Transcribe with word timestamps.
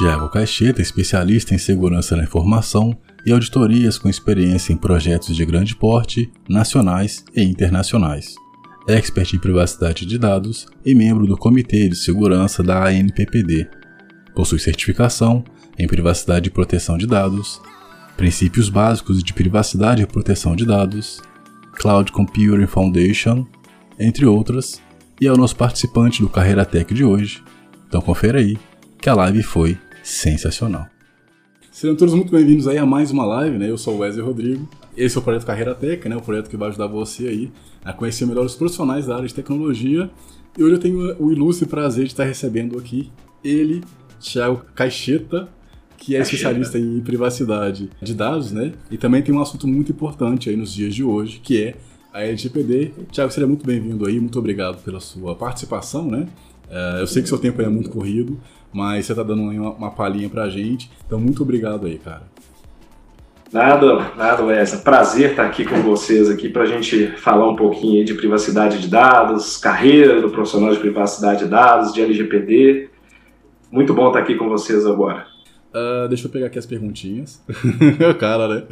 Tiago 0.00 0.30
Caixeta, 0.30 0.80
especialista 0.80 1.54
em 1.54 1.58
segurança 1.58 2.16
da 2.16 2.22
informação 2.22 2.96
e 3.26 3.32
auditorias 3.32 3.98
com 3.98 4.08
experiência 4.08 4.72
em 4.72 4.76
projetos 4.78 5.36
de 5.36 5.44
grande 5.44 5.76
porte, 5.76 6.32
nacionais 6.48 7.22
e 7.36 7.42
internacionais. 7.42 8.34
Expert 8.88 9.34
em 9.34 9.38
privacidade 9.38 10.06
de 10.06 10.16
dados 10.16 10.66
e 10.86 10.94
membro 10.94 11.26
do 11.26 11.36
Comitê 11.36 11.86
de 11.86 11.96
Segurança 11.96 12.62
da 12.62 12.82
ANPPD. 12.88 13.68
Possui 14.34 14.58
certificação 14.58 15.44
em 15.78 15.86
privacidade 15.86 16.48
e 16.48 16.50
proteção 16.50 16.96
de 16.96 17.06
dados, 17.06 17.60
princípios 18.16 18.70
básicos 18.70 19.22
de 19.22 19.34
privacidade 19.34 20.00
e 20.00 20.06
proteção 20.06 20.56
de 20.56 20.64
dados, 20.64 21.20
Cloud 21.74 22.10
Computing 22.10 22.66
Foundation, 22.66 23.46
entre 23.98 24.24
outras, 24.24 24.80
e 25.20 25.26
é 25.26 25.30
o 25.30 25.36
nosso 25.36 25.56
participante 25.56 26.22
do 26.22 26.28
Carreira 26.30 26.64
Tech 26.64 26.94
de 26.94 27.04
hoje. 27.04 27.44
Então 27.86 28.00
confere 28.00 28.38
aí 28.38 28.58
que 28.98 29.10
a 29.10 29.14
live 29.14 29.42
foi 29.42 29.78
sensacional. 30.02 30.86
Sejam 31.70 31.96
todos 31.96 32.14
muito 32.14 32.32
bem-vindos 32.32 32.66
aí 32.66 32.78
a 32.78 32.84
mais 32.84 33.10
uma 33.10 33.24
live, 33.24 33.56
né? 33.56 33.70
Eu 33.70 33.78
sou 33.78 33.94
o 33.94 33.98
Wesley 33.98 34.24
Rodrigo. 34.24 34.68
Esse 34.96 35.16
é 35.16 35.20
o 35.20 35.22
projeto 35.22 35.46
Carreira 35.46 35.74
Tech, 35.74 36.08
né? 36.08 36.16
O 36.16 36.20
projeto 36.20 36.50
que 36.50 36.56
vai 36.56 36.68
ajudar 36.68 36.86
você 36.86 37.28
aí 37.28 37.52
a 37.84 37.92
conhecer 37.92 38.26
melhor 38.26 38.44
os 38.44 38.54
profissionais 38.54 39.06
da 39.06 39.16
área 39.16 39.28
de 39.28 39.34
tecnologia. 39.34 40.10
E 40.58 40.62
hoje 40.62 40.74
eu 40.74 40.78
tenho 40.78 41.16
o 41.22 41.32
ilustre 41.32 41.66
prazer 41.66 42.04
de 42.04 42.10
estar 42.10 42.24
recebendo 42.24 42.76
aqui 42.76 43.10
ele, 43.42 43.82
Thiago 44.20 44.64
Caixeta, 44.74 45.48
que 45.96 46.16
é 46.16 46.20
especialista 46.20 46.78
em 46.78 47.00
privacidade 47.00 47.90
de 48.02 48.14
dados, 48.14 48.52
né? 48.52 48.72
E 48.90 48.98
também 48.98 49.22
tem 49.22 49.34
um 49.34 49.40
assunto 49.40 49.68
muito 49.68 49.92
importante 49.92 50.50
aí 50.50 50.56
nos 50.56 50.72
dias 50.74 50.94
de 50.94 51.04
hoje, 51.04 51.40
que 51.40 51.62
é 51.62 51.76
a 52.12 52.22
LGPD. 52.22 52.92
Thiago, 53.12 53.30
seja 53.30 53.46
muito 53.46 53.64
bem-vindo 53.64 54.06
aí, 54.06 54.18
muito 54.18 54.38
obrigado 54.38 54.82
pela 54.82 54.98
sua 54.98 55.34
participação, 55.34 56.10
né? 56.10 56.26
Uh, 56.68 57.00
eu 57.00 57.06
sei 57.06 57.22
que 57.22 57.28
seu 57.28 57.38
tempo 57.38 57.60
é 57.62 57.68
muito 57.68 57.90
corrido, 57.90 58.40
mas 58.72 59.06
você 59.06 59.12
está 59.12 59.22
dando 59.22 59.42
uma, 59.42 59.70
uma 59.70 59.90
palhinha 59.90 60.28
para 60.28 60.44
a 60.44 60.50
gente. 60.50 60.90
Então, 61.06 61.18
muito 61.18 61.42
obrigado 61.42 61.86
aí, 61.86 61.98
cara. 61.98 62.22
Nada, 63.52 64.12
nada, 64.16 64.44
Wesley. 64.44 64.80
Prazer 64.80 65.30
estar 65.30 65.44
aqui 65.44 65.64
com 65.64 65.82
vocês 65.82 66.30
aqui 66.30 66.48
para 66.48 66.62
a 66.62 66.66
gente 66.66 67.08
falar 67.16 67.48
um 67.48 67.56
pouquinho 67.56 68.04
de 68.04 68.14
privacidade 68.14 68.78
de 68.78 68.86
dados, 68.86 69.56
carreira 69.56 70.20
do 70.20 70.30
profissional 70.30 70.72
de 70.72 70.78
privacidade 70.78 71.44
de 71.44 71.50
dados, 71.50 71.92
de 71.92 72.00
LGPD. 72.00 72.88
Muito 73.72 73.92
bom 73.92 74.06
estar 74.08 74.20
aqui 74.20 74.36
com 74.36 74.48
vocês 74.48 74.86
agora. 74.86 75.26
Uh, 75.74 76.08
deixa 76.08 76.26
eu 76.26 76.30
pegar 76.30 76.46
aqui 76.46 76.60
as 76.60 76.66
perguntinhas. 76.66 77.44
cara, 78.20 78.48
né? 78.48 78.62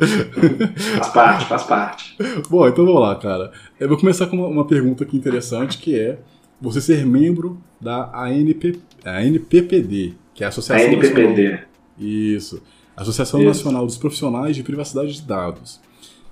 Faz 0.96 1.08
parte, 1.08 1.44
faz 1.46 1.62
parte. 1.64 2.16
Bom, 2.48 2.66
então 2.68 2.84
vamos 2.84 3.00
lá, 3.00 3.16
cara. 3.16 3.50
Eu 3.80 3.88
vou 3.88 3.98
começar 3.98 4.27
com 4.27 4.36
uma, 4.36 4.46
uma 4.46 4.66
pergunta 4.66 5.02
aqui 5.02 5.16
interessante 5.16 5.78
que 5.78 5.98
é 5.98 6.20
você 6.60 6.80
ser 6.80 7.05
membro 7.05 7.60
da 7.80 8.10
ANP, 8.14 8.78
ANPPD, 9.04 10.14
que 10.34 10.42
é 10.42 10.46
a 10.46 10.48
Associação 10.48 10.86
ANPPD. 10.86 11.42
Nacional... 11.42 11.68
Isso. 11.98 12.62
Associação 12.96 13.40
Isso. 13.40 13.48
Nacional 13.48 13.86
dos 13.86 13.96
Profissionais 13.96 14.56
de 14.56 14.62
Privacidade 14.62 15.14
de 15.14 15.22
Dados. 15.22 15.80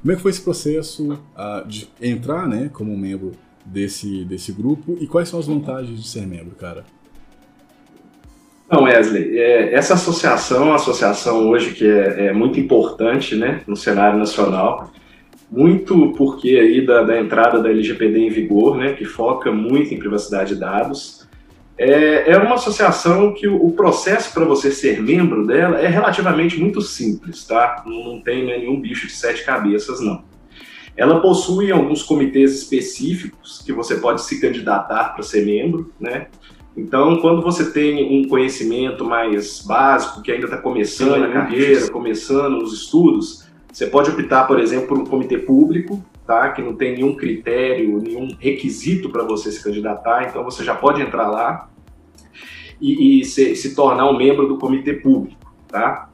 Como 0.01 0.13
é 0.13 0.17
que 0.17 0.23
foi 0.23 0.31
esse 0.31 0.41
processo 0.41 1.13
uh, 1.13 1.67
de 1.67 1.89
entrar, 2.01 2.49
né, 2.49 2.71
como 2.73 2.97
membro 2.97 3.33
desse, 3.65 4.25
desse 4.25 4.53
grupo 4.53 4.97
e 5.01 5.07
quais 5.07 5.29
são 5.29 5.39
as 5.39 5.47
vantagens 5.47 6.01
de 6.01 6.09
ser 6.09 6.27
membro, 6.27 6.55
cara? 6.55 6.85
Não, 8.71 8.83
Wesley, 8.83 9.39
é, 9.39 9.75
essa 9.75 9.95
associação 9.95 10.65
uma 10.65 10.75
associação 10.75 11.49
hoje 11.49 11.73
que 11.73 11.87
é, 11.87 12.27
é 12.27 12.33
muito 12.33 12.59
importante 12.59 13.37
né, 13.37 13.63
no 13.67 13.77
cenário 13.77 14.19
nacional 14.19 14.93
muito 15.51 16.13
porque 16.17 16.49
aí 16.49 16.85
da, 16.85 17.03
da, 17.03 17.21
entrada 17.21 17.63
da 17.63 17.71
LGPD 17.71 18.19
em 18.19 18.31
vigor, 18.31 18.77
né, 18.77 18.93
que 18.95 19.05
foca 19.05 19.53
muito 19.53 19.95
em 19.95 19.99
privacidade 19.99 20.55
de 20.55 20.61
dados. 20.61 21.16
É, 21.79 22.33
é 22.33 22.39
uma 22.39 22.55
associação 22.55 23.35
que 23.35 23.47
o, 23.47 23.67
o 23.67 23.73
processo 23.73 24.33
para 24.33 24.45
você 24.45 24.71
ser 24.71 25.03
membro 25.03 25.47
dela 25.47 25.79
é 25.79 25.87
relativamente 25.87 26.59
muito 26.59 26.81
simples, 26.81 27.45
tá? 27.45 27.83
Não, 27.87 28.21
tem 28.21 28.47
né, 28.47 28.59
nenhum 28.59 28.81
bicho 28.81 29.07
de 29.07 29.13
sete 29.13 29.45
cabeças, 29.45 30.01
não. 30.01 30.25
Ela 30.97 31.21
possui 31.21 31.71
alguns 31.71 32.03
comitês 32.03 32.55
específicos 32.55 33.63
que 33.65 33.73
você 33.73 33.97
pode 33.97 34.23
se 34.23 34.41
candidatar 34.41 35.15
para 35.15 35.23
ser 35.23 35.45
membro, 35.45 35.93
né? 36.01 36.29
Então, 36.75 37.17
quando 37.21 37.43
você 37.43 37.71
tem 37.71 38.21
um 38.21 38.29
conhecimento 38.29 39.05
mais 39.05 39.61
básico, 39.61 40.23
que 40.23 40.33
ainda 40.33 40.47
está 40.47 40.59
começando 40.59 41.25
a 41.25 41.29
carreira, 41.31 41.91
começando 41.91 42.63
os 42.63 42.73
estudos, 42.73 43.47
você 43.73 43.87
pode 43.87 44.11
optar, 44.11 44.47
por 44.47 44.59
exemplo, 44.59 44.89
por 44.89 44.99
um 44.99 45.05
comitê 45.05 45.39
público, 45.39 46.03
tá? 46.27 46.51
que 46.51 46.61
não 46.61 46.75
tem 46.75 46.95
nenhum 46.95 47.15
critério, 47.15 48.01
nenhum 48.01 48.29
requisito 48.39 49.11
para 49.11 49.23
você 49.23 49.51
se 49.53 49.63
candidatar, 49.63 50.27
então 50.29 50.43
você 50.43 50.65
já 50.65 50.75
pode 50.75 51.01
entrar 51.01 51.29
lá 51.29 51.69
e, 52.81 53.21
e 53.21 53.25
se, 53.25 53.55
se, 53.55 53.75
tornar 53.75 54.11
um 54.11 54.17
membro 54.17 54.47
do 54.49 54.59
comitê 54.59 54.95
público. 54.95 55.39
Tá? 55.69 56.11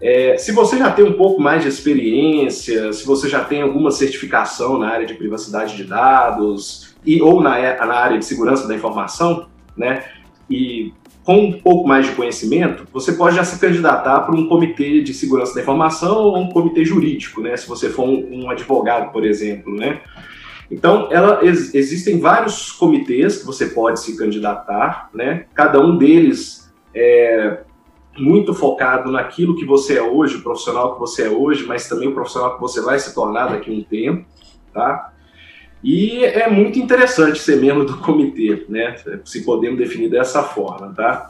É, 0.00 0.36
se 0.36 0.52
você 0.52 0.76
já 0.76 0.90
tem 0.90 1.04
um 1.04 1.12
pouco 1.12 1.40
mais 1.40 1.62
de 1.62 1.68
experiência, 1.68 2.92
se 2.92 3.06
você 3.06 3.28
já 3.28 3.44
tem 3.44 3.62
alguma 3.62 3.90
certificação 3.90 4.78
na 4.78 4.88
área 4.88 5.06
de 5.06 5.14
privacidade 5.14 5.76
de 5.76 5.84
dados 5.84 6.96
e 7.06 7.22
ou 7.22 7.40
na, 7.40 7.58
na 7.86 7.94
área 7.94 8.18
de 8.18 8.24
segurança 8.24 8.66
da 8.66 8.74
informação, 8.74 9.46
né, 9.76 10.04
e 10.50 10.92
com 11.24 11.36
um 11.36 11.52
pouco 11.52 11.86
mais 11.86 12.06
de 12.06 12.12
conhecimento, 12.12 12.86
você 12.92 13.12
pode 13.12 13.36
já 13.36 13.44
se 13.44 13.58
candidatar 13.58 14.20
para 14.20 14.34
um 14.34 14.48
comitê 14.48 15.00
de 15.02 15.14
segurança 15.14 15.54
da 15.54 15.60
informação 15.60 16.16
ou 16.16 16.38
um 16.38 16.48
comitê 16.48 16.84
jurídico, 16.84 17.40
né? 17.40 17.56
Se 17.56 17.68
você 17.68 17.88
for 17.88 18.04
um, 18.04 18.44
um 18.44 18.50
advogado, 18.50 19.12
por 19.12 19.24
exemplo, 19.24 19.74
né? 19.74 20.00
Então, 20.70 21.08
ela, 21.12 21.44
ex, 21.44 21.74
existem 21.74 22.18
vários 22.18 22.72
comitês 22.72 23.38
que 23.38 23.46
você 23.46 23.66
pode 23.66 24.00
se 24.00 24.16
candidatar, 24.16 25.10
né? 25.14 25.44
Cada 25.54 25.80
um 25.80 25.96
deles 25.96 26.72
é 26.94 27.60
muito 28.18 28.52
focado 28.52 29.10
naquilo 29.10 29.56
que 29.56 29.64
você 29.64 29.98
é 29.98 30.02
hoje, 30.02 30.36
o 30.36 30.42
profissional 30.42 30.94
que 30.94 31.00
você 31.00 31.26
é 31.26 31.30
hoje, 31.30 31.66
mas 31.66 31.88
também 31.88 32.08
o 32.08 32.14
profissional 32.14 32.54
que 32.54 32.60
você 32.60 32.80
vai 32.80 32.98
se 32.98 33.14
tornar 33.14 33.46
daqui 33.46 33.70
a 33.70 33.74
um 33.74 33.82
tempo, 33.82 34.24
tá? 34.72 35.11
E 35.82 36.24
é 36.24 36.48
muito 36.48 36.78
interessante 36.78 37.40
ser 37.40 37.60
membro 37.60 37.84
do 37.84 37.98
comitê, 37.98 38.64
né? 38.68 38.94
Se 39.24 39.44
podemos 39.44 39.78
definir 39.78 40.08
dessa 40.08 40.42
forma, 40.42 40.92
tá? 40.94 41.28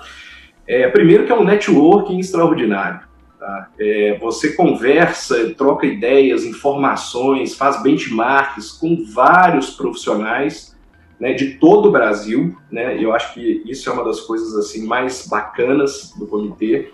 É, 0.67 0.89
primeiro 0.89 1.25
que 1.25 1.33
é 1.33 1.35
um 1.35 1.45
networking 1.45 2.19
extraordinário. 2.19 3.01
Tá? 3.39 3.69
É, 3.79 4.17
você 4.21 4.53
conversa, 4.53 5.53
troca 5.57 5.87
ideias, 5.87 6.45
informações, 6.45 7.57
faz 7.57 7.83
benchmarks 7.83 8.71
com 8.71 9.05
vários 9.13 9.71
profissionais 9.71 10.77
né, 11.19 11.33
de 11.33 11.55
todo 11.55 11.89
o 11.89 11.91
Brasil. 11.91 12.57
Né? 12.71 13.03
Eu 13.03 13.13
acho 13.13 13.35
que 13.35 13.63
isso 13.67 13.91
é 13.91 13.93
uma 13.93 14.05
das 14.05 14.21
coisas 14.21 14.55
assim 14.55 14.87
mais 14.87 15.27
bacanas 15.27 16.15
do 16.17 16.27
comitê. 16.27 16.93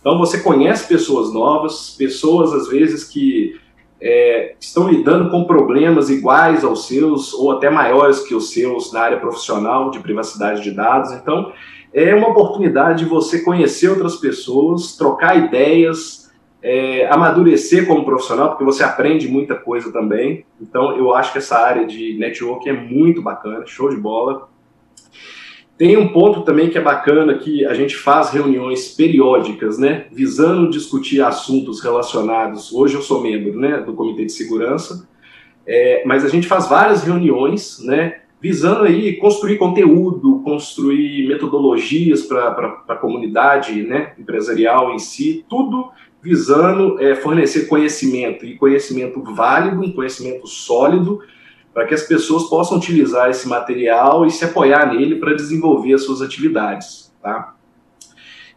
Então 0.00 0.16
você 0.18 0.40
conhece 0.40 0.86
pessoas 0.86 1.32
novas, 1.32 1.96
pessoas 1.98 2.52
às 2.52 2.68
vezes 2.68 3.02
que 3.02 3.58
é, 4.00 4.54
estão 4.60 4.88
lidando 4.88 5.30
com 5.30 5.44
problemas 5.44 6.08
iguais 6.08 6.64
aos 6.64 6.86
seus 6.86 7.34
ou 7.34 7.52
até 7.52 7.68
maiores 7.68 8.20
que 8.20 8.34
os 8.34 8.52
seus 8.52 8.92
na 8.92 9.00
área 9.00 9.18
profissional 9.18 9.90
de 9.90 9.98
privacidade 9.98 10.62
de 10.62 10.70
dados. 10.70 11.12
Então, 11.12 11.52
é 11.92 12.14
uma 12.14 12.28
oportunidade 12.28 13.04
de 13.04 13.10
você 13.10 13.40
conhecer 13.40 13.88
outras 13.88 14.16
pessoas, 14.16 14.96
trocar 14.96 15.36
ideias, 15.36 16.30
é, 16.62 17.08
amadurecer 17.08 17.86
como 17.86 18.04
profissional, 18.04 18.50
porque 18.50 18.64
você 18.64 18.82
aprende 18.82 19.28
muita 19.28 19.54
coisa 19.54 19.92
também. 19.92 20.44
Então, 20.60 20.96
eu 20.96 21.14
acho 21.14 21.32
que 21.32 21.38
essa 21.38 21.58
área 21.58 21.86
de 21.86 22.16
network 22.18 22.68
é 22.68 22.72
muito 22.72 23.22
bacana, 23.22 23.66
show 23.66 23.88
de 23.88 23.96
bola. 23.96 24.48
Tem 25.78 25.96
um 25.96 26.08
ponto 26.08 26.42
também 26.42 26.68
que 26.68 26.76
é 26.76 26.80
bacana 26.80 27.38
que 27.38 27.64
a 27.64 27.72
gente 27.72 27.96
faz 27.96 28.30
reuniões 28.30 28.88
periódicas, 28.88 29.78
né, 29.78 30.06
visando 30.10 30.68
discutir 30.68 31.22
assuntos 31.22 31.80
relacionados. 31.80 32.72
Hoje 32.72 32.96
eu 32.96 33.02
sou 33.02 33.22
membro, 33.22 33.56
né, 33.56 33.80
do 33.80 33.92
Comitê 33.92 34.24
de 34.24 34.32
Segurança, 34.32 35.08
é, 35.64 36.02
mas 36.04 36.24
a 36.24 36.28
gente 36.28 36.48
faz 36.48 36.68
várias 36.68 37.04
reuniões, 37.04 37.78
né, 37.84 38.22
visando 38.40 38.82
aí 38.82 39.18
construir 39.18 39.56
conteúdo, 39.56 40.40
construir 40.40 41.28
metodologias 41.28 42.22
para 42.22 42.82
a 42.88 42.96
comunidade, 42.96 43.84
né, 43.84 44.14
empresarial 44.18 44.92
em 44.92 44.98
si, 44.98 45.44
tudo 45.48 45.90
visando 46.20 47.00
é, 47.00 47.14
fornecer 47.14 47.68
conhecimento 47.68 48.44
e 48.44 48.56
conhecimento 48.56 49.22
válido, 49.22 49.80
um 49.80 49.92
conhecimento 49.92 50.48
sólido 50.48 51.20
para 51.72 51.86
que 51.86 51.94
as 51.94 52.02
pessoas 52.02 52.44
possam 52.44 52.78
utilizar 52.78 53.30
esse 53.30 53.48
material 53.48 54.26
e 54.26 54.30
se 54.30 54.44
apoiar 54.44 54.92
nele 54.92 55.16
para 55.16 55.34
desenvolver 55.34 55.94
as 55.94 56.04
suas 56.04 56.22
atividades. 56.22 57.14
Tá? 57.22 57.54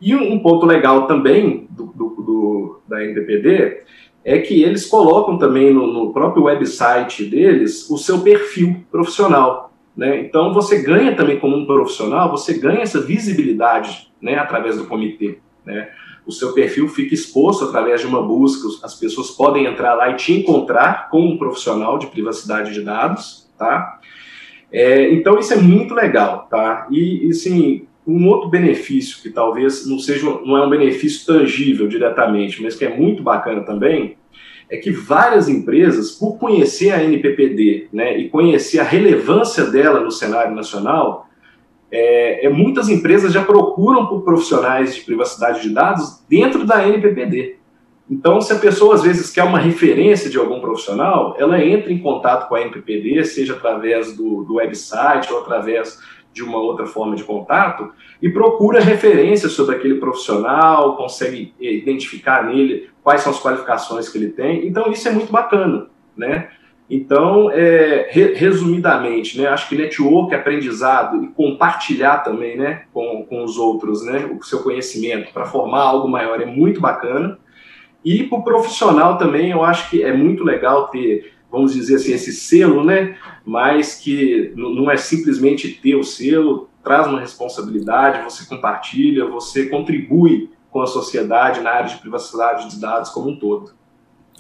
E 0.01 0.15
um, 0.15 0.39
ponto 0.39 0.65
legal 0.65 1.05
também 1.05 1.67
do, 1.69 1.85
do, 1.85 2.09
do, 2.09 2.81
da 2.87 3.03
NPPD 3.03 3.83
é 4.23 4.39
que 4.39 4.63
eles 4.63 4.85
colocam 4.85 5.37
também 5.37 5.73
no, 5.73 5.87
no, 5.87 6.13
próprio 6.13 6.43
website 6.43 7.25
deles 7.25 7.89
o 7.89 7.97
seu 7.97 8.21
perfil 8.21 8.83
profissional. 8.91 9.71
Né? 9.95 10.21
Então 10.21 10.53
você 10.53 10.81
ganha 10.81 11.15
também 11.15 11.39
como 11.39 11.55
um 11.55 11.65
profissional, 11.65 12.31
você 12.31 12.57
ganha 12.57 12.81
essa 12.81 13.01
visibilidade 13.01 14.11
né, 14.19 14.35
através 14.37 14.77
do 14.77 14.85
comitê. 14.85 15.37
Né? 15.65 15.89
O 16.25 16.31
seu 16.31 16.53
perfil 16.53 16.87
fica 16.87 17.13
exposto 17.13 17.65
através 17.65 18.01
de 18.01 18.07
uma 18.07 18.21
busca, 18.21 18.67
as 18.83 18.95
pessoas 18.95 19.31
podem 19.31 19.65
entrar 19.65 19.95
lá 19.95 20.09
e 20.09 20.15
te 20.15 20.33
encontrar 20.33 21.09
com 21.09 21.21
um 21.21 21.37
profissional 21.37 21.97
de 21.97 22.07
privacidade 22.07 22.73
de 22.73 22.81
dados, 22.81 23.49
tá? 23.57 23.99
É, 24.71 25.11
então 25.11 25.37
isso 25.37 25.53
é 25.53 25.57
muito 25.57 25.93
legal, 25.93 26.47
tá? 26.49 26.87
E, 26.89 27.27
e 27.27 27.29
assim, 27.31 27.87
um 28.05 28.27
outro 28.27 28.49
benefício 28.49 29.21
que 29.21 29.29
talvez 29.29 29.85
não 29.85 29.99
seja, 29.99 30.25
não 30.45 30.57
é 30.57 30.65
um 30.65 30.69
benefício 30.69 31.25
tangível 31.25 31.87
diretamente, 31.87 32.61
mas 32.61 32.75
que 32.75 32.85
é 32.85 32.95
muito 32.95 33.21
bacana 33.21 33.61
também, 33.61 34.17
é 34.69 34.77
que 34.77 34.89
várias 34.89 35.49
empresas, 35.49 36.11
por 36.11 36.37
conhecer 36.37 36.91
a 36.91 37.03
NPPD 37.03 37.89
né, 37.91 38.17
e 38.17 38.29
conhecer 38.29 38.79
a 38.79 38.83
relevância 38.83 39.65
dela 39.65 39.99
no 39.99 40.11
cenário 40.11 40.55
nacional, 40.55 41.27
é, 41.91 42.45
é, 42.45 42.49
muitas 42.49 42.87
empresas 42.87 43.33
já 43.33 43.43
procuram 43.43 44.07
por 44.07 44.23
profissionais 44.23 44.95
de 44.95 45.01
privacidade 45.01 45.61
de 45.61 45.69
dados 45.69 46.23
dentro 46.29 46.65
da 46.65 46.87
NPPD. 46.87 47.57
Então, 48.09 48.41
se 48.41 48.51
a 48.51 48.59
pessoa 48.59 48.95
às 48.95 49.03
vezes 49.03 49.29
quer 49.31 49.43
uma 49.43 49.59
referência 49.59 50.29
de 50.29 50.37
algum 50.37 50.59
profissional, 50.59 51.35
ela 51.37 51.63
entra 51.63 51.91
em 51.91 51.99
contato 51.99 52.47
com 52.47 52.55
a 52.55 52.61
NPPD, 52.61 53.23
seja 53.25 53.53
através 53.53 54.15
do, 54.15 54.43
do 54.43 54.55
website 54.55 55.31
ou 55.31 55.39
através 55.39 55.99
de 56.33 56.43
uma 56.43 56.59
outra 56.59 56.85
forma 56.85 57.15
de 57.15 57.23
contato, 57.23 57.91
e 58.21 58.29
procura 58.29 58.79
referências 58.79 59.51
sobre 59.51 59.75
aquele 59.75 59.95
profissional, 59.95 60.95
consegue 60.95 61.53
identificar 61.59 62.45
nele 62.45 62.89
quais 63.03 63.21
são 63.21 63.31
as 63.31 63.41
qualificações 63.41 64.07
que 64.07 64.17
ele 64.17 64.29
tem. 64.29 64.65
Então, 64.65 64.91
isso 64.91 65.07
é 65.07 65.11
muito 65.11 65.31
bacana, 65.31 65.87
né? 66.15 66.49
Então, 66.93 67.49
é, 67.49 68.09
re, 68.11 68.33
resumidamente, 68.33 69.37
né, 69.37 69.47
acho 69.47 69.69
que 69.69 69.77
network, 69.77 70.35
aprendizado 70.35 71.23
e 71.23 71.27
compartilhar 71.29 72.17
também 72.17 72.57
né, 72.57 72.83
com, 72.93 73.25
com 73.29 73.45
os 73.45 73.57
outros 73.57 74.05
né, 74.05 74.25
o 74.25 74.43
seu 74.43 74.61
conhecimento 74.61 75.31
para 75.31 75.45
formar 75.45 75.83
algo 75.83 76.09
maior 76.09 76.41
é 76.41 76.45
muito 76.45 76.81
bacana. 76.81 77.39
E 78.03 78.23
para 78.23 78.39
o 78.39 78.43
profissional 78.43 79.17
também, 79.17 79.51
eu 79.51 79.63
acho 79.63 79.89
que 79.89 80.03
é 80.03 80.11
muito 80.11 80.43
legal 80.43 80.89
ter, 80.89 81.31
vamos 81.49 81.73
dizer 81.73 81.95
assim, 81.95 82.11
esse 82.11 82.33
selo, 82.33 82.83
né? 82.83 83.15
Mas 83.45 83.95
que 83.95 84.51
não 84.57 84.91
é 84.91 84.97
simplesmente 84.97 85.69
ter 85.69 85.95
o 85.95 86.03
selo, 86.03 86.69
traz 86.83 87.07
uma 87.07 87.21
responsabilidade, 87.21 88.23
você 88.23 88.43
compartilha, 88.45 89.25
você 89.27 89.67
contribui 89.69 90.49
com 90.69 90.81
a 90.81 90.87
sociedade 90.87 91.61
na 91.61 91.71
área 91.71 91.89
de 91.89 92.01
privacidade 92.01 92.69
de 92.69 92.81
dados 92.81 93.11
como 93.11 93.29
um 93.29 93.39
todo. 93.39 93.71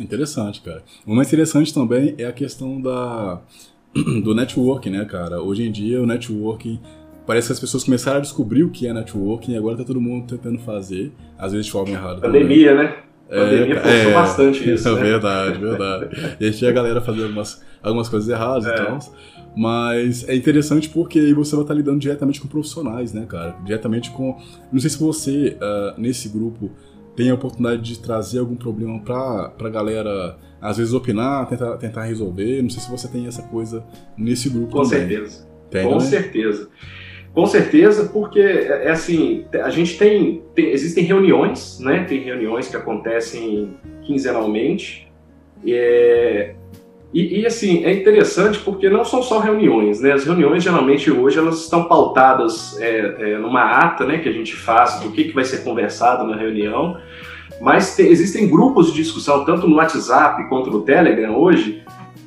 Interessante, 0.03 0.61
cara. 0.61 0.83
O 1.05 1.15
mais 1.15 1.27
interessante 1.27 1.73
também 1.73 2.15
é 2.17 2.25
a 2.25 2.31
questão 2.31 2.81
da, 2.81 3.41
do 4.23 4.33
networking, 4.33 4.89
né, 4.89 5.05
cara? 5.05 5.41
Hoje 5.41 5.63
em 5.63 5.71
dia 5.71 6.01
o 6.01 6.05
networking 6.05 6.79
parece 7.25 7.47
que 7.47 7.53
as 7.53 7.59
pessoas 7.59 7.83
começaram 7.83 8.17
a 8.17 8.21
descobrir 8.21 8.63
o 8.63 8.69
que 8.69 8.87
é 8.87 8.93
networking 8.93 9.53
e 9.53 9.57
agora 9.57 9.77
tá 9.77 9.83
todo 9.83 10.01
mundo 10.01 10.27
tentando 10.27 10.59
fazer, 10.59 11.11
às 11.37 11.51
vezes 11.51 11.67
de 11.67 11.71
forma 11.71 11.91
errada. 11.91 12.21
Pandemia, 12.21 12.71
também. 12.71 12.85
né? 12.85 12.95
A 13.29 13.35
pandemia 13.35 13.75
é, 13.75 13.79
forçou 13.79 14.11
é, 14.11 14.13
bastante 14.13 14.73
isso. 14.73 14.87
É 14.89 14.91
né? 14.95 15.01
verdade, 15.01 15.59
verdade. 15.59 16.37
E 16.39 16.43
a 16.43 16.47
gente 16.47 16.57
tinha 16.57 16.69
a 16.69 16.73
galera 16.73 16.99
fazendo 16.99 17.23
algumas, 17.23 17.63
algumas 17.81 18.09
coisas 18.09 18.27
erradas 18.29 18.65
é. 18.65 18.73
e 18.73 18.75
tal. 18.75 18.99
Mas 19.55 20.27
é 20.27 20.35
interessante 20.35 20.89
porque 20.89 21.19
aí 21.19 21.33
você 21.33 21.55
vai 21.55 21.63
estar 21.63 21.73
lidando 21.73 21.99
diretamente 21.99 22.39
com 22.39 22.47
profissionais, 22.47 23.13
né, 23.13 23.25
cara? 23.27 23.55
Diretamente 23.63 24.09
com. 24.11 24.37
Não 24.71 24.79
sei 24.79 24.89
se 24.89 24.99
você, 24.99 25.57
uh, 25.57 25.99
nesse 25.99 26.29
grupo, 26.29 26.71
tem 27.15 27.29
a 27.29 27.33
oportunidade 27.33 27.81
de 27.81 27.99
trazer 27.99 28.39
algum 28.39 28.55
problema 28.55 28.99
pra, 28.99 29.49
pra 29.49 29.69
galera, 29.69 30.37
às 30.61 30.77
vezes, 30.77 30.93
opinar, 30.93 31.47
tentar, 31.47 31.77
tentar 31.77 32.03
resolver. 32.03 32.61
Não 32.61 32.69
sei 32.69 32.81
se 32.81 32.89
você 32.89 33.07
tem 33.07 33.27
essa 33.27 33.43
coisa 33.43 33.83
nesse 34.17 34.49
grupo 34.49 34.71
Com 34.71 34.83
também. 34.83 35.07
certeza. 35.07 35.47
Tem, 35.69 35.83
com 35.87 35.95
né? 35.95 35.99
certeza. 36.01 36.69
Com 37.33 37.45
certeza, 37.45 38.09
porque 38.11 38.39
é, 38.39 38.87
é 38.87 38.91
assim, 38.91 39.45
a 39.53 39.69
gente 39.69 39.97
tem, 39.97 40.43
tem, 40.53 40.71
existem 40.71 41.03
reuniões, 41.05 41.79
né? 41.79 42.03
Tem 42.03 42.21
reuniões 42.21 42.67
que 42.67 42.75
acontecem 42.75 43.73
quinzenalmente. 44.01 45.09
É, 45.65 46.55
e, 47.13 47.41
e, 47.41 47.45
assim, 47.45 47.83
é 47.83 47.93
interessante 47.93 48.59
porque 48.59 48.89
não 48.89 49.03
são 49.03 49.21
só 49.21 49.39
reuniões, 49.39 49.99
né? 49.99 50.13
As 50.13 50.23
reuniões 50.23 50.63
geralmente 50.63 51.11
hoje 51.11 51.37
elas 51.37 51.61
estão 51.61 51.83
pautadas 51.83 52.79
é, 52.79 53.15
é, 53.19 53.37
numa 53.37 53.63
ata, 53.63 54.05
né, 54.05 54.19
que 54.19 54.29
a 54.29 54.31
gente 54.31 54.55
faz 54.55 55.01
do 55.01 55.11
que, 55.11 55.25
que 55.25 55.35
vai 55.35 55.43
ser 55.43 55.63
conversado 55.63 56.25
na 56.25 56.37
reunião, 56.37 56.97
mas 57.59 57.95
te, 57.97 58.03
existem 58.03 58.47
grupos 58.47 58.87
de 58.87 58.93
discussão 58.93 59.43
tanto 59.43 59.67
no 59.67 59.75
WhatsApp 59.75 60.47
quanto 60.47 60.71
no 60.71 60.83
Telegram 60.83 61.35
hoje, 61.35 61.83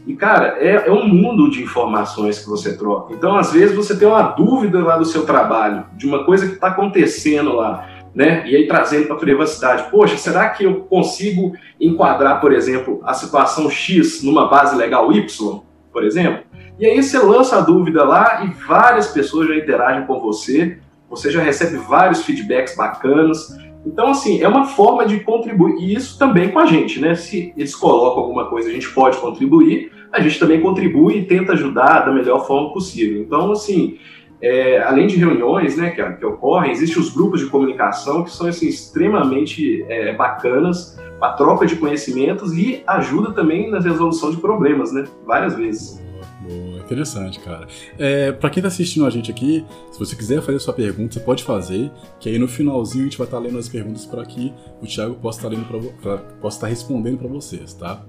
e 0.06 0.14
cara, 0.14 0.58
é, 0.58 0.86
é 0.86 0.92
um 0.92 1.08
mundo 1.08 1.50
de 1.50 1.62
informações 1.62 2.38
que 2.38 2.46
você 2.46 2.76
troca. 2.76 3.14
Então, 3.14 3.34
às 3.36 3.54
vezes 3.54 3.74
você 3.74 3.98
tem 3.98 4.06
uma 4.06 4.20
dúvida 4.20 4.82
lá 4.82 4.98
do 4.98 5.06
seu 5.06 5.24
trabalho, 5.24 5.86
de 5.96 6.06
uma 6.06 6.24
coisa 6.24 6.46
que 6.46 6.54
está 6.54 6.66
acontecendo 6.68 7.54
lá 7.54 7.88
né? 8.14 8.44
E 8.46 8.54
aí 8.54 8.66
trazendo 8.66 9.06
para 9.06 9.16
a 9.16 9.18
privacidade. 9.18 9.90
Poxa, 9.90 10.16
será 10.16 10.50
que 10.50 10.64
eu 10.64 10.82
consigo 10.82 11.54
enquadrar, 11.80 12.40
por 12.40 12.52
exemplo, 12.52 13.00
a 13.04 13.12
situação 13.12 13.68
X 13.68 14.22
numa 14.22 14.48
base 14.48 14.76
legal 14.76 15.12
Y, 15.12 15.62
por 15.92 16.04
exemplo? 16.04 16.44
E 16.78 16.86
aí 16.86 17.02
você 17.02 17.18
lança 17.18 17.58
a 17.58 17.60
dúvida 17.60 18.04
lá 18.04 18.44
e 18.44 18.66
várias 18.66 19.08
pessoas 19.08 19.48
já 19.48 19.56
interagem 19.56 20.06
com 20.06 20.20
você, 20.20 20.78
você 21.08 21.30
já 21.30 21.40
recebe 21.40 21.76
vários 21.76 22.24
feedbacks 22.24 22.76
bacanas. 22.76 23.56
Então, 23.86 24.08
assim, 24.08 24.42
é 24.42 24.48
uma 24.48 24.64
forma 24.64 25.06
de 25.06 25.20
contribuir, 25.20 25.76
e 25.78 25.94
isso 25.94 26.18
também 26.18 26.50
com 26.50 26.58
a 26.58 26.66
gente, 26.66 26.98
né? 27.00 27.14
Se 27.14 27.52
eles 27.56 27.76
colocam 27.76 28.22
alguma 28.22 28.46
coisa, 28.46 28.68
a 28.68 28.72
gente 28.72 28.90
pode 28.90 29.18
contribuir, 29.18 29.92
a 30.10 30.20
gente 30.20 30.38
também 30.38 30.60
contribui 30.60 31.18
e 31.18 31.24
tenta 31.24 31.52
ajudar 31.52 32.00
da 32.00 32.12
melhor 32.12 32.46
forma 32.46 32.72
possível. 32.72 33.20
Então, 33.20 33.52
assim, 33.52 33.98
é, 34.44 34.82
além 34.82 35.06
de 35.06 35.16
reuniões 35.16 35.74
né, 35.74 35.90
que, 35.90 36.02
que, 36.02 36.26
ocorrem, 36.26 36.70
existem 36.70 37.00
os 37.00 37.08
grupos 37.08 37.40
de 37.40 37.46
comunicação 37.46 38.22
que 38.22 38.30
são 38.30 38.46
assim, 38.46 38.68
extremamente 38.68 39.82
é, 39.88 40.14
bacanas 40.14 41.00
para 41.18 41.32
troca 41.32 41.64
de 41.64 41.76
conhecimentos 41.76 42.52
e 42.52 42.82
ajuda 42.86 43.32
também 43.32 43.70
na 43.70 43.80
resolução 43.80 44.30
de 44.30 44.36
problemas, 44.36 44.92
né? 44.92 45.04
Várias 45.24 45.56
vezes. 45.56 45.98
Boa, 46.42 46.78
interessante, 46.78 47.40
cara. 47.40 47.66
É, 47.98 48.32
para 48.32 48.50
quem 48.50 48.60
está 48.60 48.68
assistindo 48.68 49.06
a 49.06 49.10
gente 49.10 49.30
aqui, 49.30 49.64
se 49.90 49.98
você 49.98 50.14
quiser 50.14 50.42
fazer 50.42 50.58
sua 50.58 50.74
pergunta, 50.74 51.14
você 51.14 51.20
pode 51.20 51.42
fazer, 51.42 51.90
que 52.20 52.28
aí 52.28 52.38
no 52.38 52.46
finalzinho 52.46 53.04
a 53.04 53.06
gente 53.06 53.16
vai 53.16 53.26
estar 53.26 53.38
tá 53.38 53.42
lendo 53.42 53.56
as 53.56 53.66
perguntas 53.66 54.04
para 54.04 54.26
que 54.26 54.52
o 54.82 54.86
Thiago 54.86 55.14
possa 55.14 55.38
estar 55.38 55.48
tá 55.48 55.56
lendo 55.56 55.66
pra, 56.02 56.18
pra, 56.18 56.50
tá 56.50 56.66
respondendo 56.66 57.16
para 57.16 57.28
vocês, 57.28 57.72
tá? 57.72 58.02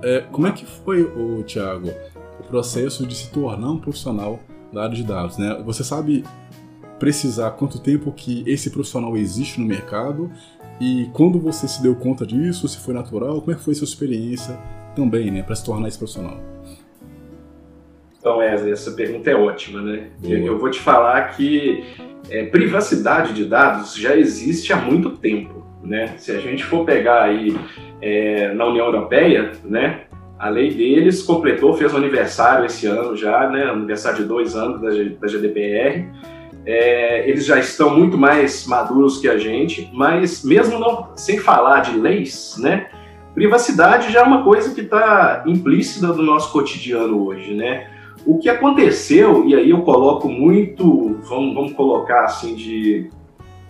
É, 0.00 0.20
como 0.30 0.46
é 0.46 0.52
que 0.52 0.64
foi, 0.64 1.02
o 1.02 1.42
Thiago, 1.42 1.88
o 2.38 2.44
processo 2.44 3.04
de 3.04 3.16
se 3.16 3.32
tornar 3.32 3.72
um 3.72 3.78
profissional 3.78 4.38
da 4.72 4.84
área 4.84 4.94
de 4.94 5.02
dados, 5.02 5.38
né? 5.38 5.60
Você 5.64 5.84
sabe 5.84 6.24
precisar 6.98 7.50
quanto 7.52 7.80
tempo 7.80 8.12
que 8.12 8.44
esse 8.46 8.70
profissional 8.70 9.16
existe 9.16 9.60
no 9.60 9.66
mercado 9.66 10.30
e 10.80 11.08
quando 11.12 11.38
você 11.38 11.68
se 11.68 11.82
deu 11.82 11.94
conta 11.94 12.24
disso, 12.26 12.66
se 12.68 12.78
foi 12.78 12.94
natural, 12.94 13.40
como 13.40 13.52
é 13.52 13.54
que 13.54 13.62
foi 13.62 13.74
sua 13.74 13.84
experiência 13.84 14.58
também, 14.94 15.30
né, 15.30 15.42
para 15.42 15.54
se 15.54 15.64
tornar 15.64 15.88
esse 15.88 15.98
profissional? 15.98 16.38
Então, 18.18 18.38
Wesley, 18.38 18.72
essa 18.72 18.92
pergunta 18.92 19.28
é 19.30 19.34
ótima, 19.34 19.80
né? 19.80 20.10
Boa. 20.20 20.34
Eu 20.34 20.58
vou 20.58 20.70
te 20.70 20.78
falar 20.78 21.36
que 21.36 21.84
é, 22.30 22.44
privacidade 22.44 23.34
de 23.34 23.44
dados 23.46 23.96
já 23.96 24.16
existe 24.16 24.72
há 24.72 24.76
muito 24.76 25.10
tempo, 25.16 25.66
né? 25.82 26.14
Se 26.18 26.30
a 26.30 26.38
gente 26.38 26.62
for 26.62 26.84
pegar 26.84 27.24
aí 27.24 27.56
é, 28.00 28.54
na 28.54 28.64
União 28.66 28.86
Europeia, 28.86 29.50
né, 29.64 30.02
a 30.42 30.48
lei 30.48 30.74
deles 30.74 31.22
completou, 31.22 31.72
fez 31.74 31.94
o 31.94 31.96
aniversário 31.96 32.66
esse 32.66 32.84
ano 32.84 33.16
já, 33.16 33.48
né? 33.48 33.62
Aniversário 33.62 34.18
de 34.18 34.24
dois 34.24 34.56
anos 34.56 34.80
da, 34.80 34.88
da 34.88 35.28
GDPR. 35.28 36.04
É, 36.66 37.30
eles 37.30 37.46
já 37.46 37.60
estão 37.60 37.96
muito 37.96 38.18
mais 38.18 38.66
maduros 38.66 39.18
que 39.18 39.28
a 39.28 39.38
gente, 39.38 39.88
mas 39.94 40.42
mesmo 40.42 40.80
não, 40.80 41.10
sem 41.14 41.38
falar 41.38 41.82
de 41.82 41.96
leis, 41.96 42.56
né? 42.58 42.88
Privacidade 43.32 44.12
já 44.12 44.22
é 44.22 44.24
uma 44.24 44.42
coisa 44.42 44.74
que 44.74 44.80
está 44.80 45.44
implícita 45.46 46.08
no 46.08 46.24
nosso 46.24 46.50
cotidiano 46.50 47.24
hoje, 47.24 47.54
né? 47.54 47.86
O 48.26 48.40
que 48.40 48.48
aconteceu, 48.48 49.46
e 49.46 49.54
aí 49.54 49.70
eu 49.70 49.82
coloco 49.82 50.28
muito, 50.28 51.20
vamos, 51.22 51.54
vamos 51.54 51.72
colocar 51.74 52.24
assim, 52.24 52.56
de 52.56 53.08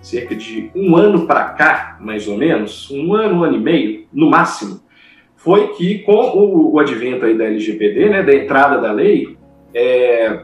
cerca 0.00 0.34
de 0.34 0.70
um 0.74 0.96
ano 0.96 1.26
para 1.26 1.50
cá, 1.50 1.98
mais 2.00 2.26
ou 2.26 2.38
menos, 2.38 2.90
um 2.90 3.12
ano, 3.12 3.40
um 3.40 3.44
ano 3.44 3.56
e 3.56 3.60
meio, 3.60 4.06
no 4.10 4.30
máximo, 4.30 4.80
foi 5.42 5.68
que 5.68 5.98
com 6.00 6.12
o, 6.12 6.74
o 6.74 6.78
advento 6.78 7.24
aí 7.24 7.36
da 7.36 7.44
LGPD, 7.44 8.08
né, 8.08 8.22
da 8.22 8.32
entrada 8.32 8.80
da 8.80 8.92
lei, 8.92 9.36
é, 9.74 10.40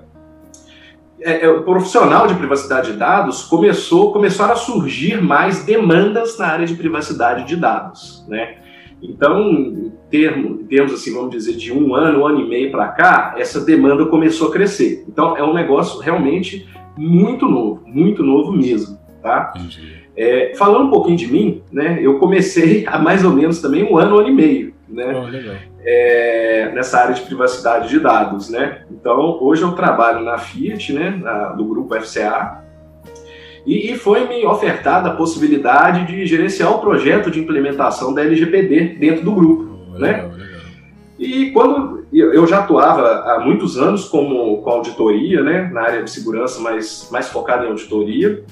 é, 1.21 1.45
é, 1.45 1.49
o 1.49 1.63
profissional 1.63 2.27
de 2.27 2.35
privacidade 2.35 2.93
de 2.93 2.99
dados 2.99 3.45
começou 3.45 4.13
começaram 4.13 4.55
a 4.55 4.57
surgir 4.57 5.23
mais 5.23 5.65
demandas 5.65 6.37
na 6.37 6.49
área 6.49 6.67
de 6.67 6.75
privacidade 6.75 7.47
de 7.47 7.57
dados, 7.57 8.25
né? 8.29 8.57
Então, 9.01 9.41
em 9.41 9.93
termos, 10.11 10.67
termos 10.67 10.93
assim, 10.93 11.15
vamos 11.15 11.31
dizer, 11.31 11.55
de 11.55 11.73
um 11.73 11.95
ano, 11.95 12.23
um 12.23 12.27
ano 12.27 12.41
e 12.41 12.49
meio 12.49 12.71
para 12.73 12.89
cá, 12.89 13.35
essa 13.39 13.65
demanda 13.65 14.05
começou 14.07 14.49
a 14.49 14.53
crescer. 14.53 15.05
Então, 15.07 15.37
é 15.37 15.45
um 15.45 15.55
negócio 15.55 16.01
realmente 16.01 16.69
muito 16.97 17.47
novo, 17.47 17.83
muito 17.87 18.25
novo 18.25 18.51
mesmo, 18.51 18.99
tá? 19.23 19.53
É, 20.17 20.53
falando 20.57 20.87
um 20.87 20.91
pouquinho 20.91 21.17
de 21.17 21.29
mim, 21.29 21.63
né? 21.71 22.01
Eu 22.03 22.19
comecei 22.19 22.85
há 22.89 22.99
mais 22.99 23.25
ou 23.25 23.31
menos 23.31 23.61
também 23.61 23.85
um 23.85 23.97
ano, 23.97 24.17
um 24.17 24.19
ano 24.19 24.29
e 24.29 24.35
meio 24.35 24.78
né? 24.89 25.13
Oh, 25.15 25.83
é, 25.85 26.71
nessa 26.75 27.01
área 27.01 27.15
de 27.15 27.23
privacidade 27.23 27.89
de 27.89 28.01
dados, 28.01 28.51
né? 28.51 28.83
Então, 28.91 29.39
hoje 29.41 29.63
eu 29.63 29.73
trabalho 29.73 30.25
na 30.25 30.39
Fiat, 30.39 30.93
né? 30.93 31.11
Na, 31.11 31.53
do 31.53 31.65
grupo 31.65 31.95
FCA, 32.01 32.65
e, 33.67 33.93
e 33.93 33.99
foi 33.99 34.27
me 34.27 34.47
ofertada 34.47 35.11
a 35.11 35.15
possibilidade 35.15 36.07
de 36.07 36.27
gerenciar 36.27 36.73
o 36.73 36.79
projeto 36.79 37.31
de 37.31 37.39
implementação 37.39 38.15
da 38.15 38.23
LGPD 38.23 38.97
dentro 38.99 39.25
do 39.25 39.33
grupo, 39.33 39.79
oh, 39.95 39.99
né? 39.99 40.13
Legal, 40.13 40.31
legal. 40.31 40.61
E 41.19 41.51
quando 41.51 42.07
eu 42.13 42.47
já 42.47 42.61
atuava 42.61 43.25
há 43.31 43.41
muitos 43.41 43.77
anos 43.77 44.09
como 44.09 44.63
com 44.63 44.71
auditoria, 44.71 45.43
né, 45.43 45.69
na 45.73 45.83
área 45.83 46.03
de 46.03 46.11
segurança, 46.11 46.61
mais 46.61 47.09
mais 47.11 47.29
focada 47.29 47.67
em 47.67 47.69
auditoria, 47.69 48.43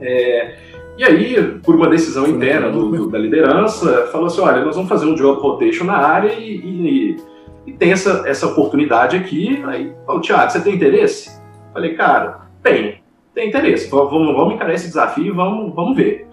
É, 0.00 0.56
e 1.00 1.02
aí, 1.02 1.58
por 1.64 1.74
uma 1.74 1.88
decisão 1.88 2.26
interna 2.26 2.68
do, 2.68 2.90
do, 2.90 3.08
da 3.08 3.18
liderança, 3.18 4.08
falou 4.12 4.26
assim: 4.26 4.42
olha, 4.42 4.62
nós 4.62 4.76
vamos 4.76 4.90
fazer 4.90 5.06
um 5.06 5.14
job 5.14 5.40
rotation 5.40 5.84
na 5.84 5.96
área 5.96 6.34
e, 6.34 6.56
e, 6.56 7.16
e 7.68 7.72
tem 7.72 7.90
essa, 7.90 8.24
essa 8.26 8.46
oportunidade 8.46 9.16
aqui. 9.16 9.62
Aí 9.64 9.94
falou: 10.04 10.20
Tiago, 10.20 10.52
você 10.52 10.60
tem 10.60 10.74
interesse? 10.74 11.40
Falei, 11.72 11.94
cara, 11.94 12.42
tem, 12.62 13.00
tem 13.34 13.48
interesse. 13.48 13.88
Vamos, 13.88 14.36
vamos 14.36 14.52
encarar 14.52 14.74
esse 14.74 14.88
desafio 14.88 15.28
e 15.28 15.30
vamos, 15.30 15.74
vamos 15.74 15.96
ver. 15.96 16.28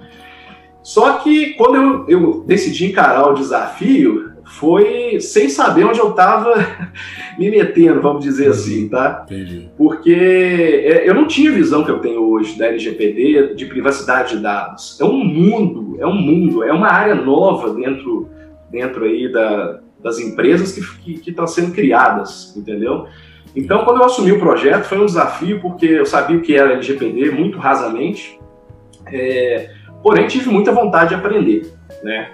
Só 0.84 1.14
que 1.20 1.54
quando 1.54 1.76
eu, 1.78 2.06
eu 2.10 2.44
decidi 2.46 2.88
encarar 2.88 3.26
o 3.30 3.36
desafio, 3.36 4.34
foi 4.48 5.20
sem 5.20 5.50
saber 5.50 5.84
onde 5.84 6.00
eu 6.00 6.10
estava 6.10 6.54
me 7.38 7.50
metendo, 7.52 8.02
vamos 8.02 8.24
dizer 8.24 8.50
assim, 8.50 8.88
tá? 8.88 9.26
Entendi. 9.26 9.70
Porque 9.78 10.14
é, 10.14 11.08
eu 11.08 11.14
não 11.14 11.28
tinha 11.28 11.52
a 11.52 11.54
visão 11.54 11.84
que 11.84 11.92
eu 11.92 12.00
tenho 12.00 12.22
hoje 12.22 12.58
da 12.58 12.68
LGPD, 12.68 13.56
de 13.56 13.66
privacidade 13.66 14.36
de 14.36 14.42
dados. 14.42 15.00
É 15.00 15.06
um 15.06 15.24
mundo, 15.24 15.98
é 16.00 16.08
um 16.08 16.16
mundo, 16.16 16.64
é 16.64 16.72
uma 16.72 16.92
área 16.92 17.16
nova 17.16 17.74
dentro, 17.74 18.30
dentro 18.72 19.06
aí 19.06 19.32
da, 19.32 19.80
das 20.02 20.20
empresas 20.20 20.72
que 21.04 21.30
estão 21.30 21.46
sendo 21.46 21.74
criadas, 21.74 22.56
entendeu? 22.56 23.06
Então, 23.56 23.84
quando 23.84 23.98
eu 23.98 24.06
assumi 24.06 24.32
o 24.32 24.40
projeto, 24.40 24.84
foi 24.84 25.00
um 25.00 25.06
desafio, 25.06 25.60
porque 25.60 25.86
eu 25.86 26.06
sabia 26.06 26.38
o 26.38 26.42
que 26.42 26.56
era 26.56 26.74
LGPD 26.74 27.32
muito 27.32 27.58
rasamente, 27.58 28.40
é, 29.12 29.72
porém 30.04 30.28
tive 30.28 30.50
muita 30.50 30.72
vontade 30.72 31.10
de 31.10 31.16
aprender, 31.16 31.74
né? 32.04 32.32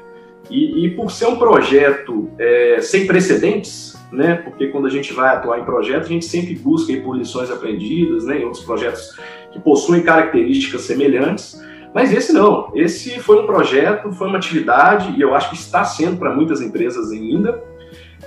E, 0.54 0.86
e 0.86 0.90
por 0.92 1.10
ser 1.10 1.26
um 1.26 1.36
projeto 1.36 2.30
é, 2.38 2.78
sem 2.80 3.08
precedentes, 3.08 3.98
né? 4.12 4.36
Porque 4.36 4.68
quando 4.68 4.86
a 4.86 4.90
gente 4.90 5.12
vai 5.12 5.36
atuar 5.36 5.60
em 5.60 5.64
projeto, 5.66 6.04
a 6.04 6.08
gente 6.08 6.26
sempre 6.26 6.54
busca 6.54 6.94
aí, 6.94 7.02
por 7.02 7.18
lições 7.18 7.50
aprendidas, 7.50 8.26
né? 8.26 8.38
Em 8.38 8.44
outros 8.44 8.64
projetos 8.64 9.18
que 9.52 9.60
possuem 9.60 10.04
características 10.04 10.82
semelhantes. 10.82 11.60
Mas 11.92 12.14
esse 12.14 12.32
não. 12.32 12.72
Esse 12.76 13.20
foi 13.20 13.42
um 13.42 13.48
projeto, 13.48 14.12
foi 14.12 14.28
uma 14.28 14.38
atividade, 14.38 15.16
e 15.18 15.22
eu 15.22 15.34
acho 15.34 15.50
que 15.50 15.56
está 15.56 15.84
sendo 15.84 16.18
para 16.18 16.36
muitas 16.36 16.62
empresas 16.62 17.12
ainda, 17.12 17.60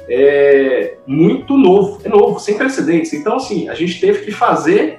é, 0.08 0.96
muito 1.06 1.56
novo. 1.56 2.00
É 2.02 2.08
novo, 2.08 2.40
sem 2.40 2.58
precedentes. 2.58 3.12
Então, 3.12 3.36
assim, 3.36 3.68
a 3.68 3.74
gente 3.74 4.00
teve 4.00 4.24
que 4.24 4.32
fazer 4.32 4.98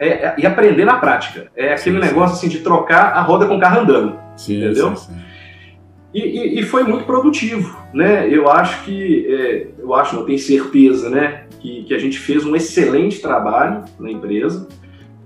é, 0.00 0.08
é, 0.08 0.34
e 0.38 0.46
aprender 0.46 0.86
na 0.86 0.96
prática. 0.96 1.48
É 1.54 1.74
aquele 1.74 2.00
sim, 2.00 2.06
negócio 2.06 2.36
assim 2.36 2.48
de 2.48 2.60
trocar 2.60 3.12
a 3.12 3.20
roda 3.20 3.46
com 3.46 3.58
o 3.58 3.60
carro 3.60 3.80
andando. 3.80 4.18
Sim, 4.34 4.64
entendeu? 4.64 4.96
Sim, 4.96 5.12
e, 6.14 6.20
e, 6.20 6.60
e, 6.60 6.62
foi 6.62 6.84
muito 6.84 7.04
produtivo, 7.04 7.76
né? 7.92 8.28
Eu 8.30 8.48
acho 8.48 8.84
que, 8.84 9.26
é, 9.28 9.66
eu 9.78 9.92
acho, 9.92 10.14
não 10.14 10.24
tenho 10.24 10.38
certeza, 10.38 11.10
né? 11.10 11.44
Que, 11.58 11.82
que, 11.82 11.92
a 11.92 11.98
gente 11.98 12.20
fez 12.20 12.46
um 12.46 12.54
excelente 12.54 13.20
trabalho 13.20 13.84
na 13.98 14.10
empresa. 14.10 14.68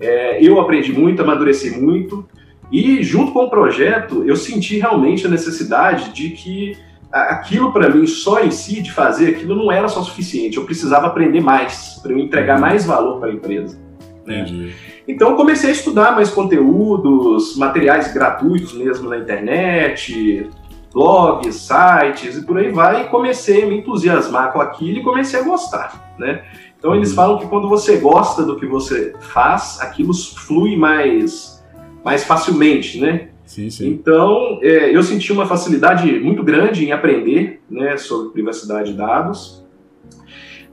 É, 0.01 0.43
eu 0.43 0.59
aprendi 0.59 0.91
muito, 0.93 1.21
amadureci 1.21 1.79
muito. 1.79 2.27
E 2.73 3.03
junto 3.03 3.33
com 3.33 3.45
o 3.45 3.51
projeto, 3.51 4.25
eu 4.27 4.35
senti 4.35 4.79
realmente 4.79 5.27
a 5.27 5.31
necessidade 5.31 6.13
de 6.13 6.31
que 6.31 6.77
aquilo 7.13 7.73
para 7.73 7.89
mim 7.89 8.07
só 8.07 8.43
em 8.43 8.51
si 8.51 8.83
de 8.83 8.93
fazer 8.93 9.31
aquilo 9.31 9.55
não 9.55 9.71
era 9.71 9.89
só 9.89 10.03
suficiente. 10.03 10.57
Eu 10.57 10.65
precisava 10.65 11.07
aprender 11.07 11.41
mais 11.41 11.99
para 12.03 12.13
eu 12.13 12.19
entregar 12.19 12.55
uhum. 12.55 12.61
mais 12.63 12.87
valor 12.87 13.21
para 13.21 13.29
a 13.29 13.33
empresa. 13.33 13.79
Né? 14.27 14.73
Então 15.07 15.37
comecei 15.37 15.71
a 15.71 15.73
estudar 15.73 16.15
mais 16.15 16.31
conteúdos, 16.31 17.57
materiais 17.57 18.13
gratuitos 18.13 18.75
mesmo 18.75 19.09
na 19.09 19.19
internet, 19.19 20.49
blogs, 20.93 21.55
sites 21.55 22.37
e 22.37 22.43
por 22.43 22.59
aí 22.59 22.71
vai, 22.71 23.03
e 23.03 23.09
comecei 23.09 23.65
a 23.65 23.67
me 23.67 23.79
entusiasmar 23.79 24.53
com 24.53 24.61
aquilo 24.61 24.99
e 24.99 25.03
comecei 25.03 25.41
a 25.41 25.43
gostar, 25.43 26.15
né? 26.19 26.43
Então 26.79 26.95
eles 26.95 27.11
uhum. 27.11 27.17
falam 27.17 27.39
que 27.39 27.47
quando 27.47 27.69
você 27.69 27.97
gosta 27.97 28.45
do 28.45 28.57
que 28.57 28.67
você 28.67 29.15
faz, 29.21 29.81
aquilo 29.81 30.15
flui 30.15 30.77
mais, 30.77 31.65
mais 32.05 32.25
facilmente, 32.25 33.01
né? 33.01 33.29
Sim, 33.45 33.71
sim. 33.71 33.89
Então 33.89 34.61
é, 34.63 34.95
eu 34.95 35.03
senti 35.03 35.33
uma 35.33 35.47
facilidade 35.47 36.11
muito 36.21 36.43
grande 36.43 36.85
em 36.85 36.93
aprender, 36.93 37.63
né, 37.69 37.97
sobre 37.97 38.31
privacidade 38.31 38.93
de 38.93 38.99
dados. 38.99 39.67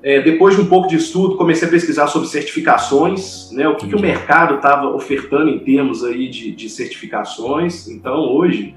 É, 0.03 0.21
depois 0.21 0.55
de 0.55 0.61
um 0.61 0.67
pouco 0.67 0.87
de 0.87 0.97
estudo, 0.97 1.35
comecei 1.35 1.67
a 1.67 1.71
pesquisar 1.71 2.05
sobre 2.07 2.27
certificações, 2.27 3.49
né, 3.51 3.67
o 3.67 3.75
que, 3.75 3.87
que 3.87 3.95
o 3.95 3.99
mercado 3.99 4.55
estava 4.55 4.93
ofertando 4.93 5.49
em 5.49 5.57
termos 5.57 6.03
aí 6.03 6.29
de, 6.29 6.51
de 6.51 6.69
certificações. 6.69 7.87
Então 7.87 8.31
hoje 8.31 8.75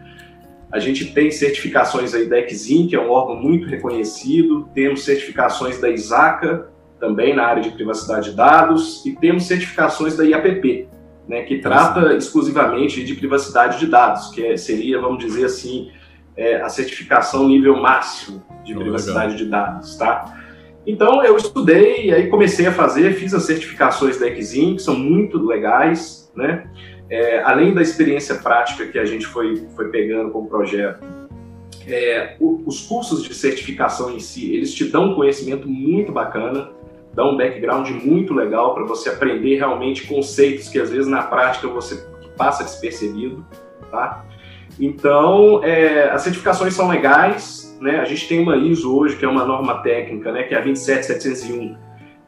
a 0.71 0.79
gente 0.79 1.13
tem 1.13 1.31
certificações 1.31 2.15
aí 2.15 2.29
da 2.29 2.39
Exim, 2.41 2.87
que 2.87 2.95
é 2.95 3.01
um 3.01 3.11
órgão 3.11 3.37
muito 3.37 3.67
reconhecido, 3.67 4.69
temos 4.75 5.05
certificações 5.05 5.81
da 5.81 5.89
ISACA, 5.89 6.69
também 7.01 7.35
na 7.35 7.47
área 7.47 7.63
de 7.63 7.71
privacidade 7.71 8.31
de 8.31 8.37
dados, 8.37 9.05
e 9.07 9.15
temos 9.17 9.45
certificações 9.45 10.17
da 10.17 10.25
IAPP, 10.25 10.89
né, 11.27 11.43
que 11.43 11.59
trata 11.59 12.15
exclusivamente 12.15 13.05
de 13.05 13.15
privacidade 13.15 13.79
de 13.79 13.87
dados, 13.87 14.31
que 14.31 14.45
é, 14.45 14.57
seria, 14.57 15.01
vamos 15.01 15.25
dizer 15.25 15.45
assim, 15.45 15.91
é, 16.37 16.57
a 16.61 16.69
certificação 16.69 17.49
nível 17.49 17.77
máximo 17.77 18.43
de 18.65 18.75
oh, 18.75 18.81
privacidade 18.81 19.33
legal. 19.33 19.37
de 19.37 19.45
dados, 19.47 19.97
tá? 19.97 20.39
Então 20.87 21.23
eu 21.23 21.37
estudei 21.37 22.07
e 22.07 22.15
aí 22.15 22.29
comecei 22.29 22.67
a 22.67 22.73
fazer, 22.73 23.13
fiz 23.15 23.35
as 23.35 23.43
certificações 23.43 24.19
da 24.19 24.29
Exim, 24.29 24.77
que 24.77 24.83
são 24.83 24.99
muito 24.99 25.39
legais, 25.45 26.33
né? 26.35 26.71
É, 27.11 27.41
além 27.43 27.73
da 27.73 27.81
experiência 27.81 28.35
prática 28.37 28.87
que 28.87 28.99
a 28.99 29.05
gente 29.05 29.27
foi, 29.27 29.67
foi 29.75 29.89
pegando 29.89 30.31
com 30.31 30.41
o 30.41 30.47
projeto, 30.47 31.03
é, 31.87 32.37
o, 32.39 32.63
os 32.67 32.87
cursos 32.87 33.23
de 33.23 33.35
certificação 33.35 34.11
em 34.11 34.21
si, 34.21 34.55
eles 34.55 34.75
te 34.75 34.85
dão 34.85 35.13
um 35.13 35.15
conhecimento 35.15 35.67
muito 35.67 36.13
bacana, 36.13 36.71
dão 37.15 37.33
um 37.33 37.37
background 37.37 37.89
muito 38.05 38.35
legal 38.35 38.75
para 38.75 38.85
você 38.85 39.09
aprender 39.09 39.57
realmente 39.57 40.07
conceitos 40.07 40.69
que 40.69 40.79
às 40.79 40.91
vezes 40.91 41.07
na 41.07 41.23
prática 41.23 41.67
você 41.67 42.07
passa 42.37 42.63
despercebido, 42.63 43.45
tá? 43.91 44.25
Então, 44.79 45.65
é, 45.65 46.11
as 46.11 46.23
certificações 46.23 46.75
são 46.75 46.89
legais, 46.89 47.77
né? 47.81 47.99
A 48.01 48.05
gente 48.05 48.29
tem 48.29 48.41
uma 48.41 48.57
ISO 48.57 48.97
hoje, 48.97 49.17
que 49.17 49.25
é 49.25 49.29
uma 49.29 49.45
norma 49.45 49.83
técnica, 49.83 50.31
né? 50.31 50.43
Que 50.43 50.55
é 50.55 50.59
a 50.59 50.61
27701, 50.61 51.77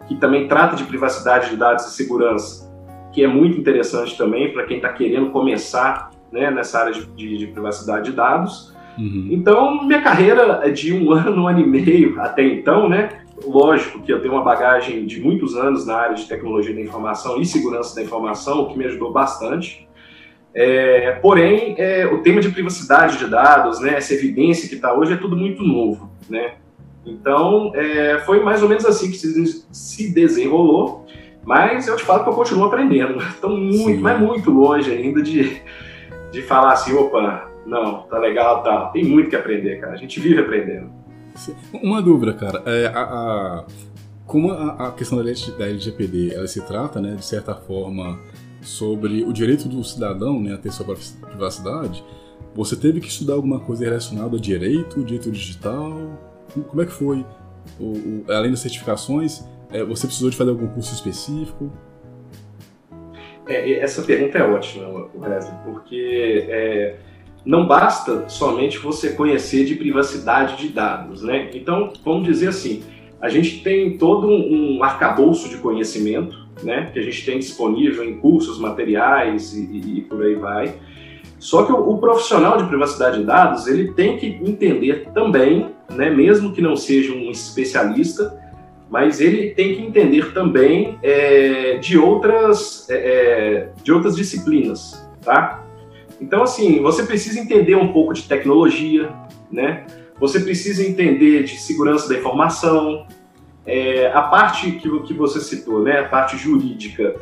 que 0.09 0.17
também 0.17 0.49
trata 0.49 0.75
de 0.75 0.85
privacidade 0.85 1.51
de 1.51 1.57
dados 1.57 1.85
e 1.87 1.91
segurança 1.95 2.70
que 3.13 3.25
é 3.25 3.27
muito 3.27 3.59
interessante 3.59 4.17
também 4.17 4.53
para 4.53 4.65
quem 4.65 4.77
está 4.77 4.89
querendo 4.89 5.31
começar 5.31 6.11
né, 6.31 6.51
nessa 6.51 6.81
área 6.81 6.93
de, 6.93 7.07
de, 7.07 7.37
de 7.39 7.47
privacidade 7.49 8.11
de 8.11 8.17
dados. 8.17 8.75
Uhum. 8.99 9.29
Então, 9.31 9.85
minha 9.85 10.01
carreira 10.01 10.61
é 10.63 10.71
de 10.71 10.93
um 10.93 11.11
ano, 11.13 11.43
um 11.43 11.49
ano 11.49 11.61
e 11.61 11.67
meio 11.67 12.21
até 12.21 12.43
então, 12.43 12.89
né? 12.89 13.21
Lógico 13.45 14.03
que 14.03 14.13
eu 14.13 14.21
tenho 14.21 14.35
uma 14.35 14.43
bagagem 14.43 15.07
de 15.07 15.21
muitos 15.21 15.57
anos 15.57 15.87
na 15.87 15.97
área 15.97 16.15
de 16.15 16.27
tecnologia 16.27 16.75
da 16.75 16.81
informação 16.81 17.41
e 17.41 17.47
segurança 17.47 17.95
da 17.95 18.03
informação, 18.03 18.63
o 18.63 18.69
que 18.69 18.79
me 18.79 18.85
ajudou 18.85 19.13
bastante. 19.13 19.89
É, 20.53 21.13
porém, 21.23 21.75
é, 21.79 22.07
o 22.07 22.23
tema 22.23 22.41
de 22.41 22.51
privacidade 22.51 23.19
de 23.19 23.27
dados, 23.27 23.81
né, 23.81 23.95
essa 23.95 24.13
evidência 24.13 24.69
que 24.69 24.75
está 24.75 24.93
hoje 24.93 25.15
é 25.15 25.17
tudo 25.17 25.37
muito 25.37 25.63
novo, 25.63 26.11
né? 26.29 26.55
Então, 27.07 27.73
é, 27.75 28.19
foi 28.27 28.43
mais 28.43 28.63
ou 28.63 28.69
menos 28.69 28.85
assim 28.85 29.11
que 29.11 29.17
se, 29.17 29.65
se 29.73 30.13
desenrolou. 30.13 31.07
Mas 31.51 31.89
eu 31.89 31.97
te 31.97 32.05
falo 32.05 32.23
que 32.23 32.31
eu 32.31 32.33
continuo 32.33 32.67
aprendendo. 32.67 33.19
Estou 33.27 33.51
muito, 33.51 34.01
mas 34.01 34.21
muito 34.21 34.53
longe 34.53 34.89
ainda 34.89 35.21
de, 35.21 35.61
de 36.31 36.43
falar 36.43 36.75
assim, 36.75 36.95
opa, 36.95 37.51
não, 37.67 38.03
tá 38.03 38.19
legal, 38.19 38.63
tá. 38.63 38.87
Tem 38.93 39.05
muito 39.05 39.31
que 39.31 39.35
aprender, 39.35 39.81
cara. 39.81 39.95
A 39.95 39.97
gente 39.97 40.21
vive 40.21 40.39
aprendendo. 40.39 40.93
Uma 41.73 42.01
dúvida, 42.01 42.35
cara. 42.35 42.63
É, 42.67 42.87
a, 42.87 43.03
a, 43.03 43.65
como 44.25 44.53
a, 44.53 44.91
a, 44.91 44.93
questão 44.93 45.19
da, 45.19 45.25
da 45.25 45.67
LGPD 45.67 46.35
ela 46.37 46.47
se 46.47 46.65
trata, 46.65 47.01
né, 47.01 47.17
de 47.17 47.25
certa 47.25 47.57
forma, 47.57 48.21
sobre 48.63 49.25
o 49.25 49.33
direito 49.33 49.69
do 49.69 49.83
cidadão 49.83 50.41
né, 50.41 50.55
a 50.55 50.57
ter 50.57 50.71
sua 50.71 50.87
privacidade, 51.27 52.05
você 52.55 52.77
teve 52.77 53.01
que 53.01 53.09
estudar 53.09 53.35
alguma 53.35 53.59
coisa 53.59 53.85
relacionada 53.87 54.37
ao 54.37 54.41
direito, 54.41 55.03
direito 55.03 55.33
digital? 55.33 56.17
Como 56.69 56.81
é 56.81 56.87
que 56.87 56.93
foi? 56.93 57.27
O, 57.81 57.87
o, 57.87 58.25
além 58.29 58.53
das 58.53 58.61
certificações, 58.61 59.45
é, 59.73 59.85
você 59.85 60.07
precisou 60.07 60.31
de 60.31 60.37
fazer 60.37 60.51
algum 60.51 60.69
curso 60.69 60.95
específico? 60.95 61.73
É, 63.47 63.81
essa 63.81 64.03
pergunta 64.03 64.39
é 64.39 64.43
ótima, 64.43 65.09
Wesley, 65.15 65.55
porque 65.65 66.47
é, 66.49 66.97
não 67.45 67.67
basta 67.67 68.29
somente 68.29 68.79
você 68.79 69.13
conhecer 69.13 69.65
de 69.65 69.75
privacidade 69.75 70.57
de 70.57 70.69
dados, 70.69 71.23
né? 71.23 71.51
Então, 71.55 71.93
vamos 72.05 72.25
dizer 72.25 72.49
assim, 72.49 72.83
a 73.21 73.29
gente 73.29 73.63
tem 73.63 73.97
todo 73.99 74.29
um 74.29 74.83
arcabouço 74.83 75.49
de 75.49 75.57
conhecimento, 75.59 76.49
né? 76.63 76.91
Que 76.93 76.99
a 76.99 77.03
gente 77.03 77.25
tem 77.25 77.39
disponível 77.39 78.05
em 78.05 78.19
cursos, 78.19 78.59
materiais 78.59 79.55
e, 79.55 79.65
e, 79.65 79.99
e 79.99 80.01
por 80.03 80.23
aí 80.23 80.35
vai. 80.35 80.75
Só 81.39 81.65
que 81.65 81.73
o, 81.73 81.77
o, 81.77 81.99
profissional 81.99 82.59
de 82.59 82.65
privacidade 82.65 83.19
de 83.19 83.25
dados, 83.25 83.67
ele 83.67 83.93
tem 83.93 84.19
que 84.19 84.27
entender 84.27 85.09
também, 85.15 85.71
né? 85.91 86.11
Mesmo 86.11 86.53
que 86.53 86.61
não 86.61 86.77
seja 86.77 87.13
um 87.13 87.31
especialista, 87.31 88.40
mas 88.91 89.21
ele 89.21 89.51
tem 89.51 89.77
que 89.77 89.83
entender 89.83 90.35
também 90.35 90.99
é, 91.01 91.79
de, 91.79 91.97
outras, 91.97 92.91
é, 92.91 92.95
é, 92.95 93.69
de 93.85 93.93
outras 93.93 94.17
disciplinas, 94.17 95.09
tá? 95.25 95.65
Então, 96.21 96.43
assim, 96.43 96.83
você 96.83 97.05
precisa 97.05 97.39
entender 97.39 97.77
um 97.77 97.93
pouco 97.93 98.13
de 98.13 98.25
tecnologia, 98.25 99.11
né? 99.51 99.87
Você 100.19 100.41
precisa 100.41 100.87
entender 100.87 101.45
de 101.45 101.57
segurança 101.59 102.09
da 102.09 102.19
informação, 102.19 103.07
é, 103.65 104.09
a 104.13 104.23
parte 104.23 104.73
que, 104.73 105.01
que 105.01 105.15
você 105.15 105.41
citou, 105.41 105.83
né? 105.83 106.01
A 106.01 106.09
parte 106.09 106.37
jurídica. 106.37 107.15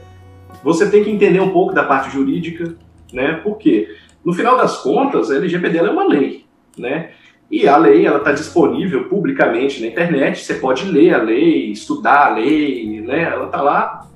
Você 0.65 0.91
tem 0.91 1.05
que 1.05 1.11
entender 1.11 1.41
um 1.41 1.51
pouco 1.51 1.75
da 1.75 1.85
parte 1.85 2.11
jurídica, 2.11 2.75
né? 3.13 3.41
Porque 3.45 3.95
no 4.25 4.33
final 4.33 4.57
das 4.57 4.79
contas, 4.79 5.31
a 5.31 5.37
LGPD 5.37 5.79
é 5.79 5.91
uma 5.91 6.09
lei, 6.09 6.47
né? 6.79 7.11
E 7.50 7.67
a 7.67 7.76
lei 7.76 8.07
ela 8.07 8.19
está 8.19 8.33
disponível 8.33 9.09
publicamente 9.09 9.81
na 9.81 9.87
internet. 9.87 10.45
Você 10.45 10.55
pode 10.55 10.85
ler 10.85 11.14
a 11.14 11.23
lei, 11.23 11.71
estudar 11.71 12.26
a 12.26 12.35
lei, 12.35 13.00
né? 13.00 13.23
Ela 13.23 13.47
está 13.47 13.62
lá 13.62 14.09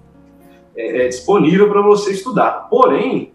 é, 0.77 1.05
é 1.05 1.09
disponível 1.09 1.69
para 1.71 1.81
você 1.81 2.12
estudar. 2.12 2.69
Porém, 2.69 3.33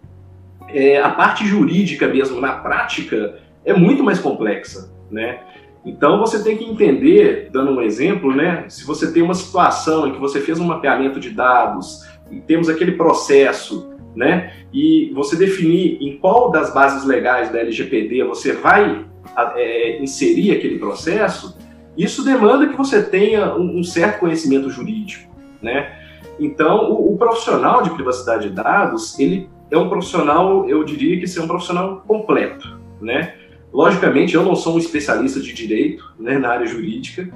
é, 0.68 1.00
a 1.00 1.10
parte 1.10 1.44
jurídica 1.46 2.06
mesmo 2.06 2.40
na 2.40 2.52
prática 2.52 3.38
é 3.64 3.72
muito 3.72 4.04
mais 4.04 4.18
complexa, 4.18 4.92
né? 5.10 5.40
Então 5.84 6.18
você 6.18 6.42
tem 6.42 6.56
que 6.56 6.64
entender, 6.64 7.48
dando 7.52 7.72
um 7.72 7.80
exemplo, 7.80 8.34
né? 8.34 8.64
Se 8.68 8.84
você 8.84 9.12
tem 9.12 9.22
uma 9.22 9.34
situação 9.34 10.06
em 10.06 10.12
que 10.12 10.20
você 10.20 10.40
fez 10.40 10.60
um 10.60 10.66
mapeamento 10.66 11.18
de 11.18 11.30
dados 11.30 12.06
e 12.30 12.40
temos 12.40 12.68
aquele 12.68 12.92
processo, 12.92 13.90
né? 14.14 14.52
E 14.72 15.10
você 15.14 15.36
definir 15.36 15.98
em 16.00 16.18
qual 16.18 16.50
das 16.50 16.74
bases 16.74 17.04
legais 17.04 17.50
da 17.50 17.60
LGPD 17.60 18.24
você 18.24 18.52
vai 18.52 19.06
é, 19.54 20.02
inserir 20.02 20.52
aquele 20.52 20.78
processo, 20.78 21.56
isso 21.96 22.24
demanda 22.24 22.68
que 22.68 22.76
você 22.76 23.02
tenha 23.02 23.54
um, 23.54 23.78
um 23.78 23.84
certo 23.84 24.20
conhecimento 24.20 24.70
jurídico, 24.70 25.34
né? 25.60 25.96
Então, 26.38 26.92
o, 26.92 27.14
o, 27.14 27.18
profissional 27.18 27.82
de 27.82 27.90
privacidade 27.90 28.48
de 28.48 28.54
dados, 28.54 29.18
ele 29.18 29.48
é 29.70 29.76
um 29.76 29.88
profissional, 29.88 30.68
eu 30.68 30.84
diria 30.84 31.20
que 31.20 31.38
é 31.38 31.42
um 31.42 31.48
profissional 31.48 32.04
completo, 32.06 32.78
né? 33.00 33.34
Logicamente, 33.72 34.34
eu 34.34 34.42
não 34.42 34.54
sou 34.54 34.76
um 34.76 34.78
especialista 34.78 35.40
de 35.40 35.52
direito 35.52 36.14
né, 36.18 36.38
na 36.38 36.50
área 36.50 36.66
jurídica, 36.66 37.28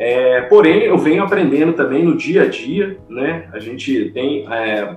é, 0.00 0.40
porém, 0.42 0.84
eu 0.84 0.96
venho 0.96 1.22
aprendendo 1.22 1.74
também 1.74 2.02
no 2.02 2.16
dia 2.16 2.44
a 2.44 2.46
dia, 2.46 2.98
né? 3.06 3.50
A 3.52 3.58
gente 3.58 4.10
tem 4.14 4.46
é, 4.50 4.96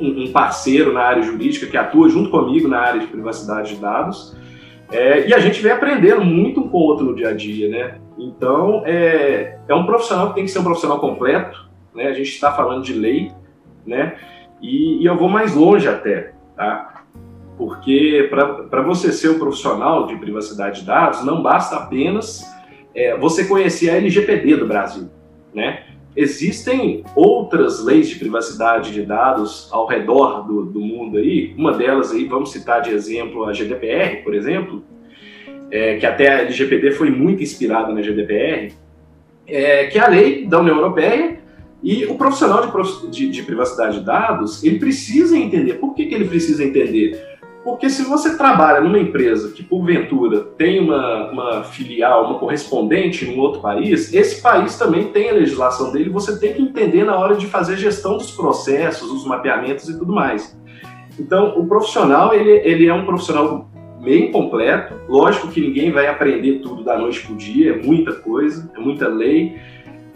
um 0.00 0.32
parceiro 0.32 0.90
na 0.90 1.02
área 1.02 1.22
jurídica 1.22 1.66
que 1.66 1.76
atua 1.76 2.08
junto 2.08 2.30
comigo 2.30 2.66
na 2.66 2.78
área 2.78 3.00
de 3.00 3.08
privacidade 3.08 3.74
de 3.74 3.80
dados, 3.80 4.34
é, 4.92 5.26
e 5.26 5.34
a 5.34 5.38
gente 5.38 5.62
vem 5.62 5.72
aprendendo 5.72 6.22
muito 6.22 6.60
um 6.60 6.68
com 6.68 6.76
o 6.76 6.82
outro 6.82 7.06
no 7.06 7.14
dia 7.14 7.30
a 7.30 7.32
dia, 7.32 7.68
né? 7.68 7.98
Então, 8.18 8.82
é, 8.84 9.58
é 9.66 9.74
um 9.74 9.86
profissional 9.86 10.28
que 10.28 10.34
tem 10.34 10.44
que 10.44 10.50
ser 10.50 10.58
um 10.58 10.64
profissional 10.64 11.00
completo, 11.00 11.70
né? 11.94 12.08
A 12.08 12.12
gente 12.12 12.28
está 12.28 12.52
falando 12.52 12.84
de 12.84 12.92
lei, 12.92 13.32
né? 13.86 14.16
E, 14.60 15.02
e, 15.02 15.06
eu 15.06 15.16
vou 15.16 15.28
mais 15.28 15.54
longe 15.54 15.88
até, 15.88 16.32
tá? 16.54 17.04
Porque 17.56 18.28
para 18.30 18.82
você 18.82 19.12
ser 19.12 19.30
um 19.30 19.38
profissional 19.38 20.06
de 20.06 20.16
privacidade 20.16 20.80
de 20.80 20.86
dados, 20.86 21.24
não 21.24 21.42
basta 21.42 21.76
apenas 21.76 22.44
é, 22.94 23.16
você 23.16 23.46
conhecer 23.46 23.90
a 23.90 23.96
LGPD 23.96 24.56
do 24.56 24.66
Brasil, 24.66 25.08
né? 25.54 25.84
Existem 26.14 27.04
outras 27.16 27.82
leis 27.82 28.08
de 28.08 28.16
privacidade 28.16 28.92
de 28.92 29.02
dados 29.02 29.68
ao 29.72 29.86
redor 29.86 30.46
do, 30.46 30.64
do 30.66 30.80
mundo 30.80 31.16
aí. 31.16 31.54
Uma 31.56 31.72
delas 31.72 32.12
aí, 32.12 32.24
vamos 32.24 32.52
citar 32.52 32.82
de 32.82 32.90
exemplo 32.90 33.44
a 33.44 33.52
GDPR, 33.52 34.22
por 34.22 34.34
exemplo, 34.34 34.84
é, 35.70 35.96
que 35.96 36.04
até 36.04 36.28
a 36.28 36.38
LGPD 36.42 36.92
foi 36.92 37.10
muito 37.10 37.42
inspirada 37.42 37.92
na 37.94 38.02
GDPR, 38.02 38.72
é, 39.46 39.86
que 39.86 39.98
é 39.98 40.02
a 40.02 40.08
lei 40.08 40.46
da 40.46 40.60
União 40.60 40.76
Europeia 40.76 41.40
e 41.82 42.04
o 42.04 42.14
profissional 42.14 42.62
de, 42.62 43.08
de, 43.10 43.30
de 43.30 43.42
privacidade 43.42 43.98
de 43.98 44.04
dados, 44.04 44.62
ele 44.62 44.78
precisa 44.78 45.36
entender. 45.36 45.74
Por 45.74 45.94
que, 45.94 46.06
que 46.06 46.14
ele 46.14 46.28
precisa 46.28 46.62
entender? 46.62 47.31
Porque 47.64 47.88
se 47.88 48.02
você 48.02 48.36
trabalha 48.36 48.80
numa 48.80 48.98
empresa 48.98 49.52
que, 49.52 49.62
porventura, 49.62 50.40
tem 50.40 50.80
uma, 50.80 51.30
uma 51.30 51.64
filial, 51.64 52.26
uma 52.26 52.38
correspondente 52.38 53.24
em 53.24 53.36
um 53.36 53.40
outro 53.40 53.60
país, 53.60 54.12
esse 54.12 54.42
país 54.42 54.76
também 54.76 55.08
tem 55.08 55.30
a 55.30 55.34
legislação 55.34 55.92
dele, 55.92 56.10
você 56.10 56.38
tem 56.40 56.52
que 56.52 56.62
entender 56.62 57.04
na 57.04 57.16
hora 57.16 57.36
de 57.36 57.46
fazer 57.46 57.76
gestão 57.76 58.16
dos 58.16 58.32
processos, 58.32 59.10
os 59.12 59.24
mapeamentos 59.24 59.88
e 59.88 59.96
tudo 59.96 60.12
mais. 60.12 60.58
Então, 61.18 61.56
o 61.56 61.66
profissional, 61.66 62.34
ele, 62.34 62.50
ele 62.50 62.86
é 62.88 62.94
um 62.94 63.06
profissional 63.06 63.70
meio 64.00 64.32
completo. 64.32 64.94
Lógico 65.08 65.46
que 65.46 65.60
ninguém 65.60 65.92
vai 65.92 66.08
aprender 66.08 66.58
tudo 66.58 66.82
da 66.82 66.98
noite 66.98 67.24
para 67.24 67.32
o 67.32 67.36
dia, 67.36 67.74
é 67.74 67.76
muita 67.76 68.12
coisa, 68.12 68.68
é 68.76 68.80
muita 68.80 69.06
lei, 69.06 69.56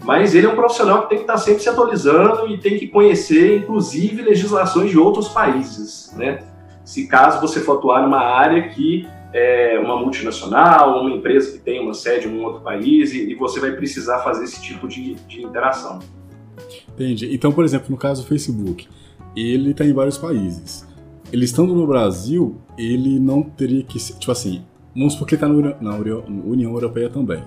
mas 0.03 0.35
ele 0.35 0.47
é 0.47 0.49
um 0.49 0.55
profissional 0.55 1.03
que 1.03 1.09
tem 1.09 1.17
que 1.19 1.23
estar 1.23 1.37
sempre 1.37 1.63
se 1.63 1.69
atualizando 1.69 2.47
e 2.49 2.57
tem 2.57 2.77
que 2.77 2.87
conhecer, 2.87 3.59
inclusive, 3.59 4.21
legislações 4.21 4.91
de 4.91 4.99
outros 4.99 5.29
países, 5.29 6.13
né? 6.17 6.39
Se 6.87 7.05
caso 7.05 7.41
você 7.41 7.59
for 7.59 7.79
atuar 7.79 8.01
numa 8.01 8.21
área 8.21 8.69
que 8.69 9.05
é 9.33 9.77
uma 9.77 9.99
multinacional, 9.99 11.01
uma 11.01 11.11
empresa 11.11 11.51
que 11.51 11.57
tem 11.57 11.81
uma 11.81 11.93
sede 11.93 12.29
em 12.29 12.31
um 12.31 12.45
outro 12.45 12.61
país 12.61 13.13
e, 13.13 13.29
e 13.29 13.35
você 13.35 13.59
vai 13.59 13.73
precisar 13.73 14.19
fazer 14.19 14.45
esse 14.45 14.61
tipo 14.61 14.87
de, 14.87 15.15
de 15.15 15.43
interação. 15.43 15.99
Entendi. 16.93 17.35
Então, 17.35 17.51
por 17.51 17.65
exemplo, 17.65 17.87
no 17.89 17.97
caso 17.97 18.21
do 18.21 18.27
Facebook, 18.29 18.87
ele 19.35 19.71
está 19.71 19.83
em 19.83 19.91
vários 19.91 20.17
países. 20.17 20.87
Ele 21.29 21.43
estando 21.43 21.75
no 21.75 21.85
Brasil, 21.85 22.55
ele 22.77 23.19
não 23.19 23.43
teria 23.43 23.83
que. 23.83 23.99
Tipo 23.99 24.31
assim, 24.31 24.63
vamos 24.95 25.11
supor 25.11 25.27
que 25.27 25.35
ele 25.35 25.43
está 25.43 25.81
na 25.81 25.95
União 25.97 26.71
Europeia 26.71 27.09
também. 27.09 27.43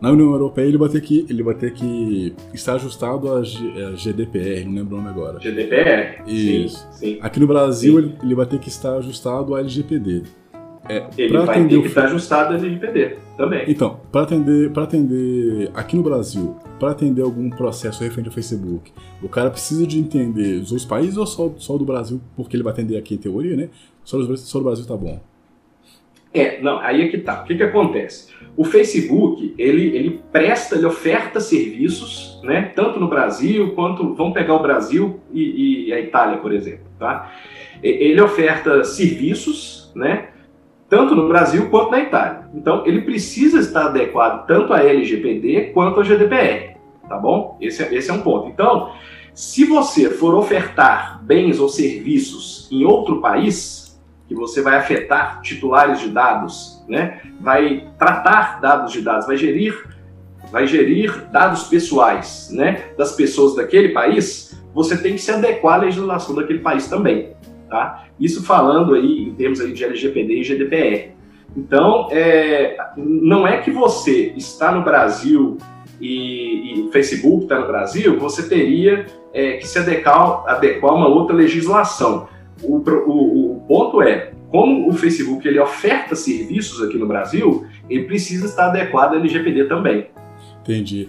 Na 0.00 0.12
União 0.12 0.30
Europeia 0.30 0.66
ele 0.66 0.78
vai 0.78 0.88
ter 0.88 1.00
que, 1.00 1.26
ele 1.28 1.42
vai 1.42 1.54
ter 1.54 1.72
que 1.72 2.34
estar 2.54 2.74
ajustado 2.74 3.32
a 3.32 3.42
GDPR, 3.42 4.64
não 4.64 4.74
lembro 4.74 4.94
o 4.94 4.98
nome 4.98 5.08
agora. 5.10 5.40
GDPR? 5.40 6.22
Isso. 6.26 6.86
Sim, 6.92 7.14
sim. 7.14 7.18
Aqui 7.20 7.40
no 7.40 7.48
Brasil 7.48 7.98
ele, 7.98 8.14
ele, 8.22 8.34
vai 8.34 8.46
ter 8.46 8.60
que 8.60 8.68
estar 8.68 8.94
ajustado 8.96 9.56
a 9.56 9.60
LGPD. 9.60 10.22
É, 10.88 11.04
ele 11.18 11.36
vai 11.38 11.68
ter 11.68 11.80
que 11.82 11.88
estar 11.88 12.04
ajustado 12.04 12.54
a 12.54 12.56
LGPD 12.56 13.16
também. 13.36 13.64
Então, 13.66 14.00
para 14.12 14.22
atender, 14.22 14.70
atender 14.78 15.70
aqui 15.74 15.96
no 15.96 16.02
Brasil, 16.02 16.56
para 16.78 16.92
atender 16.92 17.22
algum 17.22 17.50
processo 17.50 18.02
referente 18.02 18.28
ao 18.28 18.34
Facebook, 18.34 18.92
o 19.20 19.28
cara 19.28 19.50
precisa 19.50 19.84
de 19.84 19.98
entender 19.98 20.60
os 20.60 20.70
outros 20.70 20.86
países 20.86 21.16
ou 21.16 21.26
só, 21.26 21.52
só 21.58 21.76
do 21.76 21.84
Brasil, 21.84 22.20
porque 22.36 22.56
ele 22.56 22.62
vai 22.62 22.72
atender 22.72 22.96
aqui 22.96 23.14
em 23.14 23.18
teoria, 23.18 23.56
né? 23.56 23.68
Só 24.04 24.18
só 24.36 24.58
do 24.58 24.64
Brasil 24.64 24.86
tá 24.86 24.96
bom. 24.96 25.20
É, 26.32 26.60
não, 26.60 26.78
aí 26.80 27.02
é 27.02 27.08
que 27.08 27.18
tá. 27.18 27.42
O 27.42 27.44
que 27.44 27.54
que 27.54 27.62
acontece? 27.62 28.32
O 28.56 28.64
Facebook, 28.64 29.54
ele, 29.56 29.96
ele 29.96 30.20
presta, 30.32 30.74
ele 30.74 30.86
oferta 30.86 31.40
serviços, 31.40 32.40
né, 32.42 32.72
tanto 32.74 32.98
no 32.98 33.08
Brasil 33.08 33.72
quanto, 33.74 34.14
vamos 34.14 34.34
pegar 34.34 34.54
o 34.54 34.62
Brasil 34.62 35.20
e, 35.32 35.86
e 35.86 35.92
a 35.92 36.00
Itália, 36.00 36.38
por 36.38 36.52
exemplo, 36.52 36.86
tá? 36.98 37.30
Ele 37.82 38.20
oferta 38.20 38.82
serviços, 38.82 39.92
né, 39.94 40.30
tanto 40.88 41.14
no 41.14 41.28
Brasil 41.28 41.70
quanto 41.70 41.92
na 41.92 42.00
Itália. 42.00 42.48
Então, 42.52 42.84
ele 42.84 43.02
precisa 43.02 43.60
estar 43.60 43.86
adequado 43.86 44.46
tanto 44.46 44.72
à 44.72 44.82
LGPD 44.82 45.70
quanto 45.72 46.00
à 46.00 46.02
GDPR, 46.02 46.76
tá 47.08 47.16
bom? 47.16 47.56
Esse, 47.60 47.84
é, 47.84 47.94
esse 47.94 48.10
é 48.10 48.12
um 48.14 48.22
ponto. 48.22 48.48
Então, 48.48 48.92
se 49.32 49.64
você 49.64 50.10
for 50.10 50.34
ofertar 50.34 51.22
bens 51.22 51.60
ou 51.60 51.68
serviços 51.68 52.68
em 52.72 52.84
outro 52.84 53.20
país, 53.20 53.77
que 54.28 54.34
você 54.34 54.60
vai 54.60 54.76
afetar 54.76 55.40
titulares 55.40 56.00
de 56.00 56.10
dados, 56.10 56.84
né? 56.86 57.20
vai 57.40 57.88
tratar 57.98 58.60
dados 58.60 58.92
de 58.92 59.00
dados, 59.00 59.26
vai 59.26 59.36
gerir, 59.36 59.88
vai 60.52 60.66
gerir 60.66 61.26
dados 61.32 61.64
pessoais 61.64 62.50
né? 62.52 62.84
das 62.96 63.12
pessoas 63.12 63.56
daquele 63.56 63.88
país, 63.88 64.60
você 64.74 64.96
tem 64.96 65.14
que 65.14 65.20
se 65.20 65.30
adequar 65.30 65.80
à 65.80 65.84
legislação 65.84 66.34
daquele 66.34 66.58
país 66.58 66.88
também. 66.88 67.32
Tá? 67.68 68.04
Isso 68.20 68.44
falando 68.44 68.94
aí 68.94 69.24
em 69.24 69.34
termos 69.34 69.60
aí 69.60 69.72
de 69.72 69.84
LGPD 69.84 70.40
e 70.40 70.44
GDPR. 70.44 71.18
Então, 71.56 72.08
é, 72.10 72.76
não 72.96 73.46
é 73.46 73.58
que 73.58 73.70
você 73.70 74.32
está 74.36 74.70
no 74.70 74.84
Brasil 74.84 75.56
e, 76.00 76.84
o 76.86 76.92
Facebook 76.92 77.44
está 77.44 77.58
no 77.58 77.66
Brasil, 77.66 78.18
você 78.18 78.48
teria 78.48 79.06
é, 79.32 79.56
que 79.56 79.66
se 79.66 79.78
adequar, 79.78 80.44
adequar 80.46 80.92
a 80.92 80.94
uma 80.94 81.08
outra 81.08 81.34
legislação. 81.34 82.28
O, 82.62 82.76
o, 82.76 83.47
ponto 83.68 84.02
é, 84.02 84.32
como 84.50 84.88
o 84.88 84.92
Facebook 84.94 85.46
ele 85.46 85.60
oferta 85.60 86.16
serviços 86.16 86.82
aqui 86.82 86.96
no 86.96 87.06
Brasil, 87.06 87.66
ele 87.88 88.04
precisa 88.04 88.46
estar 88.46 88.68
adequado 88.68 89.12
à 89.12 89.16
LGPD 89.16 89.66
também. 89.66 90.08
Entendi. 90.62 91.08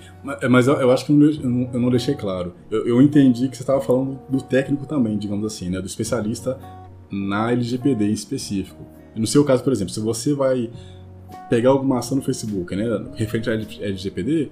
Mas 0.50 0.67
eu, 0.67 0.91
acho 0.91 1.06
que 1.06 1.12
eu 1.12 1.17
não, 1.17 1.89
deixei 1.89 2.15
claro. 2.15 2.54
Eu, 2.72 3.02
entendi 3.02 3.50
que 3.50 3.58
você 3.58 3.63
estava 3.63 3.82
falando 3.82 4.17
do 4.30 4.41
técnico 4.41 4.86
também, 4.86 5.17
digamos 5.17 5.45
assim, 5.45 5.69
né? 5.69 5.82
Do 5.82 5.88
especialista 5.88 6.58
na 7.12 7.52
LGPD 7.52 8.06
em 8.06 8.13
específico. 8.13 8.82
No 9.15 9.28
seu 9.28 9.43
caso, 9.43 9.62
por 9.62 9.74
exemplo, 9.74 9.93
se 9.93 10.00
você 10.00 10.34
vai 10.34 10.69
pegar 11.50 11.72
alguma 11.72 12.00
ação 12.00 12.15
no 12.15 12.24
Facebook, 12.24 12.74
né? 12.74 12.86
Referente 13.15 13.50
à 13.50 13.54
LGPD, 13.54 14.50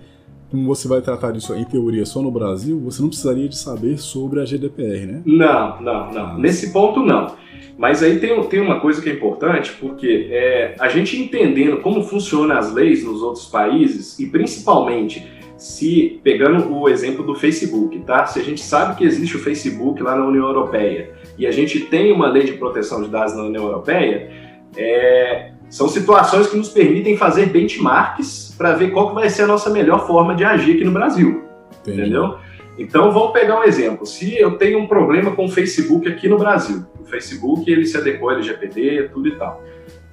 como 0.50 0.66
você 0.66 0.88
vai 0.88 1.02
tratar 1.02 1.32
disso 1.32 1.54
em 1.56 1.66
teoria 1.66 2.06
só 2.06 2.22
no 2.22 2.32
Brasil, 2.32 2.80
você 2.80 3.02
não 3.02 3.10
precisaria 3.10 3.48
de 3.48 3.58
saber 3.58 3.98
sobre 3.98 4.40
a 4.40 4.46
GDPR, 4.46 5.06
né? 5.06 5.22
Não, 5.26 5.82
não, 5.82 6.12
não. 6.12 6.26
Ah. 6.28 6.38
Nesse 6.38 6.72
ponto, 6.72 7.02
não. 7.02 7.36
Mas 7.78 8.02
aí 8.02 8.20
tem, 8.20 8.42
tem 8.46 8.60
uma 8.60 8.80
coisa 8.80 9.02
que 9.02 9.10
é 9.10 9.14
importante, 9.14 9.74
porque 9.80 10.28
é, 10.32 10.76
a 10.80 10.90
gente 10.90 11.16
entendendo 11.22 11.78
como 11.78 12.04
funcionam 12.04 12.58
as 12.58 12.74
leis 12.74 13.04
nos 13.04 13.22
outros 13.22 13.46
países, 13.46 14.18
e 14.20 14.26
principalmente 14.26 15.28
se, 15.58 16.20
pegando 16.24 16.74
o 16.74 16.88
exemplo 16.88 17.24
do 17.24 17.36
Facebook, 17.36 18.00
tá? 18.00 18.26
Se 18.26 18.40
a 18.40 18.44
gente 18.44 18.62
sabe 18.62 18.96
que 18.96 19.04
existe 19.04 19.36
o 19.36 19.40
Facebook 19.40 20.02
lá 20.02 20.16
na 20.16 20.26
União 20.26 20.48
Europeia, 20.48 21.12
e 21.38 21.46
a 21.46 21.52
gente 21.52 21.82
tem 21.82 22.12
uma 22.12 22.30
lei 22.30 22.44
de 22.46 22.54
proteção 22.54 23.02
de 23.04 23.10
dados 23.10 23.36
na 23.36 23.44
União 23.44 23.64
Europeia, 23.64 24.32
é, 24.76 25.52
são 25.70 25.88
situações 25.88 26.48
que 26.48 26.58
nos 26.58 26.70
permitem 26.70 27.18
fazer 27.18 27.48
benchmarks 27.48 28.56
para 28.58 28.74
ver 28.74 28.92
qual 28.92 29.10
que 29.10 29.16
vai 29.16 29.30
ser 29.30 29.44
a 29.44 29.48
nossa 29.48 29.70
melhor 29.70 30.08
forma 30.08 30.34
de 30.34 30.44
agir 30.44 30.76
aqui 30.76 30.84
no 30.84 30.92
Brasil. 30.92 31.44
Entendi. 31.82 32.02
Entendeu? 32.02 32.38
Então 32.78 33.12
vamos 33.12 33.32
pegar 33.32 33.60
um 33.60 33.64
exemplo. 33.64 34.06
Se 34.06 34.38
eu 34.40 34.58
tenho 34.58 34.80
um 34.80 34.88
problema 34.88 35.32
com 35.32 35.46
o 35.46 35.50
Facebook 35.50 36.08
aqui 36.08 36.30
no 36.30 36.38
Brasil, 36.38 36.86
o 37.00 37.06
Facebook, 37.06 37.70
ele 37.70 37.86
se 37.86 37.98
adequou 37.98 38.30
ao 38.30 38.36
LGPD, 38.36 39.10
tudo 39.14 39.28
e 39.28 39.36
tal. 39.36 39.62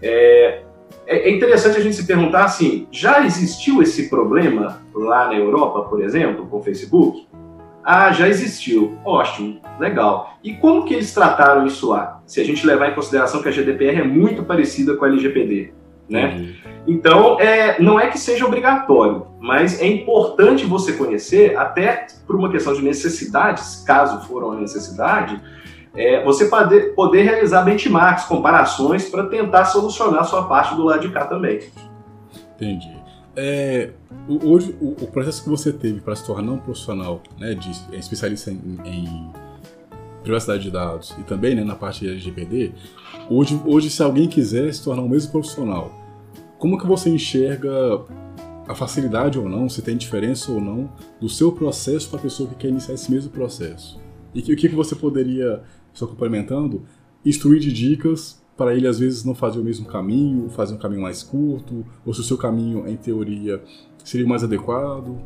É, 0.01 0.63
é, 1.07 1.29
é 1.29 1.31
interessante 1.31 1.77
a 1.79 1.81
gente 1.81 1.97
se 1.97 2.07
perguntar 2.07 2.45
assim, 2.45 2.89
já 2.91 3.25
existiu 3.25 3.83
esse 3.83 4.09
problema 4.09 4.83
lá 4.95 5.27
na 5.27 5.35
Europa, 5.35 5.83
por 5.83 6.03
exemplo, 6.03 6.47
com 6.47 6.59
o 6.59 6.63
Facebook? 6.63 7.27
Ah, 7.85 8.11
já 8.13 8.27
existiu. 8.29 8.99
Ótimo, 9.05 9.61
legal. 9.79 10.39
E 10.43 10.55
como 10.55 10.85
que 10.85 10.95
eles 10.95 11.13
trataram 11.13 11.67
isso 11.67 11.91
lá? 11.91 12.14
Se 12.27 12.41
a 12.41 12.45
gente 12.45 12.67
levar 12.67 12.91
em 12.91 12.95
consideração 12.95 13.43
que 13.43 13.49
a 13.49 13.53
GDPR 13.53 14.01
é 14.01 14.05
muito 14.05 14.43
parecida 14.45 14.97
com 14.97 15.05
a 15.05 15.09
LGPD, 15.09 15.73
né? 16.09 16.37
Uhum. 16.37 16.75
Então, 16.87 17.41
é, 17.41 17.81
não 17.81 17.99
é 17.99 18.09
que 18.09 18.19
seja 18.19 18.45
obrigatório, 18.45 19.27
mas 19.41 19.81
é 19.81 19.87
importante 19.87 20.67
você 20.67 20.93
conhecer, 20.93 21.57
até 21.57 22.07
por 22.27 22.37
uma 22.37 22.51
questão 22.51 22.75
de 22.75 22.83
necessidades, 22.83 23.83
caso 23.87 24.27
for 24.27 24.45
uma 24.45 24.61
necessidade, 24.61 25.41
é, 25.97 26.23
você 26.25 26.47
poder, 26.47 26.95
poder 26.95 27.23
realizar 27.23 27.63
benchmarks, 27.63 28.25
comparações, 28.25 29.09
para 29.09 29.27
tentar 29.27 29.65
solucionar 29.67 30.21
a 30.21 30.25
sua 30.25 30.47
parte 30.47 30.75
do 30.75 30.85
lado 30.85 31.01
de 31.01 31.11
cá 31.11 31.25
também. 31.25 31.61
Entendi. 32.57 32.91
É, 33.37 33.91
hoje, 34.29 34.77
o, 34.81 34.91
o, 34.91 35.07
processo 35.09 35.43
que 35.43 35.49
você 35.49 35.73
teve 35.73 36.01
para 36.01 36.15
se 36.15 36.25
tornar 36.25 36.53
um 36.53 36.59
profissional, 36.59 37.21
né, 37.39 37.55
de 37.55 37.71
é, 37.93 37.99
especialista 37.99 38.51
em, 38.51 38.79
em, 38.85 39.31
privacidade 40.25 40.65
de 40.65 40.71
dados 40.71 41.15
e 41.19 41.23
também 41.23 41.55
né, 41.55 41.63
na 41.63 41.77
parte 41.77 42.07
LGPD, 42.07 42.73
hoje, 43.31 43.61
hoje, 43.65 43.91
se 43.91 44.03
alguém 44.03 44.27
quiser 44.27 44.73
se 44.75 44.83
tornar 44.83 45.03
o 45.03 45.09
mesmo 45.09 45.31
profissional, 45.31 45.93
como 46.59 46.79
que 46.79 46.87
você 46.87 47.11
enxerga 47.11 47.71
a 48.67 48.75
facilidade 48.75 49.39
ou 49.39 49.49
não, 49.49 49.69
se 49.69 49.83
tem 49.83 49.97
diferença 49.97 50.51
ou 50.51 50.61
não, 50.61 50.91
do 51.21 51.29
seu 51.29 51.53
processo 51.53 52.09
para 52.09 52.19
a 52.19 52.23
pessoa 52.23 52.49
que 52.49 52.55
quer 52.55 52.69
iniciar 52.69 52.95
esse 52.95 53.13
mesmo 53.13 53.31
processo? 53.31 54.01
E 54.35 54.41
o 54.41 54.57
que, 54.57 54.69
que 54.69 54.75
você 54.75 54.97
poderia, 54.97 55.63
só 55.93 56.07
complementando, 56.07 56.83
instruir 57.25 57.61
de 57.61 57.73
dicas 57.73 58.43
para 58.57 58.75
ele 58.75 58.87
às 58.87 58.99
vezes 58.99 59.25
não 59.25 59.35
fazer 59.35 59.59
o 59.59 59.65
mesmo 59.65 59.87
caminho, 59.87 60.49
fazer 60.49 60.75
um 60.75 60.79
caminho 60.79 61.03
mais 61.03 61.23
curto, 61.23 61.85
ou 62.05 62.15
se 62.15 62.21
o 62.21 62.25
seu 62.25 62.39
caminho, 62.39 62.89
em 62.89 62.97
teoria, 62.97 63.63
seria 64.03 64.27
mais 64.27 64.43
adequado? 64.43 65.19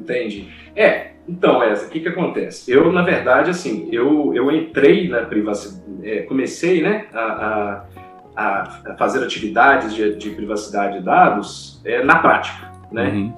Entendi. 0.00 0.48
É, 0.74 1.10
então, 1.28 1.62
essa, 1.62 1.86
o 1.86 1.90
que 1.90 2.00
que 2.00 2.08
acontece? 2.08 2.70
Eu, 2.72 2.90
na 2.92 3.02
verdade, 3.02 3.50
assim, 3.50 3.88
eu, 3.92 4.34
eu 4.34 4.50
entrei 4.50 5.08
na 5.08 5.22
privacidade, 5.22 5.84
é, 6.02 6.22
comecei, 6.22 6.82
né, 6.82 7.06
a, 7.12 7.84
a, 8.36 8.62
a, 8.90 8.96
fazer 8.96 9.22
atividades 9.22 9.94
de, 9.94 10.16
de 10.16 10.30
privacidade 10.30 10.98
de 10.98 11.04
dados 11.04 11.80
é, 11.84 12.02
na 12.02 12.16
prática, 12.16 12.72
né? 12.90 13.10
Uhum. 13.10 13.32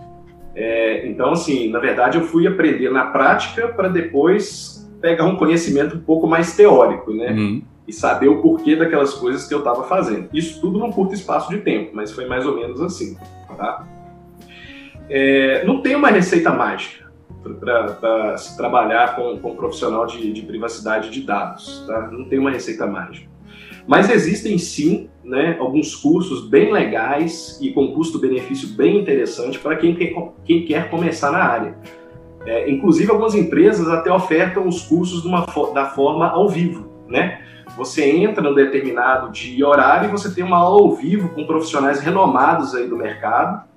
É, 0.54 1.06
então, 1.06 1.32
assim, 1.32 1.70
na 1.70 1.78
verdade, 1.78 2.18
eu 2.18 2.24
fui 2.24 2.46
aprender 2.46 2.90
na 2.90 3.06
prática 3.06 3.68
para 3.68 3.88
depois 3.88 4.88
pegar 5.00 5.24
um 5.24 5.36
conhecimento 5.36 5.96
um 5.96 6.00
pouco 6.00 6.26
mais 6.26 6.54
teórico, 6.54 7.12
né? 7.12 7.30
Uhum 7.32 7.62
e 7.86 7.92
saber 7.92 8.28
o 8.28 8.40
porquê 8.40 8.76
daquelas 8.76 9.14
coisas 9.14 9.46
que 9.46 9.52
eu 9.52 9.58
estava 9.58 9.84
fazendo. 9.84 10.28
Isso 10.32 10.60
tudo 10.60 10.78
num 10.78 10.92
curto 10.92 11.14
espaço 11.14 11.50
de 11.50 11.58
tempo, 11.58 11.90
mas 11.92 12.12
foi 12.12 12.26
mais 12.26 12.46
ou 12.46 12.54
menos 12.54 12.80
assim. 12.80 13.16
Tá? 13.56 13.86
É, 15.08 15.64
não 15.64 15.80
tem 15.80 15.94
uma 15.94 16.08
receita 16.08 16.50
mágica 16.50 17.02
para 17.58 18.36
se 18.36 18.56
trabalhar 18.56 19.16
com, 19.16 19.38
com 19.38 19.50
um 19.50 19.56
profissional 19.56 20.06
de, 20.06 20.32
de, 20.32 20.42
privacidade 20.42 21.10
de 21.10 21.22
dados. 21.22 21.84
Tá? 21.86 22.08
Não 22.10 22.24
tem 22.24 22.38
uma 22.38 22.50
receita 22.50 22.86
mágica. 22.86 23.30
Mas 23.86 24.08
existem 24.08 24.56
sim 24.58 25.10
né, 25.24 25.56
alguns 25.58 25.94
cursos 25.96 26.48
bem 26.48 26.72
legais 26.72 27.58
e 27.60 27.72
com 27.72 27.92
custo-benefício 27.92 28.68
bem 28.68 28.98
interessante 28.98 29.58
para 29.58 29.76
quem, 29.76 29.96
quem 30.44 30.64
quer 30.64 30.88
começar 30.88 31.32
na 31.32 31.42
área. 31.42 31.76
É, 32.46 32.70
inclusive, 32.70 33.10
algumas 33.10 33.34
empresas 33.34 33.88
até 33.88 34.12
ofertam 34.12 34.66
os 34.66 34.82
cursos 34.82 35.24
uma, 35.24 35.46
da 35.74 35.86
forma 35.86 36.28
ao 36.28 36.48
vivo. 36.48 36.90
Né? 37.08 37.40
Você 37.76 38.04
entra 38.04 38.42
num 38.42 38.54
determinado 38.54 39.32
dia 39.32 39.58
e 39.58 39.64
horário 39.64 40.08
e 40.08 40.12
você 40.12 40.32
tem 40.32 40.44
uma 40.44 40.58
aula 40.58 40.82
ao 40.82 40.94
vivo 40.94 41.30
com 41.30 41.44
profissionais 41.44 42.00
renomados 42.00 42.74
aí 42.74 42.86
do 42.86 42.96
mercado 42.96 43.71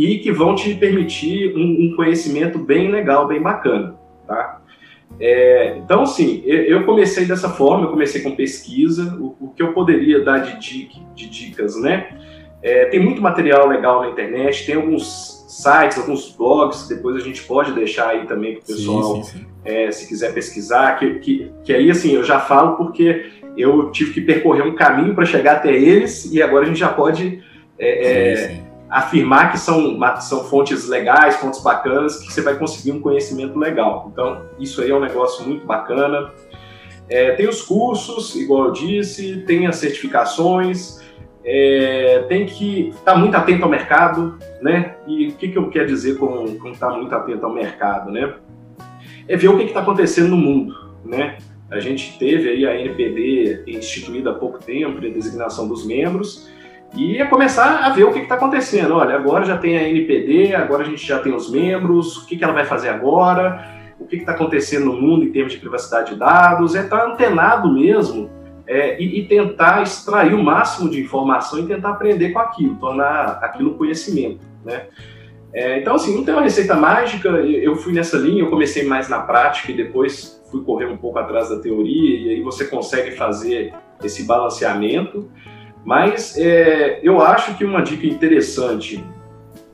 e 0.00 0.18
que 0.18 0.32
vão 0.32 0.54
te 0.54 0.74
permitir 0.74 1.54
um, 1.54 1.84
um 1.84 1.94
conhecimento 1.94 2.58
bem 2.58 2.90
legal, 2.90 3.28
bem 3.28 3.42
bacana, 3.42 3.94
tá? 4.26 4.62
É, 5.20 5.76
então, 5.76 6.04
assim, 6.04 6.42
eu 6.46 6.86
comecei 6.86 7.26
dessa 7.26 7.50
forma, 7.50 7.84
eu 7.84 7.90
comecei 7.90 8.22
com 8.22 8.34
pesquisa, 8.34 9.14
o, 9.20 9.36
o 9.38 9.48
que 9.54 9.62
eu 9.62 9.74
poderia 9.74 10.24
dar 10.24 10.38
de, 10.38 10.58
dica, 10.58 10.94
de 11.14 11.28
dicas, 11.28 11.78
né? 11.78 12.16
É, 12.62 12.86
tem 12.86 12.98
muito 12.98 13.20
material 13.20 13.68
legal 13.68 14.00
na 14.00 14.08
internet, 14.08 14.64
tem 14.64 14.76
alguns 14.76 15.44
sites, 15.46 15.98
alguns 15.98 16.34
blogs, 16.34 16.88
depois 16.88 17.16
a 17.16 17.20
gente 17.20 17.42
pode 17.42 17.72
deixar 17.72 18.08
aí 18.08 18.26
também 18.26 18.54
para 18.54 18.62
o 18.62 18.66
pessoal, 18.68 19.16
sim, 19.16 19.22
sim, 19.24 19.38
sim. 19.40 19.46
É, 19.66 19.90
se 19.90 20.08
quiser 20.08 20.32
pesquisar, 20.32 20.98
que, 20.98 21.18
que, 21.18 21.52
que 21.62 21.74
aí 21.74 21.90
assim, 21.90 22.14
eu 22.14 22.24
já 22.24 22.40
falo 22.40 22.78
porque 22.78 23.26
eu 23.54 23.90
tive 23.90 24.14
que 24.14 24.22
percorrer 24.22 24.64
um 24.64 24.74
caminho 24.74 25.14
para 25.14 25.26
chegar 25.26 25.56
até 25.56 25.74
eles 25.74 26.32
e 26.32 26.40
agora 26.40 26.64
a 26.64 26.68
gente 26.68 26.80
já 26.80 26.88
pode 26.88 27.42
é, 27.78 27.88
é, 27.88 28.60
afirmar 28.90 29.52
que 29.52 29.58
são, 29.58 29.98
são 30.20 30.44
fontes 30.44 30.88
legais, 30.88 31.36
fontes 31.36 31.62
bacanas, 31.62 32.18
que 32.18 32.32
você 32.32 32.42
vai 32.42 32.58
conseguir 32.58 32.90
um 32.90 33.00
conhecimento 33.00 33.58
legal. 33.58 34.10
Então, 34.12 34.42
isso 34.58 34.82
aí 34.82 34.90
é 34.90 34.94
um 34.94 35.00
negócio 35.00 35.46
muito 35.46 35.64
bacana. 35.64 36.32
É, 37.08 37.32
tem 37.32 37.48
os 37.48 37.62
cursos, 37.62 38.34
igual 38.34 38.66
eu 38.66 38.72
disse, 38.72 39.44
tem 39.46 39.66
as 39.66 39.76
certificações, 39.76 41.00
é, 41.44 42.24
tem 42.28 42.46
que 42.46 42.88
estar 42.88 43.12
tá 43.12 43.18
muito 43.18 43.36
atento 43.36 43.64
ao 43.64 43.70
mercado, 43.70 44.38
né? 44.60 44.96
E 45.06 45.28
o 45.28 45.32
que, 45.32 45.48
que 45.48 45.58
eu 45.58 45.70
quero 45.70 45.86
dizer 45.86 46.18
com, 46.18 46.44
estar 46.44 46.90
tá 46.90 46.96
muito 46.96 47.14
atento 47.14 47.46
ao 47.46 47.52
mercado, 47.52 48.10
né? 48.10 48.34
É 49.28 49.36
ver 49.36 49.48
o 49.48 49.56
que 49.56 49.64
está 49.64 49.80
acontecendo 49.80 50.30
no 50.30 50.36
mundo, 50.36 50.74
né? 51.04 51.38
A 51.70 51.78
gente 51.78 52.18
teve 52.18 52.48
aí 52.48 52.66
a 52.66 52.78
NPD 52.80 53.62
instituída 53.68 54.30
há 54.30 54.34
pouco 54.34 54.58
tempo, 54.58 54.98
a 54.98 55.00
designação 55.00 55.68
dos 55.68 55.86
membros, 55.86 56.50
e 56.96 57.24
começar 57.26 57.84
a 57.84 57.90
ver 57.90 58.04
o 58.04 58.12
que 58.12 58.20
está 58.20 58.34
acontecendo. 58.34 58.94
Olha, 58.94 59.14
agora 59.14 59.44
já 59.44 59.56
tem 59.56 59.78
a 59.78 59.88
NPD, 59.88 60.54
agora 60.54 60.82
a 60.82 60.86
gente 60.86 61.06
já 61.06 61.18
tem 61.18 61.32
os 61.34 61.50
membros, 61.50 62.16
o 62.18 62.26
que, 62.26 62.36
que 62.36 62.44
ela 62.44 62.52
vai 62.52 62.64
fazer 62.64 62.88
agora, 62.88 63.64
o 63.98 64.06
que 64.06 64.16
está 64.16 64.32
acontecendo 64.32 64.86
no 64.86 65.00
mundo 65.00 65.24
em 65.24 65.30
termos 65.30 65.52
de 65.52 65.58
privacidade 65.58 66.12
de 66.12 66.18
dados, 66.18 66.74
é 66.74 66.82
estar 66.82 66.98
tá 66.98 67.06
antenado 67.06 67.72
mesmo 67.72 68.30
é, 68.66 69.00
e, 69.02 69.20
e, 69.20 69.26
tentar 69.26 69.82
extrair 69.82 70.32
o 70.32 70.42
máximo 70.42 70.88
de 70.88 71.00
informação 71.00 71.58
e 71.58 71.66
tentar 71.66 71.90
aprender 71.90 72.30
com 72.30 72.38
aquilo, 72.38 72.76
tornar 72.76 73.38
aquilo 73.42 73.74
conhecimento, 73.74 74.44
né? 74.64 74.86
É, 75.52 75.80
então, 75.80 75.96
assim, 75.96 76.14
não 76.14 76.24
tem 76.24 76.32
uma 76.32 76.44
receita 76.44 76.76
mágica, 76.76 77.28
eu 77.28 77.74
fui 77.74 77.92
nessa 77.92 78.16
linha, 78.16 78.44
eu 78.44 78.50
comecei 78.50 78.86
mais 78.86 79.08
na 79.08 79.18
prática 79.18 79.72
e 79.72 79.76
depois 79.76 80.40
fui 80.48 80.62
correr 80.62 80.86
um 80.86 80.96
pouco 80.96 81.18
atrás 81.18 81.48
da 81.48 81.58
teoria 81.58 82.18
e 82.18 82.30
aí 82.30 82.42
você 82.42 82.66
consegue 82.66 83.10
fazer 83.12 83.74
esse 84.02 84.24
balanceamento, 84.24 85.28
mas 85.84 86.36
é, 86.36 87.00
eu 87.02 87.20
acho 87.20 87.56
que 87.56 87.64
uma 87.64 87.82
dica 87.82 88.06
interessante 88.06 89.04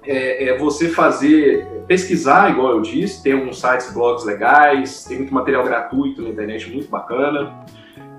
é, 0.05 0.49
é, 0.49 0.59
você 0.59 0.88
fazer, 0.88 1.66
pesquisar, 1.87 2.51
igual 2.51 2.73
eu 2.73 2.81
disse, 2.81 3.23
tem 3.23 3.33
alguns 3.33 3.61
sites, 3.61 3.92
blogs 3.92 4.25
legais, 4.25 5.05
tem 5.05 5.19
muito 5.19 5.35
material 5.35 5.64
gratuito 5.64 6.23
na 6.23 6.29
internet 6.29 6.71
muito 6.71 6.88
bacana, 6.88 7.64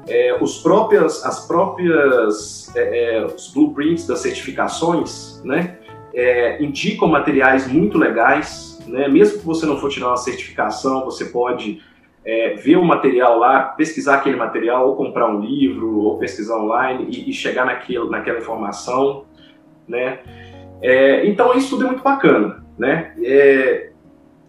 é, 0.07 0.37
os 0.41 0.59
próprias, 0.59 1.23
as 1.25 1.45
próprias 1.47 2.73
é, 2.75 3.17
é, 3.17 3.25
os 3.25 3.51
blueprints 3.53 4.05
das 4.05 4.19
certificações, 4.19 5.41
né, 5.43 5.77
é, 6.13 6.61
indicam 6.63 7.07
materiais 7.07 7.67
muito 7.67 7.97
legais, 7.97 8.79
né, 8.87 9.07
mesmo 9.07 9.39
que 9.39 9.45
você 9.45 9.65
não 9.65 9.77
for 9.77 9.89
tirar 9.89 10.07
uma 10.07 10.17
certificação, 10.17 11.05
você 11.05 11.25
pode 11.25 11.81
é, 12.27 12.55
ver 12.55 12.75
o 12.75 12.83
material 12.83 13.39
lá, 13.39 13.61
pesquisar 13.61 14.15
aquele 14.15 14.35
material, 14.35 14.87
ou 14.87 14.95
comprar 14.95 15.27
um 15.27 15.39
livro, 15.39 15.99
ou 15.99 16.17
pesquisar 16.17 16.57
online 16.57 17.07
e, 17.09 17.29
e 17.29 17.33
chegar 17.33 17.65
naquilo, 17.65 18.09
naquela 18.09 18.39
informação, 18.39 19.25
né, 19.87 20.19
é, 20.81 21.25
então 21.25 21.55
isso 21.55 21.69
tudo 21.69 21.85
é 21.85 21.87
muito 21.87 22.03
bacana, 22.03 22.63
né, 22.77 23.13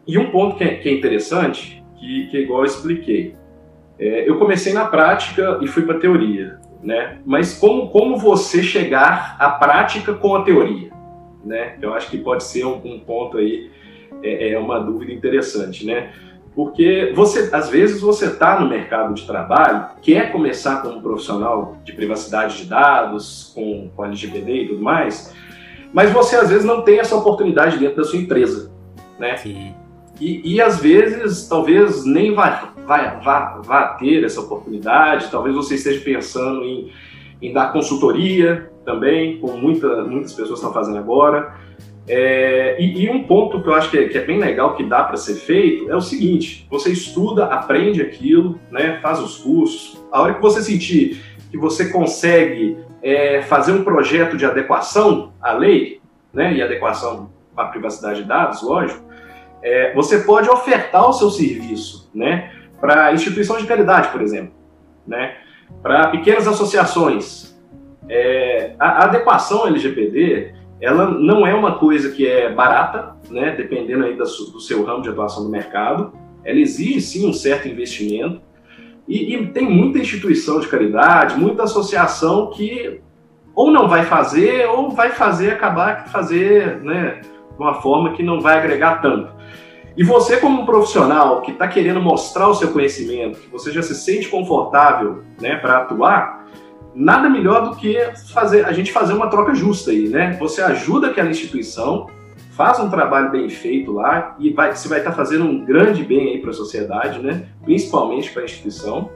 e 0.06 0.18
um 0.18 0.30
ponto 0.30 0.56
que 0.56 0.64
é, 0.64 0.74
que 0.74 0.88
é 0.88 0.92
interessante, 0.92 1.84
que, 1.98 2.26
que 2.26 2.36
é 2.36 2.40
igual 2.40 2.60
eu 2.60 2.66
expliquei, 2.66 3.36
é, 3.98 4.28
eu 4.28 4.38
comecei 4.38 4.72
na 4.72 4.86
prática 4.86 5.58
e 5.60 5.66
fui 5.66 5.82
para 5.82 5.96
a 5.96 6.00
teoria, 6.00 6.58
né? 6.82 7.18
Mas 7.26 7.58
como, 7.58 7.90
como 7.90 8.16
você 8.16 8.62
chegar 8.62 9.36
à 9.38 9.50
prática 9.50 10.14
com 10.14 10.36
a 10.36 10.42
teoria, 10.42 10.90
né? 11.44 11.76
Eu 11.82 11.92
acho 11.92 12.08
que 12.08 12.18
pode 12.18 12.44
ser 12.44 12.64
um, 12.64 12.80
um 12.84 13.00
ponto 13.00 13.38
aí, 13.38 13.70
é, 14.22 14.52
é, 14.52 14.58
uma 14.58 14.78
dúvida 14.78 15.12
interessante, 15.12 15.84
né? 15.84 16.12
Porque 16.58 17.12
você, 17.14 17.50
às 17.52 17.68
vezes 17.68 18.00
você 18.00 18.26
está 18.26 18.58
no 18.58 18.68
mercado 18.68 19.14
de 19.14 19.24
trabalho, 19.24 19.90
quer 20.02 20.32
começar 20.32 20.82
como 20.82 21.00
profissional 21.00 21.76
de 21.84 21.92
privacidade 21.92 22.56
de 22.56 22.64
dados, 22.64 23.52
com, 23.54 23.88
com 23.94 24.04
LGPD 24.04 24.62
e 24.64 24.68
tudo 24.70 24.82
mais, 24.82 25.32
mas 25.92 26.10
você 26.10 26.34
às 26.34 26.50
vezes 26.50 26.64
não 26.64 26.82
tem 26.82 26.98
essa 26.98 27.14
oportunidade 27.14 27.78
dentro 27.78 27.98
da 27.98 28.02
sua 28.02 28.18
empresa, 28.18 28.72
né? 29.20 29.36
Sim. 29.36 29.72
E, 30.20 30.56
e 30.56 30.60
às 30.60 30.80
vezes, 30.80 31.46
talvez 31.46 32.04
nem 32.04 32.34
vá, 32.34 32.74
vá, 32.84 33.20
vá, 33.22 33.60
vá 33.64 33.82
ter 33.90 34.24
essa 34.24 34.40
oportunidade, 34.40 35.30
talvez 35.30 35.54
você 35.54 35.76
esteja 35.76 36.00
pensando 36.00 36.64
em, 36.64 36.90
em 37.40 37.52
dar 37.52 37.72
consultoria 37.72 38.68
também, 38.84 39.38
como 39.38 39.56
muita, 39.56 40.02
muitas 40.02 40.32
pessoas 40.32 40.58
estão 40.58 40.72
fazendo 40.72 40.98
agora. 40.98 41.54
É, 42.08 42.76
e, 42.80 43.04
e, 43.04 43.10
um 43.10 43.24
ponto 43.24 43.62
que 43.62 43.68
eu 43.68 43.74
acho 43.74 43.90
que 43.90 43.98
é, 43.98 44.08
que 44.08 44.16
é 44.16 44.24
bem 44.24 44.38
legal 44.38 44.74
que 44.74 44.82
dá 44.82 45.04
para 45.04 45.18
ser 45.18 45.34
feito 45.34 45.90
é 45.90 45.94
o 45.94 46.00
seguinte: 46.00 46.66
você 46.70 46.90
estuda, 46.90 47.44
aprende 47.44 48.00
aquilo, 48.00 48.58
né, 48.70 48.98
faz 49.02 49.20
os 49.20 49.36
cursos. 49.36 50.02
A 50.10 50.22
hora 50.22 50.34
que 50.34 50.40
você 50.40 50.62
sentir 50.62 51.22
que 51.50 51.58
você 51.58 51.90
consegue 51.90 52.78
é, 53.02 53.42
fazer 53.42 53.72
um 53.72 53.84
projeto 53.84 54.36
de 54.36 54.46
adequação 54.46 55.34
à 55.40 55.52
lei, 55.52 56.00
né, 56.32 56.54
e 56.54 56.62
adequação 56.62 57.30
à 57.54 57.64
privacidade 57.64 58.22
de 58.22 58.28
dados, 58.28 58.62
lógico, 58.62 59.02
é, 59.62 59.92
você 59.94 60.20
pode 60.20 60.48
ofertar 60.48 61.08
o 61.08 61.12
seu 61.12 61.30
serviço, 61.30 62.10
né, 62.14 62.52
para 62.80 63.12
instituições 63.12 63.62
de 63.62 63.68
caridade, 63.68 64.08
por 64.08 64.22
exemplo, 64.22 64.54
né, 65.06 65.36
para 65.82 66.08
pequenas 66.08 66.48
associações. 66.48 67.48
É, 68.08 68.74
a, 68.78 69.02
a 69.02 69.04
adequação 69.04 69.66
LGPD 69.66 70.54
ela 70.80 71.10
não 71.10 71.46
é 71.46 71.54
uma 71.54 71.78
coisa 71.78 72.10
que 72.10 72.26
é 72.26 72.52
barata, 72.52 73.16
né, 73.30 73.54
dependendo 73.56 74.04
aí 74.04 74.16
do 74.16 74.60
seu 74.60 74.84
ramo 74.84 75.02
de 75.02 75.08
atuação 75.08 75.44
do 75.44 75.50
mercado. 75.50 76.12
Ela 76.44 76.58
exige 76.58 77.00
sim 77.00 77.28
um 77.28 77.32
certo 77.32 77.68
investimento 77.68 78.40
e, 79.08 79.34
e, 79.34 79.46
tem 79.48 79.68
muita 79.68 79.98
instituição 79.98 80.60
de 80.60 80.68
caridade, 80.68 81.38
muita 81.38 81.62
associação 81.62 82.50
que 82.50 83.00
ou 83.54 83.70
não 83.70 83.88
vai 83.88 84.04
fazer 84.04 84.66
ou 84.68 84.90
vai 84.90 85.10
fazer 85.10 85.52
acabar 85.52 86.04
de 86.04 86.10
fazer, 86.10 86.80
né, 86.82 87.22
de 87.22 87.58
uma 87.58 87.74
forma 87.80 88.12
que 88.12 88.22
não 88.22 88.40
vai 88.40 88.58
agregar 88.58 89.00
tanto. 89.00 89.32
E 89.96 90.04
você 90.04 90.36
como 90.36 90.62
um 90.62 90.66
profissional 90.66 91.40
que 91.40 91.50
está 91.50 91.66
querendo 91.66 92.00
mostrar 92.00 92.46
o 92.48 92.54
seu 92.54 92.70
conhecimento, 92.70 93.40
que 93.40 93.50
você 93.50 93.72
já 93.72 93.82
se 93.82 93.96
sente 93.96 94.28
confortável, 94.28 95.24
né, 95.40 95.56
para 95.56 95.78
atuar, 95.78 96.37
nada 96.98 97.30
melhor 97.30 97.70
do 97.70 97.76
que 97.76 97.96
fazer 98.32 98.66
a 98.66 98.72
gente 98.72 98.90
fazer 98.90 99.12
uma 99.12 99.28
troca 99.28 99.54
justa 99.54 99.92
aí, 99.92 100.08
né? 100.08 100.36
Você 100.40 100.60
ajuda 100.60 101.06
aquela 101.06 101.30
instituição, 101.30 102.08
faz 102.50 102.80
um 102.80 102.90
trabalho 102.90 103.30
bem 103.30 103.48
feito 103.48 103.92
lá 103.92 104.34
e 104.40 104.50
vai, 104.50 104.74
você 104.74 104.88
vai 104.88 104.98
estar 104.98 105.12
fazendo 105.12 105.44
um 105.44 105.64
grande 105.64 106.02
bem 106.02 106.32
aí 106.32 106.40
para 106.40 106.50
a 106.50 106.54
sociedade, 106.54 107.20
né? 107.20 107.46
Principalmente 107.62 108.32
para 108.32 108.42
a 108.42 108.44
instituição. 108.44 109.10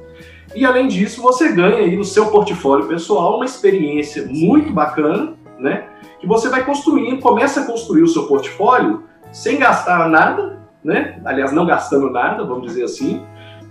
E 0.54 0.64
além 0.64 0.86
disso, 0.86 1.20
você 1.20 1.50
ganha 1.52 1.78
aí 1.78 1.96
no 1.96 2.04
seu 2.04 2.26
portfólio 2.26 2.86
pessoal 2.86 3.36
uma 3.36 3.44
experiência 3.44 4.26
muito 4.26 4.72
bacana, 4.72 5.34
né? 5.58 5.88
Que 6.20 6.26
você 6.26 6.48
vai 6.48 6.64
construindo, 6.64 7.20
começa 7.20 7.62
a 7.62 7.66
construir 7.66 8.02
o 8.02 8.08
seu 8.08 8.28
portfólio 8.28 9.02
sem 9.32 9.58
gastar 9.58 10.08
nada, 10.08 10.60
né? 10.84 11.20
Aliás, 11.24 11.52
não 11.52 11.66
gastando 11.66 12.10
nada, 12.10 12.44
vamos 12.44 12.68
dizer 12.68 12.84
assim, 12.84 13.24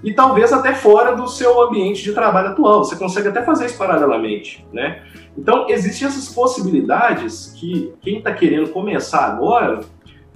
e 0.03 0.13
talvez 0.13 0.51
até 0.51 0.73
fora 0.73 1.15
do 1.15 1.27
seu 1.27 1.61
ambiente 1.61 2.03
de 2.03 2.13
trabalho 2.13 2.49
atual. 2.49 2.83
Você 2.83 2.95
consegue 2.95 3.27
até 3.27 3.43
fazer 3.43 3.65
isso 3.67 3.77
paralelamente, 3.77 4.65
né? 4.73 5.03
Então, 5.37 5.67
existem 5.69 6.07
essas 6.07 6.29
possibilidades 6.29 7.53
que 7.57 7.93
quem 8.01 8.17
está 8.17 8.33
querendo 8.33 8.69
começar 8.69 9.25
agora, 9.25 9.81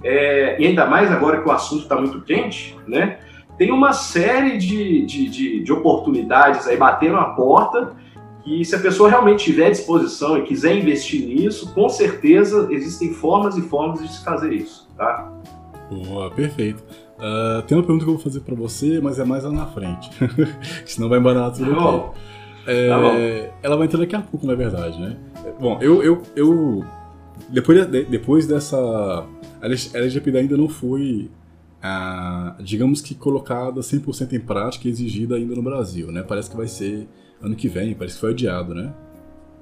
é, 0.02 0.60
e 0.60 0.66
ainda 0.66 0.86
mais 0.86 1.10
agora 1.10 1.42
que 1.42 1.48
o 1.48 1.52
assunto 1.52 1.82
está 1.82 1.96
muito 1.96 2.20
quente, 2.22 2.76
né? 2.86 3.18
Tem 3.58 3.72
uma 3.72 3.92
série 3.92 4.58
de, 4.58 5.04
de, 5.04 5.28
de, 5.28 5.60
de 5.62 5.72
oportunidades 5.72 6.66
aí 6.66 6.76
batendo 6.76 7.16
a 7.16 7.24
porta 7.24 7.92
que 8.44 8.64
se 8.64 8.76
a 8.76 8.78
pessoa 8.78 9.08
realmente 9.08 9.44
tiver 9.44 9.70
disposição 9.70 10.38
e 10.38 10.42
quiser 10.42 10.76
investir 10.76 11.26
nisso, 11.26 11.74
com 11.74 11.88
certeza 11.88 12.68
existem 12.70 13.12
formas 13.12 13.56
e 13.56 13.62
formas 13.62 14.00
de 14.00 14.12
se 14.12 14.22
fazer 14.22 14.52
isso, 14.52 14.88
tá? 14.96 15.32
Boa, 15.90 16.30
perfeito. 16.30 16.84
Uh, 17.16 17.62
tem 17.62 17.76
uma 17.76 17.82
pergunta 17.82 18.04
que 18.04 18.10
eu 18.10 18.14
vou 18.14 18.22
fazer 18.22 18.40
para 18.40 18.54
você, 18.54 19.00
mas 19.00 19.18
é 19.18 19.24
mais 19.24 19.44
lá 19.44 19.50
na 19.50 19.66
frente. 19.66 20.10
Senão 20.84 21.08
vai 21.08 21.18
embanar 21.18 21.50
tudo 21.52 21.74
tá 21.74 21.88
aqui. 21.88 22.20
É, 22.66 22.88
tá 22.88 23.58
ela 23.62 23.76
vai 23.76 23.86
entrar 23.86 23.98
daqui 23.98 24.16
a 24.16 24.20
pouco, 24.20 24.46
na 24.46 24.54
verdade, 24.54 25.00
né? 25.00 25.16
Bom, 25.58 25.78
eu. 25.80 26.02
eu, 26.02 26.22
eu 26.34 26.84
depois, 27.48 27.86
de, 27.86 28.04
depois 28.04 28.46
dessa. 28.46 28.76
A 28.76 29.66
LGPD 29.66 30.38
ainda 30.38 30.56
não 30.56 30.68
foi, 30.68 31.30
ah, 31.82 32.54
digamos 32.60 33.00
que, 33.00 33.14
colocada 33.14 33.80
100% 33.80 34.34
em 34.34 34.40
prática 34.40 34.86
e 34.86 34.90
exigida 34.90 35.36
ainda 35.36 35.54
no 35.54 35.62
Brasil, 35.62 36.12
né? 36.12 36.22
Parece 36.22 36.50
que 36.50 36.56
vai 36.56 36.68
ser 36.68 37.08
ano 37.40 37.56
que 37.56 37.68
vem, 37.68 37.94
parece 37.94 38.16
que 38.16 38.20
foi 38.20 38.30
adiado, 38.32 38.74
né? 38.74 38.92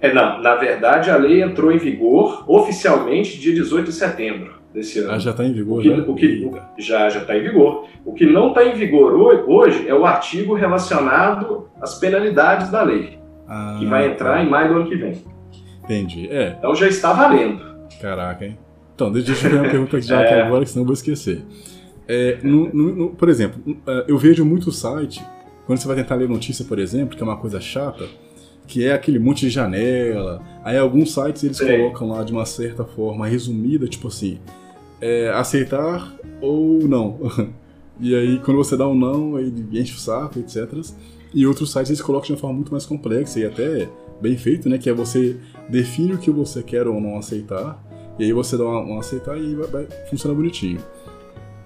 É, 0.01 0.13
não. 0.13 0.43
Na 0.43 0.57
verdade, 0.57 1.09
a 1.09 1.17
lei 1.17 1.43
entrou 1.43 1.71
em 1.71 1.79
vigor 1.79 2.45
oficialmente 2.49 3.39
dia 3.39 3.55
18 3.55 3.87
de 3.87 3.93
setembro 3.93 4.64
desse 4.75 4.99
ano. 4.99 5.13
Ah, 5.13 5.19
já 5.19 5.31
está 5.31 5.45
em 5.45 5.53
vigor? 5.53 5.79
O 5.79 5.83
que, 5.83 5.89
o 5.89 6.15
que, 6.51 6.83
já 6.83 7.09
já 7.09 7.21
está 7.21 7.39
em 7.39 7.43
vigor. 7.43 7.87
O 8.05 8.13
que 8.13 8.27
não 8.27 8.49
está 8.49 8.65
em 8.65 8.75
vigor 8.75 9.15
hoje 9.47 9.89
é 9.89 9.95
o 9.95 10.05
artigo 10.05 10.55
relacionado 10.55 11.69
às 11.81 11.99
penalidades 11.99 12.71
da 12.71 12.83
lei, 12.83 13.19
ah, 13.49 13.77
que 13.79 13.87
vai 13.87 14.09
entrar 14.09 14.35
tá. 14.35 14.43
em 14.43 14.51
maio 14.51 14.69
do 14.69 14.81
ano 14.81 14.89
que 14.89 14.97
vem. 14.97 15.23
Entendi. 15.85 16.29
É. 16.31 16.57
Então 16.59 16.75
já 16.75 16.89
está 16.89 17.13
valendo. 17.13 17.63
Caraca, 18.01 18.45
hein? 18.45 18.59
Então, 18.95 19.11
deixa 19.13 19.31
eu 19.31 19.37
fazer 19.37 19.55
uma 19.55 19.69
pergunta 19.71 20.01
já 20.01 20.21
é. 20.21 20.25
aqui 20.25 20.35
agora, 20.35 20.67
senão 20.67 20.83
eu 20.83 20.87
vou 20.87 20.95
esquecer. 20.95 21.43
É, 22.07 22.39
no, 22.43 22.73
no, 22.75 22.95
no, 22.95 23.11
por 23.11 23.29
exemplo, 23.29 23.79
é, 23.87 24.05
eu 24.09 24.19
vejo 24.19 24.45
muito 24.45 24.71
site, 24.73 25.25
quando 25.67 25.79
você 25.79 25.87
vai 25.87 25.97
tentar 25.97 26.17
ler 26.17 26.29
notícia, 26.29 26.65
por 26.65 26.79
exemplo, 26.79 27.17
que 27.17 27.23
é 27.23 27.27
uma 27.27 27.37
coisa 27.37 27.61
chata, 27.61 28.05
que 28.67 28.85
é 28.85 28.93
aquele 28.93 29.19
monte 29.19 29.41
de 29.41 29.51
janela. 29.51 30.43
Aí 30.63 30.77
alguns 30.77 31.13
sites 31.13 31.45
eles 31.45 31.57
Sim. 31.57 31.67
colocam 31.67 32.09
lá 32.09 32.23
de 32.23 32.33
uma 32.33 32.45
certa 32.45 32.85
forma 32.85 33.27
resumida, 33.27 33.87
tipo 33.87 34.09
assim, 34.09 34.39
é, 35.05 35.29
aceitar 35.29 36.17
ou 36.41 36.89
não. 36.89 37.19
E 38.01 38.13
aí, 38.13 38.41
quando 38.41 38.57
você 38.57 38.77
dá 38.77 38.89
um 38.89 38.95
não, 38.95 39.37
aí 39.37 39.55
enche 39.73 39.95
o 39.95 40.01
saco, 40.01 40.41
etc. 40.41 40.69
E 41.33 41.47
outros 41.47 41.71
sites 41.71 41.91
eles 41.91 42.03
colocam 42.03 42.27
de 42.27 42.33
uma 42.33 42.39
forma 42.39 42.57
muito 42.57 42.73
mais 42.73 42.85
complexa 42.85 43.39
e 43.39 43.47
até 43.47 43.89
bem 44.21 44.37
feito, 44.37 44.69
né? 44.69 44.79
Que 44.79 44.91
é 44.91 44.93
você 44.93 45.37
define 45.69 46.15
o 46.15 46.19
que 46.19 46.29
você 46.29 46.61
quer 46.61 46.89
ou 46.89 47.01
não 47.01 47.17
aceitar, 47.17 47.81
e 48.19 48.25
aí 48.25 48.33
você 48.33 48.57
dá 48.57 48.65
um, 48.65 48.99
aceitar 48.99 49.39
e 49.39 49.55
vai, 49.55 49.69
vai, 49.69 49.89
funciona 50.11 50.35
bonitinho. 50.35 50.81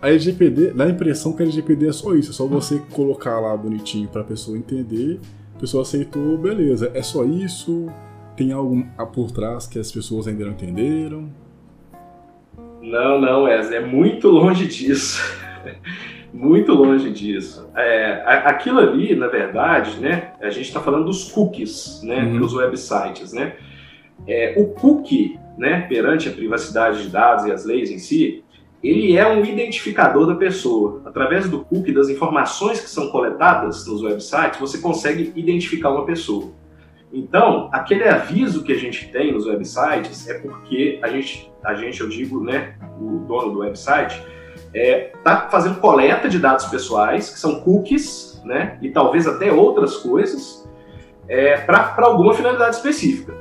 A 0.03 0.11
LGPD 0.11 0.73
dá 0.73 0.85
a 0.85 0.91
impressão 0.91 1.33
que 1.33 1.43
a 1.43 1.47
LGPD 1.47 1.89
é 1.89 1.93
só 1.93 2.15
isso, 2.15 2.31
é 2.31 2.35
só 2.35 2.47
você 2.47 2.79
colocar 2.93 3.41
lá 3.41 3.57
bonitinho 3.57 4.07
para 4.07 4.21
a 4.21 4.25
pessoa 4.25 4.59
entender, 4.59 5.19
a 5.57 5.59
pessoa 5.59 5.81
aceitou, 5.81 6.37
beleza. 6.37 6.91
É 6.93 7.03
só 7.03 7.25
isso? 7.25 7.87
Tem 8.37 8.53
algo 8.53 8.85
por 9.15 9.31
trás 9.31 9.67
que 9.67 9.79
as 9.79 9.91
pessoas 9.91 10.29
ainda 10.29 10.45
não 10.45 10.53
entenderam? 10.53 11.31
Não, 12.81 13.21
não, 13.21 13.45
Wesley, 13.45 13.79
é 13.79 13.85
muito 13.85 14.29
longe 14.29 14.67
disso. 14.67 15.23
muito 16.33 16.73
longe 16.73 17.11
disso. 17.11 17.69
É, 17.77 18.23
aquilo 18.45 18.79
ali, 18.79 19.15
na 19.15 19.27
verdade, 19.27 19.99
né, 19.99 20.33
a 20.41 20.51
gente 20.51 20.67
está 20.67 20.81
falando 20.81 21.07
dos 21.07 21.31
cookies, 21.31 22.01
né, 22.03 22.23
uhum. 22.23 22.39
dos 22.39 22.55
websites, 22.55 23.33
né. 23.33 23.57
É, 24.27 24.55
o 24.57 24.69
cookie, 24.69 25.39
né, 25.57 25.83
perante 25.83 26.29
a 26.29 26.33
privacidade 26.33 27.03
de 27.03 27.09
dados 27.09 27.47
e 27.47 27.53
as 27.53 27.65
leis 27.65 27.91
em 27.91 27.99
si, 27.99 28.45
ele 28.83 29.17
é 29.17 29.27
um 29.27 29.45
identificador 29.45 30.27
da 30.27 30.37
pessoa. 30.37 31.03
Através 31.05 31.49
do 31.49 31.65
cookie, 31.65 31.93
das 31.93 32.09
informações 32.09 32.81
que 32.81 32.89
são 32.89 33.11
coletadas 33.11 33.87
nos 33.87 34.03
websites, 34.03 34.61
você 34.61 34.79
consegue 34.79 35.33
identificar 35.35 35.91
uma 35.91 36.05
pessoa. 36.05 36.53
Então, 37.13 37.71
aquele 37.73 38.07
aviso 38.07 38.63
que 38.63 38.73
a 38.73 38.79
gente 38.79 39.09
tem 39.11 39.33
nos 39.33 39.47
websites 39.47 40.29
é 40.29 40.39
porque 40.39 40.99
a 41.03 41.09
gente, 41.09 41.51
a 41.65 41.75
gente 41.75 42.01
eu 42.01 42.09
digo, 42.09 42.43
né, 42.45 42.75
o 43.01 43.19
dono 43.21 43.53
do 43.53 43.59
website, 43.61 44.23
está 44.67 44.79
é, 44.79 45.13
tá 45.25 45.49
fazendo 45.51 45.81
coleta 45.81 46.29
de 46.29 46.39
dados 46.39 46.67
pessoais, 46.67 47.31
que 47.31 47.39
são 47.39 47.61
cookies, 47.61 48.41
né, 48.45 48.79
e 48.83 48.91
talvez 48.91 49.27
até 49.27 49.51
outras 49.51 49.97
coisas, 49.97 50.69
é, 51.27 51.57
para 51.59 51.95
alguma 51.99 52.35
finalidade 52.35 52.77
específica. 52.77 53.35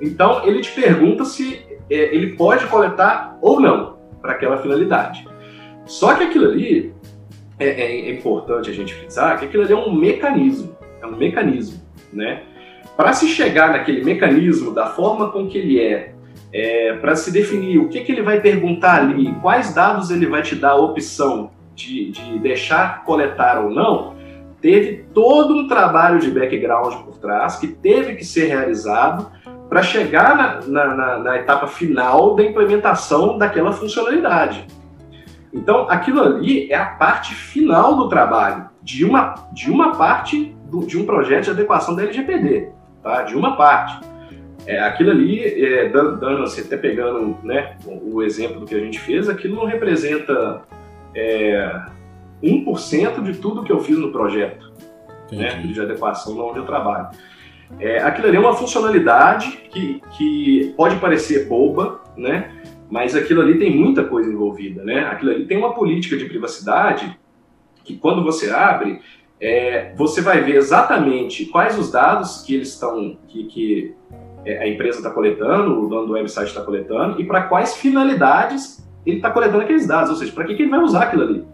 Então, 0.00 0.44
ele 0.44 0.60
te 0.60 0.72
pergunta 0.72 1.24
se 1.24 1.64
é, 1.90 2.14
ele 2.14 2.36
pode 2.36 2.66
coletar 2.66 3.38
ou 3.40 3.60
não 3.60 3.98
para 4.20 4.32
aquela 4.32 4.58
finalidade. 4.58 5.26
Só 5.86 6.14
que 6.14 6.24
aquilo 6.24 6.46
ali 6.46 6.94
é, 7.58 7.66
é, 7.66 8.08
é 8.08 8.10
importante 8.10 8.70
a 8.70 8.72
gente 8.72 8.94
frisar 8.94 9.38
que 9.38 9.46
aquilo 9.46 9.62
ali 9.62 9.72
é 9.72 9.76
um 9.76 9.94
mecanismo, 9.94 10.76
é 11.00 11.06
um 11.06 11.16
mecanismo, 11.16 11.80
né? 12.12 12.42
Para 12.96 13.12
se 13.12 13.26
chegar 13.26 13.72
naquele 13.72 14.04
mecanismo, 14.04 14.70
da 14.70 14.86
forma 14.86 15.30
com 15.30 15.48
que 15.48 15.58
ele 15.58 15.80
é, 15.80 16.14
é 16.52 16.92
para 16.94 17.16
se 17.16 17.32
definir 17.32 17.78
o 17.78 17.88
que, 17.88 18.00
que 18.02 18.12
ele 18.12 18.22
vai 18.22 18.40
perguntar 18.40 19.00
ali, 19.00 19.34
quais 19.42 19.74
dados 19.74 20.10
ele 20.10 20.26
vai 20.26 20.42
te 20.42 20.54
dar 20.54 20.70
a 20.70 20.76
opção 20.76 21.50
de, 21.74 22.12
de 22.12 22.38
deixar 22.38 23.02
coletar 23.02 23.64
ou 23.64 23.70
não, 23.70 24.14
teve 24.60 25.06
todo 25.12 25.56
um 25.56 25.66
trabalho 25.66 26.20
de 26.20 26.30
background 26.30 26.94
por 27.04 27.18
trás 27.18 27.56
que 27.56 27.66
teve 27.66 28.14
que 28.14 28.24
ser 28.24 28.46
realizado 28.46 29.28
para 29.68 29.82
chegar 29.82 30.36
na, 30.36 30.60
na, 30.60 30.94
na, 30.94 31.18
na, 31.18 31.36
etapa 31.36 31.66
final 31.66 32.36
da 32.36 32.44
implementação 32.44 33.36
daquela 33.36 33.72
funcionalidade. 33.72 34.68
Então, 35.52 35.88
aquilo 35.88 36.22
ali 36.22 36.70
é 36.70 36.76
a 36.76 36.86
parte 36.86 37.34
final 37.34 37.96
do 37.96 38.08
trabalho, 38.08 38.66
de 38.80 39.04
uma, 39.04 39.34
de 39.52 39.68
uma 39.68 39.96
parte 39.96 40.54
do, 40.70 40.86
de 40.86 40.96
um 40.96 41.04
projeto 41.04 41.44
de 41.44 41.50
adequação 41.50 41.96
da 41.96 42.04
LGPD 42.04 42.73
tá? 43.04 43.22
de 43.22 43.36
uma 43.36 43.56
parte. 43.56 44.04
É, 44.66 44.80
aquilo 44.80 45.12
ali, 45.12 45.44
é, 45.62 45.88
dando, 45.90 46.16
dando 46.18 46.42
assim, 46.42 46.62
até 46.62 46.76
pegando 46.76 47.36
né, 47.44 47.76
o, 47.84 48.16
o, 48.16 48.22
exemplo 48.22 48.60
do 48.60 48.66
que 48.66 48.74
a 48.74 48.80
gente 48.80 48.98
fez, 48.98 49.28
aquilo 49.28 49.54
não 49.54 49.66
representa 49.66 50.62
é, 51.14 51.82
1% 52.42 53.22
de 53.22 53.34
tudo 53.34 53.62
que 53.62 53.70
eu 53.70 53.80
fiz 53.80 53.98
no 53.98 54.10
projeto 54.10 54.72
né, 55.30 55.60
de 55.60 55.80
adequação 55.80 56.38
onde 56.38 56.58
eu 56.58 56.64
trabalho. 56.64 57.08
É, 57.78 57.98
aquilo 57.98 58.28
ali 58.28 58.36
é 58.36 58.40
uma 58.40 58.54
funcionalidade 58.54 59.50
que, 59.70 60.00
que 60.16 60.72
pode 60.76 60.96
parecer 60.96 61.46
boba, 61.46 62.00
né? 62.16 62.50
mas 62.90 63.16
aquilo 63.16 63.40
ali 63.40 63.58
tem 63.58 63.74
muita 63.74 64.04
coisa 64.04 64.30
envolvida, 64.30 64.84
né? 64.84 65.00
Aquilo 65.06 65.32
ali 65.32 65.46
tem 65.46 65.56
uma 65.56 65.74
política 65.74 66.16
de 66.16 66.26
privacidade 66.26 67.18
que 67.82 67.96
quando 67.96 68.22
você 68.22 68.50
abre, 68.50 69.00
é, 69.40 69.92
você 69.96 70.20
vai 70.20 70.42
ver 70.42 70.56
exatamente 70.56 71.46
quais 71.46 71.78
os 71.78 71.90
dados 71.90 72.42
que 72.42 72.54
eles 72.54 72.68
estão, 72.68 73.16
que, 73.28 73.44
que 73.44 73.94
é, 74.44 74.58
a 74.58 74.68
empresa 74.68 74.98
está 74.98 75.10
coletando, 75.10 75.82
o 75.82 75.88
dono 75.88 76.06
do 76.06 76.12
website 76.12 76.48
está 76.48 76.62
coletando, 76.62 77.20
e 77.20 77.24
para 77.24 77.42
quais 77.42 77.74
finalidades 77.76 78.84
ele 79.04 79.16
está 79.16 79.30
coletando 79.30 79.62
aqueles 79.62 79.86
dados, 79.86 80.10
ou 80.10 80.16
seja, 80.16 80.32
para 80.32 80.44
que, 80.44 80.54
que 80.54 80.62
ele 80.62 80.70
vai 80.70 80.80
usar 80.80 81.04
aquilo 81.04 81.22
ali. 81.22 81.44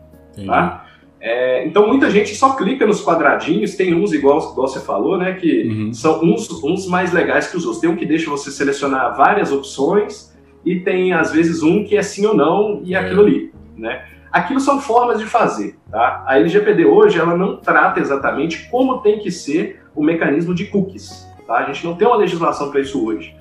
Tá? 0.47 0.87
É, 1.21 1.67
então 1.67 1.87
muita 1.87 2.11
gente 2.11 2.35
só 2.35 2.55
clica 2.55 2.87
nos 2.87 3.05
quadradinhos, 3.05 3.75
tem 3.75 3.95
uns 3.95 4.13
igual, 4.13 4.39
igual 4.39 4.67
você 4.67 4.81
falou, 4.81 5.19
né? 5.19 5.35
Que 5.35 5.69
uhum. 5.69 5.93
são 5.93 6.25
uns, 6.25 6.51
uns 6.65 6.87
mais 6.87 7.13
legais 7.13 7.49
que 7.49 7.57
os 7.57 7.65
outros. 7.65 7.81
Tem 7.81 7.91
um 7.91 7.97
que 7.97 8.07
deixa 8.07 8.31
você 8.31 8.51
selecionar 8.51 9.15
várias 9.17 9.53
opções 9.53 10.35
e 10.65 10.81
tem 10.81 11.13
às 11.13 11.31
vezes 11.31 11.63
um 11.63 11.85
que 11.85 11.97
é 11.97 12.03
sim 12.03 12.25
ou 12.25 12.35
não 12.35 12.81
e 12.85 12.95
é. 12.95 12.99
aquilo 12.99 13.23
ali, 13.23 13.53
né? 13.77 14.03
Aquilo 14.33 14.61
são 14.61 14.81
formas 14.81 15.19
de 15.19 15.27
fazer, 15.27 15.79
tá? 15.91 16.23
A 16.27 16.39
LGPD 16.39 16.85
hoje 16.85 17.19
ela 17.19 17.37
não 17.37 17.57
trata 17.57 17.99
exatamente 17.99 18.69
como 18.71 19.01
tem 19.01 19.19
que 19.19 19.31
ser 19.31 19.83
o 19.95 20.03
mecanismo 20.03 20.55
de 20.55 20.67
cookies, 20.67 21.27
tá? 21.47 21.57
A 21.57 21.65
gente 21.65 21.85
não 21.85 21.97
tem 21.97 22.07
uma 22.07 22.17
legislação 22.17 22.71
para 22.71 22.81
isso 22.81 23.05
hoje. 23.05 23.37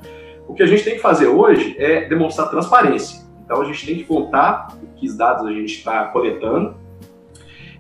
O 0.48 0.54
que 0.54 0.64
a 0.64 0.66
gente 0.66 0.84
tem 0.84 0.96
que 0.96 1.02
fazer 1.02 1.28
hoje 1.28 1.76
é 1.78 2.08
demonstrar 2.08 2.50
transparência. 2.50 3.22
Então 3.46 3.62
a 3.62 3.66
gente 3.66 3.86
tem 3.86 3.96
que 3.98 4.04
contar 4.04 4.70
que 4.96 5.16
dados 5.16 5.46
a 5.46 5.52
gente 5.52 5.78
está 5.78 6.06
coletando 6.06 6.76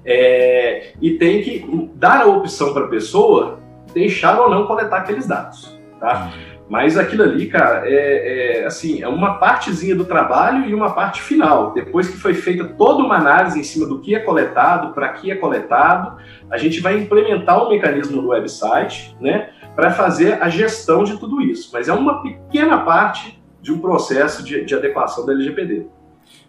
é, 0.06 0.94
e 1.02 1.18
tem 1.18 1.42
que 1.42 1.90
dar 1.96 2.22
a 2.22 2.26
opção 2.28 2.74
para 2.74 2.86
a 2.86 2.88
pessoa 2.88 3.60
deixar 3.94 4.40
ou 4.40 4.50
não 4.50 4.66
coletar 4.66 4.98
aqueles 4.98 5.28
dados, 5.28 5.78
tá? 6.00 6.32
Mas 6.70 6.98
aquilo 6.98 7.24
ali, 7.24 7.48
cara, 7.48 7.82
é, 7.90 8.60
é, 8.62 8.66
assim, 8.66 9.02
é 9.02 9.08
uma 9.08 9.40
partezinha 9.40 9.96
do 9.96 10.06
trabalho 10.06 10.70
e 10.70 10.74
uma 10.74 10.94
parte 10.94 11.20
final. 11.20 11.74
Depois 11.74 12.08
que 12.08 12.16
foi 12.16 12.36
feita 12.36 12.64
toda 12.64 13.04
uma 13.04 13.16
análise 13.16 13.60
em 13.60 13.64
cima 13.64 13.88
do 13.88 14.00
que 14.00 14.14
é 14.14 14.20
coletado, 14.20 14.94
para 14.94 15.10
que 15.10 15.32
é 15.32 15.36
coletado, 15.36 16.18
a 16.48 16.58
gente 16.60 16.80
vai 16.80 17.00
implementar 17.00 17.66
um 17.66 17.70
mecanismo 17.70 18.22
no 18.22 18.30
website, 18.30 19.18
né, 19.20 19.50
para 19.76 19.90
fazer 19.90 20.42
a 20.44 20.48
gestão 20.48 21.04
de 21.04 21.18
tudo 21.18 21.42
isso. 21.42 21.72
Mas 21.74 21.90
é 21.90 21.94
uma 21.94 22.22
pequena 22.22 22.78
parte 22.80 23.42
de 23.60 23.74
um 23.74 23.80
processo 23.80 24.44
de, 24.44 24.64
de 24.64 24.76
adequação 24.76 25.26
da 25.26 25.34
LGPD. 25.34 25.88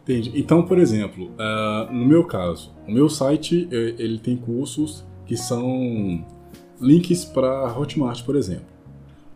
Entendi. 0.03 0.33
Então, 0.35 0.63
por 0.63 0.79
exemplo, 0.79 1.31
uh, 1.31 1.91
no 1.91 2.05
meu 2.05 2.25
caso, 2.25 2.75
o 2.87 2.93
meu 2.93 3.09
site 3.09 3.69
ele 3.71 4.19
tem 4.19 4.37
cursos 4.37 5.07
que 5.25 5.37
são 5.37 6.25
links 6.81 7.25
para 7.25 7.67
Hotmart, 7.73 8.23
por 8.25 8.37
exemplo. 8.37 8.80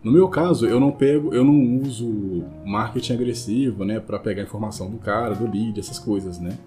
No 0.04 0.12
meu 0.12 0.28
caso, 0.28 0.66
eu 0.66 0.78
não 0.78 0.92
pego, 0.92 1.34
eu 1.34 1.42
não 1.42 1.80
uso 1.80 2.44
marketing 2.64 3.14
agressivo, 3.14 3.86
né, 3.86 3.98
para 3.98 4.18
pegar 4.18 4.42
informação 4.42 4.90
do 4.90 4.98
cara, 4.98 5.34
do 5.34 5.50
lead, 5.50 5.80
essas 5.80 5.98
coisas, 5.98 6.38
né. 6.38 6.58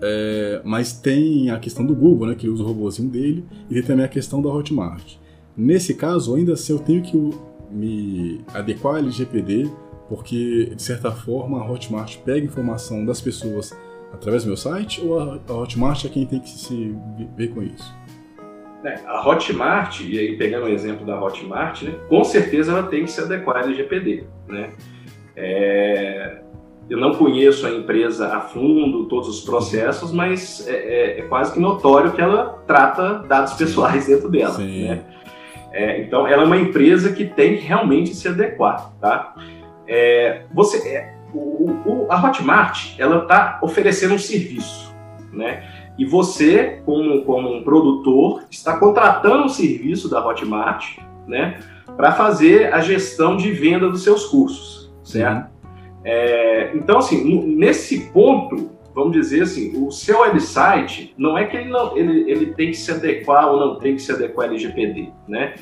É, 0.00 0.62
mas 0.64 0.92
tem 0.94 1.50
a 1.50 1.58
questão 1.58 1.84
do 1.84 1.94
Google, 1.94 2.28
né, 2.28 2.34
que 2.34 2.48
usa 2.48 2.62
o 2.62 2.66
robôzinho 2.66 3.10
dele, 3.10 3.44
e 3.70 3.74
tem 3.74 3.82
também 3.82 4.06
a 4.06 4.08
questão 4.08 4.40
da 4.40 4.48
Hotmart. 4.48 5.16
Nesse 5.54 5.94
caso, 5.94 6.34
ainda 6.34 6.54
assim, 6.54 6.72
eu 6.72 6.78
tenho 6.78 7.02
que 7.02 7.30
me 7.70 8.40
adequar 8.54 8.94
ao 8.94 8.98
LGPD 9.00 9.70
porque, 10.08 10.72
de 10.74 10.82
certa 10.82 11.12
forma, 11.12 11.58
a 11.58 11.70
Hotmart 11.70 12.18
pega 12.18 12.44
informação 12.44 13.04
das 13.04 13.20
pessoas 13.20 13.76
através 14.12 14.44
do 14.44 14.48
meu 14.48 14.56
site 14.56 15.00
ou 15.00 15.18
a 15.18 15.52
Hotmart 15.52 16.04
é 16.04 16.08
quem 16.08 16.26
tem 16.26 16.40
que 16.40 16.50
se 16.50 16.94
ver 17.36 17.48
com 17.48 17.62
isso? 17.62 17.94
É, 18.84 18.98
a 19.06 19.28
Hotmart, 19.28 20.00
e 20.00 20.18
aí 20.18 20.36
pegando 20.36 20.66
o 20.66 20.68
exemplo 20.68 21.06
da 21.06 21.20
Hotmart, 21.20 21.82
né, 21.82 21.94
com 22.08 22.24
certeza 22.24 22.72
ela 22.72 22.82
tem 22.84 23.04
que 23.04 23.10
se 23.10 23.20
adequar 23.20 23.58
ao 23.58 23.64
LGPD. 23.64 24.24
Né? 24.48 24.70
É, 25.36 26.42
eu 26.90 26.98
não 26.98 27.14
conheço 27.14 27.66
a 27.66 27.70
empresa 27.70 28.36
a 28.36 28.40
fundo, 28.40 29.06
todos 29.06 29.28
os 29.28 29.40
processos, 29.40 30.12
mas 30.12 30.66
é, 30.66 30.72
é, 30.72 31.18
é 31.20 31.22
quase 31.22 31.52
que 31.52 31.60
notório 31.60 32.12
que 32.12 32.20
ela 32.20 32.62
trata 32.66 33.20
dados 33.20 33.54
pessoais 33.54 34.06
dentro 34.06 34.28
dela. 34.28 34.58
Né? 34.58 35.00
É, 35.72 36.02
então, 36.02 36.26
ela 36.26 36.42
é 36.42 36.46
uma 36.46 36.58
empresa 36.58 37.12
que 37.12 37.24
tem 37.24 37.56
que 37.56 37.64
realmente 37.64 38.14
se 38.14 38.28
adequar. 38.28 38.92
Tá? 39.00 39.34
É, 39.86 40.42
você, 40.52 40.86
é, 40.88 41.14
o, 41.32 41.70
o, 41.86 42.06
a 42.10 42.22
Hotmart 42.22 42.94
ela 42.98 43.22
está 43.22 43.58
oferecendo 43.62 44.14
um 44.14 44.18
serviço, 44.18 44.94
né? 45.32 45.64
E 45.98 46.04
você, 46.04 46.80
como, 46.84 47.22
como 47.22 47.54
um 47.54 47.62
produtor, 47.62 48.44
está 48.50 48.78
contratando 48.78 49.44
um 49.44 49.48
serviço 49.48 50.08
da 50.08 50.26
Hotmart, 50.26 50.98
né? 51.26 51.60
Para 51.96 52.12
fazer 52.12 52.72
a 52.72 52.80
gestão 52.80 53.36
de 53.36 53.52
venda 53.52 53.88
dos 53.88 54.02
seus 54.02 54.26
cursos, 54.26 54.92
certo? 55.04 55.50
É, 56.04 56.72
então, 56.74 56.98
assim, 56.98 57.46
nesse 57.56 58.10
ponto, 58.10 58.70
vamos 58.94 59.12
dizer 59.12 59.42
assim, 59.42 59.86
o 59.86 59.90
seu 59.90 60.20
website 60.20 61.14
não 61.16 61.36
é 61.36 61.44
que 61.44 61.56
ele, 61.56 61.70
não, 61.70 61.96
ele, 61.96 62.30
ele 62.30 62.46
tem 62.54 62.70
que 62.70 62.76
se 62.76 62.90
adequar 62.90 63.52
ou 63.52 63.60
não 63.60 63.78
tem 63.78 63.94
que 63.94 64.02
se 64.02 64.10
adequar 64.10 64.46
ao 64.46 64.52
LGPD, 64.54 65.10
né? 65.28 65.54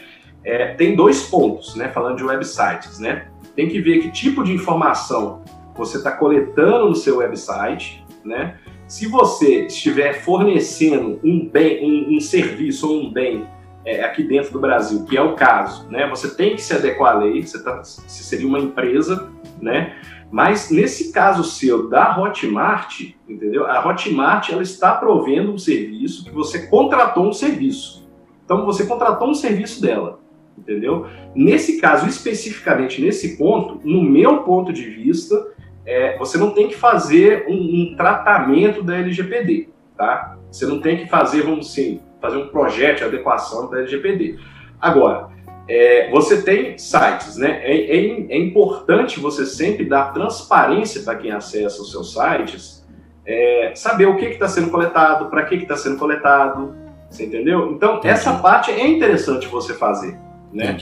É, 0.42 0.74
tem 0.74 0.96
dois 0.96 1.28
pontos, 1.28 1.74
né? 1.74 1.88
Falando 1.88 2.16
de 2.16 2.24
websites, 2.24 2.98
né? 2.98 3.26
tem 3.54 3.68
que 3.68 3.80
ver 3.80 4.00
que 4.00 4.10
tipo 4.10 4.42
de 4.42 4.52
informação 4.52 5.42
você 5.74 5.98
está 5.98 6.12
coletando 6.12 6.88
no 6.88 6.94
seu 6.94 7.18
website, 7.18 8.04
né? 8.24 8.58
Se 8.90 9.06
você 9.06 9.66
estiver 9.66 10.14
fornecendo 10.14 11.20
um 11.22 11.48
bem, 11.48 11.80
um, 11.80 12.16
um 12.16 12.20
serviço 12.20 12.90
ou 12.90 13.04
um 13.04 13.12
bem 13.12 13.46
é, 13.84 14.02
aqui 14.02 14.24
dentro 14.24 14.52
do 14.52 14.58
Brasil, 14.58 15.04
que 15.04 15.16
é 15.16 15.22
o 15.22 15.36
caso, 15.36 15.88
né? 15.88 16.08
Você 16.08 16.34
tem 16.34 16.56
que 16.56 16.60
se 16.60 16.74
adequar 16.74 17.14
à 17.14 17.18
lei, 17.20 17.40
você, 17.40 17.62
tá, 17.62 17.76
você 17.84 18.24
seria 18.24 18.48
uma 18.48 18.58
empresa, 18.58 19.30
né? 19.62 19.94
Mas 20.28 20.72
nesse 20.72 21.12
caso 21.12 21.44
seu 21.44 21.88
da 21.88 22.18
Hotmart, 22.18 23.12
entendeu? 23.28 23.64
A 23.64 23.86
Hotmart 23.86 24.50
ela 24.50 24.62
está 24.62 24.92
provendo 24.96 25.52
um 25.52 25.58
serviço 25.58 26.24
que 26.24 26.32
você 26.32 26.66
contratou 26.66 27.28
um 27.28 27.32
serviço. 27.32 28.10
Então 28.44 28.66
você 28.66 28.84
contratou 28.86 29.30
um 29.30 29.34
serviço 29.34 29.80
dela 29.80 30.18
entendeu? 30.58 31.06
Nesse 31.34 31.80
caso, 31.80 32.06
especificamente 32.06 33.00
nesse 33.00 33.38
ponto, 33.38 33.80
no 33.82 34.02
meu 34.02 34.42
ponto 34.42 34.72
de 34.72 34.84
vista, 34.90 35.54
é, 35.86 36.16
você 36.18 36.38
não 36.38 36.50
tem 36.50 36.68
que 36.68 36.76
fazer 36.76 37.46
um, 37.48 37.54
um, 37.54 37.94
tratamento 37.96 38.82
da 38.82 38.96
LGPD, 38.96 39.68
tá? 39.96 40.36
Você 40.50 40.66
não 40.66 40.80
tem 40.80 40.98
que 40.98 41.06
fazer, 41.08 41.42
vamos 41.42 41.68
assim, 41.70 42.00
fazer 42.20 42.36
um 42.36 42.48
projeto 42.48 42.98
de 42.98 43.04
adequação 43.04 43.70
da 43.70 43.78
LGPD. 43.78 44.38
Agora, 44.80 45.28
é, 45.68 46.10
você 46.10 46.42
tem 46.42 46.76
sites, 46.78 47.36
né? 47.36 47.60
É, 47.62 47.96
é, 47.96 48.32
é, 48.32 48.38
importante 48.38 49.20
você 49.20 49.46
sempre 49.46 49.84
dar 49.84 50.12
transparência 50.12 51.02
para 51.02 51.16
quem 51.16 51.30
acessa 51.30 51.80
os 51.80 51.90
seus 51.90 52.12
sites, 52.12 52.86
é, 53.24 53.72
saber 53.74 54.06
o 54.06 54.16
que 54.16 54.26
está 54.26 54.48
sendo 54.48 54.70
coletado, 54.70 55.30
para 55.30 55.44
que 55.44 55.54
está 55.54 55.76
sendo 55.76 55.96
coletado, 55.96 56.74
você 57.08 57.24
entendeu? 57.24 57.72
Então, 57.72 57.96
Entendi. 57.96 58.08
essa 58.08 58.34
parte 58.34 58.70
é 58.70 58.86
interessante 58.86 59.46
você 59.46 59.74
fazer 59.74 60.16
né? 60.52 60.76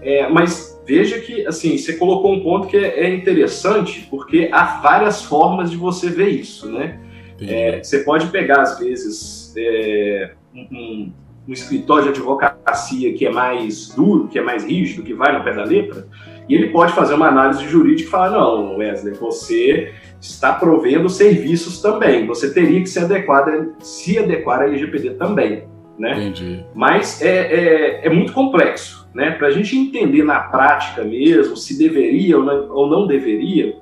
É, 0.00 0.28
mas 0.28 0.71
veja 0.86 1.20
que, 1.20 1.46
assim, 1.46 1.76
você 1.76 1.94
colocou 1.94 2.32
um 2.32 2.40
ponto 2.40 2.68
que 2.68 2.76
é, 2.76 3.00
é 3.00 3.14
interessante, 3.14 4.06
porque 4.10 4.48
há 4.52 4.80
várias 4.80 5.22
formas 5.22 5.70
de 5.70 5.76
você 5.76 6.08
ver 6.10 6.28
isso, 6.28 6.70
né? 6.70 6.98
É, 7.40 7.82
você 7.82 8.00
pode 8.00 8.26
pegar, 8.28 8.62
às 8.62 8.78
vezes, 8.78 9.52
é, 9.56 10.32
um, 10.54 11.12
um, 11.48 11.52
escritório 11.52 12.04
de 12.04 12.10
advocacia 12.10 13.12
que 13.14 13.26
é 13.26 13.30
mais 13.30 13.88
duro, 13.88 14.28
que 14.28 14.38
é 14.38 14.42
mais 14.42 14.64
rígido, 14.64 15.02
que 15.02 15.12
vai 15.12 15.36
no 15.36 15.42
pé 15.42 15.52
da 15.52 15.64
letra, 15.64 16.06
e 16.48 16.54
ele 16.54 16.68
pode 16.68 16.92
fazer 16.92 17.14
uma 17.14 17.28
análise 17.28 17.64
jurídica 17.66 18.08
e 18.08 18.10
falar, 18.10 18.30
não, 18.30 18.76
Wesley, 18.76 19.14
você 19.14 19.92
está 20.20 20.52
provendo 20.52 21.08
serviços 21.08 21.80
também, 21.80 22.26
você 22.26 22.52
teria 22.52 22.80
que 22.80 22.88
se 22.88 23.00
adequar, 23.00 23.44
se 23.80 24.18
adequar 24.18 24.60
à 24.60 24.64
LGPD 24.64 25.14
também, 25.14 25.64
né? 25.98 26.12
Entendi. 26.12 26.64
Mas 26.74 27.20
é, 27.20 28.02
é, 28.02 28.06
é 28.06 28.10
muito 28.10 28.32
complexo 28.32 29.01
né? 29.14 29.32
Para 29.32 29.48
a 29.48 29.50
gente 29.50 29.76
entender 29.76 30.22
na 30.22 30.40
prática 30.40 31.04
mesmo 31.04 31.56
se 31.56 31.76
deveria 31.78 32.38
ou 32.38 32.44
não, 32.44 32.70
ou 32.70 32.90
não 32.90 33.06
deveria 33.06 33.76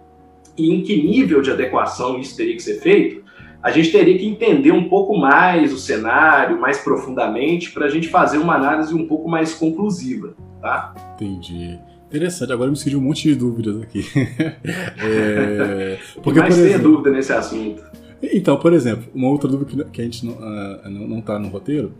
e 0.56 0.72
em 0.72 0.82
que 0.82 1.02
nível 1.02 1.40
de 1.40 1.50
adequação 1.50 2.18
isso 2.18 2.36
teria 2.36 2.54
que 2.54 2.62
ser 2.62 2.80
feito, 2.80 3.22
a 3.62 3.70
gente 3.70 3.92
teria 3.92 4.18
que 4.18 4.26
entender 4.26 4.72
um 4.72 4.88
pouco 4.88 5.16
mais 5.16 5.72
o 5.72 5.78
cenário, 5.78 6.60
mais 6.60 6.78
profundamente, 6.78 7.70
para 7.72 7.86
a 7.86 7.88
gente 7.88 8.08
fazer 8.08 8.38
uma 8.38 8.54
análise 8.54 8.94
um 8.94 9.06
pouco 9.06 9.28
mais 9.28 9.54
conclusiva, 9.54 10.34
tá? 10.60 10.94
Entendi. 11.14 11.78
Interessante, 12.08 12.52
agora 12.52 12.70
me 12.70 12.76
surgiu 12.76 12.98
um 12.98 13.02
monte 13.02 13.28
de 13.28 13.34
dúvidas 13.36 13.80
aqui. 13.80 14.04
é... 14.98 15.98
Porque, 16.22 16.40
mais 16.40 16.56
tem 16.56 16.78
dúvida 16.78 17.10
nesse 17.10 17.32
assunto. 17.32 17.82
Então, 18.22 18.56
por 18.58 18.72
exemplo, 18.72 19.04
uma 19.14 19.28
outra 19.28 19.48
dúvida 19.48 19.86
que 19.90 20.00
a 20.00 20.04
gente 20.04 20.26
não, 20.26 20.34
uh, 20.34 20.90
não, 20.90 21.08
não 21.08 21.20
tá 21.20 21.38
no 21.38 21.48
roteiro 21.48 21.94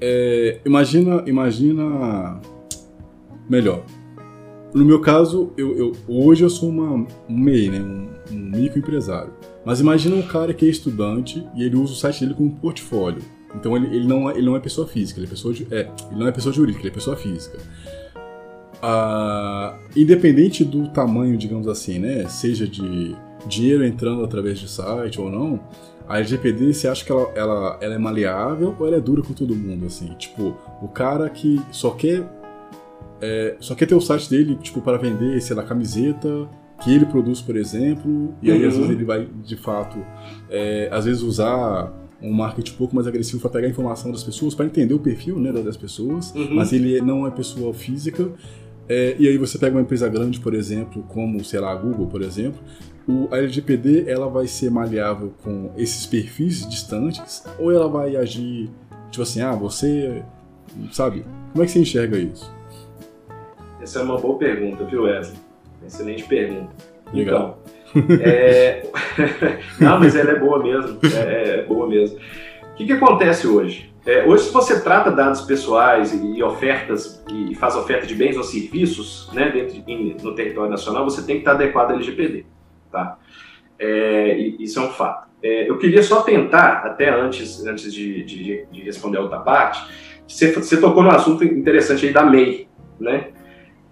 é, 0.00 0.58
imagina, 0.64 1.22
imagina 1.26 2.40
melhor. 3.50 3.84
No 4.72 4.84
meu 4.84 5.00
caso, 5.00 5.52
eu, 5.56 5.76
eu 5.76 5.92
hoje 6.06 6.44
eu 6.44 6.48
sou 6.48 6.68
uma, 6.68 7.06
um 7.28 7.36
MEI, 7.36 7.70
né? 7.70 7.80
um, 7.80 8.08
um 8.30 8.38
microempresário. 8.38 9.32
Mas 9.64 9.80
imagina 9.80 10.14
um 10.14 10.22
cara 10.22 10.54
que 10.54 10.64
é 10.64 10.68
estudante 10.68 11.44
e 11.56 11.64
ele 11.64 11.76
usa 11.76 11.92
o 11.92 11.96
site 11.96 12.20
dele 12.20 12.34
como 12.34 12.50
portfólio. 12.52 13.20
Então 13.54 13.76
ele, 13.76 13.86
ele, 13.88 14.06
não, 14.06 14.30
é, 14.30 14.34
ele 14.34 14.46
não 14.46 14.54
é 14.54 14.60
pessoa 14.60 14.86
física, 14.86 15.18
ele 15.18 15.26
é 15.26 15.30
pessoa, 15.30 15.52
é, 15.72 15.90
ele 16.10 16.20
não 16.20 16.28
é 16.28 16.32
pessoa 16.32 16.52
jurídica, 16.52 16.82
ele 16.82 16.90
é 16.90 16.94
pessoa 16.94 17.16
física. 17.16 17.58
Ah, 18.80 19.76
independente 19.96 20.64
do 20.64 20.88
tamanho, 20.88 21.36
digamos 21.36 21.66
assim, 21.66 21.98
né? 21.98 22.26
Seja 22.28 22.66
de 22.66 23.16
dinheiro 23.46 23.84
entrando 23.84 24.22
através 24.22 24.58
de 24.60 24.70
site 24.70 25.20
ou 25.20 25.28
não, 25.28 25.60
a 26.08 26.18
LGPD, 26.18 26.72
você 26.72 26.88
acha 26.88 27.04
que 27.04 27.10
ela, 27.10 27.30
ela, 27.34 27.78
ela 27.80 27.94
é 27.94 27.98
maleável 27.98 28.74
ou 28.78 28.86
ela 28.86 28.96
é 28.96 29.00
dura 29.00 29.22
com 29.22 29.32
todo 29.32 29.54
mundo, 29.54 29.86
assim? 29.86 30.14
Tipo, 30.14 30.56
o 30.80 30.88
cara 30.88 31.28
que 31.28 31.60
só 31.70 31.90
quer 31.90 32.24
é, 33.20 33.56
só 33.60 33.74
quer 33.74 33.86
ter 33.86 33.94
o 33.94 34.00
site 34.00 34.30
dele, 34.30 34.56
tipo, 34.56 34.80
para 34.80 34.96
vender, 34.96 35.40
sei 35.40 35.54
lá, 35.54 35.62
camiseta 35.62 36.48
que 36.82 36.94
ele 36.94 37.04
produz, 37.04 37.40
por 37.42 37.56
exemplo, 37.56 38.34
e 38.40 38.50
aí 38.50 38.62
uhum. 38.62 38.68
às 38.68 38.76
vezes 38.76 38.90
ele 38.90 39.04
vai, 39.04 39.28
de 39.44 39.56
fato, 39.56 39.98
é, 40.48 40.88
às 40.90 41.04
vezes 41.04 41.22
usar 41.22 41.92
um 42.22 42.32
marketing 42.32 42.72
um 42.72 42.76
pouco 42.76 42.94
mais 42.94 43.06
agressivo 43.06 43.40
para 43.40 43.50
pegar 43.50 43.66
a 43.66 43.70
informação 43.70 44.10
das 44.10 44.22
pessoas, 44.22 44.54
para 44.54 44.66
entender 44.66 44.94
o 44.94 44.98
perfil 44.98 45.38
né, 45.38 45.52
das 45.52 45.76
pessoas, 45.76 46.34
uhum. 46.34 46.54
mas 46.54 46.72
ele 46.72 47.00
não 47.00 47.26
é 47.26 47.30
pessoa 47.30 47.72
física. 47.72 48.30
É, 48.88 49.14
e 49.18 49.28
aí 49.28 49.38
você 49.38 49.56
pega 49.58 49.76
uma 49.76 49.82
empresa 49.82 50.08
grande, 50.08 50.40
por 50.40 50.54
exemplo, 50.54 51.02
como, 51.08 51.44
sei 51.44 51.60
lá, 51.60 51.70
a 51.70 51.74
Google, 51.76 52.06
por 52.06 52.22
exemplo, 52.22 52.60
o, 53.06 53.28
a 53.30 53.38
LGPD 53.38 54.04
ela 54.08 54.28
vai 54.28 54.46
ser 54.46 54.70
maleável 54.70 55.32
com 55.42 55.70
esses 55.76 56.06
perfis 56.06 56.68
distantes 56.68 57.44
ou 57.58 57.70
ela 57.70 57.88
vai 57.88 58.16
agir, 58.16 58.70
tipo 59.10 59.22
assim, 59.22 59.40
ah, 59.40 59.52
você, 59.52 60.22
sabe? 60.92 61.24
Como 61.52 61.62
é 61.62 61.66
que 61.66 61.72
você 61.72 61.80
enxerga 61.80 62.18
isso? 62.18 62.52
Essa 63.82 64.00
é 64.00 64.02
uma 64.02 64.18
boa 64.18 64.38
pergunta, 64.38 64.84
viu, 64.84 65.04
Wesley? 65.04 65.38
Excelente 65.86 66.24
pergunta. 66.24 66.70
Legal. 67.12 67.62
Então, 67.94 68.16
é... 68.20 68.86
não, 69.80 69.98
mas 69.98 70.14
ela 70.14 70.32
é 70.32 70.38
boa 70.38 70.62
mesmo. 70.62 70.98
É, 71.16 71.60
é 71.60 71.62
boa 71.64 71.88
mesmo. 71.88 72.18
O 72.72 72.74
que, 72.74 72.86
que 72.86 72.92
acontece 72.92 73.46
hoje? 73.46 73.92
É, 74.06 74.24
hoje, 74.24 74.44
se 74.44 74.52
você 74.52 74.80
trata 74.80 75.10
dados 75.10 75.42
pessoais 75.42 76.14
e 76.14 76.42
ofertas 76.42 77.22
e 77.30 77.54
faz 77.54 77.76
oferta 77.76 78.06
de 78.06 78.14
bens 78.14 78.36
ou 78.36 78.42
serviços 78.42 79.30
né, 79.32 79.50
dentro 79.50 79.80
de, 79.80 80.16
no 80.22 80.34
território 80.34 80.70
nacional, 80.70 81.04
você 81.04 81.22
tem 81.22 81.36
que 81.36 81.42
estar 81.42 81.52
adequado 81.52 81.90
ao 81.90 81.96
LGPD. 81.96 82.46
Tá? 82.90 83.18
É, 83.78 84.36
isso 84.58 84.78
é 84.78 84.82
um 84.82 84.90
fato. 84.90 85.28
É, 85.42 85.68
eu 85.68 85.78
queria 85.78 86.02
só 86.02 86.22
tentar, 86.22 86.82
até 86.84 87.10
antes, 87.10 87.64
antes 87.66 87.92
de, 87.92 88.24
de, 88.24 88.66
de 88.70 88.82
responder 88.82 89.18
a 89.18 89.22
outra 89.22 89.40
parte, 89.40 89.82
você, 90.26 90.52
você 90.52 90.78
tocou 90.78 91.02
no 91.02 91.10
assunto 91.10 91.44
interessante 91.44 92.06
aí 92.06 92.12
da 92.12 92.24
MEI. 92.24 92.68
Né? 92.98 93.30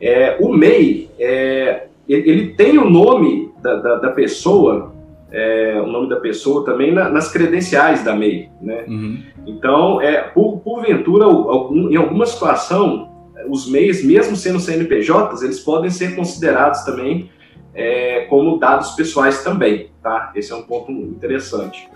É, 0.00 0.36
o 0.40 0.52
MEI, 0.52 1.10
é, 1.18 1.86
ele 2.08 2.54
tem 2.54 2.78
o 2.78 2.88
nome 2.88 3.52
da, 3.60 3.76
da, 3.76 3.94
da 3.96 4.10
pessoa, 4.10 4.94
é, 5.30 5.80
o 5.80 5.86
nome 5.86 6.08
da 6.08 6.16
pessoa 6.16 6.64
também 6.64 6.92
na, 6.92 7.08
nas 7.08 7.30
credenciais 7.30 8.04
da 8.04 8.14
MEI, 8.14 8.48
né? 8.62 8.84
Uhum. 8.88 9.22
Então, 9.46 10.00
é, 10.00 10.22
por, 10.22 10.60
porventura, 10.60 11.24
algum, 11.24 11.90
em 11.90 11.96
alguma 11.96 12.26
situação, 12.26 13.10
os 13.48 13.68
MEIs, 13.68 14.04
mesmo 14.04 14.36
sendo 14.36 14.60
CNPJs, 14.60 15.42
eles 15.42 15.60
podem 15.60 15.90
ser 15.90 16.14
considerados 16.16 16.82
também 16.82 17.30
é, 17.74 18.26
como 18.28 18.58
dados 18.58 18.92
pessoais 18.92 19.44
também, 19.44 19.90
tá? 20.02 20.32
Esse 20.34 20.52
é 20.52 20.56
um 20.56 20.62
ponto 20.62 20.90
interessante. 20.90 21.88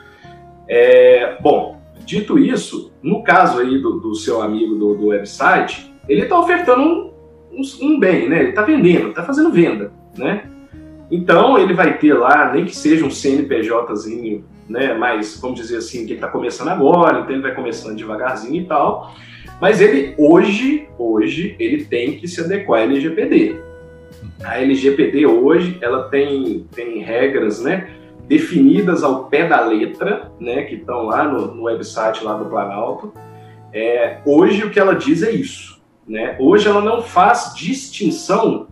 É, 0.69 1.37
bom, 1.41 1.81
dito 2.05 2.39
isso, 2.39 2.93
no 3.03 3.23
caso 3.23 3.59
aí 3.59 3.81
do, 3.81 3.99
do 3.99 4.15
seu 4.15 4.41
amigo 4.41 4.75
do, 4.77 4.95
do 4.95 5.07
website, 5.09 5.93
ele 6.09 6.23
está 6.23 6.39
ofertando 6.39 6.83
um, 6.83 7.12
um, 7.53 7.87
um, 7.87 8.01
bem, 8.01 8.29
né? 8.29 8.41
Ele 8.41 8.51
está 8.51 8.63
vendendo, 8.63 9.11
está 9.11 9.23
fazendo 9.23 9.51
venda, 9.51 9.93
né? 10.17 10.45
Então 11.11 11.59
ele 11.59 11.75
vai 11.75 11.99
ter 11.99 12.15
lá, 12.15 12.53
nem 12.53 12.65
que 12.65 12.75
seja 12.75 13.05
um 13.05 13.11
CNPJzinho, 13.11 14.45
né? 14.69 14.95
Mas 14.95 15.39
vamos 15.41 15.61
dizer 15.61 15.77
assim, 15.77 16.07
que 16.07 16.13
ele 16.13 16.15
está 16.15 16.29
começando 16.29 16.69
agora, 16.69 17.21
então 17.21 17.33
ele 17.33 17.43
vai 17.43 17.55
começando 17.55 17.97
devagarzinho 17.97 18.63
e 18.63 18.65
tal. 18.65 19.15
Mas 19.61 19.81
ele 19.81 20.15
hoje, 20.19 20.89
hoje, 20.99 21.55
ele 21.59 21.85
tem 21.85 22.17
que 22.19 22.27
se 22.27 22.41
adequar 22.41 22.81
à 22.81 22.85
LGPD. 22.85 23.57
A 24.43 24.61
LGPD 24.61 25.27
hoje, 25.27 25.79
ela 25.81 26.09
tem, 26.09 26.67
tem 26.75 26.99
regras, 26.99 27.63
né? 27.63 27.91
Definidas 28.27 29.05
ao 29.05 29.27
pé 29.27 29.47
da 29.47 29.61
letra, 29.61 30.33
né? 30.41 30.63
Que 30.63 30.77
estão 30.77 31.05
lá 31.05 31.25
no, 31.25 31.55
no 31.55 31.63
website 31.65 32.25
lá 32.25 32.35
do 32.35 32.47
Planalto. 32.47 33.13
É, 33.73 34.19
hoje 34.25 34.65
o 34.65 34.71
que 34.71 34.81
ela 34.81 34.95
diz 34.95 35.23
é 35.23 35.31
isso. 35.31 35.72
Né? 36.07 36.37
Hoje 36.39 36.69
ela 36.69 36.81
não 36.81 37.01
faz 37.03 37.53
distinção 37.55 38.67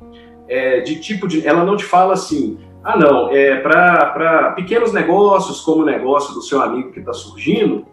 é, 0.48 0.80
de 0.80 1.00
tipo 1.00 1.28
de. 1.28 1.46
Ela 1.46 1.64
não 1.64 1.76
te 1.76 1.84
fala 1.84 2.14
assim, 2.14 2.58
ah, 2.82 2.96
não, 2.96 3.30
é 3.30 3.56
para 3.60 4.52
pequenos 4.56 4.92
negócios, 4.92 5.60
como 5.60 5.82
o 5.82 5.86
negócio 5.86 6.34
do 6.34 6.42
seu 6.42 6.60
amigo 6.60 6.90
que 6.92 6.98
está 6.98 7.12
surgindo, 7.12 7.86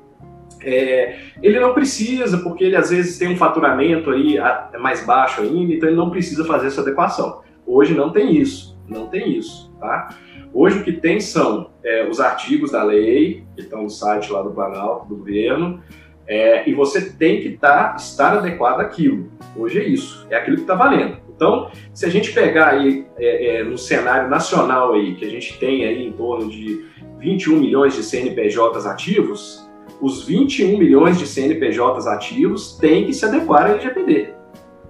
é, 0.62 1.20
ele 1.42 1.60
não 1.60 1.74
precisa, 1.74 2.40
porque 2.40 2.64
ele 2.64 2.76
às 2.76 2.90
vezes 2.90 3.18
tem 3.18 3.32
um 3.32 3.38
faturamento 3.38 4.10
aí 4.10 4.38
mais 4.80 5.06
baixo 5.06 5.42
ainda, 5.42 5.74
então 5.74 5.88
ele 5.90 5.98
não 5.98 6.10
precisa 6.10 6.44
fazer 6.46 6.68
essa 6.68 6.82
adequação. 6.82 7.42
Hoje 7.66 7.94
não 7.94 8.12
tem 8.12 8.36
isso, 8.36 8.80
não 8.88 9.08
tem 9.08 9.38
isso, 9.38 9.72
tá? 9.80 10.10
Hoje 10.54 10.80
o 10.80 10.84
que 10.84 10.94
tem 10.94 11.20
são 11.20 11.70
é, 11.84 12.08
os 12.08 12.20
artigos 12.20 12.72
da 12.72 12.82
lei, 12.82 13.44
que 13.56 13.62
estão 13.62 13.84
no 13.84 13.90
site 13.90 14.32
lá 14.32 14.42
do 14.42 14.52
Planalto, 14.52 15.06
do 15.08 15.18
governo, 15.18 15.82
é, 16.28 16.70
e 16.70 16.74
você 16.74 17.10
tem 17.10 17.42
que 17.42 17.52
tá, 17.52 17.96
estar 17.98 18.38
adequado 18.38 18.82
àquilo. 18.82 19.32
Hoje 19.56 19.80
é 19.80 19.88
isso, 19.88 20.28
é 20.30 20.36
aquilo 20.36 20.58
que 20.58 20.64
está 20.64 20.76
valendo. 20.76 21.18
Então, 21.36 21.70
se 21.94 22.06
a 22.06 22.10
gente 22.10 22.34
pegar 22.34 22.70
aí 22.70 23.06
é, 23.18 23.60
é, 23.60 23.64
no 23.64 23.78
cenário 23.78 24.30
nacional 24.30 24.94
aí, 24.94 25.16
que 25.16 25.24
a 25.24 25.30
gente 25.30 25.58
tem 25.60 25.86
aí 25.86 26.06
em 26.06 26.12
torno 26.12 26.50
de 26.50 26.86
21 27.20 27.60
milhões 27.60 27.96
de 27.96 28.04
CNPJs 28.04 28.86
ativos, 28.86 29.68
os 30.02 30.26
21 30.26 30.78
milhões 30.78 31.18
de 31.18 31.26
CNPJs 31.26 32.08
ativos 32.08 32.78
têm 32.78 33.06
que 33.06 33.14
se 33.14 33.26
adequar 33.26 33.66
à 33.66 33.70
LGPD. 33.70 34.34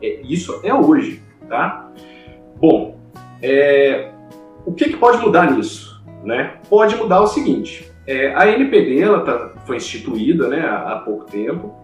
É, 0.02 0.22
isso 0.24 0.60
é 0.64 0.74
hoje, 0.74 1.22
tá? 1.48 1.92
Bom, 2.56 2.98
é, 3.42 4.12
o 4.66 4.74
que, 4.74 4.86
que, 4.86 4.98
pode 4.98 5.20
mudar 5.20 5.52
nisso? 5.52 6.04
Né? 6.24 6.58
Pode 6.70 6.96
mudar 6.96 7.22
o 7.22 7.28
seguinte, 7.28 7.92
é, 8.08 8.34
a 8.34 8.49
NPD 8.49 9.01
ela 9.01 9.20
tá, 9.20 9.51
foi 9.66 9.76
instituída 9.76 10.47
né, 10.47 10.62
há, 10.62 10.93
há 10.93 10.95
pouco 10.99 11.26
tempo, 11.26 11.76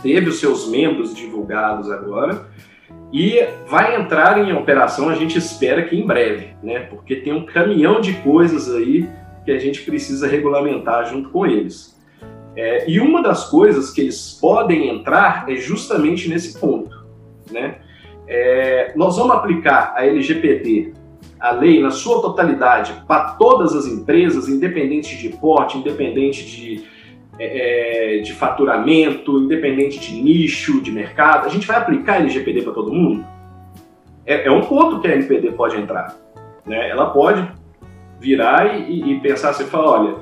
teve 0.00 0.30
os 0.30 0.38
seus 0.38 0.68
membros 0.70 1.14
divulgados 1.14 1.90
agora 1.90 2.46
e 3.12 3.44
vai 3.66 4.00
entrar 4.00 4.38
em 4.38 4.52
operação, 4.52 5.08
a 5.08 5.14
gente 5.14 5.36
espera 5.36 5.82
que 5.82 5.96
em 5.96 6.06
breve, 6.06 6.54
né? 6.62 6.80
Porque 6.80 7.16
tem 7.16 7.32
um 7.32 7.44
caminhão 7.44 8.00
de 8.00 8.14
coisas 8.14 8.72
aí 8.74 9.08
que 9.44 9.50
a 9.50 9.58
gente 9.58 9.82
precisa 9.82 10.28
regulamentar 10.28 11.08
junto 11.08 11.30
com 11.30 11.46
eles. 11.46 11.98
É, 12.54 12.88
e 12.90 13.00
uma 13.00 13.22
das 13.22 13.48
coisas 13.48 13.90
que 13.90 14.02
eles 14.02 14.38
podem 14.40 14.90
entrar 14.90 15.48
é 15.48 15.56
justamente 15.56 16.28
nesse 16.28 16.58
ponto, 16.58 17.06
né? 17.50 17.78
É, 18.26 18.92
nós 18.94 19.16
vamos 19.16 19.34
aplicar 19.34 19.94
a 19.96 20.04
LGPD 20.04 20.92
a 21.40 21.50
lei 21.52 21.80
na 21.80 21.90
sua 21.90 22.20
totalidade 22.20 22.94
para 23.06 23.30
todas 23.32 23.74
as 23.74 23.86
empresas, 23.86 24.48
independente 24.48 25.16
de 25.16 25.28
porte, 25.30 25.78
independente 25.78 26.44
de, 26.44 26.84
é, 27.38 28.18
é 28.18 28.20
de 28.20 28.32
faturamento, 28.32 29.38
independente 29.38 30.00
de 30.00 30.20
nicho, 30.20 30.80
de 30.80 30.90
mercado, 30.90 31.46
a 31.46 31.48
gente 31.48 31.66
vai 31.66 31.76
aplicar 31.76 32.14
a 32.14 32.16
LGPD 32.18 32.62
para 32.62 32.72
todo 32.72 32.92
mundo? 32.92 33.24
É, 34.26 34.46
é, 34.46 34.50
um 34.50 34.62
ponto 34.62 35.00
que 35.00 35.06
a 35.06 35.12
LGPD 35.12 35.52
pode 35.52 35.76
entrar. 35.76 36.16
Né? 36.66 36.90
Ela 36.90 37.10
pode 37.10 37.48
virar 38.20 38.78
e, 38.78 39.12
e 39.12 39.20
pensar 39.20 39.50
assim, 39.50 39.64
falar, 39.64 40.00
olha, 40.00 40.16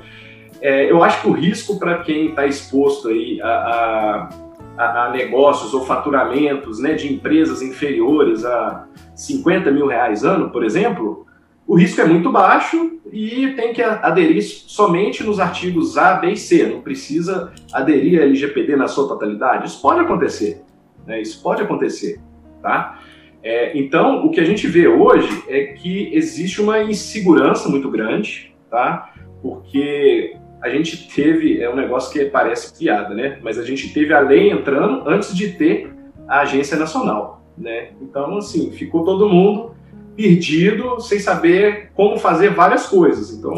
é, 0.60 0.90
eu 0.90 1.02
acho 1.02 1.22
que 1.22 1.28
o 1.28 1.32
risco 1.32 1.78
para 1.78 1.98
quem 1.98 2.28
está 2.28 2.46
exposto 2.46 3.08
aí 3.08 3.40
a, 3.42 3.48
a, 3.48 4.28
a, 4.76 5.10
negócios 5.10 5.72
ou 5.74 5.84
faturamentos 5.84 6.80
né, 6.80 6.94
de 6.94 7.12
empresas 7.12 7.62
inferiores 7.62 8.44
a 8.44 8.86
50 9.14 9.70
mil 9.70 9.86
reais 9.86 10.24
ano, 10.24 10.50
por 10.50 10.64
exemplo, 10.64 11.26
o 11.66 11.74
risco 11.74 12.00
é 12.00 12.04
muito 12.04 12.30
baixo 12.30 13.00
e 13.12 13.54
tem 13.56 13.72
que 13.72 13.82
aderir 13.82 14.42
somente 14.42 15.24
nos 15.24 15.40
artigos 15.40 15.98
A, 15.98 16.14
B 16.14 16.32
e 16.32 16.36
C, 16.36 16.66
não 16.66 16.80
precisa 16.80 17.52
aderir 17.72 18.20
a 18.20 18.24
LGPD 18.24 18.76
na 18.76 18.86
sua 18.86 19.08
totalidade. 19.08 19.66
Isso 19.66 19.80
pode 19.80 20.00
acontecer, 20.00 20.62
né? 21.06 21.20
isso 21.20 21.42
pode 21.42 21.62
acontecer, 21.62 22.20
tá? 22.62 23.00
É, 23.42 23.78
então, 23.78 24.26
o 24.26 24.30
que 24.30 24.40
a 24.40 24.44
gente 24.44 24.66
vê 24.66 24.88
hoje 24.88 25.44
é 25.48 25.66
que 25.66 26.10
existe 26.12 26.60
uma 26.60 26.82
insegurança 26.82 27.68
muito 27.68 27.88
grande, 27.88 28.54
tá? 28.68 29.12
Porque 29.40 30.36
a 30.66 30.70
gente 30.70 31.08
teve, 31.14 31.60
é 31.60 31.70
um 31.70 31.76
negócio 31.76 32.12
que 32.12 32.24
parece 32.26 32.76
piada, 32.76 33.14
né? 33.14 33.38
Mas 33.42 33.58
a 33.58 33.64
gente 33.64 33.92
teve 33.92 34.12
a 34.12 34.20
lei 34.20 34.50
entrando 34.50 35.08
antes 35.08 35.34
de 35.34 35.52
ter 35.52 35.92
a 36.28 36.40
agência 36.40 36.76
nacional 36.76 37.36
né? 37.56 37.90
Então, 38.00 38.36
assim, 38.36 38.70
ficou 38.72 39.04
todo 39.04 39.28
mundo 39.28 39.74
perdido, 40.14 41.00
sem 41.00 41.18
saber 41.18 41.90
como 41.94 42.18
fazer 42.18 42.50
várias 42.50 42.86
coisas. 42.86 43.30
Então, 43.30 43.54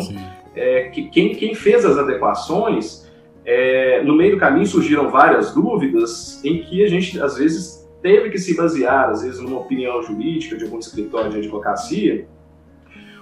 é, 0.55 0.89
que, 0.89 1.09
quem, 1.09 1.35
quem 1.35 1.55
fez 1.55 1.85
as 1.85 1.99
adequações, 1.99 3.09
é, 3.45 4.03
no 4.03 4.15
meio 4.15 4.35
do 4.35 4.41
caminho 4.41 4.67
surgiram 4.67 5.11
várias 5.11 5.55
dúvidas 5.55 6.43
em 6.45 6.63
que 6.63 6.85
a 6.85 6.89
gente, 6.89 7.21
às 7.21 7.39
vezes, 7.39 7.89
teve 8.03 8.31
que 8.31 8.39
se 8.39 8.57
basear, 8.57 9.11
às 9.11 9.23
vezes, 9.23 9.41
numa 9.41 9.61
opinião 9.61 10.03
jurídica 10.03 10.57
de 10.57 10.65
algum 10.65 10.79
escritório 10.79 11.31
de 11.31 11.39
advocacia, 11.39 12.27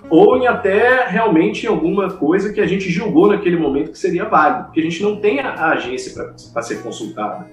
ou 0.08 0.36
em 0.36 0.46
até 0.46 1.06
realmente 1.06 1.66
alguma 1.66 2.10
coisa 2.10 2.52
que 2.52 2.60
a 2.60 2.66
gente 2.66 2.90
julgou 2.90 3.28
naquele 3.28 3.56
momento 3.56 3.90
que 3.90 3.98
seria 3.98 4.24
válido, 4.24 4.64
porque 4.64 4.80
a 4.80 4.82
gente 4.82 5.02
não 5.02 5.16
tem 5.16 5.40
a 5.40 5.70
agência 5.70 6.12
para 6.52 6.62
ser 6.62 6.82
consultada 6.82 7.46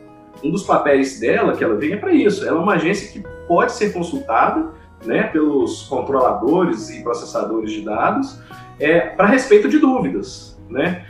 um 0.44 0.52
dos 0.52 0.64
papéis 0.64 1.20
dela, 1.20 1.56
que 1.56 1.64
ela 1.64 1.76
vem, 1.76 1.94
é 1.94 1.98
para 1.98 2.14
isso. 2.14 2.46
Ela 2.48 2.58
é 2.58 2.62
uma 2.62 2.74
agência 2.74 3.12
que 3.12 3.28
pode 3.48 3.72
ser 3.72 3.94
consultada 3.94 4.72
né, 5.06 5.24
pelos 5.24 5.84
controladores 5.84 6.90
e 6.90 7.02
processadores 7.02 7.72
de 7.72 7.82
dados 7.82 8.40
é, 8.80 9.00
para 9.00 9.28
respeito 9.28 9.68
de 9.70 9.80
dúvidas, 9.80 10.60
né? 10.70 11.06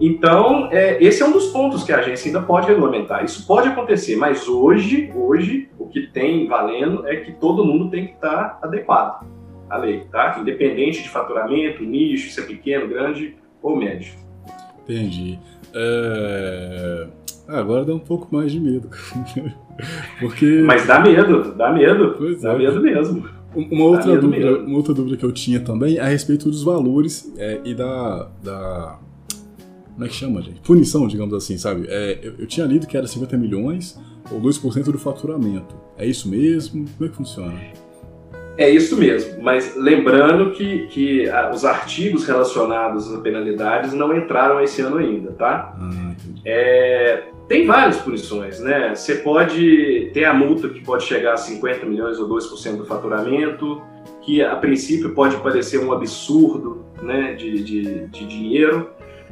Então, 0.00 0.68
é, 0.70 1.02
esse 1.02 1.22
é 1.22 1.26
um 1.26 1.32
dos 1.32 1.46
pontos 1.46 1.82
que 1.82 1.92
a 1.92 1.98
agência 1.98 2.28
ainda 2.28 2.40
pode 2.40 2.68
regulamentar. 2.68 3.24
Isso 3.24 3.44
pode 3.44 3.68
acontecer, 3.68 4.14
mas 4.14 4.46
hoje, 4.46 5.10
hoje, 5.12 5.68
o 5.76 5.86
que 5.86 6.06
tem 6.06 6.46
valendo 6.46 7.06
é 7.08 7.16
que 7.16 7.32
todo 7.32 7.64
mundo 7.64 7.90
tem 7.90 8.06
que 8.06 8.12
estar 8.12 8.60
adequado 8.62 9.26
à 9.68 9.76
lei, 9.78 10.04
tá? 10.10 10.38
Independente 10.40 11.02
de 11.02 11.08
faturamento, 11.08 11.82
nicho, 11.82 12.30
se 12.30 12.40
é 12.40 12.44
pequeno, 12.44 12.88
grande 12.88 13.36
ou 13.62 13.76
médio. 13.76 14.12
Entendi. 14.82 15.38
É... 15.74 17.06
Agora 17.46 17.84
dá 17.84 17.94
um 17.94 17.98
pouco 17.98 18.28
mais 18.34 18.52
de 18.52 18.60
medo. 18.60 18.88
Porque... 20.20 20.62
Mas 20.64 20.86
dá 20.86 21.00
medo, 21.00 21.54
dá 21.54 21.72
medo. 21.72 22.14
Pois 22.18 22.42
dá 22.42 22.52
é. 22.52 22.58
medo 22.58 22.80
mesmo. 22.80 23.28
Uma 23.54 23.84
outra, 23.84 24.16
dúvida, 24.18 24.58
uma 24.58 24.76
outra 24.76 24.92
dúvida 24.92 25.16
que 25.16 25.24
eu 25.24 25.32
tinha 25.32 25.58
também 25.60 25.96
é 25.96 26.00
a 26.00 26.06
respeito 26.06 26.50
dos 26.50 26.62
valores 26.62 27.32
é, 27.38 27.60
e 27.64 27.74
da, 27.74 28.30
da 28.42 28.98
como 29.98 30.06
é 30.06 30.08
que 30.08 30.14
chama, 30.14 30.40
gente? 30.40 30.60
Punição, 30.60 31.08
digamos 31.08 31.34
assim, 31.34 31.58
sabe? 31.58 31.86
É, 31.88 32.20
eu, 32.22 32.34
eu, 32.38 32.46
tinha 32.46 32.64
lido 32.64 32.86
que 32.86 32.96
era 32.96 33.04
50 33.04 33.36
milhões 33.36 33.98
ou 34.30 34.40
2% 34.40 34.84
do 34.92 34.98
faturamento. 34.98 35.74
É 35.96 36.06
isso 36.06 36.28
mesmo? 36.28 36.84
Como 36.96 37.04
é 37.04 37.10
que 37.10 37.16
funciona? 37.16 37.58
É 38.58 38.68
isso 38.68 38.96
mesmo, 38.96 39.40
mas 39.40 39.76
lembrando 39.76 40.50
que, 40.50 40.88
que 40.88 41.30
ah, 41.30 41.48
os 41.54 41.64
artigos 41.64 42.26
relacionados 42.26 43.08
às 43.10 43.20
penalidades 43.20 43.92
não 43.92 44.16
entraram 44.16 44.60
esse 44.60 44.82
ano 44.82 44.96
ainda, 44.96 45.30
tá? 45.30 45.76
Ah, 45.80 46.12
é, 46.44 47.22
tem 47.46 47.64
várias 47.64 47.98
punições, 47.98 48.58
né? 48.58 48.96
Você 48.96 49.14
pode 49.14 50.10
ter 50.12 50.24
a 50.24 50.34
multa 50.34 50.68
que 50.68 50.80
pode 50.80 51.04
chegar 51.04 51.34
a 51.34 51.36
50 51.36 51.86
milhões 51.86 52.18
ou 52.18 52.28
2% 52.28 52.78
do 52.78 52.84
faturamento, 52.84 53.80
que 54.22 54.42
a 54.42 54.56
princípio 54.56 55.14
pode 55.14 55.36
parecer 55.36 55.78
um 55.78 55.92
absurdo 55.92 56.84
né, 57.00 57.34
de, 57.34 57.62
de, 57.62 58.06
de 58.08 58.26
dinheiro, 58.26 58.90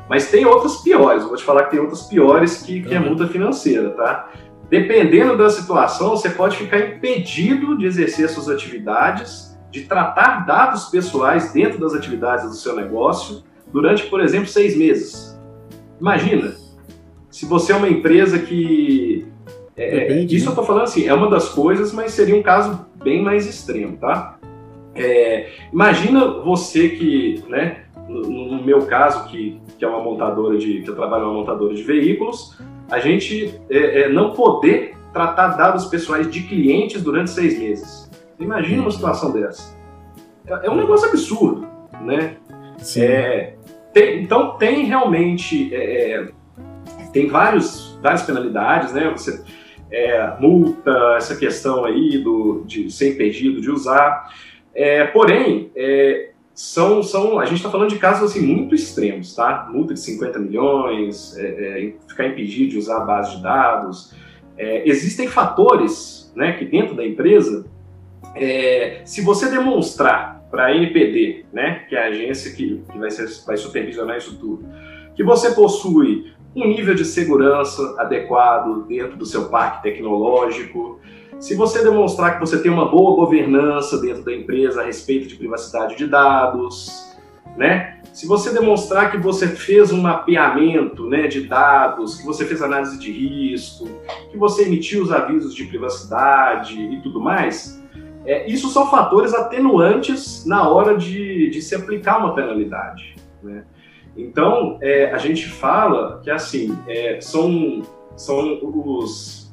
mas 0.09 0.31
tem 0.31 0.47
outras 0.47 0.77
piores, 0.77 1.23
eu 1.23 1.29
vou 1.29 1.37
te 1.37 1.43
falar 1.43 1.65
que 1.65 1.73
tem 1.73 1.81
outras 1.81 2.03
piores 2.03 2.63
que, 2.63 2.81
que 2.81 2.95
uhum. 2.95 2.95
é 2.95 2.99
multa 3.01 3.27
financeira, 3.27 3.91
tá? 3.91 4.31
Dependendo 4.69 5.37
da 5.37 5.49
situação, 5.49 6.11
você 6.11 6.31
pode 6.31 6.57
ficar 6.57 6.79
impedido 6.81 7.79
de 7.79 7.87
exercer 7.87 8.29
suas 8.29 8.49
atividades, 8.49 9.57
de 9.71 9.83
tratar 9.83 10.45
dados 10.45 10.87
pessoais 10.87 11.53
dentro 11.53 11.79
das 11.79 11.95
atividades 11.95 12.47
do 12.47 12.55
seu 12.55 12.75
negócio 12.75 13.45
durante, 13.73 14.07
por 14.07 14.21
exemplo, 14.21 14.49
seis 14.49 14.77
meses. 14.77 15.39
Imagina, 16.01 16.55
se 17.31 17.47
você 17.47 17.73
é 17.73 17.77
uma 17.77 17.89
empresa 17.89 18.39
que. 18.39 19.27
É, 19.77 20.09
Depende, 20.09 20.35
isso 20.35 20.47
né? 20.47 20.49
eu 20.49 20.53
estou 20.53 20.65
falando 20.65 20.85
assim, 20.85 21.07
é 21.07 21.13
uma 21.13 21.29
das 21.29 21.51
coisas, 21.51 21.93
mas 21.93 22.13
seria 22.13 22.35
um 22.35 22.43
caso 22.43 22.87
bem 23.03 23.23
mais 23.23 23.47
extremo, 23.47 23.99
tá? 23.99 24.39
É, 24.95 25.51
imagina 25.71 26.27
você 26.41 26.89
que, 26.89 27.45
né, 27.47 27.85
no, 28.09 28.23
no, 28.23 28.65
meu 28.65 28.87
caso, 28.87 29.29
que, 29.29 29.61
que 29.79 29.85
é 29.85 29.89
uma 29.89 30.03
montadora 30.03 30.57
de. 30.57 30.81
que 30.81 30.89
eu 30.89 30.97
trabalho 30.97 31.25
numa 31.27 31.35
montadora 31.35 31.75
de 31.75 31.83
veículos, 31.83 32.59
a 32.91 32.99
gente 32.99 33.61
é, 33.69 34.03
é, 34.03 34.09
não 34.09 34.33
poder 34.33 34.95
tratar 35.13 35.49
dados 35.49 35.87
pessoais 35.87 36.31
de 36.31 36.43
clientes 36.43 37.03
durante 37.03 37.31
seis 37.31 37.59
meses. 37.59 38.11
Imagina 38.39 38.83
uma 38.83 38.91
situação 38.91 39.33
dessa. 39.33 39.77
É, 40.47 40.67
é 40.67 40.71
um 40.71 40.77
negócio 40.77 41.09
absurdo, 41.09 41.67
né? 42.01 42.37
Sim. 42.79 43.03
É, 43.03 43.55
tem, 43.93 44.23
então 44.23 44.57
tem 44.57 44.85
realmente 44.85 45.75
é, 45.75 46.29
tem 47.13 47.29
vários, 47.29 47.99
várias 48.03 48.23
penalidades, 48.23 48.93
né? 48.93 49.11
Você 49.11 49.43
multa, 50.41 51.15
essa 51.17 51.37
questão 51.37 51.85
aí 51.85 52.19
do, 52.19 52.65
de 52.67 52.91
ser 52.91 53.15
impedido 53.15 53.61
de 53.61 53.71
usar. 53.71 54.31
porém, 55.13 55.71
são, 56.57 57.03
são, 57.03 57.39
a 57.39 57.45
gente 57.45 57.59
está 57.59 57.71
falando 57.71 57.91
de 57.91 57.99
casos 57.99 58.31
assim 58.31 58.41
muito 58.41 58.75
extremos, 58.75 59.35
tá? 59.35 59.69
Multa 59.71 59.93
de 59.93 60.01
50 60.01 60.39
milhões, 60.39 61.37
é, 61.37 61.43
é, 61.45 61.95
ficar 62.09 62.29
impedido 62.29 62.71
de 62.71 62.79
usar 62.79 62.97
a 62.97 63.05
base 63.05 63.37
de 63.37 63.43
dados. 63.43 64.15
É, 64.57 64.89
existem 64.89 65.29
fatores, 65.29 66.33
né, 66.35 66.53
que 66.55 66.65
dentro 66.65 66.95
da 66.95 67.07
empresa, 67.07 67.67
é, 68.35 69.03
se 69.05 69.21
você 69.21 69.51
demonstrar 69.51 70.47
para 70.51 70.67
a 70.67 70.75
NPD, 70.75 71.45
né, 71.53 71.85
que 71.91 71.95
é 71.95 72.05
a 72.05 72.09
agência 72.09 72.51
que, 72.53 72.83
que 72.91 72.99
vai, 72.99 73.11
ser, 73.11 73.29
vai 73.47 73.59
supervisionar 73.59 74.17
isso 74.17 74.39
tudo, 74.39 74.67
que 75.15 75.23
você 75.23 75.51
possui 75.51 76.33
um 76.55 76.67
nível 76.67 76.95
de 76.95 77.05
segurança 77.05 77.97
adequado 77.99 78.87
dentro 78.87 79.19
do 79.19 79.27
seu 79.27 79.51
parque 79.51 79.83
tecnológico, 79.83 81.01
se 81.39 81.55
você 81.55 81.83
demonstrar 81.83 82.35
que 82.35 82.41
você 82.41 82.61
tem 82.63 82.71
uma 82.71 82.89
boa 82.89 83.15
governança 83.15 84.01
dentro 84.01 84.25
da 84.25 84.35
empresa 84.35 84.83
a 84.83 84.85
respeito 84.85 85.29
de 85.29 85.37
privacidade 85.37 85.97
de 85.97 86.07
dados, 86.07 87.15
né? 87.57 88.01
Se 88.13 88.27
você 88.27 88.51
demonstrar 88.51 89.11
que 89.11 89.19
você 89.19 89.49
fez 89.49 89.93
um 89.93 90.01
mapeamento 90.01 91.07
né, 91.07 91.27
de 91.27 91.43
dados, 91.43 92.17
que 92.17 92.25
você 92.25 92.47
fez 92.47 92.63
análise 92.63 92.99
de 92.99 93.13
risco, 93.13 93.87
que 94.31 94.39
você 94.39 94.63
emitiu 94.63 95.03
os 95.03 95.13
avisos 95.13 95.55
de 95.55 95.67
privacidade 95.67 96.81
e 96.81 97.01
tudo 97.03 97.21
mais, 97.21 97.83
é, 98.25 98.51
isso 98.51 98.69
são 98.71 98.91
fatores 98.91 99.35
atenuantes 99.35 100.47
na 100.47 100.67
hora 100.67 100.97
de, 100.97 101.51
de 101.51 101.61
se 101.61 101.75
aplicar 101.75 102.19
uma 102.19 102.35
penalidade. 102.35 103.17
Né? 103.43 103.65
Então, 104.17 104.79
é, 104.81 105.13
a 105.13 105.19
gente 105.19 105.47
fala 105.47 106.21
que 106.25 106.31
assim, 106.31 106.77
é, 106.89 107.21
são, 107.21 107.83
são 108.17 108.59
os 108.63 109.46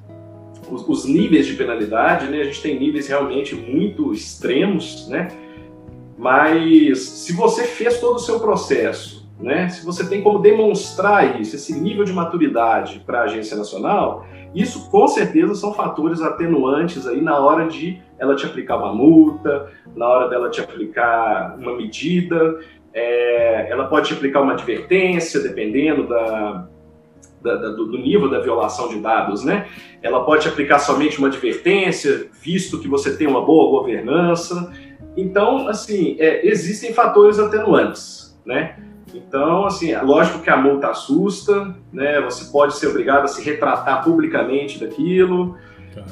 os, 0.73 0.87
os, 0.87 1.05
níveis 1.05 1.45
de 1.45 1.53
penalidade, 1.53 2.27
né? 2.27 2.41
A 2.41 2.43
gente 2.45 2.61
tem 2.61 2.79
níveis 2.79 3.07
realmente 3.07 3.55
muito 3.55 4.13
extremos, 4.13 5.07
né? 5.07 5.29
Mas 6.17 6.99
se 6.99 7.33
você 7.33 7.63
fez 7.63 7.99
todo 7.99 8.15
o 8.15 8.19
seu 8.19 8.39
processo, 8.39 9.29
né? 9.39 9.69
Se 9.69 9.85
você 9.85 10.07
tem 10.07 10.21
como 10.21 10.39
demonstrar 10.39 11.39
isso, 11.39 11.55
esse 11.55 11.79
nível 11.79 12.05
de 12.05 12.13
maturidade 12.13 13.01
para 13.05 13.21
a 13.21 13.23
agência 13.23 13.57
nacional, 13.57 14.25
isso 14.53 14.89
com 14.89 15.07
certeza 15.07 15.55
são 15.55 15.73
fatores 15.73 16.21
atenuantes 16.21 17.07
aí 17.07 17.21
na 17.21 17.39
hora 17.39 17.67
de 17.67 17.99
ela 18.19 18.35
te 18.35 18.45
aplicar 18.45 18.77
uma 18.77 18.93
multa, 18.93 19.71
na 19.95 20.07
hora 20.07 20.29
dela 20.29 20.49
te 20.49 20.61
aplicar 20.61 21.57
uma 21.57 21.75
medida, 21.75 22.59
é, 22.93 23.69
ela 23.69 23.85
pode 23.85 24.07
te 24.07 24.13
aplicar 24.13 24.41
uma 24.41 24.53
advertência, 24.53 25.41
dependendo 25.41 26.07
da, 26.07 26.67
da, 27.43 27.55
da, 27.55 27.69
do 27.69 27.97
nível 27.97 28.29
da 28.29 28.39
violação 28.39 28.87
de 28.87 28.99
dados, 28.99 29.43
né? 29.43 29.67
Ela 30.01 30.23
pode 30.23 30.47
aplicar 30.47 30.79
somente 30.79 31.19
uma 31.19 31.27
advertência, 31.27 32.27
visto 32.41 32.79
que 32.79 32.87
você 32.87 33.15
tem 33.15 33.27
uma 33.27 33.45
boa 33.45 33.69
governança. 33.79 34.71
Então, 35.15 35.67
assim, 35.67 36.15
é, 36.19 36.47
existem 36.47 36.93
fatores 36.93 37.37
atenuantes, 37.37 38.39
né? 38.45 38.77
Então, 39.13 39.65
assim, 39.65 39.91
é 39.91 40.01
lógico 40.01 40.39
que 40.39 40.49
a 40.49 40.57
multa 40.57 40.89
assusta, 40.89 41.75
né? 41.91 42.19
Você 42.21 42.51
pode 42.51 42.75
ser 42.75 42.87
obrigado 42.87 43.25
a 43.25 43.27
se 43.27 43.43
retratar 43.43 44.03
publicamente 44.03 44.79
daquilo. 44.79 45.55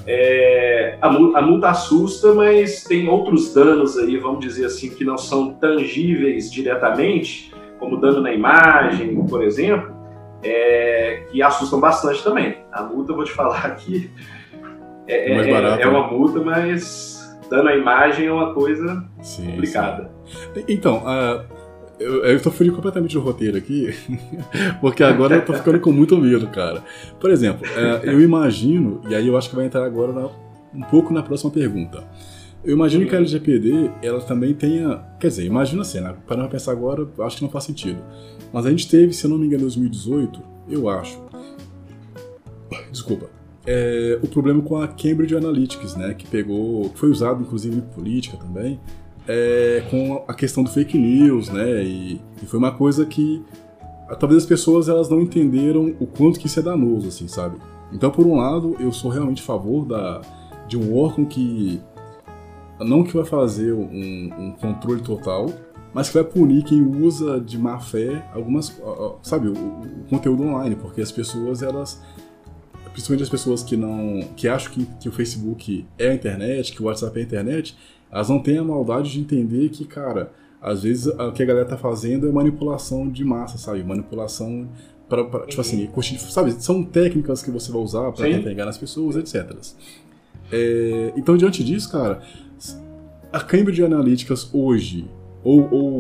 É, 0.06 0.98
a, 1.02 1.08
a 1.08 1.42
multa 1.42 1.70
assusta, 1.70 2.34
mas 2.34 2.84
tem 2.84 3.10
outros 3.10 3.54
danos 3.54 3.98
aí, 3.98 4.18
vamos 4.18 4.42
dizer 4.42 4.66
assim, 4.66 4.90
que 4.92 5.04
não 5.04 5.18
são 5.18 5.54
tangíveis 5.54 6.52
diretamente, 6.52 7.52
como 7.80 7.98
dano 7.98 8.22
na 8.22 8.32
imagem, 8.32 9.16
por 9.26 9.44
exemplo, 9.44 10.01
é, 10.44 11.24
que 11.32 11.42
assustam 11.42 11.80
bastante 11.80 12.24
também. 12.24 12.58
A 12.72 12.84
multa, 12.84 13.12
eu 13.12 13.16
vou 13.16 13.26
te 13.26 13.32
falar 13.32 13.76
que 13.76 14.10
é, 15.08 15.32
é, 15.32 15.52
barato, 15.52 15.82
é 15.82 15.88
uma 15.88 16.08
né? 16.08 16.12
multa, 16.12 16.40
mas 16.40 17.38
dando 17.50 17.70
a 17.70 17.76
imagem 17.76 18.28
é 18.28 18.32
uma 18.32 18.54
coisa 18.54 19.04
sim, 19.22 19.46
complicada. 19.46 20.12
Sim. 20.26 20.64
Então, 20.68 21.04
uh, 21.04 21.44
eu, 22.00 22.26
eu 22.26 22.42
tô 22.42 22.50
fugindo 22.50 22.76
completamente 22.76 23.14
do 23.14 23.22
roteiro 23.22 23.58
aqui, 23.58 23.94
porque 24.80 25.04
agora 25.04 25.36
eu 25.36 25.46
tô 25.46 25.54
ficando 25.54 25.80
com 25.80 25.92
muito 25.92 26.18
medo, 26.18 26.48
cara. 26.48 26.84
Por 27.20 27.30
exemplo, 27.30 27.68
uh, 27.68 28.06
eu 28.06 28.22
imagino, 28.22 29.02
e 29.10 29.16
aí 29.16 29.28
eu 29.28 29.38
acho 29.38 29.50
que 29.50 29.56
vai 29.56 29.66
entrar 29.66 29.86
agora 29.86 30.14
na, 30.14 30.30
um 30.74 30.82
pouco 30.90 31.14
na 31.14 31.22
próxima 31.22 31.52
pergunta. 31.52 32.04
Eu 32.64 32.74
imagino 32.74 33.08
que 33.08 33.16
a 33.16 33.18
LGPD, 33.18 33.92
ela 34.04 34.22
também 34.22 34.54
tenha. 34.54 34.98
Quer 35.20 35.28
dizer, 35.28 35.46
imagina 35.46 35.82
assim, 35.82 36.00
né? 36.00 36.16
Para 36.28 36.48
pensar 36.48 36.72
agora, 36.72 37.08
acho 37.22 37.38
que 37.38 37.44
não 37.44 37.50
faz 37.50 37.64
sentido. 37.64 38.00
Mas 38.54 38.66
a 38.66 38.70
gente 38.70 38.88
teve, 38.88 39.14
se 39.14 39.26
eu 39.26 39.30
não 39.30 39.38
me 39.38 39.48
engano, 39.48 39.62
em 39.62 39.66
2018, 39.66 40.42
eu 40.70 40.88
acho. 40.88 41.20
Desculpa. 42.92 43.30
É, 43.66 44.20
o 44.22 44.28
problema 44.28 44.62
com 44.62 44.78
a 44.78 44.88
Cambridge 44.88 45.36
Analytics, 45.36 45.96
né? 45.96 46.14
Que 46.14 46.28
pegou. 46.28 46.90
que 46.90 47.00
foi 47.00 47.10
usado, 47.10 47.42
inclusive, 47.42 47.78
em 47.78 47.82
política 47.82 48.38
também. 48.38 48.80
É, 49.28 49.84
com 49.90 50.24
a 50.28 50.34
questão 50.34 50.64
do 50.64 50.70
fake 50.70 50.98
news, 50.98 51.50
né? 51.50 51.84
E, 51.84 52.22
e 52.44 52.46
foi 52.46 52.60
uma 52.60 52.72
coisa 52.72 53.06
que 53.06 53.44
talvez 54.20 54.44
as 54.44 54.48
pessoas 54.48 54.90
elas 54.90 55.10
não 55.10 55.22
entenderam 55.22 55.96
o 56.00 56.06
quanto 56.06 56.40
que 56.40 56.48
isso 56.48 56.60
é 56.60 56.64
danoso, 56.64 57.08
assim, 57.08 57.28
sabe? 57.28 57.58
Então, 57.92 58.12
por 58.12 58.26
um 58.26 58.36
lado, 58.36 58.76
eu 58.80 58.92
sou 58.92 59.10
realmente 59.10 59.42
a 59.42 59.46
favor 59.46 59.86
da, 59.86 60.22
de 60.68 60.78
um 60.78 60.96
órgão 60.96 61.26
que 61.26 61.82
não 62.84 63.04
que 63.04 63.14
vai 63.14 63.26
fazer 63.26 63.74
um, 63.74 64.30
um 64.38 64.52
controle 64.52 65.02
total, 65.02 65.52
mas 65.94 66.08
que 66.08 66.14
vai 66.14 66.24
punir 66.24 66.64
quem 66.64 66.82
usa 66.82 67.40
de 67.40 67.58
má 67.58 67.80
fé 67.80 68.26
algumas, 68.34 68.80
sabe, 69.22 69.48
o, 69.48 69.54
o, 69.54 70.06
conteúdo 70.10 70.44
online, 70.44 70.76
porque 70.76 71.02
as 71.02 71.12
pessoas 71.12 71.62
elas 71.62 72.02
principalmente 72.92 73.24
as 73.24 73.30
pessoas 73.30 73.64
que 73.64 73.78
não 73.78 74.22
que 74.36 74.48
acham 74.48 74.72
que, 74.72 74.86
que 75.00 75.10
o 75.10 75.12
Facebook 75.12 75.86
é 75.98 76.10
a 76.10 76.14
internet, 76.14 76.74
que 76.74 76.82
o 76.82 76.86
WhatsApp 76.86 77.18
é 77.18 77.22
a 77.22 77.26
internet, 77.26 77.78
elas 78.12 78.30
não 78.30 78.40
têm 78.40 78.58
a 78.58 78.64
maldade 78.64 79.12
de 79.12 79.20
entender 79.20 79.70
que, 79.70 79.86
cara, 79.86 80.32
às 80.62 80.84
vezes 80.84 81.08
o 81.08 81.32
que 81.32 81.42
a 81.42 81.46
galera 81.46 81.66
tá 81.66 81.78
fazendo 81.78 82.28
é 82.28 82.32
manipulação 82.32 83.10
de 83.10 83.24
massa, 83.24 83.58
sabe? 83.58 83.84
Manipulação 83.84 84.68
para 85.10 85.46
tipo 85.46 85.60
assim, 85.60 85.90
sabe? 86.18 86.52
São 86.64 86.84
técnicas 86.84 87.42
que 87.42 87.52
você 87.52 87.72
vai 87.72 87.82
usar 87.82 88.12
para 88.12 88.26
tentar 88.26 88.52
enganar 88.52 88.70
as 88.70 88.78
pessoas, 88.78 89.16
etc. 89.16 89.58
É, 90.52 91.14
então, 91.16 91.36
diante 91.36 91.64
disso, 91.64 91.92
cara, 91.92 92.22
a 93.32 93.40
Cambridge 93.40 93.84
Analytica 93.84 94.34
hoje, 94.54 95.10
ou, 95.44 95.68
ou 95.72 95.92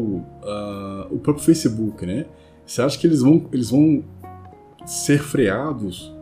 uh, 0.43 1.07
o 1.09 1.19
próprio 1.19 1.43
Facebook, 1.43 2.05
né? 2.05 2.25
Você 2.65 2.81
acha 2.81 2.97
que 2.97 3.07
eles 3.07 3.21
vão, 3.21 3.47
eles 3.51 3.69
vão 3.69 4.03
ser 4.85 5.19
freados 5.19 6.13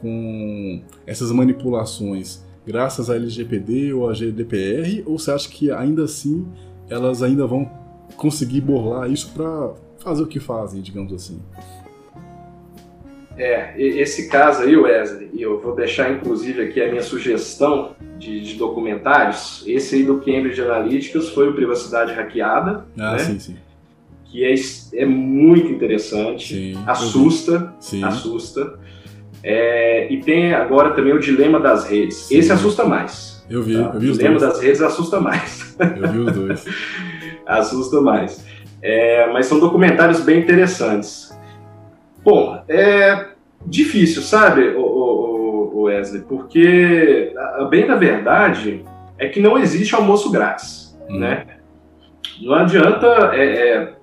com 0.00 0.82
essas 1.06 1.32
manipulações 1.32 2.44
graças 2.66 3.10
à 3.10 3.16
LGPD 3.16 3.92
ou 3.92 4.08
à 4.08 4.14
GDPR? 4.14 5.02
Ou 5.06 5.18
você 5.18 5.30
acha 5.30 5.48
que 5.48 5.70
ainda 5.70 6.04
assim 6.04 6.46
elas 6.88 7.22
ainda 7.22 7.46
vão 7.46 7.70
conseguir 8.16 8.60
burlar 8.60 9.10
isso 9.10 9.30
para 9.32 9.74
fazer 9.98 10.22
o 10.22 10.26
que 10.26 10.40
fazem, 10.40 10.80
digamos 10.80 11.12
assim? 11.12 11.40
É, 13.38 13.72
esse 13.80 14.28
caso 14.28 14.62
aí, 14.62 14.76
Wesley, 14.76 15.30
e 15.32 15.42
eu 15.42 15.60
vou 15.60 15.72
deixar 15.74 16.10
inclusive 16.10 16.60
aqui 16.60 16.82
a 16.82 16.88
minha 16.88 17.02
sugestão 17.02 17.94
de, 18.18 18.40
de, 18.40 18.54
documentários. 18.54 19.62
Esse 19.64 19.94
aí 19.94 20.02
do 20.02 20.18
Cambridge 20.18 20.60
Analytica 20.60 21.20
foi 21.20 21.48
o 21.48 21.54
Privacidade 21.54 22.12
Hackeada. 22.12 22.84
Ah, 22.98 23.12
né? 23.12 23.18
sim, 23.20 23.38
sim. 23.38 23.56
Que 24.24 24.44
é, 24.44 24.54
é 24.94 25.06
muito 25.06 25.68
interessante, 25.68 26.54
sim, 26.54 26.84
assusta, 26.84 27.72
sim. 27.78 28.02
assusta. 28.02 28.78
É, 29.42 30.12
e 30.12 30.20
tem 30.20 30.52
agora 30.52 30.90
também 30.90 31.12
o 31.12 31.20
Dilema 31.20 31.60
das 31.60 31.88
Redes. 31.88 32.16
Sim. 32.16 32.38
Esse 32.38 32.52
assusta 32.52 32.84
mais. 32.84 33.44
Eu 33.48 33.62
vi, 33.62 33.74
tá? 33.74 33.92
eu 33.94 34.00
vi 34.00 34.10
os 34.10 34.18
Dilema 34.18 34.38
dois. 34.38 34.52
das 34.52 34.60
Redes 34.60 34.82
assusta 34.82 35.20
mais. 35.20 35.76
Eu 35.78 36.12
vi 36.12 36.18
os 36.18 36.32
dois. 36.32 36.64
assusta 37.46 38.00
mais. 38.00 38.44
É, 38.82 39.30
mas 39.32 39.46
são 39.46 39.60
documentários 39.60 40.20
bem 40.20 40.40
interessantes. 40.40 41.27
Bom, 42.28 42.62
é 42.68 43.28
difícil, 43.64 44.20
sabe, 44.20 44.74
o, 44.76 45.84
Wesley, 45.84 46.20
porque 46.28 47.32
bem 47.70 47.86
da 47.86 47.94
verdade 47.94 48.84
é 49.16 49.28
que 49.28 49.40
não 49.40 49.56
existe 49.56 49.94
almoço 49.94 50.30
grátis, 50.30 50.94
hum. 51.08 51.20
né? 51.20 51.46
Não 52.42 52.52
adianta 52.52 53.30
é, 53.32 53.68
é, 53.68 53.94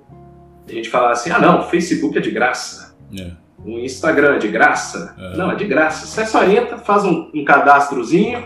a 0.68 0.72
gente 0.72 0.90
falar 0.90 1.12
assim, 1.12 1.30
ah 1.30 1.38
não, 1.38 1.60
o 1.60 1.64
Facebook 1.66 2.18
é 2.18 2.22
de 2.22 2.32
graça, 2.32 2.98
é. 3.16 3.30
o 3.64 3.78
Instagram 3.78 4.38
é 4.38 4.40
de 4.40 4.48
graça. 4.48 5.16
É. 5.20 5.38
Não, 5.38 5.52
é 5.52 5.56
de 5.56 5.66
graça. 5.66 6.08
Você 6.08 6.26
só 6.26 6.44
entra, 6.46 6.80
faz 6.80 7.06
um, 7.06 7.30
um 7.32 7.46
cadastrozinho, 7.46 8.44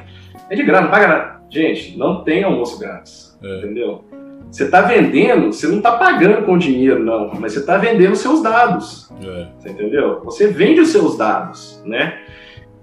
é 0.49 0.55
de 0.57 0.63
graça, 0.63 0.84
não 0.84 0.91
paga 0.91 1.07
nada. 1.07 1.41
Gente, 1.49 1.97
não 1.97 2.21
tem 2.21 2.43
almoço 2.43 2.77
grátis, 2.77 3.39
é. 3.41 3.59
entendeu? 3.59 4.03
Você 4.51 4.63
está 4.63 4.81
vendendo, 4.81 5.53
você 5.53 5.67
não 5.67 5.77
está 5.77 5.91
pagando 5.91 6.43
com 6.45 6.57
dinheiro, 6.57 7.03
não, 7.03 7.31
mas 7.39 7.53
você 7.53 7.59
está 7.59 7.77
vendendo 7.77 8.15
seus 8.15 8.41
dados. 8.41 9.11
É. 9.23 9.47
Você 9.57 9.69
entendeu? 9.69 10.21
Você 10.23 10.47
vende 10.47 10.81
os 10.81 10.89
seus 10.89 11.17
dados, 11.17 11.81
né? 11.85 12.19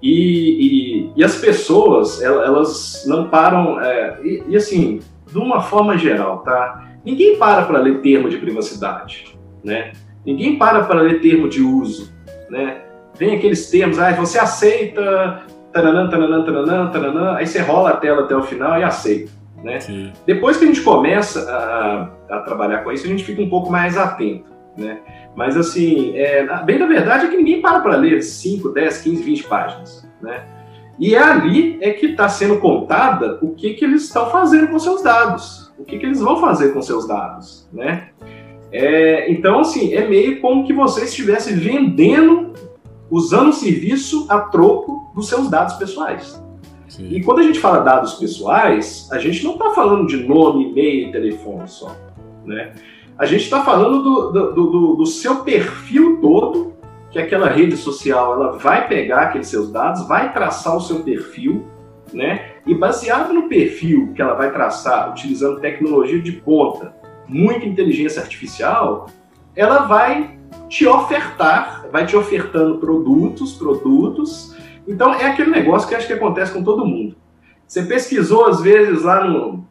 E, 0.00 1.08
e, 1.08 1.12
e 1.16 1.24
as 1.24 1.36
pessoas, 1.36 2.22
elas 2.22 3.04
não 3.06 3.28
param. 3.28 3.80
É, 3.80 4.18
e, 4.22 4.44
e, 4.48 4.56
assim, 4.56 5.00
de 5.26 5.38
uma 5.38 5.60
forma 5.60 5.98
geral, 5.98 6.38
tá? 6.38 6.84
Ninguém 7.04 7.36
para 7.36 7.62
para 7.62 7.80
ler 7.80 8.00
termo 8.00 8.28
de 8.28 8.36
privacidade, 8.36 9.36
né? 9.64 9.92
Ninguém 10.24 10.58
para 10.58 10.84
para 10.84 11.00
ler 11.00 11.20
termo 11.20 11.48
de 11.48 11.62
uso, 11.62 12.12
né? 12.48 12.82
Vem 13.18 13.36
aqueles 13.36 13.70
termos, 13.70 13.98
ah, 13.98 14.12
você 14.12 14.38
aceita, 14.38 15.42
taranã, 15.72 16.08
taranã, 16.08 16.44
taranã, 16.44 16.90
taranã, 16.90 17.34
aí 17.34 17.46
você 17.46 17.60
rola 17.60 17.90
a 17.90 17.96
tela 17.96 18.22
até 18.22 18.36
o 18.36 18.42
final 18.42 18.78
e 18.78 18.84
aceita. 18.84 19.32
Né? 19.66 19.80
Depois 20.24 20.56
que 20.56 20.64
a 20.64 20.68
gente 20.68 20.80
começa 20.80 21.50
a, 21.50 22.36
a, 22.36 22.40
trabalhar 22.42 22.84
com 22.84 22.92
isso, 22.92 23.04
a 23.04 23.08
gente 23.08 23.24
fica 23.24 23.42
um 23.42 23.50
pouco 23.50 23.68
mais 23.68 23.98
atento. 23.98 24.48
Né? 24.76 25.00
Mas, 25.34 25.56
assim, 25.56 26.16
é, 26.16 26.46
bem 26.62 26.78
da 26.78 26.86
verdade 26.86 27.26
é 27.26 27.28
que 27.28 27.36
ninguém 27.36 27.60
para 27.60 27.80
para 27.80 27.96
ler 27.96 28.22
5, 28.22 28.68
10, 28.68 28.98
15, 28.98 29.22
20 29.24 29.44
páginas. 29.48 30.08
Né? 30.22 30.44
E 31.00 31.16
é 31.16 31.18
ali 31.20 31.78
é 31.80 31.90
que 31.90 32.06
está 32.06 32.28
sendo 32.28 32.58
contada 32.60 33.40
o 33.42 33.56
que, 33.56 33.74
que 33.74 33.84
eles 33.84 34.04
estão 34.04 34.30
fazendo 34.30 34.68
com 34.68 34.78
seus 34.78 35.02
dados, 35.02 35.72
o 35.76 35.84
que, 35.84 35.98
que 35.98 36.06
eles 36.06 36.20
vão 36.20 36.40
fazer 36.40 36.72
com 36.72 36.80
seus 36.80 37.08
dados. 37.08 37.68
Né? 37.72 38.10
É, 38.70 39.28
então, 39.32 39.58
assim, 39.58 39.94
é 39.94 40.06
meio 40.06 40.40
como 40.40 40.64
que 40.64 40.72
você 40.72 41.06
estivesse 41.06 41.52
vendendo, 41.52 42.52
usando 43.10 43.48
o 43.48 43.52
serviço 43.52 44.28
a 44.28 44.38
troco 44.42 45.10
dos 45.12 45.28
seus 45.28 45.50
dados 45.50 45.74
pessoais. 45.74 46.40
Sim. 46.96 47.08
E 47.10 47.22
quando 47.22 47.40
a 47.40 47.42
gente 47.42 47.60
fala 47.60 47.80
dados 47.80 48.14
pessoais, 48.14 49.06
a 49.12 49.18
gente 49.18 49.44
não 49.44 49.52
está 49.52 49.70
falando 49.70 50.06
de 50.06 50.16
nome, 50.16 50.70
e-mail 50.70 51.08
e 51.08 51.12
telefone 51.12 51.68
só. 51.68 51.94
Né? 52.44 52.72
A 53.18 53.26
gente 53.26 53.44
está 53.44 53.62
falando 53.62 54.02
do, 54.02 54.32
do, 54.32 54.52
do, 54.52 54.94
do, 54.96 55.06
seu 55.06 55.40
perfil 55.40 56.18
todo, 56.22 56.72
que 57.10 57.18
aquela 57.18 57.50
rede 57.50 57.76
social 57.76 58.32
ela 58.32 58.52
vai 58.52 58.88
pegar 58.88 59.24
aqueles 59.24 59.48
seus 59.48 59.70
dados, 59.70 60.08
vai 60.08 60.32
traçar 60.32 60.74
o 60.74 60.80
seu 60.80 61.00
perfil, 61.00 61.66
né? 62.12 62.52
E 62.66 62.74
baseado 62.74 63.32
no 63.32 63.48
perfil 63.48 64.12
que 64.14 64.22
ela 64.22 64.34
vai 64.34 64.50
traçar, 64.50 65.10
utilizando 65.10 65.60
tecnologia 65.60 66.20
de 66.20 66.32
ponta, 66.32 66.94
muita 67.28 67.66
inteligência 67.66 68.22
artificial, 68.22 69.06
ela 69.54 69.86
vai 69.86 70.38
te 70.68 70.86
ofertar, 70.86 71.86
vai 71.92 72.06
te 72.06 72.16
ofertando 72.16 72.78
produtos, 72.78 73.54
produtos 73.54 74.55
então 74.86 75.14
é 75.14 75.26
aquele 75.26 75.50
negócio 75.50 75.88
que 75.88 75.94
acho 75.94 76.06
que 76.06 76.12
acontece 76.12 76.52
com 76.52 76.62
todo 76.62 76.86
mundo. 76.86 77.16
Você 77.66 77.82
pesquisou 77.82 78.46
às 78.46 78.60
vezes 78.60 79.02
lá 79.02 79.24
no, 79.24 79.64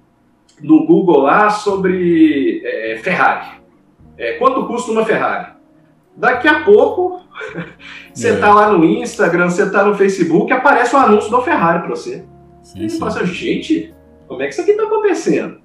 no 0.61 0.85
Google 0.85 1.21
lá 1.21 1.49
sobre 1.49 2.61
é, 2.65 2.97
Ferrari. 2.97 3.61
É, 4.17 4.33
quanto 4.33 4.67
custa 4.67 4.91
uma 4.91 5.05
Ferrari? 5.05 5.53
Daqui 6.15 6.47
a 6.47 6.63
pouco 6.63 7.21
você 8.13 8.29
está 8.29 8.47
é. 8.47 8.53
lá 8.53 8.71
no 8.71 8.83
Instagram, 8.83 9.49
você 9.49 9.63
está 9.63 9.83
no 9.83 9.95
Facebook, 9.95 10.51
aparece 10.51 10.95
o 10.95 10.99
um 10.99 11.01
anúncio 11.01 11.31
da 11.31 11.41
Ferrari 11.41 11.79
para 11.79 11.89
você. 11.89 12.25
Sim, 12.63 12.83
e 12.83 12.89
você 12.89 12.97
fala 12.97 13.11
assim, 13.11 13.25
gente, 13.25 13.93
como 14.27 14.41
é 14.41 14.47
que 14.47 14.53
isso 14.53 14.61
aqui 14.61 14.71
está 14.71 14.83
acontecendo? 14.83 15.59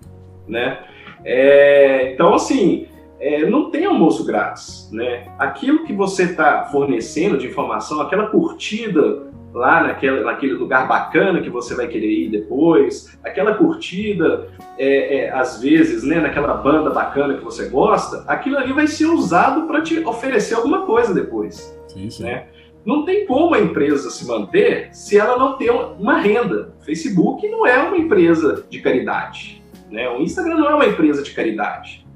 Né? 0.46 0.78
É, 1.24 2.12
então, 2.12 2.34
assim, 2.34 2.86
é, 3.18 3.46
não 3.46 3.70
tem 3.70 3.84
almoço 3.84 4.24
grátis. 4.24 4.90
Né? 4.92 5.32
Aquilo 5.38 5.84
que 5.84 5.92
você 5.92 6.24
está 6.24 6.64
fornecendo 6.64 7.38
de 7.38 7.46
informação, 7.46 8.01
aquela 8.01 8.26
curtida 8.26 9.30
lá 9.53 9.82
naquele, 9.82 10.20
naquele 10.20 10.55
lugar 10.55 10.86
bacana 10.86 11.40
que 11.40 11.51
você 11.51 11.74
vai 11.74 11.88
querer 11.88 12.11
ir 12.11 12.30
depois, 12.30 13.18
aquela 13.24 13.55
curtida, 13.55 14.48
é, 14.78 15.16
é, 15.16 15.30
às 15.30 15.61
vezes, 15.61 16.05
né, 16.05 16.20
naquela 16.20 16.55
banda 16.55 16.90
bacana 16.90 17.34
que 17.34 17.44
você 17.44 17.68
gosta, 17.68 18.24
aquilo 18.26 18.57
ali 18.57 18.72
vai 18.72 18.86
ser 18.86 19.07
usado 19.07 19.66
para 19.66 19.82
te 19.82 19.98
oferecer 20.05 20.55
alguma 20.55 20.86
coisa 20.86 21.12
depois. 21.12 21.76
Sim, 21.88 22.09
sim. 22.11 22.24
Né? 22.24 22.46
Não 22.84 23.05
tem 23.05 23.26
como 23.26 23.55
a 23.55 23.61
empresa 23.61 24.11
se 24.11 24.26
manter 24.26 24.88
se 24.92 25.18
ela 25.18 25.38
não 25.38 25.59
ter 25.59 25.70
uma 25.70 26.18
renda. 26.18 26.72
O 26.80 26.84
Facebook 26.84 27.46
não 27.48 27.66
é 27.66 27.78
uma 27.78 27.98
empresa 27.98 28.64
de 28.70 28.80
caridade. 28.80 29.62
Né? 29.90 30.09
O 30.09 30.22
Instagram 30.22 30.57
não 30.57 30.70
é 30.70 30.74
uma 30.74 30.86
empresa 30.86 31.22
de 31.22 31.32
caridade. 31.32 32.07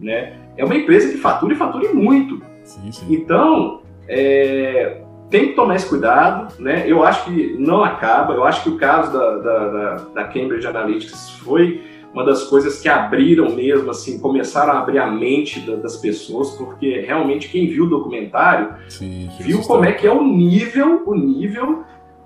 Né? 0.00 0.38
É 0.56 0.64
uma 0.64 0.74
empresa 0.74 1.10
que 1.10 1.18
fatura 1.18 1.52
e 1.52 1.56
fatura 1.56 1.92
muito. 1.92 2.42
Sim, 2.62 2.90
então, 3.10 3.82
é, 4.08 5.03
tem 5.34 5.48
que 5.48 5.54
tomar 5.54 5.74
esse 5.74 5.88
cuidado, 5.88 6.54
né? 6.60 6.84
Eu 6.86 7.02
acho 7.02 7.24
que 7.24 7.56
não 7.58 7.82
acaba, 7.82 8.34
eu 8.34 8.44
acho 8.44 8.62
que 8.62 8.68
o 8.68 8.76
caso 8.76 9.12
da, 9.12 9.36
da, 9.38 9.68
da, 9.68 9.94
da 10.14 10.24
Cambridge 10.28 10.64
Analytics 10.64 11.30
foi 11.42 11.82
uma 12.12 12.24
das 12.24 12.44
coisas 12.44 12.80
que 12.80 12.88
abriram 12.88 13.50
mesmo, 13.50 13.90
assim, 13.90 14.20
começaram 14.20 14.74
a 14.74 14.78
abrir 14.78 15.00
a 15.00 15.10
mente 15.10 15.58
da, 15.58 15.74
das 15.74 15.96
pessoas, 15.96 16.50
porque 16.50 17.00
realmente 17.00 17.48
quem 17.48 17.66
viu 17.66 17.86
o 17.86 17.88
documentário 17.88 18.74
Sim, 18.88 19.28
viu 19.40 19.60
como 19.62 19.84
é 19.84 19.90
que 19.90 20.06
é 20.06 20.12
o 20.12 20.22
nível, 20.22 21.02
o 21.04 21.16
nível, 21.16 21.82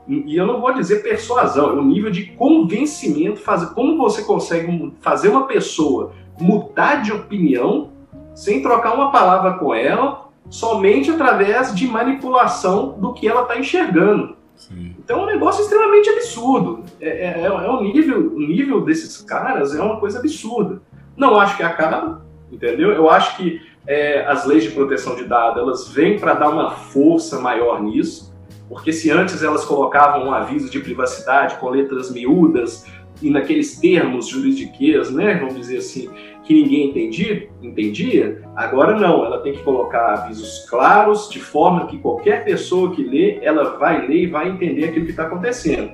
e 0.07 0.37
eu 0.37 0.47
não 0.47 0.61
vou 0.61 0.75
dizer 0.75 1.03
persuasão, 1.03 1.71
é 1.71 1.73
o 1.81 1.85
nível 1.85 2.11
de 2.11 2.27
convencimento, 2.33 3.41
fazer, 3.41 3.73
como 3.73 3.97
você 3.97 4.21
consegue 4.21 4.93
fazer 5.01 5.31
uma 5.31 5.47
pessoa 5.47 6.13
mudar 6.39 6.97
de 6.97 7.11
opinião 7.11 7.89
sem 8.35 8.61
trocar 8.61 8.95
uma 8.95 9.11
palavra 9.11 9.55
com 9.55 9.75
ela 9.75 10.28
somente 10.51 11.11
através 11.11 11.75
de 11.75 11.87
manipulação 11.87 12.99
do 12.99 13.13
que 13.13 13.29
ela 13.29 13.43
está 13.43 13.59
enxergando. 13.59 14.37
Sim. 14.57 14.95
Então 14.99 15.21
é 15.21 15.23
um 15.23 15.27
negócio 15.27 15.63
extremamente 15.63 16.11
absurdo. 16.11 16.85
É, 17.01 17.09
é, 17.09 17.43
é, 17.45 17.71
um 17.71 17.83
nível, 17.83 18.33
o 18.35 18.41
nível 18.41 18.81
desses 18.81 19.21
caras 19.23 19.75
é 19.75 19.83
uma 19.83 19.99
coisa 20.01 20.19
absurda. 20.19 20.83
Não 21.17 21.39
acho 21.39 21.57
que 21.57 21.63
acaba, 21.63 22.25
entendeu? 22.51 22.91
Eu 22.93 23.09
acho 23.09 23.37
que 23.37 23.61
é, 23.87 24.27
as 24.27 24.45
leis 24.45 24.65
de 24.65 24.71
proteção 24.71 25.15
de 25.15 25.25
dados 25.25 25.63
elas 25.63 25.89
vêm 25.89 26.19
para 26.19 26.35
dar 26.35 26.51
uma 26.51 26.71
força 26.71 27.41
maior 27.41 27.83
nisso, 27.83 28.35
porque 28.69 28.93
se 28.93 29.11
antes 29.11 29.43
elas 29.43 29.65
colocavam 29.65 30.27
um 30.27 30.35
aviso 30.35 30.69
de 30.69 30.81
privacidade 30.81 31.57
com 31.57 31.71
letras 31.71 32.11
miúdas 32.11 32.87
e 33.23 33.31
naqueles 33.31 33.81
termos 33.81 34.29
juridiquês, 34.29 35.11
né, 35.11 35.37
vamos 35.39 35.55
dizer 35.55 35.79
assim, 35.79 36.11
que 36.49 36.55
ninguém 36.55 36.89
entendia, 36.89 37.51
entendia, 37.63 38.43
agora 38.57 38.99
não, 38.99 39.23
ela 39.23 39.43
tem 39.43 39.53
que 39.53 39.63
colocar 39.63 40.15
avisos 40.15 40.67
claros, 40.67 41.29
de 41.29 41.39
forma 41.39 41.87
que 41.87 41.99
qualquer 41.99 42.43
pessoa 42.43 42.95
que 42.95 43.05
lê, 43.05 43.39
ela 43.43 43.77
vai 43.77 44.09
ler 44.09 44.23
e 44.23 44.27
vai 44.27 44.49
entender 44.49 44.85
aquilo 44.87 45.05
que 45.05 45.11
está 45.11 45.25
acontecendo. 45.25 45.93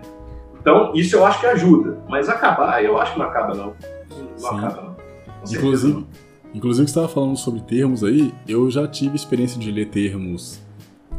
Então, 0.60 0.92
isso 0.94 1.16
eu 1.16 1.26
acho 1.26 1.40
que 1.40 1.46
ajuda, 1.46 1.98
mas 2.08 2.28
acabar, 2.28 2.84
eu 2.84 2.96
acho 3.00 3.14
que 3.14 3.18
não 3.18 3.26
acaba 3.26 3.52
não. 3.52 3.74
Não 4.16 4.38
Sim. 4.38 4.58
acaba 4.58 4.82
não. 4.82 4.96
Inclusive, 5.52 6.06
Inclusive, 6.54 6.86
você 6.86 6.90
estava 6.90 7.08
falando 7.08 7.36
sobre 7.36 7.60
termos 7.62 8.04
aí, 8.04 8.32
eu 8.46 8.70
já 8.70 8.86
tive 8.86 9.16
experiência 9.16 9.58
de 9.58 9.72
ler 9.72 9.86
termos 9.86 10.62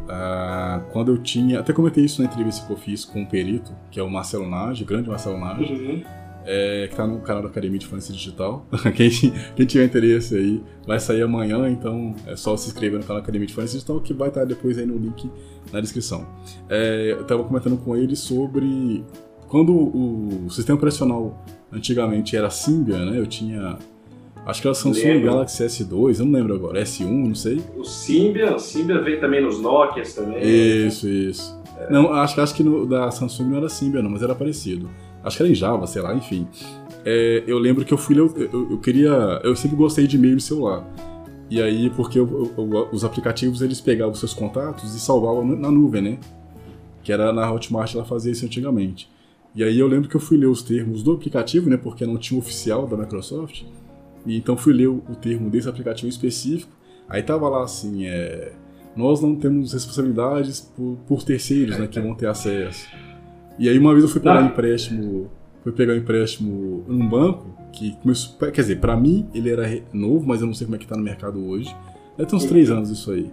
uh, 0.04 0.80
quando 0.92 1.12
eu 1.12 1.18
tinha. 1.18 1.60
Até 1.60 1.74
comentei 1.74 2.06
isso 2.06 2.22
na 2.22 2.26
entrevista 2.26 2.66
que 2.66 2.72
eu 2.72 2.76
fiz 2.78 3.04
com 3.04 3.20
um 3.20 3.26
perito, 3.26 3.70
que 3.90 4.00
é 4.00 4.02
o 4.02 4.08
Marcelo 4.08 4.48
Nage, 4.48 4.82
o 4.82 4.86
grande 4.86 5.10
Marcelo 5.10 5.38
Nage. 5.38 5.74
Uhum 5.74 6.25
é, 6.46 6.86
que 6.86 6.94
está 6.94 7.06
no 7.06 7.20
canal 7.20 7.42
da 7.42 7.48
Academia 7.48 7.78
de 7.78 7.86
Fluência 7.86 8.14
Digital. 8.14 8.66
quem, 8.94 9.10
quem, 9.56 9.66
tiver 9.66 9.84
interesse 9.84 10.36
aí, 10.36 10.62
vai 10.86 11.00
sair 11.00 11.22
amanhã, 11.22 11.68
então 11.68 12.14
é 12.26 12.36
só 12.36 12.56
se 12.56 12.68
inscrever 12.68 12.98
no 12.98 13.04
canal 13.04 13.20
da 13.20 13.24
Academia 13.24 13.46
de 13.46 13.52
Fluência 13.52 13.74
Digital, 13.74 14.00
que 14.00 14.14
vai 14.14 14.28
estar 14.28 14.44
depois 14.44 14.78
aí 14.78 14.86
no 14.86 14.96
link 14.96 15.30
na 15.72 15.80
descrição. 15.80 16.26
É, 16.68 17.12
eu 17.12 17.22
estava 17.22 17.42
comentando 17.44 17.76
com 17.76 17.96
ele 17.96 18.14
sobre 18.14 19.04
quando 19.48 19.72
o 19.74 20.48
sistema 20.50 20.76
operacional 20.76 21.44
antigamente 21.72 22.36
era 22.36 22.48
Symbian, 22.48 23.10
né? 23.10 23.18
Eu 23.18 23.26
tinha 23.26 23.78
Acho 24.46 24.62
que 24.62 24.68
era 24.68 24.74
Samsung 24.76 25.02
lembro. 25.02 25.24
Galaxy 25.24 25.64
S2, 25.64 26.20
eu 26.20 26.24
não 26.24 26.32
lembro 26.32 26.54
agora, 26.54 26.80
S1, 26.80 27.04
não 27.04 27.34
sei. 27.34 27.60
O 27.76 27.82
Symbian, 27.82 28.54
o 28.54 28.60
Symbian 28.60 29.02
veio 29.02 29.20
também 29.20 29.42
nos 29.42 29.60
Nokias 29.60 30.14
também. 30.14 30.38
Isso, 30.40 31.08
isso. 31.08 31.60
É. 31.76 31.90
Não, 31.90 32.12
acho, 32.12 32.40
acho 32.40 32.54
que 32.54 32.62
no, 32.62 32.86
da 32.86 33.10
Samsung 33.10 33.50
não 33.50 33.56
era 33.56 33.68
Symbian 33.68 34.02
não, 34.02 34.10
mas 34.10 34.22
era 34.22 34.36
parecido. 34.36 34.88
Acho 35.26 35.38
que 35.38 35.42
era 35.42 35.50
em 35.50 35.54
Java, 35.56 35.88
sei 35.88 36.00
lá, 36.00 36.14
enfim. 36.14 36.46
É, 37.04 37.42
eu 37.48 37.58
lembro 37.58 37.84
que 37.84 37.92
eu 37.92 37.98
fui 37.98 38.18
eu, 38.18 38.32
eu, 38.36 38.70
eu, 38.70 38.78
queria. 38.78 39.40
Eu 39.42 39.56
sempre 39.56 39.76
gostei 39.76 40.06
de 40.06 40.16
e-mail 40.16 40.34
no 40.34 40.40
celular. 40.40 40.86
E 41.50 41.60
aí, 41.60 41.90
porque 41.90 42.18
eu, 42.18 42.54
os 42.92 43.04
aplicativos 43.04 43.60
eles 43.60 43.80
pegavam 43.80 44.14
seus 44.14 44.32
contatos 44.32 44.94
e 44.94 45.00
salvavam 45.00 45.44
na 45.44 45.68
nuvem, 45.68 46.00
né? 46.00 46.18
Que 47.02 47.12
era 47.12 47.32
na 47.32 47.52
Hotmart 47.52 47.92
ela 47.94 48.04
fazia 48.04 48.30
isso 48.30 48.44
antigamente. 48.44 49.10
E 49.52 49.64
aí 49.64 49.78
eu 49.78 49.88
lembro 49.88 50.08
que 50.08 50.14
eu 50.14 50.20
fui 50.20 50.36
ler 50.36 50.46
os 50.46 50.62
termos 50.62 51.02
do 51.02 51.12
aplicativo, 51.12 51.68
né? 51.68 51.76
Porque 51.76 52.06
não 52.06 52.18
tinha 52.18 52.38
oficial 52.38 52.86
da 52.86 52.96
Microsoft. 52.96 53.64
E 54.24 54.36
então 54.36 54.56
fui 54.56 54.72
ler 54.72 54.88
o, 54.88 55.02
o 55.08 55.16
termo 55.16 55.50
desse 55.50 55.68
aplicativo 55.68 56.08
específico. 56.08 56.70
Aí 57.08 57.22
tava 57.22 57.48
lá 57.48 57.64
assim, 57.64 58.06
é, 58.06 58.52
nós 58.94 59.20
não 59.20 59.34
temos 59.34 59.72
responsabilidades 59.72 60.60
por, 60.60 60.98
por 61.08 61.22
terceiros, 61.24 61.78
né? 61.78 61.88
Que 61.88 62.00
vão 62.00 62.14
ter 62.14 62.26
acesso. 62.26 62.86
E 63.58 63.68
aí 63.68 63.78
uma 63.78 63.92
vez 63.92 64.04
eu 64.04 64.10
fui 64.10 64.20
pegar 64.20 64.42
um 64.42 64.46
empréstimo, 64.46 65.30
fui 65.62 65.72
pegar 65.72 65.92
um 65.94 65.96
empréstimo 65.96 66.84
num 66.86 67.08
banco 67.08 67.56
que 67.72 67.92
começou, 68.02 68.36
quer 68.38 68.60
dizer, 68.62 68.80
para 68.80 68.96
mim 68.96 69.26
ele 69.34 69.50
era 69.50 69.82
novo, 69.92 70.26
mas 70.26 70.40
eu 70.40 70.46
não 70.46 70.54
sei 70.54 70.66
como 70.66 70.76
é 70.76 70.78
que 70.78 70.86
tá 70.86 70.96
no 70.96 71.02
mercado 71.02 71.44
hoje. 71.46 71.74
Deve 72.16 72.28
ter 72.28 72.36
uns 72.36 72.44
três 72.44 72.70
anos 72.70 72.90
isso 72.90 73.10
aí. 73.10 73.30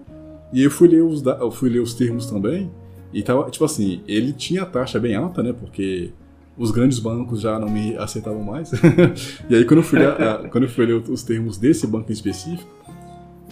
E 0.52 0.64
eu 0.64 0.70
fui 0.70 0.88
ler 0.88 1.02
os, 1.02 1.24
eu 1.26 1.52
fui 1.52 1.70
ler 1.70 1.80
os 1.80 1.94
termos 1.94 2.28
também, 2.28 2.70
e 3.14 3.22
tava, 3.22 3.50
tipo 3.50 3.64
assim, 3.64 4.02
ele 4.08 4.34
tinha 4.34 4.66
taxa 4.66 5.00
bem 5.00 5.16
alta, 5.16 5.44
né, 5.44 5.54
porque 5.54 6.12
os 6.58 6.72
grandes 6.72 7.00
bancos 7.00 7.42
já 7.42 7.60
não 7.60 7.70
me 7.70 7.96
aceitavam 7.98 8.42
mais. 8.42 8.72
e 9.50 9.56
aí 9.56 9.66
quando 9.66 9.80
eu 9.80 9.84
fui 9.84 10.00
ler, 10.00 10.16
quando 10.50 10.64
eu 10.64 10.70
fui 10.70 10.86
ler 10.86 10.96
os 10.96 11.24
termos 11.24 11.58
desse 11.58 11.86
banco 11.86 12.10
em 12.10 12.14
específico, 12.14 12.70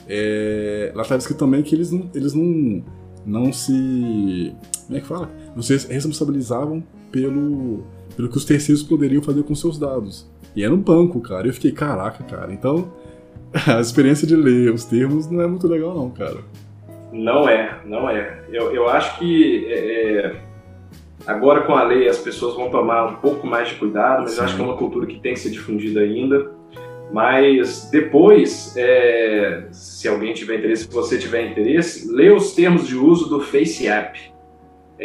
é, 0.07 0.91
lá 0.95 1.03
estava 1.03 1.19
escrito 1.19 1.37
também 1.37 1.61
que 1.61 1.75
eles 1.75 1.91
não, 1.91 2.09
eles 2.13 2.33
não, 2.33 2.83
não 3.25 3.51
se 3.53 4.55
como 4.91 4.97
é 4.97 5.01
que 5.01 5.07
fala? 5.07 5.29
Vocês 5.55 5.85
responsabilizavam 5.85 6.83
pelo, 7.09 7.85
pelo 8.13 8.27
que 8.27 8.35
os 8.35 8.43
terceiros 8.43 8.83
poderiam 8.83 9.23
fazer 9.23 9.41
com 9.43 9.55
seus 9.55 9.79
dados. 9.79 10.29
E 10.53 10.65
era 10.65 10.73
um 10.73 10.77
banco, 10.77 11.21
cara. 11.21 11.47
Eu 11.47 11.53
fiquei, 11.53 11.71
caraca, 11.71 12.25
cara. 12.25 12.51
Então, 12.51 12.91
a 13.67 13.79
experiência 13.79 14.27
de 14.27 14.35
ler 14.35 14.73
os 14.73 14.83
termos 14.83 15.31
não 15.31 15.41
é 15.41 15.47
muito 15.47 15.65
legal, 15.65 15.95
não, 15.95 16.09
cara. 16.09 16.39
Não 17.13 17.47
é, 17.47 17.79
não 17.85 18.09
é. 18.09 18.43
Eu, 18.51 18.73
eu 18.73 18.89
acho 18.89 19.17
que 19.17 19.65
é, 19.69 20.25
é 20.25 20.35
agora 21.25 21.61
com 21.61 21.73
a 21.73 21.83
lei 21.83 22.09
as 22.09 22.17
pessoas 22.17 22.53
vão 22.55 22.69
tomar 22.69 23.05
um 23.05 23.15
pouco 23.15 23.47
mais 23.47 23.69
de 23.69 23.75
cuidado, 23.75 24.23
mas 24.23 24.31
Sim. 24.31 24.39
eu 24.39 24.43
acho 24.43 24.55
que 24.57 24.61
é 24.61 24.65
uma 24.65 24.77
cultura 24.77 25.05
que 25.05 25.21
tem 25.21 25.33
que 25.33 25.39
ser 25.39 25.51
difundida 25.51 26.01
ainda. 26.01 26.51
Mas 27.11 27.89
depois, 27.91 28.73
é, 28.77 29.65
se 29.71 30.07
alguém 30.07 30.33
tiver 30.33 30.59
interesse, 30.59 30.85
se 30.85 30.93
você 30.93 31.17
tiver 31.17 31.51
interesse, 31.51 32.09
lê 32.11 32.29
os 32.31 32.53
termos 32.53 32.87
de 32.87 32.95
uso 32.95 33.29
do 33.29 33.41
Face 33.41 33.87
App 33.87 34.31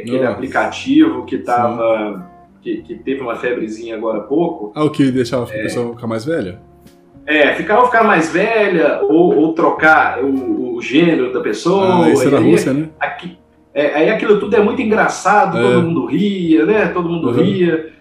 aquele 0.00 0.18
Nossa. 0.18 0.30
aplicativo 0.30 1.24
que 1.24 1.38
tava. 1.38 2.30
Que, 2.60 2.82
que, 2.82 2.96
teve 2.96 3.20
uma 3.20 3.36
febrezinha 3.36 3.96
agora 3.96 4.18
há 4.18 4.22
pouco. 4.22 4.72
Ah, 4.74 4.84
o 4.84 4.90
que 4.90 5.10
deixava 5.10 5.50
a 5.50 5.54
é, 5.54 5.62
pessoa 5.62 5.94
ficar 5.94 6.06
mais 6.06 6.24
velha? 6.24 6.58
É, 7.24 7.54
ficar 7.54 7.78
ou 7.78 7.86
ficar 7.86 8.04
mais 8.04 8.32
velha, 8.32 9.00
ou, 9.02 9.36
ou 9.36 9.52
trocar 9.52 10.22
o, 10.22 10.76
o, 10.76 10.82
gênero 10.82 11.32
da 11.32 11.40
pessoa. 11.40 12.06
Ah, 12.06 12.10
isso 12.10 12.26
é 12.26 12.30
da 12.30 12.38
Rússia, 12.38 12.72
né? 12.72 12.88
Aqui, 12.98 13.38
é, 13.72 13.94
aí 13.94 14.10
aquilo 14.10 14.40
tudo 14.40 14.54
é 14.56 14.60
muito 14.60 14.82
engraçado, 14.82 15.58
é. 15.58 15.62
todo 15.62 15.82
mundo 15.82 16.06
ria, 16.06 16.66
né? 16.66 16.88
Todo 16.88 17.08
mundo 17.08 17.28
uhum. 17.28 17.34
ria. 17.34 17.92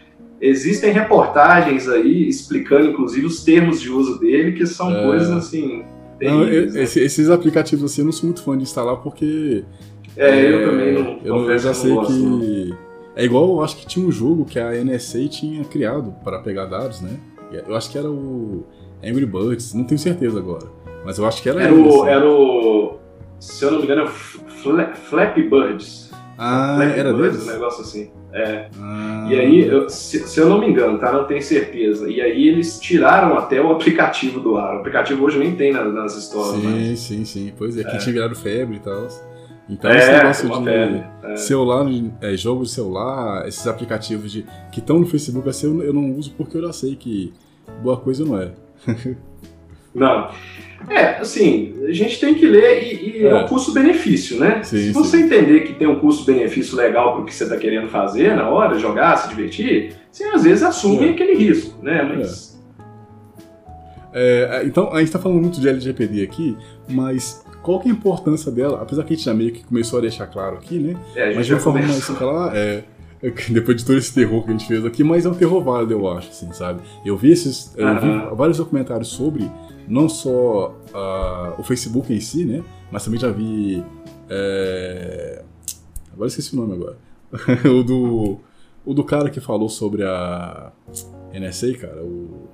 Existem 0.47 0.91
reportagens 0.91 1.87
aí 1.87 2.27
explicando, 2.27 2.87
inclusive, 2.87 3.25
os 3.25 3.43
termos 3.43 3.81
de 3.81 3.89
uso 3.89 4.19
dele, 4.19 4.51
que 4.51 4.65
são 4.67 4.95
é. 4.95 5.03
coisas 5.03 5.31
assim. 5.31 5.83
Não, 6.21 6.43
eu, 6.47 6.81
esses 6.81 7.29
aplicativos 7.29 7.91
assim 7.91 8.01
eu 8.01 8.05
não 8.05 8.11
sou 8.11 8.27
muito 8.27 8.41
fã 8.41 8.55
de 8.55 8.63
instalar 8.63 8.97
porque 8.97 9.65
é, 10.15 10.53
eu 10.53 10.69
também 10.69 10.93
não. 10.93 11.19
Eu, 11.23 11.51
eu 11.51 11.59
já 11.59 11.73
sei 11.73 11.93
gosto, 11.93 12.13
que. 12.13 12.73
É 13.15 13.25
igual, 13.25 13.49
eu 13.49 13.63
acho 13.63 13.77
que 13.77 13.85
tinha 13.85 14.05
um 14.05 14.11
jogo 14.11 14.45
que 14.45 14.59
a 14.59 14.71
NSA 14.71 15.27
tinha 15.27 15.63
criado 15.63 16.13
para 16.23 16.39
pegar 16.39 16.65
dados, 16.65 17.01
né? 17.01 17.17
Eu 17.51 17.75
acho 17.75 17.89
que 17.89 17.97
era 17.97 18.09
o 18.09 18.65
Angry 19.03 19.25
Birds, 19.25 19.73
não 19.73 19.83
tenho 19.83 19.99
certeza 19.99 20.39
agora. 20.39 20.65
Mas 21.05 21.17
eu 21.17 21.25
acho 21.25 21.41
que 21.41 21.49
era 21.49 21.61
Era, 21.61 21.73
o, 21.73 22.01
assim. 22.01 22.09
era 22.09 22.29
o. 22.29 22.97
Se 23.39 23.63
eu 23.63 23.71
não 23.71 23.79
me 23.79 23.85
engano, 23.85 24.03
é 24.03 24.07
Fla, 24.07 24.93
Flappy 24.95 25.43
Birds. 25.43 26.04
Ah, 26.37 26.75
Flappy 26.77 26.99
era 26.99 27.13
Birds, 27.13 27.31
deles? 27.31 27.47
Um 27.47 27.51
negócio 27.51 27.81
assim. 27.81 28.11
É. 28.33 28.67
Ah. 28.79 29.27
E 29.29 29.39
aí, 29.39 29.67
eu, 29.67 29.89
se, 29.89 30.19
se, 30.27 30.39
eu 30.39 30.49
não 30.49 30.59
me 30.59 30.67
engano, 30.67 30.99
tá? 30.99 31.11
Não 31.11 31.25
tenho 31.25 31.41
certeza. 31.41 32.09
E 32.09 32.21
aí 32.21 32.47
eles 32.47 32.79
tiraram 32.79 33.37
até 33.37 33.61
o 33.61 33.71
aplicativo 33.71 34.39
do 34.39 34.57
ar. 34.57 34.75
O 34.75 34.79
aplicativo 34.79 35.23
hoje 35.23 35.39
nem 35.39 35.55
tem 35.55 35.71
nas, 35.71 35.93
nas 35.93 36.17
histórias. 36.17 36.61
Sim, 36.61 36.89
mas... 36.89 36.99
sim, 36.99 37.25
sim. 37.25 37.53
Pois 37.57 37.77
é, 37.77 37.81
é. 37.81 37.83
que 37.85 37.97
tinha 37.99 38.13
virado 38.13 38.35
febre 38.35 38.75
e 38.75 38.79
tal. 38.79 39.07
Então 39.69 39.89
é, 39.89 39.97
esse 39.97 40.11
negócio 40.45 40.63
de 40.63 40.69
é. 40.69 41.35
celular, 41.37 41.85
é, 42.21 42.37
jogos 42.37 42.69
de 42.69 42.75
celular, 42.75 43.47
esses 43.47 43.65
aplicativos 43.65 44.31
de, 44.31 44.45
que 44.71 44.79
estão 44.79 44.99
no 44.99 45.07
Facebook, 45.07 45.49
assim, 45.49 45.65
eu, 45.67 45.83
eu 45.83 45.93
não 45.93 46.11
uso 46.11 46.31
porque 46.37 46.57
eu 46.57 46.61
já 46.61 46.73
sei 46.73 46.95
que 46.95 47.33
boa 47.81 47.97
coisa 47.97 48.23
não 48.23 48.39
é. 48.39 48.51
não. 49.95 50.29
É, 50.89 51.17
assim, 51.17 51.73
a 51.87 51.91
gente 51.91 52.19
tem 52.19 52.35
que 52.35 52.45
ler 52.45 52.83
e, 52.83 53.19
e 53.19 53.25
é, 53.25 53.33
o 53.33 53.47
custo-benefício, 53.47 54.39
né? 54.39 54.61
Sim, 54.63 54.77
se 54.77 54.91
você 54.91 55.17
sim. 55.17 55.23
entender 55.23 55.61
que 55.61 55.73
tem 55.73 55.87
um 55.87 55.99
custo-benefício 55.99 56.77
legal 56.77 57.13
para 57.13 57.21
o 57.21 57.25
que 57.25 57.33
você 57.33 57.45
está 57.45 57.57
querendo 57.57 57.87
fazer 57.87 58.35
na 58.35 58.47
hora, 58.49 58.77
jogar, 58.77 59.15
se 59.17 59.29
divertir, 59.29 59.95
você 60.11 60.25
às 60.25 60.43
vezes 60.43 60.61
assume 60.61 61.07
é. 61.07 61.11
aquele 61.11 61.35
risco, 61.35 61.83
né? 61.83 62.03
Mas... 62.03 62.55
É, 64.13 64.61
então, 64.65 64.91
a 64.93 64.99
gente 64.99 65.07
está 65.07 65.19
falando 65.19 65.41
muito 65.41 65.59
de 65.59 65.67
LGPD 65.67 66.23
aqui, 66.23 66.55
mas 66.87 67.43
qual 67.63 67.79
que 67.79 67.89
é 67.89 67.91
a 67.91 67.95
importância 67.95 68.51
dela? 68.51 68.79
Apesar 68.81 69.03
que 69.03 69.13
a 69.13 69.15
gente 69.15 69.25
já 69.25 69.33
meio 69.33 69.51
que 69.51 69.63
começou 69.63 69.97
a 69.97 70.01
deixar 70.03 70.27
claro 70.27 70.57
aqui, 70.57 70.77
né? 70.77 70.95
É, 71.15 71.33
mas 71.33 71.47
de 71.47 71.53
uma 71.53 71.59
forma 71.59 71.79
mais 71.79 72.09
é, 72.53 72.53
é 72.53 72.83
depois 73.49 73.77
de 73.77 73.85
todo 73.85 73.97
esse 73.97 74.13
terror 74.13 74.43
que 74.43 74.49
a 74.49 74.51
gente 74.51 74.67
fez 74.67 74.85
aqui, 74.85 75.03
mas 75.03 75.25
é 75.25 75.29
um 75.29 75.33
terror 75.33 75.63
válido, 75.63 75.93
eu 75.93 76.07
acho, 76.09 76.29
assim, 76.29 76.51
sabe? 76.53 76.81
Eu 77.05 77.17
vi 77.17 77.31
esses, 77.31 77.73
eu 77.77 77.99
vi 77.99 78.35
vários 78.35 78.57
documentários 78.57 79.09
sobre 79.09 79.49
não 79.87 80.09
só 80.09 80.75
uh, 80.93 81.59
o 81.59 81.63
Facebook 81.63 82.13
em 82.13 82.19
si, 82.19 82.45
né? 82.45 82.63
Mas 82.91 83.03
também 83.03 83.19
já 83.19 83.31
vi. 83.31 83.83
É... 84.29 85.43
Agora 86.13 86.27
esqueci 86.27 86.55
o 86.55 86.59
nome 86.59 86.73
agora. 86.73 86.97
o 87.69 87.83
do. 87.83 88.39
O 88.85 88.93
do 88.93 89.03
cara 89.03 89.31
que 89.31 89.39
falou 89.39 89.67
sobre 89.67 90.03
a 90.03 90.71
NSA, 91.33 91.73
cara, 91.73 92.03
o 92.03 92.47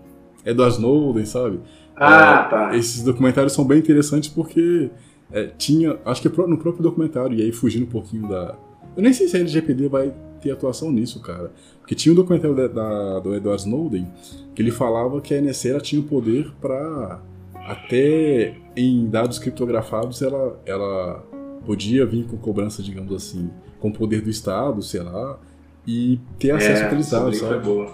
Edward 0.45 0.75
Snowden, 0.75 1.25
sabe? 1.25 1.59
Ah, 1.95 2.45
é, 2.45 2.49
tá. 2.49 2.77
Esses 2.77 3.03
documentários 3.03 3.51
são 3.51 3.65
bem 3.65 3.79
interessantes 3.79 4.29
porque 4.29 4.89
é, 5.31 5.47
tinha, 5.57 5.97
acho 6.05 6.21
que 6.21 6.29
é 6.29 6.47
no 6.47 6.57
próprio 6.57 6.81
documentário, 6.81 7.37
e 7.37 7.41
aí 7.41 7.51
fugindo 7.51 7.83
um 7.83 7.89
pouquinho 7.89 8.29
da. 8.29 8.57
Eu 8.95 9.03
nem 9.03 9.11
sei 9.11 9.27
se 9.27 9.35
a 9.35 9.41
LGPD 9.41 9.89
vai 9.89 10.13
ter 10.41 10.51
atuação 10.51 10.91
nisso, 10.91 11.21
cara. 11.21 11.51
Porque 11.79 11.95
tinha 11.95 12.11
um 12.11 12.15
documentário 12.15 12.55
da, 12.55 12.67
da, 12.67 13.19
do 13.19 13.35
Edward 13.35 13.61
Snowden 13.61 14.07
que 14.55 14.61
ele 14.61 14.71
falava 14.71 15.21
que 15.21 15.33
a 15.33 15.41
NSA 15.41 15.79
tinha 15.79 16.01
o 16.01 16.05
poder 16.05 16.51
para 16.59 17.21
até 17.55 18.55
em 18.75 19.07
dados 19.07 19.37
criptografados 19.39 20.21
ela, 20.21 20.59
ela 20.65 21.23
podia 21.65 22.05
vir 22.05 22.25
com 22.25 22.37
cobrança, 22.37 22.81
digamos 22.81 23.13
assim, 23.13 23.49
com 23.79 23.89
o 23.89 23.93
poder 23.93 24.21
do 24.21 24.29
Estado, 24.29 24.81
sei 24.81 25.01
lá, 25.01 25.39
e 25.87 26.19
ter 26.39 26.51
acesso 26.51 26.83
é, 26.83 26.85
a 26.85 27.19
dados, 27.19 27.37
sabe? 27.37 27.63
Boa. 27.63 27.91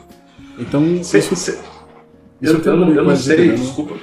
Então, 0.58 1.04
cê, 1.04 1.20
isso, 1.20 1.36
cê, 1.36 1.58
eu, 2.42 2.60
eu, 2.60 2.78
não, 2.78 2.94
eu 2.94 3.04
não 3.04 3.16
sei, 3.16 3.52
desculpa, 3.52 3.96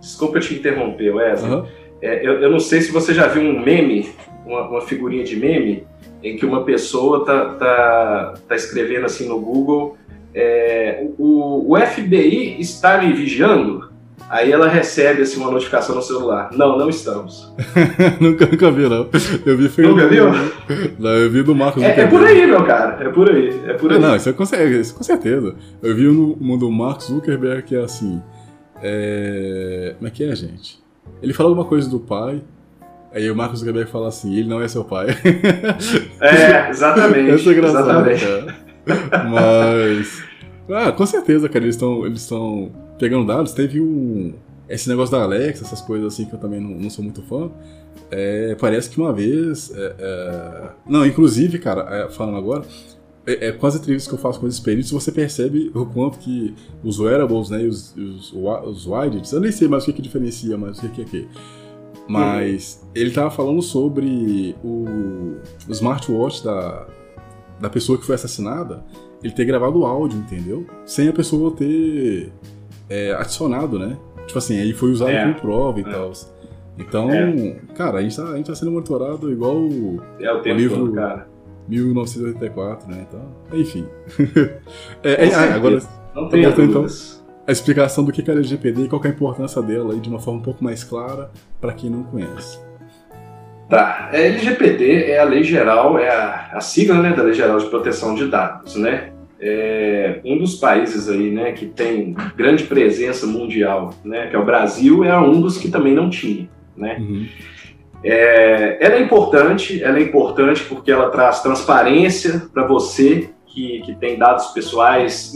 desculpa 0.00 0.40
te 0.40 0.54
interromper, 0.54 1.14
Wesley. 1.14 1.52
Uhum. 1.52 1.66
É, 2.00 2.26
eu, 2.26 2.34
eu, 2.40 2.50
não 2.50 2.58
sei 2.58 2.80
se 2.80 2.90
você 2.90 3.14
já 3.14 3.28
viu 3.28 3.42
um 3.42 3.60
meme, 3.60 4.10
uma, 4.44 4.68
uma 4.68 4.80
figurinha 4.80 5.24
de 5.24 5.36
meme, 5.36 5.86
em 6.22 6.36
que 6.36 6.46
uma 6.46 6.64
pessoa 6.64 7.24
tá, 7.24 7.54
tá, 7.54 8.34
tá 8.48 8.54
escrevendo 8.54 9.06
assim 9.06 9.28
no 9.28 9.40
Google, 9.40 9.96
é, 10.34 11.06
o, 11.18 11.72
o 11.72 11.76
FBI 11.78 12.60
está 12.60 12.98
me 12.98 13.12
vigiando? 13.12 13.92
Aí 14.32 14.50
ela 14.50 14.66
recebe 14.66 15.20
assim, 15.20 15.38
uma 15.38 15.50
notificação 15.50 15.94
no 15.94 16.00
celular. 16.00 16.48
Não, 16.56 16.78
não 16.78 16.88
estamos. 16.88 17.52
nunca, 18.18 18.46
nunca 18.46 18.70
vi, 18.70 18.88
não. 18.88 19.06
Eu 19.44 19.58
vi 19.58 19.68
foi 19.68 19.84
Nunca 19.84 20.08
viu? 20.08 20.24
Não, 20.98 21.10
eu 21.10 21.30
vi 21.30 21.42
do 21.42 21.54
Marcos 21.54 21.82
é, 21.82 22.00
é, 22.00 22.06
por 22.06 22.24
aí, 22.24 22.46
meu 22.46 22.64
cara. 22.64 23.04
É 23.04 23.10
por 23.10 23.28
aí. 23.28 23.60
É 23.66 23.74
por 23.74 23.92
aí. 23.92 23.98
Não, 23.98 24.16
isso, 24.16 24.30
é 24.30 24.32
com, 24.32 24.44
isso 24.44 24.94
com 24.94 25.02
certeza. 25.02 25.54
Eu 25.82 25.94
vi 25.94 26.04
no 26.04 26.56
do 26.56 26.70
Mark 26.70 27.02
Zuckerberg 27.02 27.62
que 27.64 27.76
é 27.76 27.80
assim. 27.80 28.22
É... 28.82 29.96
Como 29.98 30.08
é 30.08 30.10
que 30.10 30.24
é, 30.24 30.34
gente? 30.34 30.82
Ele 31.22 31.34
fala 31.34 31.50
alguma 31.50 31.66
coisa 31.66 31.90
do 31.90 32.00
pai, 32.00 32.42
aí 33.12 33.30
o 33.30 33.36
Marcos 33.36 33.60
Zuckerberg 33.60 33.90
fala 33.90 34.08
assim, 34.08 34.34
ele 34.34 34.48
não 34.48 34.60
é 34.60 34.68
seu 34.68 34.84
pai. 34.84 35.08
É, 36.20 36.70
exatamente. 36.70 37.30
Essa 37.30 37.50
é 37.50 37.54
cara. 38.18 38.56
Mas... 39.28 40.22
Ah, 40.70 40.92
com 40.92 41.04
certeza, 41.04 41.48
cara, 41.48 41.64
eles 41.64 41.74
estão 41.74 42.06
eles 42.06 42.22
estão 42.22 42.70
pegando 42.98 43.26
dados. 43.26 43.52
Teve 43.52 43.80
um... 43.80 44.34
Esse 44.68 44.88
negócio 44.88 45.14
da 45.14 45.22
Alexa, 45.22 45.64
essas 45.64 45.80
coisas 45.80 46.14
assim 46.14 46.24
que 46.24 46.34
eu 46.34 46.38
também 46.38 46.60
não, 46.60 46.70
não 46.70 46.88
sou 46.88 47.04
muito 47.04 47.22
fã. 47.22 47.50
É, 48.10 48.54
parece 48.60 48.88
que 48.88 49.00
uma 49.00 49.12
vez. 49.12 49.72
É, 49.74 49.94
é... 49.98 50.70
Não, 50.86 51.04
inclusive, 51.04 51.58
cara, 51.58 51.86
é, 51.90 52.08
falando 52.10 52.36
agora, 52.38 52.64
é, 53.26 53.48
é, 53.48 53.52
com 53.52 53.66
as 53.66 53.76
entrevistas 53.76 54.08
que 54.08 54.14
eu 54.14 54.18
faço 54.18 54.40
com 54.40 54.46
os 54.46 54.60
peritos, 54.60 54.90
você 54.90 55.12
percebe 55.12 55.70
o 55.74 55.86
quanto 55.86 56.18
que 56.18 56.54
os 56.82 56.98
wearables, 56.98 57.50
né, 57.50 57.62
e 57.62 57.68
os, 57.68 57.94
os, 57.96 58.32
os 58.32 58.86
widgets, 58.86 59.32
eu 59.32 59.40
nem 59.40 59.52
sei 59.52 59.68
mais 59.68 59.84
o 59.84 59.86
que, 59.86 59.92
que 59.94 60.02
diferencia, 60.02 60.56
mas 60.58 60.78
o 60.78 60.80
que, 60.82 60.88
que 60.88 61.02
é 61.02 61.04
que. 61.04 61.28
Mas 62.08 62.80
uhum. 62.82 62.88
ele 62.94 63.10
tava 63.10 63.30
falando 63.30 63.62
sobre 63.62 64.56
o, 64.62 65.36
o 65.68 65.70
smartwatch 65.72 66.44
da, 66.44 66.86
da 67.60 67.70
pessoa 67.70 67.96
que 67.98 68.04
foi 68.04 68.14
assassinada, 68.16 68.84
ele 69.22 69.32
ter 69.32 69.44
gravado 69.44 69.78
o 69.80 69.86
áudio, 69.86 70.18
entendeu? 70.18 70.66
Sem 70.84 71.08
a 71.08 71.12
pessoa 71.12 71.52
ter 71.52 72.32
é, 72.90 73.12
adicionado, 73.14 73.78
né? 73.78 73.96
Tipo 74.26 74.38
assim, 74.38 74.58
aí 74.60 74.72
foi 74.72 74.90
usado 74.90 75.10
É. 75.10 75.22
como 75.22 75.34
prova 75.40 75.78
e 75.80 75.82
É. 75.82 75.90
tal. 75.90 76.12
Então, 76.78 77.10
É. 77.10 77.56
cara, 77.76 77.98
a 77.98 78.02
gente, 78.02 78.16
tá, 78.16 78.24
a 78.24 78.36
gente 78.36 78.46
tá 78.46 78.54
sendo 78.54 78.72
monitorado 78.72 79.30
igual 79.30 79.56
o 79.56 80.00
É 80.18 80.32
o 80.32 80.40
tempo 80.40 80.56
livro- 80.58 80.76
todo, 80.78 80.92
cara. 80.94 81.28
1984, 81.68 82.90
né? 82.90 83.06
Então, 83.08 83.20
enfim. 83.58 83.86
É, 85.02 85.12
é, 85.12 85.30
certeza. 85.30 85.54
agora, 85.54 85.78
Não 86.14 86.28
tenha 86.28 86.48
voltando, 86.50 86.70
então. 86.70 86.86
A 87.52 87.54
explicação 87.54 88.04
do 88.04 88.10
que 88.10 88.28
é 88.28 88.32
a 88.32 88.36
LGPD 88.36 88.84
e 88.84 88.88
qual 88.88 89.02
é 89.04 89.08
a 89.08 89.10
importância 89.10 89.62
dela 89.62 89.92
aí 89.92 90.00
de 90.00 90.08
uma 90.08 90.18
forma 90.18 90.40
um 90.40 90.42
pouco 90.42 90.64
mais 90.64 90.82
clara 90.82 91.30
para 91.60 91.72
quem 91.72 91.90
não 91.90 92.02
conhece. 92.02 92.58
Tá, 93.68 94.10
a 94.12 94.16
LGPD 94.16 95.10
é 95.10 95.18
a 95.18 95.24
lei 95.24 95.42
geral, 95.42 95.98
é 95.98 96.08
a, 96.08 96.50
a 96.54 96.60
sigla 96.60 97.00
né, 97.00 97.14
da 97.14 97.22
Lei 97.22 97.32
Geral 97.32 97.58
de 97.58 97.66
Proteção 97.66 98.14
de 98.14 98.28
Dados, 98.28 98.76
né? 98.76 99.12
É 99.40 100.20
um 100.24 100.38
dos 100.38 100.56
países 100.56 101.08
aí, 101.08 101.30
né, 101.30 101.52
que 101.52 101.66
tem 101.66 102.14
grande 102.36 102.64
presença 102.64 103.26
mundial, 103.26 103.92
né, 104.04 104.28
que 104.28 104.36
é 104.36 104.38
o 104.38 104.44
Brasil, 104.44 105.02
é 105.04 105.18
um 105.18 105.40
dos 105.40 105.58
que 105.58 105.68
também 105.68 105.94
não 105.94 106.08
tinha, 106.08 106.48
né? 106.76 106.98
Uhum. 107.00 107.26
É, 108.04 108.78
ela 108.84 108.96
é 108.96 109.00
importante, 109.00 109.82
ela 109.82 109.98
é 109.98 110.02
importante 110.02 110.64
porque 110.64 110.92
ela 110.92 111.08
traz 111.10 111.40
transparência 111.40 112.42
para 112.52 112.66
você 112.66 113.30
que, 113.46 113.80
que 113.80 113.94
tem 113.94 114.18
dados 114.18 114.48
pessoais 114.48 115.34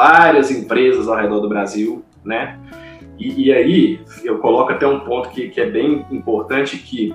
várias 0.00 0.50
empresas 0.50 1.06
ao 1.08 1.16
redor 1.16 1.40
do 1.40 1.48
Brasil, 1.48 2.02
né? 2.24 2.58
E, 3.18 3.48
e 3.48 3.52
aí 3.52 4.00
eu 4.24 4.38
coloco 4.38 4.72
até 4.72 4.86
um 4.86 5.00
ponto 5.00 5.28
que, 5.28 5.50
que 5.50 5.60
é 5.60 5.68
bem 5.68 6.06
importante 6.10 6.78
que 6.78 7.14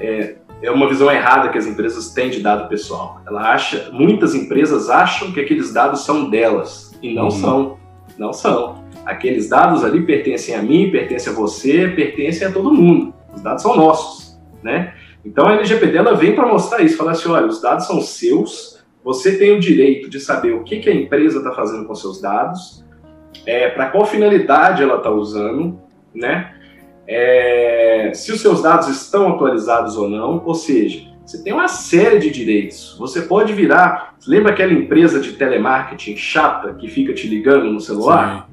é, 0.00 0.34
é 0.60 0.70
uma 0.72 0.88
visão 0.88 1.08
errada 1.08 1.50
que 1.50 1.58
as 1.58 1.66
empresas 1.66 2.12
têm 2.12 2.28
de 2.28 2.40
dado 2.40 2.68
pessoal. 2.68 3.20
Ela 3.24 3.52
acha, 3.52 3.90
muitas 3.92 4.34
empresas 4.34 4.90
acham 4.90 5.30
que 5.30 5.38
aqueles 5.38 5.72
dados 5.72 6.04
são 6.04 6.28
delas 6.28 6.98
e 7.00 7.14
não 7.14 7.26
Uhum. 7.26 7.30
são, 7.30 7.76
não 8.18 8.32
são. 8.32 8.84
Aqueles 9.04 9.48
dados 9.48 9.84
ali 9.84 10.02
pertencem 10.02 10.56
a 10.56 10.60
mim, 10.60 10.90
pertencem 10.90 11.32
a 11.32 11.36
você, 11.36 11.86
pertencem 11.94 12.48
a 12.48 12.50
todo 12.50 12.74
mundo. 12.74 13.14
Os 13.32 13.40
dados 13.40 13.62
são 13.62 13.76
nossos, 13.76 14.36
né? 14.64 14.94
Então 15.24 15.46
a 15.46 15.52
LGPD 15.52 15.96
ela 15.96 16.14
vem 16.14 16.34
para 16.34 16.46
mostrar 16.46 16.82
isso, 16.82 16.96
falar 16.96 17.12
assim, 17.12 17.28
olha, 17.28 17.46
os 17.46 17.62
dados 17.62 17.86
são 17.86 18.00
seus, 18.00 18.75
você 19.06 19.38
tem 19.38 19.52
o 19.52 19.60
direito 19.60 20.10
de 20.10 20.18
saber 20.18 20.52
o 20.52 20.64
que, 20.64 20.80
que 20.80 20.90
a 20.90 20.92
empresa 20.92 21.38
está 21.38 21.52
fazendo 21.52 21.84
com 21.84 21.94
seus 21.94 22.20
dados, 22.20 22.84
é, 23.46 23.68
para 23.68 23.86
qual 23.90 24.04
finalidade 24.04 24.82
ela 24.82 24.96
está 24.96 25.12
usando, 25.12 25.78
né? 26.12 26.52
É, 27.06 28.10
se 28.12 28.32
os 28.32 28.40
seus 28.40 28.60
dados 28.60 28.88
estão 28.88 29.28
atualizados 29.28 29.96
ou 29.96 30.10
não, 30.10 30.42
ou 30.44 30.56
seja, 30.56 31.06
você 31.24 31.40
tem 31.40 31.52
uma 31.52 31.68
série 31.68 32.18
de 32.18 32.30
direitos. 32.30 32.96
Você 32.98 33.22
pode 33.22 33.52
virar, 33.52 34.16
lembra 34.26 34.50
aquela 34.50 34.72
empresa 34.72 35.20
de 35.20 35.34
telemarketing 35.34 36.16
chata 36.16 36.74
que 36.74 36.88
fica 36.88 37.14
te 37.14 37.28
ligando 37.28 37.70
no 37.70 37.80
celular? 37.80 38.50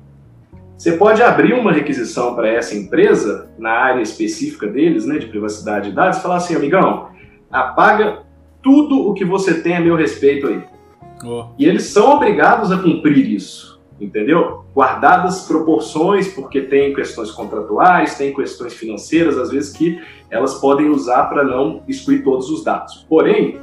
Você 0.77 0.91
pode 0.91 1.23
abrir 1.23 1.53
uma 1.53 1.71
requisição 1.71 2.35
para 2.35 2.47
essa 2.47 2.75
empresa, 2.75 3.49
na 3.57 3.71
área 3.71 4.03
específica 4.03 4.67
deles, 4.67 5.03
né, 5.07 5.17
de 5.17 5.25
privacidade 5.25 5.89
de 5.89 5.95
dados, 5.95 6.19
e 6.19 6.21
falar 6.21 6.35
assim, 6.35 6.55
amigão, 6.55 7.09
apaga 7.51 8.21
tudo 8.63 9.09
o 9.09 9.13
que 9.13 9.25
você 9.25 9.61
tem 9.61 9.75
a 9.75 9.81
meu 9.81 9.95
respeito 9.95 10.47
aí. 10.47 10.63
Ó, 11.23 11.49
E 11.59 11.65
eles 11.65 11.83
são 11.83 12.15
obrigados 12.15 12.71
a 12.71 12.77
cumprir 12.77 13.29
isso, 13.29 13.81
entendeu? 13.99 14.65
Guardadas 14.73 15.45
proporções, 15.45 16.29
porque 16.29 16.61
tem 16.61 16.93
questões 16.93 17.29
contratuais, 17.31 18.17
tem 18.17 18.33
questões 18.33 18.73
financeiras, 18.73 19.37
às 19.37 19.51
vezes 19.51 19.75
que 19.75 20.01
elas 20.29 20.55
podem 20.55 20.89
usar 20.89 21.25
para 21.25 21.43
não 21.43 21.83
excluir 21.87 22.23
todos 22.23 22.49
os 22.49 22.63
dados. 22.63 23.05
Porém, 23.07 23.59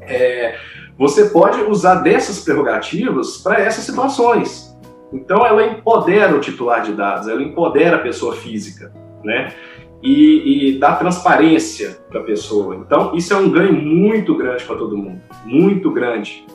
é, 0.00 0.56
você 0.98 1.26
pode 1.26 1.62
usar 1.62 1.96
dessas 1.96 2.44
prerrogativas 2.44 3.38
para 3.38 3.60
essas 3.60 3.84
situações. 3.84 4.76
Então, 5.12 5.44
ela 5.46 5.64
empodera 5.66 6.34
o 6.34 6.40
titular 6.40 6.82
de 6.82 6.92
dados, 6.92 7.28
ela 7.28 7.42
empodera 7.42 7.96
a 7.96 8.00
pessoa 8.00 8.34
física, 8.36 8.92
né? 9.24 9.52
E, 10.02 10.70
e 10.74 10.78
dá 10.78 10.96
transparência 10.96 11.98
para 12.08 12.20
a 12.20 12.24
pessoa. 12.24 12.74
Então, 12.76 13.14
isso 13.14 13.34
é 13.34 13.36
um 13.36 13.50
ganho 13.50 13.72
muito 13.72 14.34
grande 14.34 14.64
para 14.64 14.76
todo 14.76 14.96
mundo, 14.96 15.20
muito 15.44 15.90
grande. 15.90 16.46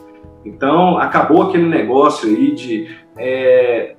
Então, 0.44 0.98
acabou 0.98 1.42
aquele 1.42 1.68
negócio 1.68 2.28
aí 2.28 2.54
de 2.54 2.88
é, 3.16 3.94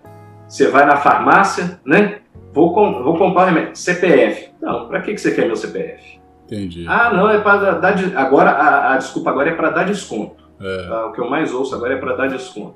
você 0.48 0.70
vai 0.70 0.86
na 0.86 0.98
farmácia, 0.98 1.80
né? 1.86 2.20
Vou, 2.54 2.74
com, 2.74 3.04
vou 3.04 3.18
comprar 3.18 3.46
remédio. 3.46 3.76
CPF. 3.76 4.50
Não, 4.62 4.88
para 4.88 5.02
que, 5.02 5.14
que 5.14 5.22
você 5.22 5.32
quer 5.32 5.46
meu 5.46 5.56
CPF? 5.56 6.18
entendi. 6.46 6.86
Ah, 6.88 7.14
não, 7.14 7.30
é 7.30 7.40
para 7.40 7.74
dar. 7.74 7.96
Agora, 8.16 8.52
a, 8.52 8.94
a 8.94 8.98
desculpa 8.98 9.30
agora 9.30 9.50
é 9.50 9.54
para 9.54 9.70
dar 9.70 9.84
desconto. 9.84 10.48
É, 10.60 10.88
Tá? 10.88 11.06
O 11.08 11.12
que 11.12 11.22
eu 11.22 11.30
mais 11.30 11.54
ouço 11.54 11.76
agora 11.76 11.94
é 11.94 11.98
para 11.98 12.16
dar 12.16 12.30
desconto. 12.30 12.76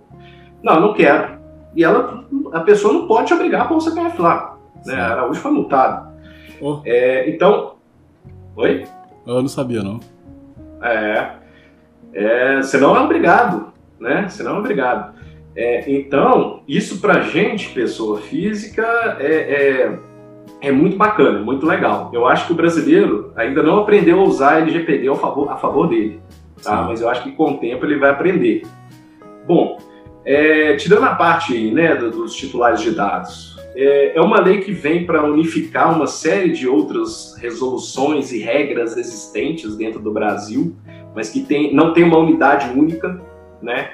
Não, 0.62 0.80
não 0.80 0.94
quero. 0.94 1.40
E 1.76 1.84
ela, 1.84 2.26
a 2.54 2.60
pessoa 2.60 2.94
não 2.94 3.08
pode 3.08 3.28
te 3.28 3.34
obrigar 3.34 3.62
a 3.62 3.66
pôr 3.66 3.78
o 3.78 3.82
CPF 3.82 4.22
lá. 4.22 4.58
Né? 4.86 4.96
A 4.96 5.14
Araújo 5.14 5.40
foi 5.40 5.52
multado. 5.52 6.11
Ó. 6.62 6.82
É, 6.86 7.30
então. 7.30 7.76
Oi? 8.56 8.86
eu 9.26 9.42
não 9.42 9.48
sabia, 9.48 9.82
não. 9.84 10.00
É, 10.82 11.32
é, 12.14 12.58
você 12.58 12.78
não 12.78 12.96
é 12.96 13.00
obrigado, 13.00 13.72
né? 14.00 14.28
Você 14.28 14.44
não 14.44 14.56
é 14.56 14.60
obrigado. 14.60 15.14
É, 15.56 15.90
então, 15.92 16.62
isso 16.68 17.00
pra 17.02 17.22
gente, 17.22 17.70
pessoa 17.70 18.20
física, 18.20 18.84
é, 19.20 19.92
é, 19.92 20.00
é 20.62 20.72
muito 20.72 20.98
bacana, 20.98 21.40
muito 21.40 21.66
legal. 21.66 22.10
Eu 22.14 22.26
acho 22.26 22.48
que 22.48 22.54
o 22.54 22.56
brasileiro 22.56 23.32
ainda 23.36 23.62
não 23.62 23.80
aprendeu 23.80 24.20
a 24.20 24.24
usar 24.24 24.60
LGPD 24.62 25.08
ao 25.08 25.16
favor, 25.16 25.50
a 25.52 25.58
favor 25.58 25.88
dele, 25.88 26.22
tá? 26.64 26.84
Sim. 26.84 26.90
Mas 26.90 27.02
eu 27.02 27.10
acho 27.10 27.24
que 27.24 27.32
com 27.34 27.52
o 27.54 27.58
tempo 27.58 27.86
ele 27.86 27.98
vai 28.00 28.10
aprender. 28.12 28.64
Bom, 29.46 29.78
é, 30.26 30.76
tirando 30.78 31.04
a 31.04 31.16
parte 31.16 31.54
aí, 31.54 31.72
né, 31.72 31.96
do- 31.96 32.12
dos 32.12 32.34
titulares 32.36 32.80
de 32.82 32.92
dados, 32.92 33.51
é, 33.76 34.18
é 34.18 34.22
uma 34.22 34.40
lei 34.40 34.62
que 34.62 34.72
vem 34.72 35.06
para 35.06 35.24
unificar 35.24 35.96
uma 35.96 36.08
série 36.08 36.52
de 36.52 36.68
outras 36.68 37.36
resoluções 37.38 38.32
e 38.32 38.40
regras 38.40 38.98
existentes 38.98 39.76
dentro 39.76 40.00
do 40.00 40.12
Brasil, 40.12 40.76
mas 41.16 41.30
que 41.30 41.42
tem, 41.42 41.74
não 41.74 41.94
tem 41.94 42.04
uma 42.04 42.18
unidade 42.18 42.70
única, 42.78 43.22
né? 43.62 43.92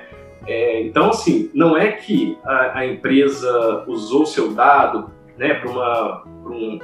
É, 0.47 0.81
então, 0.81 1.09
assim, 1.09 1.49
não 1.53 1.75
é 1.75 1.91
que 1.91 2.37
a, 2.45 2.79
a 2.79 2.87
empresa 2.87 3.83
usou 3.87 4.25
seu 4.25 4.53
dado 4.53 5.11
né, 5.37 5.53
para 5.55 5.69
uma, 5.69 6.23
um, 6.45 6.79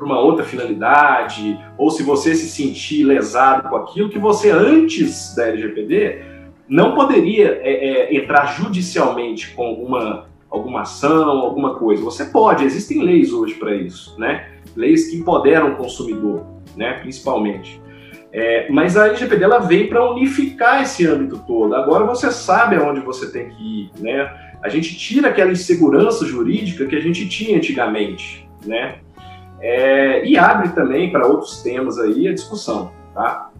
uma 0.00 0.20
outra 0.20 0.44
finalidade, 0.44 1.58
ou 1.78 1.90
se 1.90 2.02
você 2.02 2.34
se 2.34 2.48
sentir 2.48 3.04
lesado 3.04 3.68
com 3.68 3.76
aquilo, 3.76 4.10
que 4.10 4.18
você, 4.18 4.50
antes 4.50 5.34
da 5.36 5.46
LGPD, 5.46 6.22
não 6.68 6.94
poderia 6.94 7.60
é, 7.62 7.70
é, 7.72 8.16
entrar 8.16 8.46
judicialmente 8.46 9.54
com 9.54 9.66
alguma, 9.66 10.26
alguma 10.54 10.82
ação, 10.82 11.30
alguma 11.30 11.74
coisa. 11.74 12.02
Você 12.02 12.26
pode, 12.26 12.64
existem 12.64 13.02
leis 13.02 13.32
hoje 13.32 13.54
para 13.54 13.74
isso, 13.74 14.18
né? 14.18 14.48
Leis 14.76 15.10
que 15.10 15.16
empoderam 15.16 15.72
o 15.72 15.76
consumidor, 15.76 16.46
né, 16.76 16.94
principalmente. 16.94 17.82
É, 18.32 18.68
mas 18.70 18.96
a 18.96 19.06
LGPD 19.06 19.44
ela 19.44 19.58
veio 19.58 19.88
para 19.88 20.10
unificar 20.10 20.82
esse 20.82 21.06
âmbito 21.06 21.38
todo. 21.46 21.74
Agora 21.74 22.04
você 22.04 22.30
sabe 22.32 22.76
aonde 22.76 23.00
você 23.00 23.30
tem 23.30 23.48
que 23.50 23.62
ir, 23.62 23.90
né? 24.00 24.32
A 24.62 24.68
gente 24.68 24.96
tira 24.96 25.28
aquela 25.28 25.52
insegurança 25.52 26.24
jurídica 26.24 26.86
que 26.86 26.96
a 26.96 27.00
gente 27.00 27.28
tinha 27.28 27.56
antigamente, 27.56 28.48
né? 28.64 28.96
É, 29.60 30.24
e 30.26 30.36
abre 30.36 30.70
também 30.70 31.10
para 31.10 31.26
outros 31.26 31.62
temas 31.62 31.98
aí 31.98 32.26
a 32.26 32.34
discussão, 32.34 32.92
tá? 33.14 33.50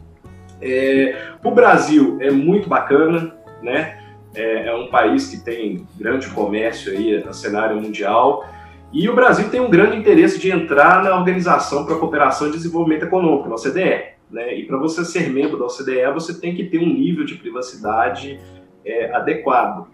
É, 0.61 1.17
o 1.45 1.51
Brasil 1.51 2.19
é 2.21 2.31
muito 2.31 2.69
bacana, 2.69 3.35
né? 3.63 3.99
É, 4.35 4.67
é 4.69 4.75
um 4.75 4.89
país 4.89 5.29
que 5.29 5.39
tem 5.45 5.87
grande 5.97 6.29
comércio 6.29 6.93
aí 6.93 7.23
no 7.25 7.33
cenário 7.33 7.81
mundial. 7.81 8.45
E 8.93 9.09
o 9.09 9.15
Brasil 9.15 9.49
tem 9.51 9.61
um 9.61 9.71
grande 9.71 9.97
interesse 9.97 10.39
de 10.39 10.51
entrar 10.51 11.03
na 11.03 11.17
Organização 11.17 11.85
para 11.85 11.97
a 11.97 11.99
Cooperação 11.99 12.49
e 12.49 12.53
Desenvolvimento 12.53 13.05
Econômico, 13.05 13.49
na 13.49 13.57
OCDE. 13.57 14.15
Né? 14.31 14.59
E 14.59 14.65
para 14.67 14.79
você 14.79 15.05
ser 15.05 15.31
membro 15.31 15.59
da 15.59 15.65
OCDE, 15.65 16.13
você 16.13 16.39
tem 16.41 16.55
que 16.55 16.65
ter 16.65 16.79
um 16.79 16.87
nível 16.87 17.25
de 17.25 17.35
privacidade 17.35 18.41
é, 18.85 19.15
adequado. 19.15 19.89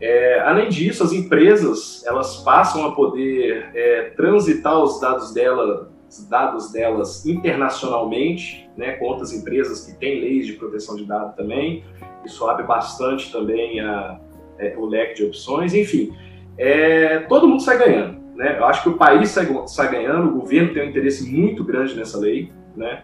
É, 0.00 0.40
além 0.40 0.68
disso, 0.68 1.02
as 1.02 1.12
empresas 1.12 2.04
elas 2.06 2.36
passam 2.38 2.86
a 2.86 2.92
poder 2.92 3.70
é, 3.74 4.10
transitar 4.16 4.78
os 4.78 5.00
dados 5.00 5.32
dela, 5.32 5.90
dados 6.28 6.72
delas 6.72 7.26
internacionalmente, 7.26 8.68
né, 8.76 8.92
com 8.92 9.06
outras 9.06 9.32
empresas 9.32 9.84
que 9.84 9.98
têm 9.98 10.20
leis 10.20 10.46
de 10.46 10.54
proteção 10.54 10.96
de 10.96 11.04
dados 11.04 11.34
também. 11.34 11.84
Isso 12.24 12.48
abre 12.48 12.64
bastante 12.64 13.30
também 13.30 13.80
a, 13.80 14.18
é, 14.58 14.74
o 14.76 14.86
leque 14.86 15.14
de 15.14 15.24
opções. 15.24 15.74
Enfim, 15.74 16.12
é, 16.58 17.20
todo 17.20 17.48
mundo 17.48 17.62
sai 17.62 17.78
ganhando. 17.78 18.18
Né? 18.34 18.58
Eu 18.58 18.66
acho 18.66 18.82
que 18.82 18.88
o 18.88 18.96
país 18.96 19.30
sai, 19.30 19.46
sai 19.66 19.90
ganhando, 19.90 20.28
o 20.28 20.40
governo 20.40 20.72
tem 20.72 20.82
um 20.82 20.90
interesse 20.90 21.28
muito 21.30 21.64
grande 21.64 21.94
nessa 21.94 22.18
lei. 22.18 22.52
Né? 22.76 23.02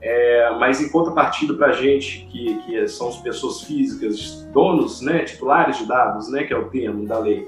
É, 0.00 0.50
mas 0.58 0.82
em 0.82 0.90
contrapartida 0.90 1.54
para 1.54 1.68
a 1.68 1.72
gente, 1.72 2.26
que, 2.30 2.56
que 2.62 2.88
são 2.88 3.08
as 3.08 3.18
pessoas 3.18 3.62
físicas, 3.62 4.48
donos, 4.52 5.00
né, 5.00 5.20
titulares 5.20 5.78
de 5.78 5.86
dados, 5.86 6.28
né, 6.28 6.42
que 6.42 6.52
é 6.52 6.58
o 6.58 6.64
termo 6.64 7.06
da 7.06 7.20
lei, 7.20 7.46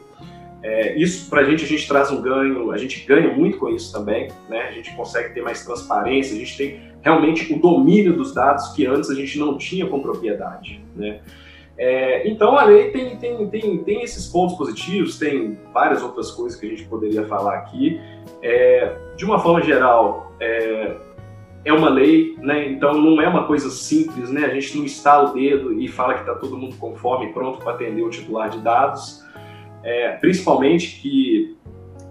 é, 0.65 0.97
isso 0.97 1.29
para 1.29 1.43
a 1.43 1.45
gente, 1.45 1.63
a 1.63 1.69
gente 1.69 1.87
traz 1.87 2.11
um 2.11 2.23
ganho, 2.23 2.71
a 2.71 2.79
gente 2.79 3.05
ganha 3.07 3.31
muito 3.31 3.59
com 3.59 3.69
isso 3.69 3.93
também, 3.93 4.29
né, 4.49 4.63
a 4.63 4.73
gente 4.73 4.97
consegue 4.97 5.35
ter 5.35 5.43
mais 5.43 5.63
transparência, 5.63 6.35
a 6.35 6.39
gente 6.39 6.57
tem 6.57 6.81
realmente 7.03 7.53
o 7.53 7.59
domínio 7.59 8.17
dos 8.17 8.33
dados 8.33 8.69
que 8.69 8.87
antes 8.87 9.11
a 9.11 9.15
gente 9.15 9.39
não 9.39 9.59
tinha 9.59 9.87
com 9.87 10.01
propriedade. 10.01 10.83
Né. 10.97 11.21
É, 11.77 12.27
então 12.27 12.57
a 12.57 12.65
lei 12.65 12.91
tem, 12.93 13.15
tem, 13.19 13.47
tem, 13.49 13.79
tem 13.79 14.03
esses 14.03 14.27
pontos 14.27 14.57
positivos, 14.57 15.19
tem 15.19 15.59
várias 15.71 16.03
outras 16.03 16.31
coisas 16.31 16.59
que 16.59 16.65
a 16.65 16.71
gente 16.71 16.85
poderia 16.87 17.27
falar 17.27 17.57
aqui. 17.57 18.01
É, 18.41 18.97
de 19.17 19.25
uma 19.27 19.39
forma 19.41 19.61
geral, 19.61 20.33
é, 20.41 20.97
é 21.65 21.73
uma 21.75 21.91
lei, 21.91 22.37
né? 22.41 22.69
Então 22.69 22.95
não 22.95 23.21
é 23.21 23.29
uma 23.29 23.47
coisa 23.47 23.69
simples, 23.71 24.31
né? 24.31 24.47
A 24.47 24.55
gente 24.55 24.79
não 24.79 24.85
estala 24.85 25.31
o 25.31 25.35
dedo 25.35 25.79
e 25.79 25.89
fala 25.89 26.15
que 26.15 26.21
está 26.21 26.35
todo 26.35 26.57
mundo 26.57 26.77
conforme, 26.77 27.33
pronto 27.33 27.59
para 27.59 27.73
atender 27.73 28.03
o 28.03 28.09
titular 28.09 28.49
de 28.49 28.61
dados. 28.61 29.24
É, 29.85 30.13
principalmente 30.13 31.01
que 31.01 31.57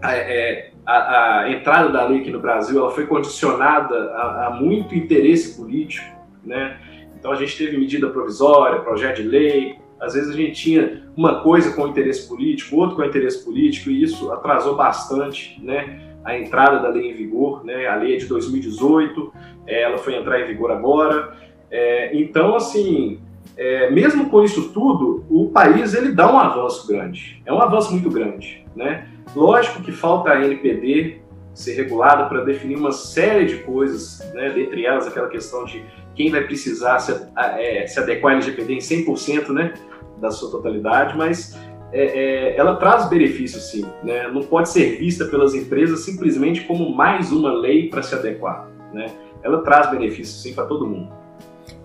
é, 0.04 0.70
a, 0.86 1.42
a, 1.42 1.52
entrada 1.52 1.90
da 1.90 2.08
lei 2.08 2.22
aqui 2.22 2.30
no 2.30 2.40
Brasil 2.40 2.80
ela 2.80 2.92
foi 2.92 3.08
condicionada 3.08 3.96
a, 4.12 4.48
a, 4.48 4.50
muito 4.52 4.94
interesse 4.94 5.58
político, 5.58 6.06
né? 6.46 6.78
Então 7.18 7.32
a 7.32 7.36
gente 7.36 7.58
teve 7.58 7.78
medida 7.78 8.10
provisória, 8.10 8.82
projeto 8.82 9.24
de 9.24 9.28
lei. 9.28 9.78
Às 10.00 10.14
vezes 10.14 10.30
a 10.30 10.34
gente 10.34 10.54
tinha 10.54 11.04
uma 11.16 11.42
coisa 11.42 11.74
com 11.74 11.88
interesse 11.88 12.28
político, 12.28 12.76
outro 12.76 12.96
com 12.96 13.04
interesse 13.04 13.44
político 13.44 13.90
e 13.90 14.04
isso 14.04 14.32
atrasou 14.32 14.76
bastante, 14.76 15.60
né? 15.64 16.14
a 16.24 16.38
entrada 16.38 16.80
da 16.80 16.90
lei 16.90 17.12
em 17.12 17.14
vigor, 17.14 17.64
né? 17.66 17.86
A 17.88 17.96
lei 17.96 18.16
é 18.16 18.18
de 18.18 18.26
2018, 18.28 19.34
é, 19.68 19.82
ela 19.84 19.98
foi 19.98 20.16
entrar 20.16 20.40
em 20.40 20.46
vigor 20.46 20.72
agora. 20.72 21.36
É, 21.70 22.16
então, 22.16 22.56
assim, 22.56 23.20
é, 23.56 23.90
mesmo 23.92 24.30
com 24.30 24.44
isso 24.44 24.70
tudo, 24.70 25.24
o 25.30 25.50
país 25.50 25.94
ele 25.94 26.12
dá 26.12 26.32
um 26.32 26.38
avanço 26.38 26.88
grande. 26.88 27.42
É 27.46 27.54
um 27.54 27.62
avanço 27.62 27.92
muito 27.92 28.10
grande, 28.10 28.66
né? 28.76 29.08
Lógico 29.36 29.82
que 29.82 29.92
falta 29.92 30.32
a 30.32 30.44
NPD 30.44 31.22
ser 31.54 31.74
regulada 31.76 32.26
para 32.26 32.44
definir 32.44 32.78
uma 32.78 32.92
série 32.92 33.46
de 33.46 33.58
coisas, 33.58 34.20
né? 34.34 34.50
Dentre 34.50 34.86
elas 34.86 35.08
aquela 35.08 35.28
questão 35.28 35.66
de 35.66 35.84
quem 36.16 36.32
vai 36.32 36.42
precisar 36.42 37.00
se, 37.00 37.14
é, 37.58 37.86
se 37.86 38.00
adequar 38.00 38.34
à 38.34 38.36
LGPD 38.38 38.74
em 38.74 38.80
100%, 38.80 39.50
né? 39.50 39.74
Da 40.20 40.32
sua 40.32 40.50
totalidade, 40.50 41.16
mas 41.18 41.56
é, 41.94 42.06
é, 42.06 42.58
ela 42.58 42.76
traz 42.78 43.08
benefícios 43.08 43.70
sim, 43.70 43.86
né? 44.04 44.28
não 44.28 44.42
pode 44.42 44.70
ser 44.70 44.98
vista 44.98 45.26
pelas 45.26 45.54
empresas 45.54 46.00
simplesmente 46.00 46.62
como 46.62 46.94
mais 46.96 47.32
uma 47.32 47.54
lei 47.54 47.88
para 47.88 48.02
se 48.02 48.16
adequar. 48.16 48.68
Né? 48.92 49.12
Ela 49.44 49.62
traz 49.62 49.92
benefícios 49.92 50.42
sim 50.42 50.54
para 50.56 50.66
todo 50.66 50.88
mundo. 50.88 51.14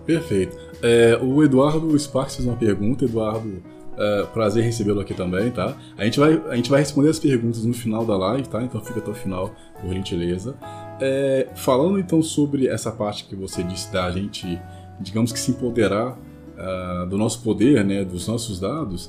Perfeito. 0.05 0.68
É, 0.81 1.19
o 1.21 1.43
Eduardo 1.43 1.97
Sparks 1.97 2.35
fez 2.35 2.47
uma 2.47 2.55
pergunta, 2.57 3.05
Eduardo, 3.05 3.61
é, 3.97 4.25
prazer 4.33 4.63
recebê-lo 4.63 5.01
aqui 5.01 5.13
também, 5.13 5.51
tá? 5.51 5.75
A 5.97 6.05
gente, 6.05 6.19
vai, 6.19 6.41
a 6.49 6.55
gente 6.55 6.69
vai 6.69 6.79
responder 6.79 7.09
as 7.09 7.19
perguntas 7.19 7.65
no 7.65 7.73
final 7.73 8.05
da 8.05 8.17
live, 8.17 8.47
tá? 8.47 8.63
Então 8.63 8.79
fica 8.81 8.99
até 8.99 9.11
o 9.11 9.13
final, 9.13 9.53
por 9.81 9.93
gentileza. 9.93 10.55
É, 11.01 11.47
falando 11.55 11.99
então 11.99 12.21
sobre 12.21 12.67
essa 12.67 12.91
parte 12.91 13.25
que 13.25 13.35
você 13.35 13.61
disse 13.61 13.91
da 13.91 14.09
gente, 14.11 14.59
digamos 14.99 15.31
que 15.31 15.39
se 15.39 15.51
empoderar 15.51 16.17
uh, 16.59 17.07
do 17.07 17.17
nosso 17.17 17.41
poder, 17.41 17.83
né, 17.83 18.03
dos 18.03 18.27
nossos 18.27 18.59
dados, 18.59 19.07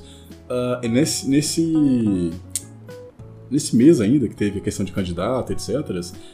uh, 0.49 0.87
nesse, 0.87 1.29
nesse, 1.29 2.31
nesse 3.51 3.75
mês 3.75 3.99
ainda, 3.99 4.27
que 4.27 4.35
teve 4.35 4.59
a 4.59 4.61
questão 4.61 4.85
de 4.85 4.93
candidato, 4.93 5.51
etc., 5.51 5.75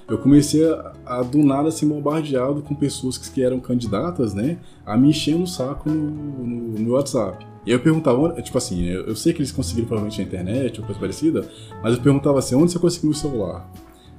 eu 0.08 0.20
comecei 0.20 0.64
a, 0.72 0.94
a 1.06 1.24
do 1.24 1.40
nada 1.40 1.72
ser 1.72 1.88
bombardeado 1.88 2.62
com 2.62 2.76
pessoas 2.76 3.18
que, 3.18 3.30
que 3.32 3.44
eram 3.44 3.60
candidatas, 3.60 4.34
né, 4.34 4.60
a 4.86 4.96
me 4.96 5.10
encher 5.10 5.36
no 5.36 5.48
saco 5.48 5.90
no, 5.90 6.46
no, 6.46 6.80
no 6.80 6.94
WhatsApp. 6.94 7.46
E 7.66 7.72
eu 7.72 7.80
perguntava, 7.80 8.40
tipo 8.42 8.58
assim, 8.58 8.86
eu, 8.86 9.08
eu, 9.08 9.16
sei 9.16 9.34
que 9.34 9.40
eles 9.40 9.52
conseguiram 9.52 9.88
provavelmente 9.88 10.22
na 10.22 10.28
internet 10.28 10.80
ou 10.80 10.86
coisa 10.86 11.00
parecida, 11.00 11.50
mas 11.84 11.96
eu 11.96 12.02
perguntava 12.02 12.40
assim, 12.40 12.56
onde 12.56 12.72
você 12.72 12.80
conseguiu 12.80 13.10
o 13.10 13.16
celular? 13.16 13.70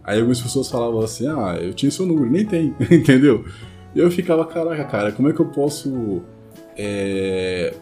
Aí 0.04 0.18
algumas 0.18 0.40
pessoas 0.40 0.68
falavam 0.68 1.00
assim, 1.00 1.26
ah, 1.28 1.56
eu 1.60 1.72
tinha 1.72 1.90
seu 1.90 2.04
número, 2.04 2.30
nem 2.30 2.44
tem, 2.44 2.74
entendeu? 2.90 3.44
E 3.94 3.98
eu 4.00 4.10
ficava, 4.10 4.44
caraca, 4.44 4.84
cara, 4.84 5.12
como 5.12 5.30
é 5.30 5.32
que 5.32 5.40
eu 5.40 5.46
posso 5.46 6.20
é, 6.76 7.74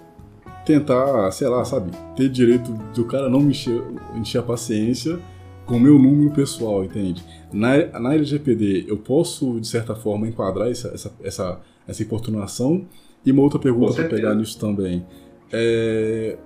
tentar, 0.67 1.31
sei 1.31 1.47
lá, 1.47 1.65
sabe, 1.65 1.93
ter 2.17 2.29
direito 2.29 2.73
do 2.93 3.05
cara 3.05 3.31
não 3.31 3.41
me 3.41 3.51
encher, 3.51 3.81
encher 4.17 4.39
a 4.39 4.43
paciência 4.43 5.19
com 5.65 5.77
o 5.77 5.81
meu 5.81 5.99
número 5.99 6.33
pessoal, 6.33 6.85
entende? 6.85 7.25
Na, 7.53 7.77
na 7.99 8.15
LGPD, 8.15 8.85
eu 8.89 8.99
posso, 8.99 9.61
de 9.61 9.67
certa 9.67 9.95
forma, 9.95 10.29
enquadrar 10.29 10.69
essa, 10.69 10.89
essa, 10.89 11.13
essa, 11.23 11.61
essa 11.87 12.03
importunação? 12.03 12.85
E 13.25 13.31
uma 13.31 13.43
outra 13.43 13.59
pergunta 13.59 13.95
para 13.95 14.09
pegar 14.09 14.35
nisso 14.35 14.59
também. 14.59 15.07
É, 15.53 16.37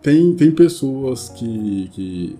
tem, 0.00 0.34
tem 0.34 0.50
pessoas 0.50 1.30
que, 1.30 1.88
que, 1.92 2.36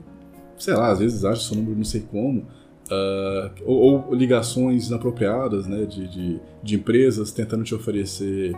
sei 0.59 0.75
lá, 0.75 0.91
às 0.91 0.99
vezes 0.99 1.25
acham 1.25 1.41
seu 1.41 1.57
número 1.57 1.77
não 1.77 1.85
sei 1.85 2.03
como, 2.03 2.41
uh, 2.41 3.51
ou, 3.65 4.07
ou, 4.09 4.15
ligações 4.15 4.89
inapropriadas 4.89 5.67
né, 5.67 5.85
de, 5.87 6.07
de, 6.09 6.41
de 6.63 6.75
empresas 6.75 7.33
tentando 7.33 7.65
te 7.65 7.75
oferecer 7.75 8.55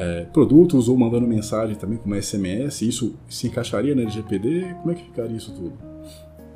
é, 0.00 0.24
produtos 0.32 0.88
ou 0.88 0.96
mandando 0.96 1.26
mensagem 1.26 1.76
também 1.76 1.98
como 1.98 2.20
SMS, 2.20 2.80
isso 2.80 3.18
se 3.28 3.48
encaixaria 3.48 3.94
na 3.94 4.00
LGPD? 4.00 4.74
Como 4.80 4.92
é 4.92 4.94
que 4.94 5.04
ficaria 5.04 5.36
isso 5.36 5.54
tudo? 5.54 5.74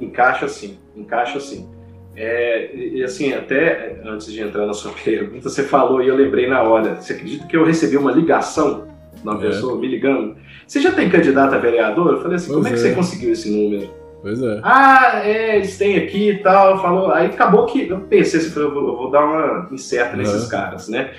Encaixa 0.00 0.48
sim, 0.48 0.78
encaixa 0.96 1.38
sim. 1.38 1.68
É, 2.16 2.74
e 2.74 3.04
assim, 3.04 3.34
até 3.34 4.00
antes 4.04 4.32
de 4.32 4.40
entrar 4.40 4.66
na 4.66 4.72
sua 4.72 4.92
pergunta, 5.04 5.50
você 5.50 5.62
falou 5.62 6.02
e 6.02 6.08
eu 6.08 6.16
lembrei 6.16 6.48
na 6.48 6.62
hora. 6.62 6.94
Você 6.94 7.12
acredita 7.12 7.46
que 7.46 7.54
eu 7.54 7.64
recebi 7.66 7.98
uma 7.98 8.12
ligação 8.12 8.86
de 9.14 9.22
uma 9.22 9.34
é. 9.34 9.46
pessoa 9.46 9.78
me 9.78 9.88
ligando? 9.88 10.36
Você 10.66 10.80
já 10.80 10.92
tem 10.92 11.10
candidato 11.10 11.54
a 11.54 11.58
vereador? 11.58 12.14
Eu 12.14 12.22
falei 12.22 12.36
assim, 12.36 12.46
pois 12.46 12.56
como 12.56 12.68
é, 12.68 12.70
é 12.70 12.72
que 12.72 12.80
você 12.80 12.94
conseguiu 12.94 13.32
esse 13.32 13.50
número? 13.50 13.90
Pois 14.22 14.40
é. 14.40 14.60
Ah, 14.62 15.20
é, 15.22 15.56
eles 15.56 15.76
têm 15.76 15.98
aqui 15.98 16.30
e 16.30 16.38
tal. 16.38 16.80
Falou. 16.80 17.12
Aí 17.12 17.26
acabou 17.26 17.66
que 17.66 17.88
eu 17.90 18.00
pensei 18.00 18.40
eu 18.40 18.72
vou, 18.72 18.88
eu 18.88 18.96
vou 18.96 19.10
dar 19.10 19.22
uma 19.22 19.68
incerta 19.70 20.16
nesses 20.16 20.46
caras, 20.46 20.88
né? 20.88 21.12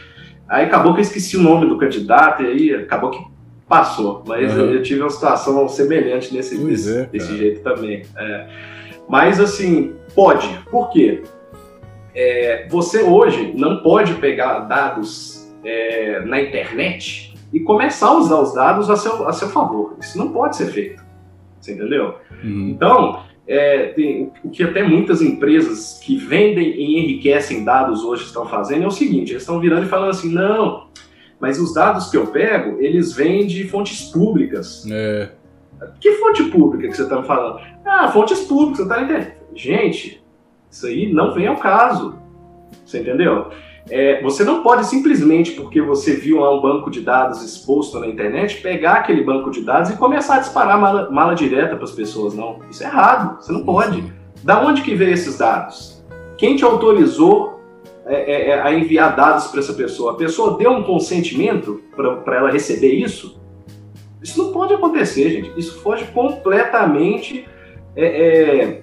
Aí 0.48 0.66
acabou 0.66 0.94
que 0.94 1.00
eu 1.00 1.04
esqueci 1.04 1.38
o 1.38 1.42
nome 1.42 1.68
do 1.68 1.78
candidato 1.78 2.44
e 2.44 2.48
aí 2.48 2.76
acabou 2.76 3.10
que 3.10 3.20
passou. 3.68 4.24
Mas 4.28 4.54
uhum. 4.54 4.72
eu 4.72 4.84
tive 4.84 5.02
uma 5.02 5.10
situação 5.10 5.68
semelhante 5.68 6.34
nesse, 6.34 6.58
desse, 6.58 6.98
é, 6.98 7.06
desse, 7.06 7.38
jeito 7.38 7.62
também. 7.62 8.04
É. 8.16 8.48
Mas 9.10 9.40
assim, 9.40 9.96
pode. 10.14 10.48
Por 10.70 10.90
quê? 10.90 11.24
É, 12.14 12.68
você 12.70 13.02
hoje 13.02 13.54
não 13.56 13.82
pode 13.82 14.14
pegar 14.16 14.60
dados 14.60 15.52
é, 15.64 16.22
na 16.22 16.42
internet 16.42 17.34
e 17.52 17.60
começar 17.60 18.08
a 18.08 18.18
usar 18.18 18.40
os 18.40 18.54
dados 18.54 18.90
a 18.90 18.96
seu, 18.96 19.28
a 19.28 19.34
seu 19.34 19.50
favor. 19.50 19.98
Isso 20.00 20.18
não 20.18 20.32
pode 20.32 20.56
ser 20.56 20.68
feito. 20.68 21.04
Você 21.60 21.74
entendeu? 21.74 22.16
Uhum. 22.44 22.70
Então, 22.70 23.24
é, 23.48 23.88
tem, 23.88 24.32
o 24.44 24.50
que 24.50 24.64
até 24.64 24.82
muitas 24.82 25.22
empresas 25.22 26.00
que 26.04 26.18
vendem 26.18 26.68
e 26.70 27.00
enriquecem 27.00 27.64
dados 27.64 28.04
hoje 28.04 28.24
estão 28.24 28.46
fazendo 28.46 28.84
é 28.84 28.88
o 28.88 28.92
seguinte: 28.92 29.32
eles 29.32 29.44
estão 29.44 29.60
virando 29.60 29.86
e 29.86 29.90
falando 29.90 30.10
assim, 30.10 30.32
não, 30.32 30.88
mas 31.40 31.60
os 31.60 31.74
dados 31.74 32.10
que 32.10 32.18
eu 32.18 32.28
pego, 32.28 32.82
eles 32.82 33.14
vêm 33.14 33.46
de 33.46 33.68
fontes 33.68 34.10
públicas. 34.10 34.86
É. 34.90 35.30
Que 36.00 36.14
fonte 36.14 36.44
pública 36.46 36.88
que 36.88 36.96
você 36.96 37.04
está 37.04 37.22
falando? 37.22 37.60
Ah, 37.86 38.08
fontes 38.12 38.40
públicas, 38.42 38.78
você 38.78 38.84
está 38.84 39.04
entendendo? 39.04 39.32
Gente, 39.54 40.24
isso 40.72 40.88
aí 40.88 41.14
não 41.14 41.34
vem 41.34 41.48
ao 41.48 41.58
caso. 41.58 42.18
Você 42.86 43.00
entendeu? 43.00 43.50
É, 43.90 44.22
você 44.22 44.44
não 44.44 44.64
pode 44.64 44.86
simplesmente, 44.88 45.52
porque 45.52 45.80
você 45.80 46.16
viu 46.16 46.40
lá 46.40 46.54
um 46.54 46.62
banco 46.62 46.90
de 46.90 47.02
dados 47.02 47.44
exposto 47.44 48.00
na 48.00 48.08
internet, 48.08 48.62
pegar 48.62 48.94
aquele 48.94 49.24
banco 49.24 49.52
de 49.52 49.62
dados 49.62 49.92
e 49.92 49.98
começar 49.98 50.36
a 50.36 50.40
disparar 50.40 50.80
mala, 50.80 51.10
mala 51.12 51.36
direta 51.36 51.76
para 51.76 51.84
as 51.84 51.92
pessoas, 51.92 52.34
não. 52.34 52.60
Isso 52.70 52.84
é 52.84 52.88
errado, 52.88 53.42
você 53.42 53.52
não 53.52 53.64
pode. 53.64 54.04
Da 54.44 54.60
onde 54.66 54.82
que 54.82 54.96
veio 54.96 55.14
esses 55.14 55.38
dados? 55.38 56.04
Quem 56.38 56.56
te 56.56 56.64
autorizou 56.64 57.60
é, 58.06 58.32
é, 58.32 58.50
é 58.50 58.62
a 58.62 58.74
enviar 58.74 59.16
dados 59.16 59.48
para 59.48 59.60
essa 59.60 59.74
pessoa? 59.74 60.14
A 60.14 60.16
pessoa 60.16 60.58
deu 60.58 60.72
um 60.72 60.84
consentimento 60.84 61.82
para 61.96 62.38
ela 62.38 62.52
receber 62.52 62.94
isso? 62.94 63.40
Isso 64.22 64.44
não 64.44 64.52
pode 64.52 64.74
acontecer, 64.74 65.30
gente. 65.30 65.54
Isso 65.56 65.80
foge 65.82 66.06
completamente 66.06 67.46
é, 67.96 68.06
é, 68.06 68.82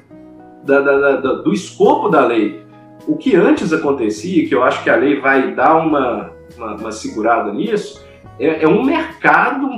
da, 0.64 0.80
da, 0.80 1.16
da, 1.16 1.32
do 1.34 1.52
escopo 1.52 2.08
da 2.08 2.24
lei. 2.24 2.62
O 3.06 3.16
que 3.16 3.34
antes 3.34 3.72
acontecia, 3.72 4.46
que 4.46 4.54
eu 4.54 4.62
acho 4.62 4.82
que 4.82 4.90
a 4.90 4.96
lei 4.96 5.20
vai 5.20 5.54
dar 5.54 5.76
uma, 5.76 6.32
uma, 6.56 6.74
uma 6.76 6.92
segurada 6.92 7.52
nisso, 7.52 8.04
é, 8.38 8.64
é 8.64 8.68
um 8.68 8.82
mercado, 8.82 9.68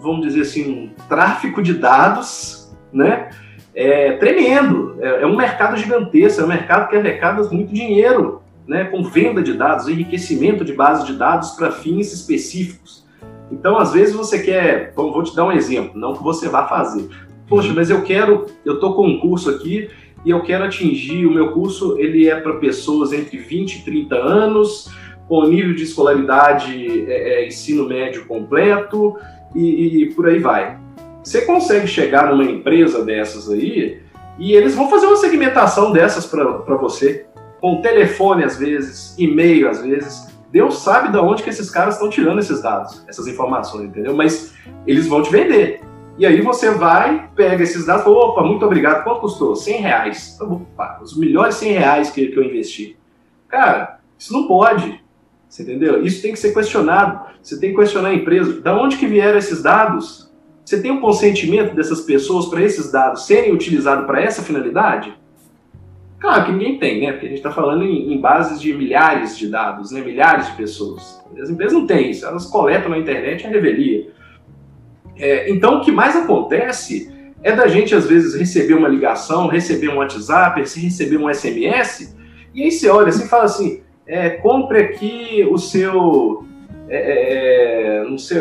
vamos 0.00 0.26
dizer 0.26 0.42
assim, 0.42 0.70
um 0.70 1.08
tráfico 1.08 1.62
de 1.62 1.74
dados, 1.74 2.74
né? 2.92 3.30
É 3.74 4.12
tremendo. 4.12 4.96
É, 5.00 5.22
é 5.22 5.26
um 5.26 5.36
mercado 5.36 5.76
gigantesco, 5.76 6.40
é 6.40 6.44
um 6.44 6.48
mercado 6.48 6.88
que 6.88 6.96
arrecada 6.96 7.42
muito 7.50 7.72
dinheiro, 7.72 8.42
né? 8.66 8.84
Com 8.84 9.02
venda 9.02 9.42
de 9.42 9.54
dados, 9.54 9.88
enriquecimento 9.88 10.64
de 10.64 10.72
bases 10.72 11.06
de 11.06 11.14
dados 11.14 11.52
para 11.52 11.72
fins 11.72 12.12
específicos. 12.12 13.04
Então, 13.50 13.76
às 13.76 13.92
vezes 13.92 14.14
você 14.14 14.42
quer, 14.42 14.92
vou 14.94 15.22
te 15.22 15.34
dar 15.34 15.44
um 15.44 15.52
exemplo, 15.52 15.98
não 15.98 16.14
que 16.14 16.22
você 16.22 16.48
vá 16.48 16.66
fazer. 16.66 17.08
Poxa, 17.48 17.72
mas 17.74 17.90
eu 17.90 18.02
quero, 18.02 18.46
eu 18.64 18.80
tô 18.80 18.94
com 18.94 19.06
um 19.06 19.20
curso 19.20 19.50
aqui 19.50 19.90
e 20.24 20.30
eu 20.30 20.40
quero 20.42 20.64
atingir, 20.64 21.26
o 21.26 21.30
meu 21.30 21.52
curso 21.52 21.98
ele 21.98 22.28
é 22.28 22.34
para 22.36 22.54
pessoas 22.54 23.12
entre 23.12 23.36
20 23.36 23.76
e 23.76 23.84
30 23.84 24.16
anos, 24.16 24.90
com 25.28 25.46
nível 25.46 25.74
de 25.74 25.82
escolaridade 25.82 27.10
é, 27.10 27.42
é, 27.42 27.46
ensino 27.46 27.86
médio 27.86 28.26
completo 28.26 29.16
e, 29.54 30.02
e, 30.02 30.14
por 30.14 30.28
aí 30.28 30.38
vai. 30.38 30.78
Você 31.22 31.42
consegue 31.42 31.86
chegar 31.86 32.30
numa 32.30 32.44
empresa 32.44 33.04
dessas 33.04 33.50
aí 33.50 34.00
e 34.38 34.52
eles 34.52 34.74
vão 34.74 34.90
fazer 34.90 35.06
uma 35.06 35.16
segmentação 35.16 35.92
dessas 35.92 36.26
para 36.26 36.76
você, 36.76 37.26
com 37.60 37.80
telefone 37.80 38.44
às 38.44 38.58
vezes, 38.58 39.14
e-mail 39.18 39.68
às 39.68 39.82
vezes. 39.82 40.34
Deus 40.50 40.78
sabe 40.78 41.10
de 41.10 41.18
onde 41.18 41.42
que 41.42 41.50
esses 41.50 41.70
caras 41.70 41.94
estão 41.94 42.08
tirando 42.08 42.38
esses 42.38 42.62
dados, 42.62 43.04
essas 43.08 43.26
informações, 43.26 43.88
entendeu? 43.88 44.14
Mas 44.14 44.54
eles 44.86 45.06
vão 45.06 45.22
te 45.22 45.30
vender. 45.30 45.80
E 46.16 46.24
aí 46.24 46.40
você 46.40 46.70
vai, 46.70 47.28
pega 47.34 47.62
esses 47.62 47.86
dados, 47.86 48.04
fala, 48.04 48.16
opa, 48.16 48.44
muito 48.44 48.64
obrigado, 48.64 49.02
quanto 49.02 49.20
custou? 49.20 49.56
100 49.56 49.80
reais. 49.80 50.38
Os 51.02 51.16
melhores 51.16 51.56
100 51.56 51.72
reais 51.72 52.10
que, 52.10 52.28
que 52.28 52.38
eu 52.38 52.44
investi. 52.44 52.96
Cara, 53.48 53.98
isso 54.18 54.32
não 54.32 54.46
pode. 54.46 55.02
Você 55.48 55.62
entendeu? 55.62 56.04
Isso 56.04 56.22
tem 56.22 56.32
que 56.32 56.38
ser 56.38 56.54
questionado. 56.54 57.32
Você 57.42 57.58
tem 57.58 57.70
que 57.70 57.76
questionar 57.76 58.10
a 58.10 58.14
empresa. 58.14 58.60
Da 58.60 58.80
onde 58.80 58.96
que 58.96 59.06
vieram 59.06 59.38
esses 59.38 59.62
dados? 59.62 60.32
Você 60.64 60.80
tem 60.80 60.90
um 60.90 61.00
consentimento 61.00 61.74
dessas 61.74 62.00
pessoas 62.00 62.46
para 62.46 62.62
esses 62.62 62.90
dados 62.90 63.26
serem 63.26 63.52
utilizados 63.52 64.06
para 64.06 64.22
essa 64.22 64.42
finalidade? 64.42 65.12
Claro 66.18 66.46
que 66.46 66.52
ninguém 66.52 66.78
tem, 66.78 67.00
né? 67.02 67.12
Porque 67.12 67.26
a 67.26 67.28
gente 67.28 67.38
está 67.38 67.50
falando 67.50 67.84
em, 67.84 68.14
em, 68.14 68.18
bases 68.18 68.58
de 68.58 68.72
milhares 68.72 69.36
de 69.36 69.48
dados, 69.48 69.90
né? 69.90 70.00
milhares 70.00 70.46
de 70.46 70.52
pessoas. 70.52 71.22
As 71.38 71.50
empresas 71.50 71.74
não 71.74 71.86
têm 71.86 72.10
isso, 72.10 72.24
elas 72.24 72.46
coletam 72.46 72.88
na 72.88 72.98
internet 72.98 73.46
a 73.46 73.50
revelia. 73.50 74.10
É, 75.16 75.50
então, 75.50 75.78
o 75.78 75.80
que 75.80 75.92
mais 75.92 76.16
acontece 76.16 77.12
é 77.42 77.52
da 77.52 77.68
gente, 77.68 77.94
às 77.94 78.06
vezes, 78.06 78.34
receber 78.34 78.74
uma 78.74 78.88
ligação, 78.88 79.46
receber 79.46 79.88
um 79.88 79.98
WhatsApp, 79.98 80.60
receber 80.60 81.18
um 81.18 81.32
SMS, 81.32 82.16
e 82.54 82.62
aí 82.62 82.70
você 82.70 82.88
olha 82.88 83.08
assim 83.08 83.24
e 83.24 83.28
fala 83.28 83.44
assim: 83.44 83.82
é, 84.06 84.30
compre 84.30 84.78
aqui 84.78 85.46
o 85.50 85.58
seu. 85.58 86.46
É, 86.88 86.96
é, 86.96 87.96
é 88.02 88.04
não 88.04 88.18
sei, 88.18 88.40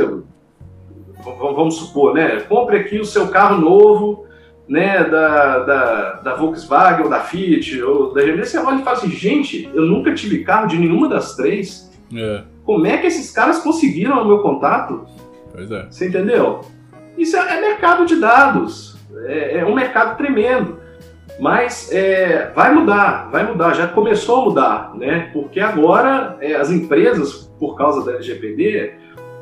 vamos 1.24 1.76
supor, 1.76 2.14
né? 2.14 2.42
Compre 2.42 2.78
aqui 2.78 3.00
o 3.00 3.06
seu 3.06 3.28
carro 3.30 3.60
novo, 3.60 4.26
né? 4.68 5.04
Da, 5.04 5.60
da, 5.60 6.12
da 6.22 6.36
Volkswagen 6.36 7.04
ou 7.04 7.10
da 7.10 7.22
Fiat 7.22 7.82
ou 7.82 8.14
da 8.14 8.22
GM. 8.22 8.38
Você 8.40 8.58
olha 8.58 8.80
e 8.80 8.84
fala 8.84 8.98
assim: 8.98 9.12
gente, 9.12 9.70
eu 9.74 9.84
nunca 9.84 10.14
tive 10.14 10.44
carro 10.44 10.68
de 10.68 10.78
nenhuma 10.78 11.10
das 11.10 11.36
três. 11.36 11.92
É. 12.16 12.44
Como 12.64 12.86
é 12.86 12.98
que 12.98 13.08
esses 13.08 13.32
caras 13.32 13.60
conseguiram 13.60 14.22
o 14.22 14.28
meu 14.28 14.40
contato? 14.40 15.06
Pois 15.54 15.72
é. 15.72 15.86
Você 15.90 16.08
entendeu? 16.08 16.62
Isso 17.18 17.38
é, 17.38 17.58
é 17.58 17.62
mercado 17.62 18.06
de 18.06 18.16
dados. 18.16 18.98
É, 19.26 19.60
é, 19.60 19.66
um 19.66 19.76
mercado 19.76 20.18
tremendo. 20.18 20.82
Mas 21.40 21.92
é, 21.92 22.52
vai 22.56 22.74
mudar, 22.74 23.30
vai 23.32 23.44
mudar, 23.46 23.74
já 23.74 23.88
começou 23.88 24.42
a 24.42 24.46
mudar, 24.46 24.96
né? 24.96 25.30
Porque 25.34 25.60
agora 25.60 26.38
é, 26.42 26.56
as 26.56 26.70
empresas, 26.70 27.52
por 27.60 27.76
causa 27.76 28.06
da 28.06 28.14
LGPD, 28.14 28.94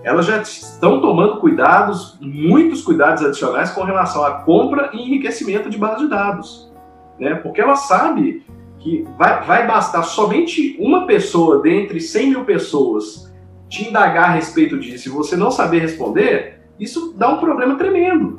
elas 0.04 0.26
já 0.26 0.42
estão 0.42 1.02
tomando 1.02 1.38
cuidados, 1.38 2.18
muitos 2.22 2.82
cuidados 2.82 3.24
adicionais 3.24 3.72
com 3.72 3.84
relação 3.84 4.24
à 4.26 4.32
compra 4.32 4.90
e 4.94 5.02
enriquecimento 5.02 5.70
de 5.70 5.78
base 5.78 6.04
de 6.04 6.10
dados. 6.10 6.72
Né? 7.20 7.36
Porque 7.36 7.62
ela 7.62 7.76
sabe 7.76 8.44
que 8.80 9.06
vai, 9.18 9.44
vai 9.44 9.68
bastar 9.68 10.04
somente 10.04 10.76
uma 10.80 11.06
pessoa 11.06 11.62
dentre 11.62 12.00
100 12.00 12.30
mil 12.30 12.46
pessoas 12.46 13.31
te 13.72 13.88
indagar 13.88 14.26
a 14.26 14.34
respeito 14.34 14.78
disso 14.78 15.08
e 15.08 15.12
você 15.12 15.38
não 15.38 15.50
saber 15.50 15.80
responder, 15.80 16.60
isso 16.78 17.14
dá 17.18 17.30
um 17.30 17.40
problema 17.40 17.78
tremendo. 17.78 18.38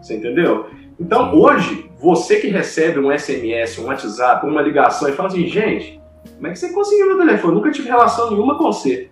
Você 0.00 0.16
entendeu? 0.16 0.66
Então, 1.00 1.34
hoje, 1.34 1.90
você 1.98 2.38
que 2.38 2.48
recebe 2.48 2.98
um 3.00 3.10
SMS, 3.10 3.78
um 3.78 3.86
WhatsApp, 3.86 4.46
uma 4.46 4.60
ligação 4.60 5.08
e 5.08 5.12
fala 5.12 5.30
assim, 5.30 5.46
gente, 5.46 5.98
como 6.34 6.46
é 6.46 6.50
que 6.50 6.58
você 6.58 6.74
conseguiu 6.74 7.06
meu 7.06 7.16
telefone? 7.16 7.54
Nunca 7.54 7.70
tive 7.70 7.88
relação 7.88 8.30
nenhuma 8.30 8.58
com 8.58 8.64
você. 8.64 9.08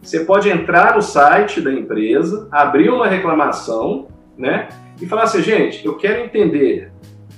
Você 0.00 0.20
pode 0.20 0.48
entrar 0.48 0.96
no 0.96 1.02
site 1.02 1.60
da 1.60 1.70
empresa, 1.70 2.48
abrir 2.50 2.88
uma 2.88 3.06
reclamação, 3.06 4.08
né? 4.38 4.68
E 4.98 5.06
falar 5.06 5.24
assim, 5.24 5.42
gente, 5.42 5.84
eu 5.84 5.98
quero 5.98 6.24
entender 6.24 6.90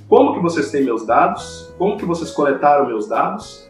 como 0.09 0.35
que 0.35 0.41
vocês 0.41 0.71
têm 0.71 0.85
meus 0.85 1.05
dados, 1.05 1.75
como 1.77 1.97
que 1.97 2.05
vocês 2.05 2.31
coletaram 2.31 2.87
meus 2.87 3.09
dados, 3.09 3.69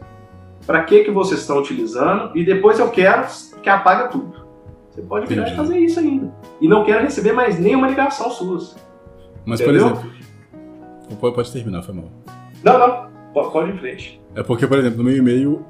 para 0.67 0.83
que 0.83 1.03
que 1.03 1.09
vocês 1.09 1.39
estão 1.39 1.57
utilizando 1.57 2.37
e 2.37 2.45
depois 2.45 2.77
eu 2.77 2.89
quero 2.89 3.25
que 3.61 3.69
apaga 3.69 4.07
tudo. 4.07 4.41
Você 4.89 5.01
pode 5.01 5.25
virar 5.27 5.49
e 5.49 5.55
fazer 5.55 5.79
isso 5.79 5.99
ainda. 5.99 6.33
E 6.59 6.67
não 6.67 6.83
quero 6.83 7.03
receber 7.03 7.31
mais 7.31 7.57
nenhuma 7.57 7.87
ligação 7.87 8.29
sua. 8.29 8.59
Mas, 9.45 9.61
Entendeu? 9.61 9.89
por 9.89 9.97
exemplo. 9.97 10.11
Pode, 11.19 11.35
pode 11.35 11.51
terminar, 11.51 11.81
foi 11.81 11.95
mal. 11.95 12.11
Não, 12.63 12.79
não. 12.79 13.11
Pode 13.33 13.69
ir 13.69 13.75
em 13.75 13.77
frente. 13.77 14.21
É 14.35 14.43
porque, 14.43 14.67
por 14.67 14.77
exemplo, 14.77 14.97
no 14.97 15.03
meu 15.05 15.15
e-mail. 15.15 15.65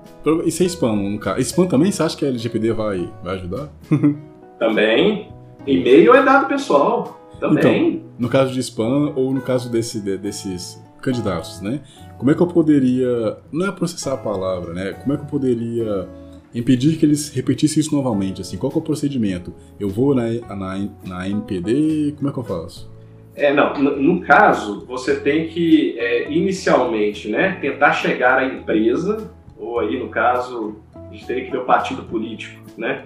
Isso 0.46 0.64
é 0.64 0.66
spam, 0.66 0.96
no 0.96 1.20
caso. 1.20 1.40
Spam 1.42 1.68
também 1.68 1.92
você 1.92 2.02
acha 2.02 2.18
que 2.18 2.26
a 2.26 2.30
LGPD 2.30 2.74
vai, 2.74 3.12
vai 3.24 3.36
ajudar? 3.36 3.70
também. 4.58 5.32
E-mail 5.68 6.16
é 6.16 6.24
dado 6.24 6.48
pessoal. 6.48 7.20
Também. 7.40 7.96
Então, 7.96 8.10
no 8.18 8.30
caso 8.30 8.54
de 8.54 8.60
spam 8.60 9.14
ou 9.16 9.34
no 9.34 9.42
caso 9.42 9.72
desse, 9.72 10.00
desses 10.18 10.82
candidatos, 11.02 11.62
né? 11.62 11.82
Como 12.18 12.32
é 12.32 12.36
que 12.36 12.42
eu 12.42 12.48
poderia. 12.48 13.38
Não 13.52 13.68
é 13.68 13.72
processar 13.72 14.14
a 14.14 14.18
palavra, 14.18 14.74
né? 14.74 14.94
Como 14.94 15.14
é 15.14 15.18
que 15.18 15.24
eu 15.24 15.28
poderia 15.28 16.08
impedir 16.54 16.98
que 16.98 17.06
eles 17.06 17.30
repetissem 17.30 17.80
isso 17.80 17.96
novamente? 17.96 18.42
Assim, 18.42 18.58
qual 18.58 18.72
é 18.74 18.78
o 18.78 18.82
procedimento? 18.82 19.54
Eu 19.80 19.90
vou 19.90 20.14
na, 20.14 20.30
na, 20.56 20.90
na 21.06 21.30
NPD, 21.30 22.16
como 22.18 22.30
é 22.30 22.34
que 22.34 22.40
eu 22.40 22.44
faço? 22.44 22.92
É, 23.36 23.54
não, 23.54 23.74
no, 23.76 23.96
no 23.96 24.22
caso, 24.22 24.86
você 24.86 25.20
tem 25.20 25.48
que, 25.48 25.98
é, 25.98 26.32
inicialmente, 26.32 27.30
né, 27.30 27.58
tentar 27.62 27.94
chegar 27.94 28.40
à 28.40 28.46
empresa, 28.46 29.32
ou 29.58 29.80
aí, 29.80 29.98
no 29.98 30.10
caso, 30.10 30.76
a 30.94 31.14
gente 31.14 31.26
teria 31.26 31.46
que 31.46 31.52
ver 31.52 31.60
o 31.60 31.66
partido 31.66 32.04
político, 32.04 32.62
né, 32.78 33.06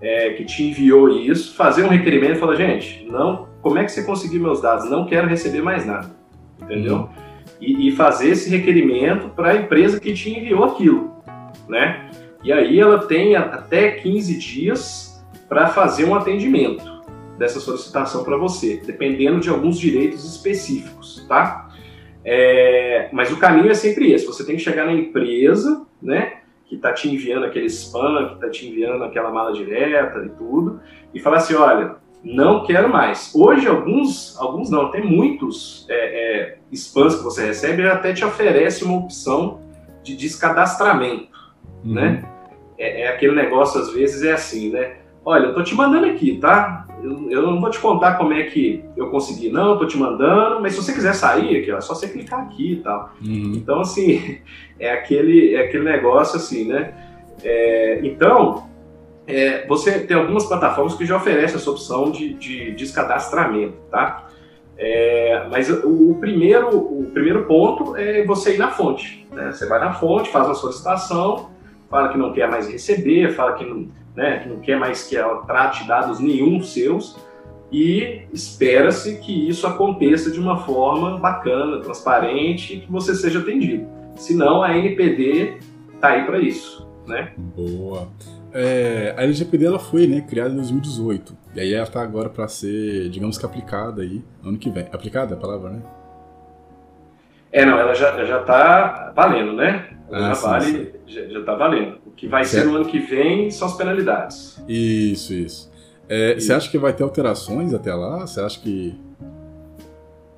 é, 0.00 0.30
que 0.30 0.44
te 0.44 0.62
enviou 0.62 1.08
isso, 1.08 1.56
fazer 1.56 1.84
um 1.84 1.88
requerimento 1.88 2.36
e 2.36 2.38
falar, 2.38 2.54
gente, 2.54 3.06
não, 3.10 3.48
como 3.60 3.78
é 3.78 3.84
que 3.84 3.90
você 3.90 4.04
conseguiu 4.04 4.40
meus 4.40 4.62
dados? 4.62 4.88
Não 4.88 5.06
quero 5.06 5.26
receber 5.26 5.62
mais 5.62 5.84
nada, 5.84 6.10
entendeu? 6.62 6.96
Uhum. 6.96 7.08
E, 7.60 7.88
e, 7.88 7.92
fazer 7.92 8.30
esse 8.30 8.50
requerimento 8.50 9.30
para 9.30 9.50
a 9.50 9.56
empresa 9.56 9.98
que 9.98 10.12
te 10.12 10.30
enviou 10.30 10.62
aquilo, 10.64 11.10
né? 11.68 12.10
E 12.46 12.52
aí 12.52 12.78
ela 12.78 13.00
tem 13.00 13.34
até 13.34 13.90
15 13.90 14.38
dias 14.38 15.20
para 15.48 15.66
fazer 15.66 16.04
um 16.04 16.14
atendimento 16.14 17.02
dessa 17.36 17.58
solicitação 17.58 18.22
para 18.22 18.36
você, 18.36 18.80
dependendo 18.86 19.40
de 19.40 19.50
alguns 19.50 19.76
direitos 19.76 20.24
específicos, 20.24 21.26
tá? 21.28 21.68
É, 22.24 23.08
mas 23.12 23.32
o 23.32 23.38
caminho 23.40 23.68
é 23.68 23.74
sempre 23.74 24.12
esse: 24.12 24.24
você 24.24 24.46
tem 24.46 24.54
que 24.54 24.62
chegar 24.62 24.86
na 24.86 24.92
empresa, 24.92 25.84
né? 26.00 26.34
Que 26.66 26.76
está 26.76 26.92
te 26.92 27.12
enviando 27.12 27.46
aquele 27.46 27.66
spam, 27.66 28.28
que 28.28 28.34
está 28.34 28.48
te 28.48 28.68
enviando 28.68 29.02
aquela 29.02 29.32
mala 29.32 29.52
direta 29.52 30.24
e 30.24 30.28
tudo, 30.28 30.80
e 31.12 31.18
falar 31.18 31.38
assim: 31.38 31.54
olha, 31.54 31.96
não 32.22 32.64
quero 32.64 32.88
mais. 32.88 33.34
Hoje, 33.34 33.66
alguns, 33.66 34.38
alguns 34.38 34.70
não, 34.70 34.92
tem 34.92 35.04
muitos 35.04 35.84
é, 35.88 35.94
é, 35.94 36.58
spams 36.72 37.16
que 37.16 37.24
você 37.24 37.44
recebe, 37.44 37.84
até 37.88 38.12
te 38.12 38.24
oferece 38.24 38.84
uma 38.84 38.98
opção 38.98 39.62
de 40.04 40.16
descadastramento, 40.16 41.36
uhum. 41.84 41.94
né? 41.94 42.35
É, 42.78 43.02
é, 43.02 43.08
aquele 43.08 43.34
negócio, 43.34 43.80
às 43.80 43.92
vezes, 43.92 44.22
é 44.22 44.32
assim, 44.32 44.70
né? 44.70 44.96
Olha, 45.24 45.46
eu 45.46 45.54
tô 45.54 45.62
te 45.62 45.74
mandando 45.74 46.06
aqui, 46.06 46.38
tá? 46.38 46.86
Eu, 47.02 47.30
eu 47.30 47.42
não 47.42 47.60
vou 47.60 47.70
te 47.70 47.78
contar 47.78 48.14
como 48.14 48.32
é 48.32 48.44
que 48.44 48.84
eu 48.96 49.10
consegui, 49.10 49.50
não, 49.50 49.70
eu 49.70 49.78
tô 49.78 49.86
te 49.86 49.96
mandando, 49.96 50.60
mas 50.60 50.74
se 50.74 50.82
você 50.82 50.92
quiser 50.92 51.14
sair 51.14 51.58
aqui, 51.58 51.72
ó, 51.72 51.78
é 51.78 51.80
só 51.80 51.94
você 51.94 52.08
clicar 52.08 52.40
aqui 52.40 52.74
e 52.74 52.76
tal. 52.76 53.10
Uhum. 53.24 53.52
Então, 53.56 53.80
assim, 53.80 54.38
é 54.78 54.92
aquele, 54.92 55.54
é 55.54 55.62
aquele 55.62 55.84
negócio 55.84 56.36
assim, 56.36 56.68
né? 56.68 56.94
É, 57.42 58.00
então, 58.04 58.68
é, 59.26 59.66
você 59.66 60.00
tem 60.00 60.16
algumas 60.16 60.46
plataformas 60.46 60.94
que 60.94 61.04
já 61.04 61.16
oferecem 61.16 61.56
essa 61.56 61.70
opção 61.70 62.10
de, 62.10 62.34
de 62.34 62.70
descadastramento, 62.72 63.76
tá? 63.90 64.28
É, 64.78 65.46
mas 65.50 65.70
o, 65.70 66.10
o, 66.10 66.18
primeiro, 66.20 66.68
o 66.76 67.10
primeiro 67.12 67.44
ponto 67.44 67.96
é 67.96 68.24
você 68.24 68.54
ir 68.54 68.58
na 68.58 68.70
fonte. 68.70 69.26
Né? 69.32 69.50
Você 69.50 69.66
vai 69.66 69.80
na 69.80 69.92
fonte, 69.92 70.30
faz 70.30 70.46
uma 70.46 70.54
solicitação, 70.54 71.50
fala 71.90 72.08
que 72.08 72.18
não 72.18 72.32
quer 72.32 72.48
mais 72.48 72.68
receber, 72.68 73.32
fala 73.32 73.54
que 73.54 73.64
não, 73.64 73.88
né, 74.14 74.40
que 74.40 74.48
não 74.48 74.60
quer 74.60 74.78
mais 74.78 75.06
que 75.06 75.16
ela 75.16 75.42
trate 75.42 75.86
dados 75.86 76.20
nenhum 76.20 76.62
seus 76.62 77.16
e 77.70 78.22
espera-se 78.32 79.18
que 79.18 79.48
isso 79.48 79.66
aconteça 79.66 80.30
de 80.30 80.38
uma 80.38 80.58
forma 80.58 81.18
bacana, 81.18 81.80
transparente 81.80 82.78
que 82.78 82.90
você 82.90 83.14
seja 83.14 83.40
atendido. 83.40 83.86
Senão 84.14 84.62
a 84.62 84.76
NPD 84.76 85.58
está 85.94 86.10
aí 86.10 86.24
para 86.24 86.38
isso, 86.38 86.88
né? 87.06 87.32
Boa. 87.36 88.08
é, 88.52 89.14
a 89.16 89.22
LGPD 89.22 89.66
ela 89.66 89.78
foi 89.78 90.06
né, 90.06 90.20
criada 90.20 90.50
em 90.50 90.56
2018. 90.56 91.36
E 91.54 91.60
aí 91.60 91.74
ela 91.74 91.84
está 91.84 92.02
agora 92.02 92.28
para 92.28 92.48
ser, 92.48 93.08
digamos 93.10 93.36
que 93.36 93.44
aplicada 93.44 94.02
aí 94.02 94.22
ano 94.44 94.56
que 94.56 94.70
vem. 94.70 94.86
Aplicada 94.92 95.34
é 95.34 95.36
a 95.36 95.40
palavra, 95.40 95.70
né? 95.70 95.82
É, 97.56 97.64
não, 97.64 97.78
ela 97.78 97.94
já, 97.94 98.22
já 98.26 98.40
tá 98.40 99.14
valendo, 99.16 99.54
né? 99.54 99.86
Ah, 100.12 100.34
sim, 100.34 100.46
vale, 100.46 100.66
sim. 100.66 100.86
Já, 101.06 101.22
já 101.22 101.42
tá 101.42 101.54
valendo. 101.54 101.96
O 102.04 102.10
que 102.10 102.28
vai 102.28 102.44
certo. 102.44 102.64
ser 102.64 102.70
no 102.70 102.76
ano 102.76 102.84
que 102.84 102.98
vem 102.98 103.50
são 103.50 103.66
as 103.66 103.74
penalidades. 103.74 104.62
Isso, 104.68 105.32
isso. 105.32 105.72
É, 106.06 106.34
Você 106.34 106.52
acha 106.52 106.70
que 106.70 106.76
vai 106.76 106.92
ter 106.92 107.02
alterações 107.02 107.72
até 107.72 107.94
lá? 107.94 108.26
Você 108.26 108.42
acha 108.42 108.60
que, 108.60 108.94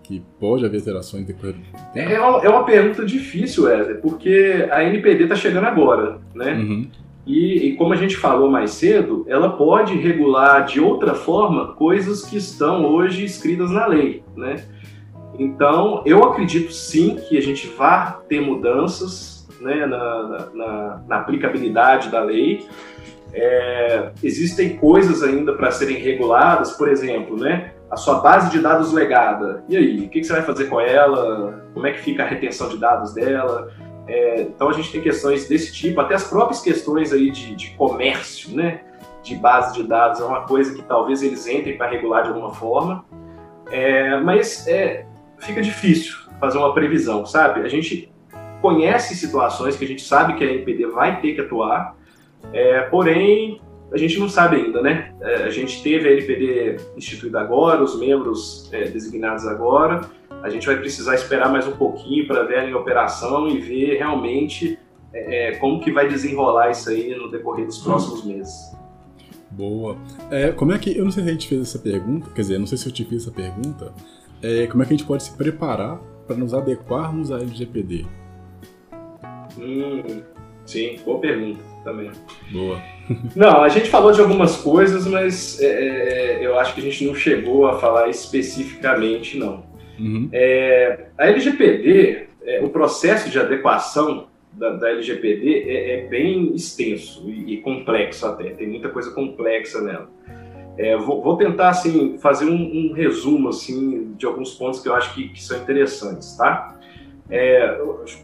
que 0.05 0.23
pode 0.39 0.65
haver 0.65 0.79
alterações 0.79 1.27
depois 1.27 1.57
do? 1.57 1.61
É 1.93 2.21
uma, 2.21 2.45
é 2.45 2.49
uma 2.49 2.65
pergunta 2.65 3.05
difícil, 3.05 3.65
Wesley, 3.65 3.97
porque 3.97 4.69
a 4.71 4.85
NPD 4.85 5.25
está 5.25 5.35
chegando 5.35 5.65
agora, 5.65 6.19
né? 6.33 6.53
Uhum. 6.55 6.89
E, 7.27 7.67
e, 7.67 7.77
como 7.77 7.95
a 7.95 7.97
gente 7.97 8.17
falou 8.17 8.49
mais 8.49 8.71
cedo, 8.71 9.27
ela 9.29 9.51
pode 9.51 9.95
regular 9.95 10.65
de 10.65 10.81
outra 10.81 11.15
forma 11.15 11.75
coisas 11.75 12.25
que 12.25 12.37
estão 12.37 12.87
hoje 12.87 13.25
escritas 13.25 13.73
na 13.73 13.87
lei, 13.87 14.23
né? 14.37 14.63
Então, 15.39 16.03
eu 16.05 16.25
acredito 16.25 16.73
sim 16.73 17.17
que 17.17 17.39
a 17.39 17.41
gente 17.41 17.69
vai 17.69 18.17
ter 18.29 18.41
mudanças 18.41 19.47
né, 19.61 19.87
na, 19.87 20.49
na, 20.53 21.03
na 21.07 21.17
aplicabilidade 21.17 22.11
da 22.11 22.21
lei. 22.21 22.67
É, 23.33 24.11
existem 24.23 24.77
coisas 24.77 25.23
ainda 25.23 25.53
para 25.53 25.71
serem 25.71 25.99
reguladas, 25.99 26.73
por 26.73 26.89
exemplo, 26.89 27.39
né, 27.39 27.73
a 27.91 27.97
sua 27.97 28.21
base 28.21 28.51
de 28.51 28.59
dados 28.59 28.93
legada. 28.93 29.63
E 29.69 29.77
aí, 29.77 29.99
o 30.01 30.09
que, 30.09 30.21
que 30.21 30.25
você 30.25 30.33
vai 30.33 30.43
fazer 30.43 30.65
com 30.65 30.81
ela? 30.81 31.65
Como 31.73 31.87
é 31.87 31.93
que 31.93 32.01
fica 32.01 32.25
a 32.25 32.27
retenção 32.27 32.69
de 32.69 32.79
dados 32.79 33.15
dela? 33.15 33.71
É, 34.09 34.41
então 34.41 34.71
a 34.71 34.73
gente 34.73 34.91
tem 34.91 35.03
questões 35.03 35.47
desse 35.47 35.73
tipo, 35.73 36.01
até 36.01 36.15
as 36.15 36.25
próprias 36.25 36.63
questões 36.63 37.13
aí 37.13 37.31
de, 37.31 37.55
de 37.55 37.71
comércio, 37.73 38.57
né, 38.57 38.81
de 39.23 39.37
base 39.37 39.75
de 39.75 39.83
dados 39.87 40.21
é 40.21 40.25
uma 40.25 40.47
coisa 40.47 40.75
que 40.75 40.83
talvez 40.83 41.23
eles 41.23 41.47
entrem 41.47 41.77
para 41.77 41.91
regular 41.91 42.23
de 42.23 42.29
alguma 42.29 42.55
forma. 42.55 43.05
É, 43.71 44.19
mas 44.21 44.67
é, 44.67 45.05
fica 45.39 45.61
difícil 45.61 46.17
fazer 46.41 46.59
uma 46.59 46.73
previsão, 46.73 47.27
sabe? 47.27 47.61
A 47.61 47.69
gente 47.69 48.11
conhece 48.61 49.15
situações 49.15 49.77
que 49.77 49.85
a 49.85 49.89
gente 49.89 50.03
sabe 50.03 50.35
que 50.35 50.45
a 50.45 50.47
NPD 50.47 50.87
vai 50.87 51.21
ter 51.21 51.35
que 51.35 51.41
atuar, 51.41 51.97
é, 52.53 52.81
porém 52.83 53.61
a 53.93 53.97
gente 53.97 54.19
não 54.19 54.29
sabe 54.29 54.57
ainda, 54.57 54.83
né? 54.83 55.15
É, 55.21 55.45
a 55.45 55.51
gente 55.51 55.83
teve 55.83 56.09
a 56.09 56.13
NPD 56.13 56.77
instituída 56.97 57.41
agora, 57.41 57.83
os 57.83 57.99
membros 57.99 58.69
é, 58.73 58.85
designados 58.85 59.47
agora, 59.47 60.03
a 60.43 60.51
gente 60.51 60.67
vai 60.67 60.77
precisar 60.77 61.15
esperar 61.15 61.51
mais 61.51 61.67
um 61.67 61.73
pouquinho 61.73 62.27
para 62.27 62.43
ver 62.45 62.59
ela 62.59 62.71
em 62.71 62.75
operação 62.75 63.49
e 63.49 63.59
ver 63.59 63.97
realmente 63.97 64.79
é, 65.13 65.53
é, 65.53 65.57
como 65.57 65.81
que 65.81 65.91
vai 65.91 66.07
desenrolar 66.09 66.71
isso 66.71 66.91
aí 66.91 67.15
no 67.17 67.31
decorrer 67.31 67.67
dos 67.67 67.79
próximos 67.79 68.25
meses. 68.25 68.77
Boa. 69.51 69.97
É, 70.31 70.53
como 70.53 70.73
é 70.73 70.79
que. 70.79 70.97
Eu 70.97 71.05
não 71.05 71.11
sei 71.11 71.25
se 71.25 71.29
a 71.31 71.33
gente 71.33 71.49
fez 71.49 71.63
essa 71.63 71.79
pergunta, 71.79 72.31
quer 72.35 72.43
dizer, 72.43 72.59
não 72.59 72.67
sei 72.67 72.77
se 72.77 72.87
eu 72.87 72.93
te 72.93 73.05
fiz 73.05 73.23
essa 73.23 73.33
pergunta. 73.33 73.93
É, 74.43 74.67
como 74.67 74.83
é 74.83 74.87
que 74.87 74.95
a 74.95 74.97
gente 74.97 75.07
pode 75.07 75.23
se 75.23 75.37
preparar 75.37 75.99
para 76.27 76.37
nos 76.37 76.55
adequarmos 76.55 77.33
à 77.33 77.37
LGPD? 77.37 78.07
Hum, 79.59 80.23
sim, 80.65 80.99
boa 81.05 81.21
pergunta 81.21 81.63
também. 81.85 82.11
Boa. 82.53 82.81
não, 83.35 83.63
a 83.63 83.69
gente 83.69 83.89
falou 83.89 84.13
de 84.13 84.21
algumas 84.21 84.57
coisas, 84.57 85.07
mas 85.07 85.61
é, 85.61 85.67
é, 85.67 86.47
eu 86.47 86.59
acho 86.59 86.75
que 86.75 86.81
a 86.81 86.85
gente 86.85 87.05
não 87.05 87.15
chegou 87.15 87.67
a 87.67 87.79
falar 87.79 88.09
especificamente, 88.09 89.39
não. 89.39 89.65
Uhum. 89.99 90.29
É, 90.33 91.07
a 91.17 91.27
LGPD, 91.27 92.29
é, 92.45 92.61
o 92.63 92.69
processo 92.69 93.31
de 93.31 93.39
adequação 93.39 94.29
da, 94.53 94.71
da 94.71 94.91
LGPD 94.91 95.65
é, 95.69 95.95
é, 95.95 96.07
bem 96.09 96.55
extenso 96.55 97.29
e, 97.29 97.55
e, 97.55 97.57
complexo 97.59 98.27
até, 98.27 98.51
tem 98.51 98.69
muita 98.69 98.89
coisa 98.89 99.11
complexa 99.11 99.81
nela. 99.81 100.09
É, 100.79 100.97
vou, 100.97 101.21
vou, 101.21 101.37
tentar 101.37 101.71
assim 101.71 102.17
fazer 102.19 102.45
um, 102.45 102.55
um, 102.55 102.93
resumo 102.93 103.49
assim 103.49 104.13
de 104.17 104.25
alguns 104.25 104.55
pontos 104.55 104.81
que 104.81 104.89
eu 104.89 104.95
acho 104.95 105.13
que, 105.13 105.29
que 105.29 105.43
são 105.43 105.59
interessantes, 105.59 106.37
tá? 106.37 106.79
É, 107.29 107.81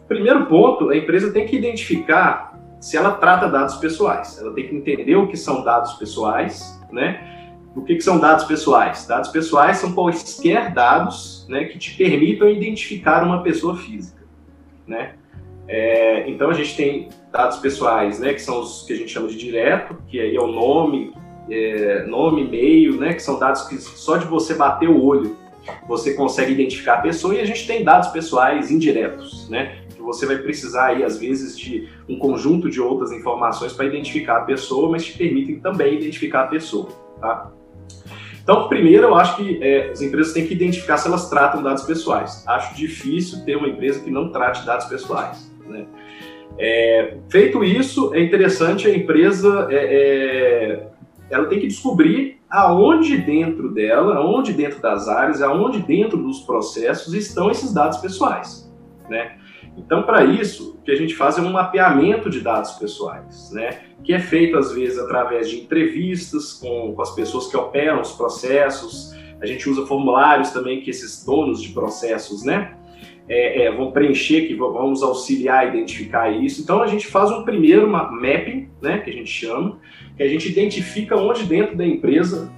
primeiro 0.06 0.46
ponto, 0.46 0.88
a 0.88 0.96
empresa 0.96 1.32
tem 1.32 1.46
que 1.46 1.56
identificar 1.56 2.54
se 2.80 2.96
ela 2.96 3.12
trata 3.12 3.48
dados 3.48 3.76
pessoais. 3.76 4.38
Ela 4.40 4.52
tem 4.52 4.68
que 4.68 4.76
entender 4.76 5.16
o 5.16 5.26
que 5.26 5.36
são 5.36 5.64
dados 5.64 5.94
pessoais, 5.94 6.80
né? 6.92 7.50
O 7.74 7.82
que, 7.82 7.96
que 7.96 8.02
são 8.02 8.20
dados 8.20 8.44
pessoais? 8.44 9.04
Dados 9.06 9.30
pessoais 9.30 9.78
são 9.78 9.92
quaisquer 9.92 10.72
dados 10.72 11.44
né, 11.48 11.64
que 11.64 11.76
te 11.76 11.96
permitam 11.96 12.48
identificar 12.48 13.24
uma 13.24 13.42
pessoa 13.42 13.76
física, 13.76 14.22
né? 14.86 15.14
É, 15.66 16.28
então 16.28 16.50
a 16.50 16.52
gente 16.52 16.76
tem 16.76 17.08
dados 17.32 17.56
pessoais, 17.56 18.20
né, 18.20 18.34
que 18.34 18.42
são 18.42 18.60
os 18.60 18.84
que 18.86 18.92
a 18.92 18.96
gente 18.96 19.10
chama 19.10 19.28
de 19.28 19.36
direto, 19.36 19.96
que 20.06 20.20
aí 20.20 20.36
é 20.36 20.40
o 20.40 20.46
nome, 20.46 21.12
é, 21.50 22.04
nome, 22.06 22.44
e-mail, 22.44 22.96
né, 22.98 23.14
que 23.14 23.22
são 23.22 23.38
dados 23.38 23.62
que 23.68 23.76
só 23.78 24.16
de 24.16 24.26
você 24.26 24.54
bater 24.54 24.88
o 24.88 25.02
olho 25.02 25.36
você 25.86 26.14
consegue 26.14 26.52
identificar 26.52 26.94
a 26.94 27.00
pessoa 27.00 27.34
e 27.34 27.40
a 27.40 27.44
gente 27.44 27.66
tem 27.66 27.82
dados 27.82 28.08
pessoais 28.08 28.70
indiretos, 28.70 29.48
né? 29.48 29.78
Que 29.94 30.02
você 30.02 30.26
vai 30.26 30.38
precisar 30.38 30.86
aí 30.86 31.02
às 31.02 31.18
vezes 31.18 31.58
de 31.58 31.88
um 32.08 32.18
conjunto 32.18 32.68
de 32.68 32.80
outras 32.80 33.12
informações 33.12 33.72
para 33.72 33.86
identificar 33.86 34.38
a 34.38 34.40
pessoa, 34.42 34.90
mas 34.90 35.04
te 35.04 35.16
permitem 35.16 35.60
também 35.60 35.94
identificar 35.94 36.42
a 36.42 36.46
pessoa, 36.46 36.88
tá? 37.20 37.50
Então, 38.42 38.68
primeiro, 38.68 39.04
eu 39.04 39.14
acho 39.14 39.36
que 39.36 39.58
é, 39.62 39.90
as 39.90 40.02
empresas 40.02 40.34
têm 40.34 40.46
que 40.46 40.52
identificar 40.52 40.98
se 40.98 41.08
elas 41.08 41.30
tratam 41.30 41.62
dados 41.62 41.84
pessoais. 41.84 42.44
Acho 42.46 42.74
difícil 42.74 43.42
ter 43.42 43.56
uma 43.56 43.66
empresa 43.66 44.00
que 44.00 44.10
não 44.10 44.28
trate 44.28 44.66
dados 44.66 44.84
pessoais. 44.84 45.50
Né? 45.66 45.86
É, 46.58 47.16
feito 47.30 47.64
isso, 47.64 48.14
é 48.14 48.20
interessante 48.20 48.86
a 48.86 48.94
empresa 48.94 49.66
é, 49.70 49.76
é 49.76 50.88
ela 51.30 51.46
tem 51.46 51.60
que 51.60 51.66
descobrir 51.66 52.40
aonde 52.48 53.16
dentro 53.18 53.72
dela, 53.72 54.16
aonde 54.16 54.52
dentro 54.52 54.80
das 54.80 55.08
áreas, 55.08 55.42
aonde 55.42 55.80
dentro 55.80 56.18
dos 56.18 56.40
processos 56.40 57.12
estão 57.14 57.50
esses 57.50 57.72
dados 57.72 57.98
pessoais, 57.98 58.72
né? 59.08 59.38
Então, 59.76 60.04
para 60.04 60.24
isso, 60.24 60.76
o 60.78 60.82
que 60.82 60.92
a 60.92 60.96
gente 60.96 61.14
faz 61.14 61.36
é 61.36 61.40
um 61.40 61.50
mapeamento 61.50 62.30
de 62.30 62.40
dados 62.40 62.72
pessoais, 62.72 63.50
né? 63.52 63.80
Que 64.04 64.12
é 64.12 64.20
feito 64.20 64.56
às 64.56 64.72
vezes 64.72 64.98
através 64.98 65.50
de 65.50 65.60
entrevistas 65.60 66.52
com, 66.52 66.94
com 66.94 67.02
as 67.02 67.14
pessoas 67.14 67.48
que 67.48 67.56
operam 67.56 68.00
os 68.00 68.12
processos. 68.12 69.12
A 69.40 69.46
gente 69.46 69.68
usa 69.68 69.84
formulários 69.84 70.50
também 70.50 70.80
que 70.80 70.90
esses 70.90 71.24
donos 71.24 71.60
de 71.60 71.70
processos, 71.70 72.44
né? 72.44 72.76
É, 73.26 73.64
é, 73.64 73.72
vão 73.72 73.90
preencher, 73.90 74.46
que 74.46 74.54
vamos 74.54 75.02
auxiliar 75.02 75.60
a 75.60 75.64
identificar 75.66 76.30
isso. 76.30 76.60
Então 76.60 76.82
a 76.82 76.86
gente 76.86 77.06
faz 77.06 77.30
um 77.30 77.42
primeiro 77.42 77.88
mapping, 77.88 78.68
né, 78.82 78.98
que 78.98 79.08
a 79.08 79.12
gente 79.12 79.30
chama, 79.30 79.78
que 80.14 80.22
a 80.22 80.28
gente 80.28 80.46
identifica 80.46 81.16
onde 81.16 81.44
dentro 81.44 81.74
da 81.74 81.86
empresa 81.86 82.52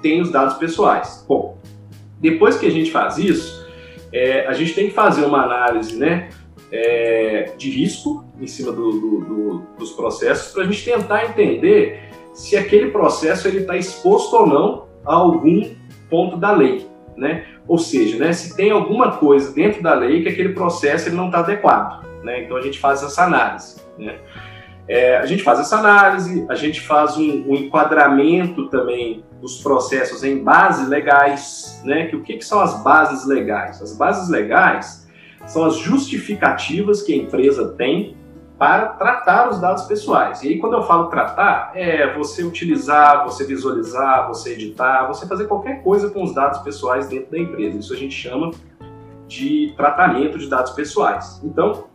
tem 0.00 0.20
os 0.20 0.30
dados 0.30 0.54
pessoais. 0.54 1.24
Bom, 1.28 1.58
depois 2.20 2.56
que 2.56 2.66
a 2.66 2.70
gente 2.70 2.92
faz 2.92 3.18
isso, 3.18 3.66
é, 4.12 4.46
a 4.46 4.52
gente 4.52 4.74
tem 4.74 4.86
que 4.86 4.92
fazer 4.92 5.24
uma 5.24 5.42
análise 5.42 5.98
né, 5.98 6.28
é, 6.70 7.52
de 7.56 7.70
risco 7.70 8.24
em 8.40 8.46
cima 8.46 8.70
do, 8.72 8.92
do, 8.92 9.20
do, 9.24 9.58
dos 9.78 9.92
processos 9.92 10.52
para 10.52 10.62
a 10.62 10.66
gente 10.66 10.84
tentar 10.84 11.24
entender 11.24 12.00
se 12.32 12.56
aquele 12.56 12.90
processo 12.90 13.48
está 13.48 13.76
exposto 13.76 14.34
ou 14.34 14.46
não 14.46 14.86
a 15.04 15.14
algum 15.14 15.68
ponto 16.08 16.36
da 16.36 16.52
lei. 16.52 16.86
Né? 17.16 17.44
Ou 17.66 17.78
seja, 17.78 18.18
né, 18.18 18.32
se 18.32 18.56
tem 18.56 18.70
alguma 18.70 19.12
coisa 19.16 19.52
dentro 19.52 19.82
da 19.82 19.94
lei 19.94 20.22
que 20.22 20.28
aquele 20.28 20.50
processo 20.50 21.08
ele 21.08 21.16
não 21.16 21.26
está 21.26 21.38
adequado. 21.38 22.04
Né? 22.22 22.44
Então 22.44 22.56
a 22.56 22.60
gente 22.60 22.78
faz 22.78 23.02
essa 23.02 23.24
análise. 23.24 23.80
Né? 23.98 24.16
É, 24.88 25.16
a 25.16 25.26
gente 25.26 25.42
faz 25.42 25.60
essa 25.60 25.78
análise, 25.78 26.44
a 26.48 26.54
gente 26.54 26.80
faz 26.80 27.16
um, 27.16 27.44
um, 27.48 27.54
enquadramento 27.54 28.68
também 28.68 29.24
dos 29.40 29.62
processos 29.62 30.24
em 30.24 30.42
bases 30.42 30.88
legais, 30.88 31.80
né? 31.84 32.06
Que 32.06 32.16
o 32.16 32.22
que, 32.22 32.36
que 32.36 32.44
são 32.44 32.60
as 32.60 32.82
bases 32.82 33.26
legais? 33.26 33.80
As 33.80 33.96
bases 33.96 34.28
legais 34.28 35.08
são 35.46 35.64
as 35.64 35.76
justificativas 35.76 37.02
que 37.02 37.12
a 37.12 37.16
empresa 37.16 37.68
tem 37.68 38.16
para 38.62 38.90
tratar 38.90 39.50
os 39.50 39.60
dados 39.60 39.82
pessoais. 39.86 40.40
E 40.44 40.50
aí, 40.50 40.58
quando 40.60 40.74
eu 40.74 40.84
falo 40.84 41.08
tratar, 41.08 41.72
é 41.74 42.16
você 42.16 42.44
utilizar, 42.44 43.24
você 43.24 43.44
visualizar, 43.44 44.28
você 44.28 44.52
editar, 44.52 45.08
você 45.08 45.26
fazer 45.26 45.48
qualquer 45.48 45.82
coisa 45.82 46.08
com 46.10 46.22
os 46.22 46.32
dados 46.32 46.60
pessoais 46.60 47.08
dentro 47.08 47.32
da 47.32 47.40
empresa. 47.40 47.76
Isso 47.76 47.92
a 47.92 47.96
gente 47.96 48.14
chama 48.14 48.52
de 49.26 49.74
tratamento 49.76 50.38
de 50.38 50.48
dados 50.48 50.70
pessoais. 50.74 51.40
Então, 51.42 51.86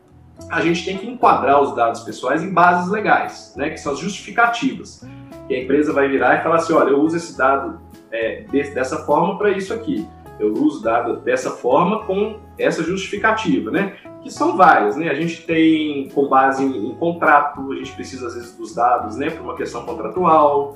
a 0.49 0.60
gente 0.60 0.84
tem 0.84 0.98
que 0.98 1.07
enquadrar 1.07 1.61
os 1.61 1.73
dados 1.73 2.02
pessoais 2.02 2.44
em 2.44 2.53
bases 2.53 2.91
legais, 2.91 3.53
né, 3.56 3.69
que 3.69 3.77
são 3.77 3.94
as 3.94 3.99
justificativas. 3.99 5.07
E 5.49 5.56
a 5.56 5.64
empresa 5.64 5.94
vai 5.94 6.10
virar 6.10 6.35
e 6.35 6.44
falar 6.44 6.57
assim, 6.57 6.73
olha, 6.73 6.89
eu 6.89 6.99
uso 6.99 7.15
esse 7.15 7.38
dado 7.38 7.80
é, 8.11 8.44
dessa 8.73 9.06
forma 9.06 9.38
para 9.38 9.52
isso 9.52 9.73
aqui. 9.73 10.06
Eu 10.38 10.52
uso 10.53 10.84
dado 10.84 11.22
dessa 11.22 11.49
forma 11.49 12.03
com 12.03 12.41
essa 12.60 12.84
justificativa, 12.84 13.72
né? 13.72 13.95
Que 14.28 14.34
são 14.34 14.56
várias, 14.56 14.95
né? 14.95 15.10
A 15.10 15.14
gente 15.14 15.41
tem 15.44 16.10
com 16.10 16.28
base 16.28 16.64
em, 16.64 16.90
em 16.90 16.95
contrato, 16.95 17.72
a 17.72 17.76
gente 17.76 17.91
precisa 17.94 18.28
às 18.28 18.36
vezes 18.36 18.56
dos 18.56 18.76
dados, 18.76 19.16
né, 19.16 19.30
por 19.30 19.41
uma 19.41 19.56
questão 19.56 19.86
contratual. 19.86 20.76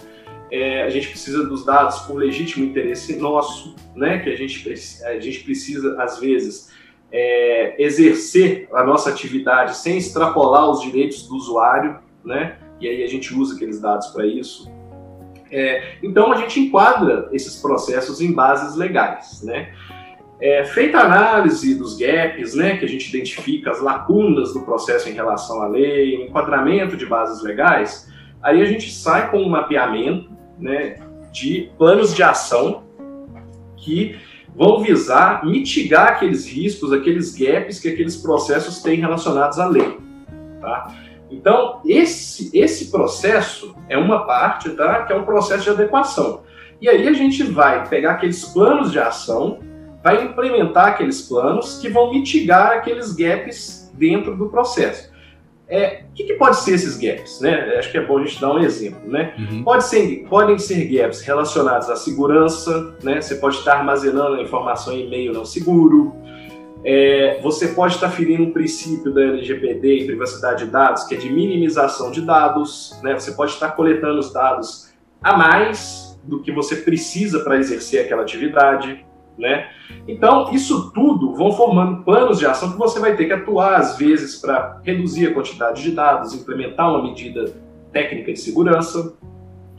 É, 0.49 0.83
a 0.83 0.89
gente 0.89 1.07
precisa 1.07 1.45
dos 1.45 1.65
dados 1.65 1.99
por 1.99 2.17
legítimo 2.17 2.65
interesse 2.65 3.15
nosso, 3.17 3.75
né? 3.95 4.19
Que 4.19 4.29
a 4.29 4.35
gente, 4.35 4.69
a 5.05 5.19
gente 5.19 5.43
precisa 5.43 6.01
às 6.01 6.19
vezes 6.19 6.71
é, 7.11 7.75
exercer 7.81 8.67
a 8.73 8.83
nossa 8.83 9.09
atividade 9.09 9.77
sem 9.77 9.97
extrapolar 9.97 10.69
os 10.69 10.81
direitos 10.81 11.27
do 11.27 11.35
usuário, 11.35 11.99
né? 12.23 12.57
e 12.81 12.87
aí 12.87 13.03
a 13.03 13.07
gente 13.07 13.33
usa 13.33 13.55
aqueles 13.55 13.79
dados 13.79 14.07
para 14.07 14.25
isso. 14.25 14.69
É, 15.51 15.97
então 16.01 16.31
a 16.31 16.37
gente 16.37 16.59
enquadra 16.59 17.29
esses 17.31 17.57
processos 17.57 18.19
em 18.19 18.31
bases 18.31 18.75
legais, 18.75 19.43
né? 19.43 19.73
É, 20.41 20.65
feita 20.65 20.97
a 20.97 21.05
análise 21.05 21.75
dos 21.75 21.95
gaps, 21.95 22.55
né, 22.55 22.75
que 22.77 22.83
a 22.83 22.87
gente 22.87 23.07
identifica 23.09 23.69
as 23.69 23.79
lacunas 23.79 24.53
do 24.53 24.61
processo 24.61 25.07
em 25.07 25.13
relação 25.13 25.61
à 25.61 25.67
lei, 25.67 26.17
o 26.17 26.23
enquadramento 26.23 26.97
de 26.97 27.05
bases 27.05 27.43
legais, 27.43 28.11
aí 28.41 28.59
a 28.59 28.65
gente 28.65 28.91
sai 28.91 29.29
com 29.29 29.37
um 29.37 29.49
mapeamento 29.49 30.31
né, 30.57 30.95
de 31.31 31.69
planos 31.77 32.15
de 32.15 32.23
ação 32.23 32.83
que 33.77 34.17
vão 34.55 34.81
visar 34.81 35.45
mitigar 35.45 36.13
aqueles 36.13 36.47
riscos, 36.47 36.91
aqueles 36.91 37.35
gaps 37.35 37.79
que 37.79 37.89
aqueles 37.89 38.17
processos 38.17 38.81
têm 38.81 38.99
relacionados 38.99 39.59
à 39.59 39.67
lei. 39.67 39.99
Tá? 40.59 40.91
Então, 41.29 41.81
esse, 41.85 42.49
esse 42.57 42.91
processo 42.91 43.75
é 43.87 43.97
uma 43.97 44.25
parte, 44.25 44.71
tá? 44.71 45.03
que 45.03 45.13
é 45.13 45.15
um 45.15 45.23
processo 45.23 45.63
de 45.63 45.69
adequação. 45.69 46.41
E 46.81 46.89
aí 46.89 47.07
a 47.07 47.13
gente 47.13 47.43
vai 47.43 47.87
pegar 47.87 48.13
aqueles 48.13 48.43
planos 48.45 48.91
de 48.91 48.99
ação, 48.99 49.59
vai 50.03 50.23
implementar 50.23 50.87
aqueles 50.87 51.21
planos 51.21 51.79
que 51.79 51.89
vão 51.89 52.11
mitigar 52.11 52.71
aqueles 52.73 53.13
gaps 53.13 53.91
dentro 53.93 54.35
do 54.35 54.49
processo. 54.49 55.11
É, 55.67 56.03
o 56.09 56.13
que, 56.13 56.25
que, 56.25 56.33
pode 56.33 56.57
ser 56.57 56.73
esses 56.73 56.97
gaps? 56.97 57.39
Né? 57.39 57.77
Acho 57.77 57.91
que 57.91 57.97
é 57.97 58.05
bom 58.05 58.17
a 58.17 58.25
gente 58.25 58.41
dar 58.41 58.53
um 58.53 58.59
exemplo. 58.59 59.09
Né? 59.09 59.33
Uhum. 59.37 59.63
Pode 59.63 59.85
ser, 59.85 60.25
podem 60.27 60.57
ser 60.57 60.85
gaps 60.85 61.21
relacionados 61.21 61.89
à 61.89 61.95
segurança, 61.95 62.93
né? 63.01 63.21
você 63.21 63.35
pode 63.35 63.55
estar 63.55 63.77
armazenando 63.77 64.35
a 64.35 64.41
informação 64.41 64.93
em 64.93 65.07
e-mail 65.07 65.31
não 65.31 65.45
seguro, 65.45 66.13
é, 66.83 67.39
você 67.41 67.69
pode 67.69 67.95
estar 67.95 68.09
ferindo 68.09 68.43
um 68.43 68.51
princípio 68.51 69.13
da 69.13 69.21
LGPD 69.21 69.99
em 69.99 70.05
privacidade 70.07 70.65
de 70.65 70.71
dados, 70.71 71.03
que 71.03 71.15
é 71.15 71.17
de 71.17 71.31
minimização 71.31 72.11
de 72.11 72.21
dados, 72.21 72.99
né? 73.03 73.13
você 73.13 73.31
pode 73.31 73.51
estar 73.51 73.71
coletando 73.71 74.19
os 74.19 74.33
dados 74.33 74.91
a 75.23 75.37
mais 75.37 76.19
do 76.23 76.41
que 76.41 76.51
você 76.51 76.75
precisa 76.75 77.43
para 77.43 77.57
exercer 77.57 78.05
aquela 78.05 78.23
atividade. 78.23 79.05
Né? 79.41 79.69
Então, 80.07 80.53
isso 80.53 80.91
tudo 80.91 81.33
vão 81.33 81.51
formando 81.51 82.03
planos 82.03 82.37
de 82.37 82.45
ação 82.45 82.73
que 82.73 82.77
você 82.77 82.99
vai 82.99 83.15
ter 83.15 83.25
que 83.25 83.33
atuar, 83.33 83.75
às 83.75 83.97
vezes, 83.97 84.35
para 84.35 84.79
reduzir 84.83 85.27
a 85.27 85.33
quantidade 85.33 85.81
de 85.81 85.91
dados, 85.91 86.35
implementar 86.35 86.91
uma 86.91 87.01
medida 87.01 87.51
técnica 87.91 88.31
de 88.31 88.39
segurança. 88.39 89.15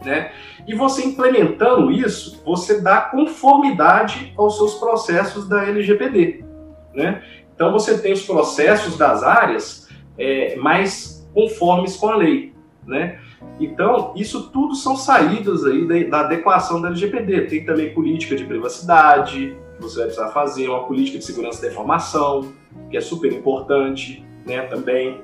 Né? 0.05 0.32
E 0.66 0.74
você 0.74 1.06
implementando 1.06 1.93
isso, 1.93 2.43
você 2.44 2.80
dá 2.80 3.02
conformidade 3.02 4.34
aos 4.36 4.56
seus 4.56 4.74
processos 4.74 5.48
da 5.48 5.64
LGPD. 5.64 6.44
Né? 6.93 7.22
Então, 7.55 7.70
você 7.70 7.97
tem 7.98 8.12
os 8.12 8.26
processos 8.26 8.98
das 8.98 9.22
áreas 9.22 9.89
é, 10.18 10.56
mais 10.56 11.24
conformes 11.32 11.97
com 11.97 12.09
a 12.09 12.16
lei. 12.16 12.52
Né? 12.84 13.20
Então, 13.60 14.12
isso 14.16 14.51
tudo 14.51 14.74
são 14.74 14.97
saídas 14.97 15.64
aí 15.64 16.09
da, 16.09 16.20
adequação 16.20 16.81
da 16.81 16.89
LGPD. 16.89 17.43
Tem 17.43 17.64
também 17.64 17.94
política 17.94 18.35
de 18.35 18.44
privacidade, 18.44 19.56
que 19.77 19.82
você 19.82 19.97
vai 19.98 20.06
precisar 20.06 20.28
fazer, 20.31 20.69
uma 20.69 20.85
política 20.85 21.19
de 21.19 21.24
segurança 21.24 21.62
da 21.62 21.69
informação, 21.69 22.52
que 22.90 22.97
é 22.97 23.01
super 23.01 23.32
importante 23.32 24.24
né, 24.47 24.62
também. 24.62 25.20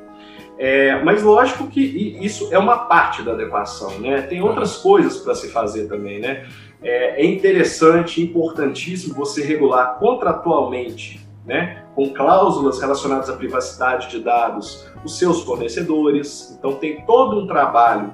É, 0.59 1.03
mas 1.05 1.23
lógico 1.23 1.69
que 1.69 1.81
isso 1.81 2.49
é 2.53 2.59
uma 2.59 2.79
parte 2.79 3.23
da 3.23 3.33
adequação, 3.33 4.01
né? 4.01 4.23
Tem 4.23 4.43
outras 4.43 4.77
coisas 4.77 5.19
para 5.19 5.33
se 5.33 5.49
fazer 5.51 5.87
também, 5.87 6.19
né? 6.19 6.49
É, 6.83 7.23
é 7.23 7.25
interessante, 7.25 8.21
importantíssimo 8.21 9.15
você 9.15 9.45
regular 9.45 9.99
contratualmente, 10.01 11.25
né? 11.47 11.85
Com 11.95 12.13
cláusulas 12.13 12.81
relacionadas 12.81 13.31
à 13.31 13.35
privacidade 13.35 14.11
de 14.11 14.19
dados, 14.19 14.88
os 15.05 15.19
seus 15.19 15.43
fornecedores. 15.43 16.57
Então 16.59 16.75
tem 16.75 17.05
todo 17.05 17.39
um 17.39 17.47
trabalho 17.47 18.13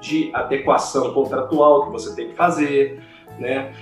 de 0.00 0.30
adequação 0.34 1.12
contratual 1.14 1.86
que 1.86 1.92
você 1.92 2.14
tem 2.14 2.28
que 2.28 2.34
fazer, 2.34 3.00
né? 3.38 3.72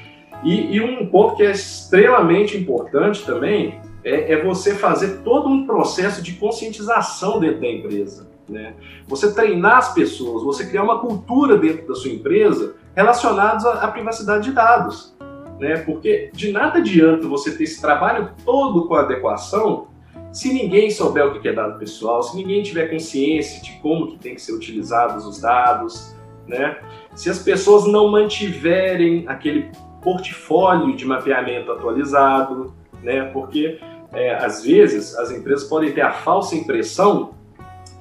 E, 0.45 0.77
e 0.77 0.81
um 0.81 1.07
ponto 1.07 1.37
que 1.37 1.43
é 1.43 1.51
extremamente 1.51 2.57
importante 2.57 3.25
também 3.25 3.81
é, 4.05 4.33
é, 4.33 4.45
você 4.45 4.75
fazer 4.75 5.19
todo 5.19 5.49
um 5.49 5.67
processo 5.67 6.23
de 6.23 6.33
conscientização 6.33 7.39
dentro 7.39 7.61
da 7.61 7.69
empresa, 7.69 8.29
né? 8.49 8.75
Você 9.07 9.35
treinar 9.35 9.79
as 9.79 9.95
pessoas, 9.95 10.43
você 10.43 10.67
criar 10.67 10.83
uma 10.83 11.01
cultura 11.01 11.57
dentro 11.57 11.87
da 11.89 11.95
sua 11.95 12.11
empresa 12.11 12.75
relacionados 12.95 13.65
à, 13.65 13.85
à 13.85 13.89
privacidade 13.89 14.45
de 14.45 14.53
dados, 14.53 15.15
né? 15.59 15.79
Porque 15.79 16.31
de 16.33 16.53
nada 16.53 16.79
adianta 16.79 17.27
você 17.29 17.57
ter 17.57 17.65
esse 17.65 17.81
trabalho 17.81 18.31
todo 18.45 18.87
com 18.87 18.95
adequação 18.95 19.89
se 20.33 20.53
ninguém 20.53 20.91
souber 20.91 21.27
o 21.27 21.41
que 21.41 21.49
é 21.49 21.53
dado 21.53 21.79
pessoal, 21.79 22.23
se 22.23 22.37
ninguém 22.37 22.63
tiver 22.63 22.89
consciência 22.89 23.63
de 23.63 23.73
como 23.81 24.09
que 24.09 24.19
tem 24.19 24.35
que 24.35 24.43
ser 24.43 24.53
utilizados 24.53 25.27
os 25.27 25.41
dados, 25.41 26.15
né? 26.47 26.79
Se 27.15 27.29
as 27.29 27.41
pessoas 27.41 27.87
não 27.87 28.09
mantiverem 28.09 29.25
aquele 29.27 29.71
portfólio 30.03 30.97
de 30.97 31.05
mapeamento 31.05 31.73
atualizado, 31.73 32.75
né? 33.03 33.25
Porque 33.33 33.79
é, 34.13 34.35
às 34.35 34.65
vezes 34.65 35.17
as 35.17 35.31
empresas 35.31 35.69
podem 35.69 35.93
ter 35.93 36.03
a 36.03 36.13
falsa 36.13 36.55
impressão 36.55 37.35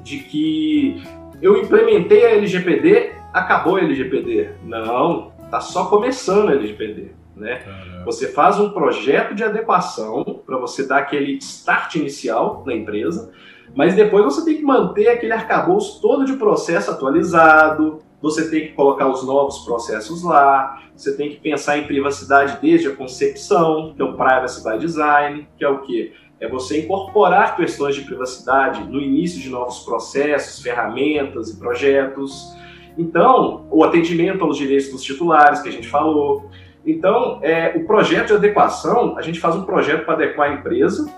de 0.02 0.20
que 0.20 1.02
eu 1.42 1.58
implementei 1.58 2.26
a 2.26 2.32
LGPD, 2.32 3.12
acabou 3.34 3.78
a 3.78 3.82
LGPD. 3.82 4.50
Não, 4.64 5.32
está 5.44 5.62
só 5.62 5.86
começando 5.86 6.50
a 6.50 6.54
LGPD. 6.54 7.19
Né? 7.40 7.64
Você 8.06 8.28
faz 8.28 8.60
um 8.60 8.70
projeto 8.70 9.34
de 9.34 9.44
adequação 9.44 10.42
para 10.46 10.58
você 10.58 10.86
dar 10.86 11.00
aquele 11.00 11.38
start 11.38 11.96
inicial 11.96 12.64
na 12.66 12.74
empresa, 12.74 13.32
mas 13.76 13.96
depois 13.96 14.26
você 14.26 14.44
tem 14.44 14.58
que 14.58 14.64
manter 14.64 15.08
aquele 15.08 15.32
arcabouço 15.32 16.02
todo 16.02 16.26
de 16.26 16.34
processo 16.34 16.92
atualizado, 16.92 18.00
você 18.22 18.50
tem 18.50 18.68
que 18.68 18.74
colocar 18.74 19.08
os 19.08 19.26
novos 19.26 19.60
processos 19.60 20.24
lá, 20.24 20.82
você 20.96 21.16
tem 21.16 21.30
que 21.30 21.38
pensar 21.38 21.78
em 21.78 21.86
privacidade 21.86 22.58
desde 22.62 22.88
a 22.90 22.96
concepção, 22.96 23.94
que 23.96 24.02
é 24.02 24.06
o 24.06 24.14
Privacy 24.14 24.64
by 24.64 24.78
Design, 24.78 25.48
que 25.58 25.64
é 25.64 25.70
o 25.70 25.80
que? 25.82 26.12
É 26.40 26.48
você 26.48 26.82
incorporar 26.82 27.56
questões 27.56 27.96
de 27.96 28.02
privacidade 28.02 28.84
no 28.84 29.00
início 29.00 29.40
de 29.40 29.50
novos 29.50 29.80
processos, 29.80 30.62
ferramentas 30.62 31.50
e 31.50 31.58
projetos. 31.58 32.54
Então, 32.98 33.68
o 33.72 33.84
atendimento 33.84 34.44
aos 34.44 34.58
direitos 34.58 34.90
dos 34.90 35.04
titulares, 35.04 35.62
que 35.62 35.70
a 35.70 35.72
gente 35.72 35.88
falou. 35.88 36.50
Então, 36.86 37.40
é, 37.42 37.74
o 37.76 37.86
projeto 37.86 38.28
de 38.28 38.34
adequação, 38.34 39.18
a 39.18 39.22
gente 39.22 39.40
faz 39.40 39.56
um 39.56 39.64
projeto 39.64 40.06
para 40.06 40.14
adequar 40.14 40.50
a 40.50 40.54
empresa, 40.54 41.12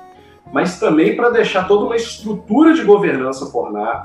mas 0.51 0.79
também 0.79 1.15
para 1.15 1.29
deixar 1.29 1.67
toda 1.67 1.85
uma 1.85 1.95
estrutura 1.95 2.73
de 2.73 2.83
governança 2.83 3.45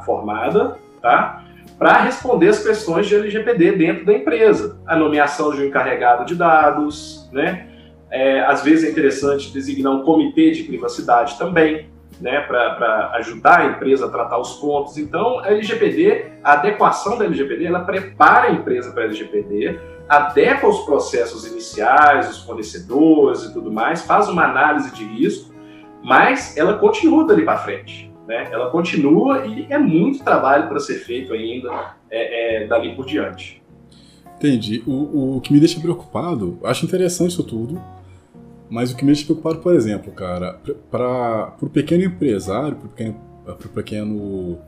formada, 0.05 0.79
tá? 1.01 1.43
para 1.79 2.01
responder 2.03 2.49
as 2.49 2.63
questões 2.63 3.07
de 3.07 3.15
LGPD 3.15 3.73
dentro 3.73 4.05
da 4.05 4.15
empresa. 4.15 4.79
A 4.87 4.97
nomeação 4.97 5.53
de 5.53 5.63
um 5.63 5.65
encarregado 5.67 6.25
de 6.25 6.35
dados, 6.35 7.29
né? 7.33 7.67
É, 8.11 8.41
às 8.41 8.63
vezes 8.63 8.85
é 8.85 8.91
interessante 8.91 9.53
designar 9.53 9.93
um 9.93 10.03
comitê 10.03 10.53
de 10.53 10.63
privacidade 10.63 11.37
também, 11.37 11.91
né, 12.21 12.41
para 12.41 13.11
ajudar 13.17 13.61
a 13.61 13.67
empresa 13.67 14.07
a 14.07 14.09
tratar 14.09 14.39
os 14.39 14.55
pontos. 14.55 14.97
Então, 14.97 15.41
a 15.41 15.49
LGPD, 15.49 16.25
a 16.43 16.53
adequação 16.53 17.19
da 17.19 17.25
LGPD, 17.25 17.67
ela 17.67 17.81
prepara 17.81 18.47
a 18.47 18.53
empresa 18.53 18.93
para 18.93 19.03
a 19.03 19.07
LGPD, 19.07 19.79
adequa 20.09 20.69
os 20.69 20.81
processos 20.81 21.47
iniciais, 21.47 22.31
os 22.31 22.43
fornecedores 22.43 23.43
e 23.43 23.53
tudo 23.53 23.73
mais, 23.73 24.03
faz 24.03 24.29
uma 24.29 24.45
análise 24.45 24.93
de 24.95 25.05
risco, 25.05 25.55
mas 26.03 26.57
ela 26.57 26.79
continua 26.79 27.27
dali 27.27 27.45
para 27.45 27.59
frente. 27.59 28.13
Né? 28.27 28.49
Ela 28.51 28.71
continua 28.71 29.47
e 29.47 29.67
é 29.71 29.79
muito 29.79 30.23
trabalho 30.23 30.69
para 30.69 30.81
ser 30.81 30.97
feito 30.97 31.33
ainda 31.33 31.97
é, 32.11 32.63
é, 32.63 32.67
dali 32.67 32.95
por 32.95 33.07
diante. 33.07 33.63
Entendi. 34.37 34.83
O, 34.87 35.37
o 35.37 35.41
que 35.41 35.53
me 35.53 35.59
deixa 35.59 35.81
preocupado, 35.81 36.59
acho 36.65 36.85
interessante 36.85 37.31
isso 37.31 37.45
tudo, 37.45 37.81
mas 38.69 38.93
o 38.93 38.97
que 38.97 39.05
me 39.05 39.13
deixa 39.13 39.25
preocupado, 39.25 39.59
por 39.59 39.75
exemplo, 39.75 40.13
cara, 40.13 40.61
para 40.91 41.55
o 41.61 41.71
pequeno 41.71 42.05
empresário, 42.05 42.77
para 42.77 42.87
o 42.87 42.89
pequeno, 42.91 43.21
pro 43.59 43.69
pequeno 43.71 44.59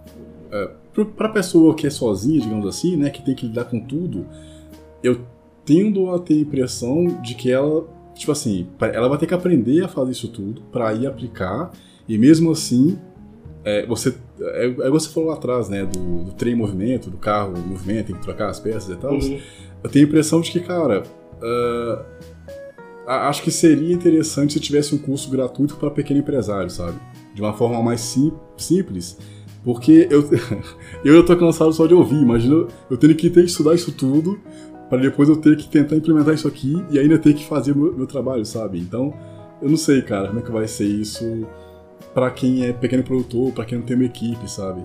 é, 0.51 0.71
para 1.17 1.29
pessoa 1.29 1.75
que 1.75 1.87
é 1.87 1.91
sozinha, 1.91 2.41
digamos 2.41 2.67
assim, 2.67 2.97
né, 2.97 3.11
que 3.11 3.23
tem 3.23 3.35
que 3.35 3.47
lidar 3.47 3.65
com 3.65 3.81
tudo, 3.81 4.27
eu 5.03 5.21
tendo 5.65 6.11
a 6.11 6.19
ter 6.19 6.35
a 6.35 6.41
impressão 6.41 7.21
de 7.23 7.35
que 7.35 7.51
ela, 7.51 7.87
tipo 8.15 8.33
assim, 8.33 8.67
ela 8.81 9.09
vai 9.09 9.19
ter 9.19 9.27
que 9.27 9.35
aprender 9.35 9.85
a 9.85 9.89
fazer 9.89 10.13
isso 10.13 10.29
tudo 10.29 10.63
para 10.73 10.93
ir 10.95 11.07
aplicar 11.07 11.71
e 12.09 12.17
mesmo 12.17 12.51
assim 12.51 12.99
é, 13.65 13.85
você, 13.87 14.15
é, 14.41 14.67
é 14.67 14.91
você 14.91 15.09
falou 15.11 15.29
lá 15.29 15.35
atrás, 15.35 15.69
né, 15.69 15.85
do, 15.85 16.25
do 16.25 16.33
trem 16.33 16.55
em 16.55 16.57
movimento, 16.57 17.11
do 17.11 17.19
carro 17.19 17.55
em 17.59 17.69
movimento, 17.69 18.07
tem 18.07 18.17
que 18.17 18.23
trocar 18.23 18.49
as 18.49 18.59
peças 18.59 18.89
e 18.89 18.97
tal. 18.97 19.13
Uhum. 19.13 19.39
Eu 19.83 19.91
tenho 19.91 20.07
a 20.07 20.09
impressão 20.09 20.41
de 20.41 20.51
que, 20.51 20.61
cara, 20.61 21.03
uh, 21.43 22.05
acho 23.07 23.43
que 23.43 23.51
seria 23.51 23.93
interessante 23.93 24.55
se 24.55 24.61
tivesse 24.61 24.95
um 24.95 24.99
curso 24.99 25.31
gratuito 25.31 25.77
para 25.77 25.91
pequeno 25.91 26.21
empresário, 26.21 26.71
sabe? 26.71 26.99
De 27.35 27.43
uma 27.43 27.53
forma 27.53 27.83
mais 27.83 28.01
sim, 28.01 28.33
simples. 28.57 29.19
Porque 29.63 30.09
eu, 30.11 30.29
eu 31.05 31.25
tô 31.25 31.37
cansado 31.37 31.73
só 31.73 31.87
de 31.87 31.95
ouvir. 31.95 32.21
Imagina 32.21 32.67
eu 32.91 32.97
tendo 32.97 33.15
que 33.15 33.29
ter 33.29 33.43
que 33.43 33.51
estudar 33.51 33.75
isso 33.75 33.93
tudo 33.93 34.41
para 34.89 34.99
depois 34.99 35.29
eu 35.29 35.37
ter 35.37 35.57
que 35.57 35.69
tentar 35.69 35.97
implementar 35.97 36.35
isso 36.35 36.49
aqui 36.49 36.85
e 36.91 36.99
ainda 36.99 37.19
ter 37.19 37.35
que 37.35 37.45
fazer 37.45 37.75
meu, 37.75 37.95
meu 37.95 38.07
trabalho, 38.07 38.45
sabe? 38.45 38.79
Então, 38.79 39.13
eu 39.61 39.69
não 39.69 39.77
sei, 39.77 40.03
cara, 40.03 40.29
como 40.29 40.41
é 40.41 40.43
que 40.43 40.51
vai 40.51 40.67
ser 40.67 40.87
isso 40.87 41.47
para 42.15 42.31
quem 42.31 42.67
é 42.67 42.73
pequeno 42.73 43.03
produtor, 43.03 43.53
para 43.53 43.65
quem 43.65 43.79
não 43.79 43.85
tem 43.85 43.97
uma 43.97 44.07
equipe, 44.07 44.51
sabe? 44.51 44.83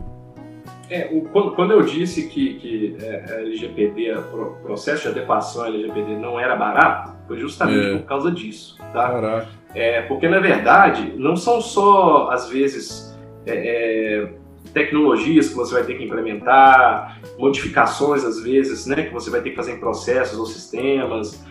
É, 0.90 1.10
o, 1.12 1.22
quando, 1.22 1.52
quando, 1.56 1.72
eu 1.72 1.82
disse 1.82 2.28
que, 2.28 2.56
que 2.56 2.98
é, 3.02 3.26
a 3.28 3.40
LGPD, 3.40 4.14
o 4.16 4.58
processo 4.62 5.04
de 5.04 5.08
adequação 5.20 5.64
à 5.64 5.68
LGPD 5.68 6.18
não 6.18 6.40
era 6.40 6.56
barato, 6.56 7.14
foi 7.28 7.40
justamente 7.40 7.96
é. 7.96 7.98
por 7.98 8.06
causa 8.06 8.32
disso. 8.32 8.78
Tá? 8.92 9.10
Caraca. 9.10 9.48
É, 9.74 10.02
porque, 10.04 10.28
na 10.28 10.40
verdade, 10.40 11.14
não 11.18 11.36
são 11.36 11.62
só, 11.62 12.30
às 12.30 12.50
vezes, 12.50 13.18
é, 13.46 13.54
é 13.56 14.34
tecnologias 14.74 15.50
que 15.50 15.56
você 15.56 15.74
vai 15.74 15.84
ter 15.84 15.96
que 15.96 16.04
implementar, 16.04 17.20
modificações, 17.38 18.24
às 18.24 18.42
vezes, 18.42 18.86
né, 18.88 19.04
que 19.04 19.14
você 19.14 19.30
vai 19.30 19.42
ter 19.42 19.52
que 19.52 19.56
fazer 19.56 19.74
em 19.74 19.80
processos 19.80 20.38
ou 20.40 20.46
sistemas, 20.46 21.46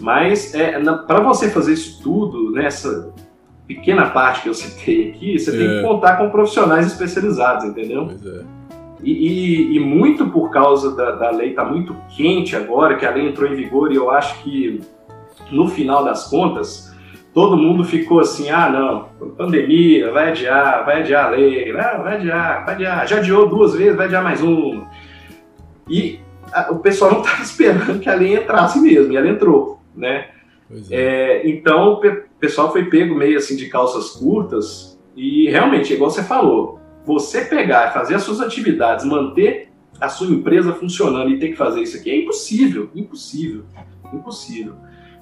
mas 0.00 0.54
é, 0.54 0.80
para 1.06 1.20
você 1.20 1.50
fazer 1.50 1.72
isso 1.72 2.00
tudo, 2.02 2.52
nessa 2.52 3.12
pequena 3.66 4.10
parte 4.10 4.42
que 4.42 4.48
eu 4.48 4.54
citei 4.54 5.10
aqui, 5.10 5.38
você 5.38 5.50
tem 5.50 5.68
que 5.68 5.82
contar 5.82 6.16
com 6.16 6.30
profissionais 6.30 6.86
especializados, 6.86 7.64
entendeu? 7.64 8.06
Pois 8.06 8.24
é. 8.24 8.44
E, 9.02 9.12
e, 9.12 9.76
e, 9.76 9.80
muito 9.80 10.26
por 10.28 10.50
causa 10.50 10.94
da, 10.96 11.12
da 11.12 11.30
lei 11.30 11.50
está 11.50 11.64
muito 11.64 11.94
quente 12.16 12.56
agora, 12.56 12.96
que 12.96 13.06
a 13.06 13.10
lei 13.10 13.28
entrou 13.28 13.48
em 13.48 13.54
vigor, 13.54 13.92
e 13.92 13.96
eu 13.96 14.10
acho 14.10 14.42
que 14.42 14.80
no 15.52 15.68
final 15.68 16.04
das 16.04 16.28
contas, 16.28 16.87
todo 17.32 17.56
mundo 17.56 17.84
ficou 17.84 18.20
assim: 18.20 18.50
ah, 18.50 18.68
não, 18.70 19.28
pandemia, 19.34 20.10
vai 20.10 20.30
adiar, 20.30 20.84
vai 20.84 21.00
adiar 21.00 21.26
a 21.26 21.30
lei, 21.30 21.72
vai 21.72 22.16
adiar, 22.16 22.64
vai 22.64 22.74
adiar, 22.74 23.08
já 23.08 23.18
adiou 23.18 23.48
duas 23.48 23.74
vezes, 23.74 23.96
vai 23.96 24.06
adiar 24.06 24.22
mais 24.22 24.42
uma. 24.42 24.88
E 25.88 26.20
a, 26.52 26.72
o 26.72 26.78
pessoal 26.78 27.12
não 27.12 27.20
estava 27.22 27.42
esperando 27.42 28.00
que 28.00 28.08
a 28.08 28.14
lei 28.14 28.36
entrasse 28.36 28.80
mesmo, 28.80 29.12
e 29.12 29.16
ela 29.16 29.28
entrou, 29.28 29.80
né? 29.94 30.28
É. 30.90 31.42
É, 31.42 31.48
então 31.48 31.94
o 31.94 32.00
pessoal 32.38 32.70
foi 32.70 32.84
pego 32.84 33.14
meio 33.14 33.38
assim 33.38 33.56
de 33.56 33.68
calças 33.68 34.10
curtas, 34.10 34.98
e 35.16 35.48
realmente, 35.50 35.92
igual 35.92 36.10
você 36.10 36.22
falou, 36.22 36.78
você 37.04 37.44
pegar, 37.44 37.92
fazer 37.92 38.14
as 38.14 38.22
suas 38.22 38.40
atividades, 38.40 39.04
manter 39.04 39.68
a 40.00 40.08
sua 40.08 40.28
empresa 40.28 40.72
funcionando 40.72 41.30
e 41.30 41.38
ter 41.38 41.48
que 41.48 41.56
fazer 41.56 41.82
isso 41.82 41.96
aqui 41.96 42.10
é 42.10 42.16
impossível, 42.18 42.90
impossível, 42.94 43.64
impossível. 44.12 44.74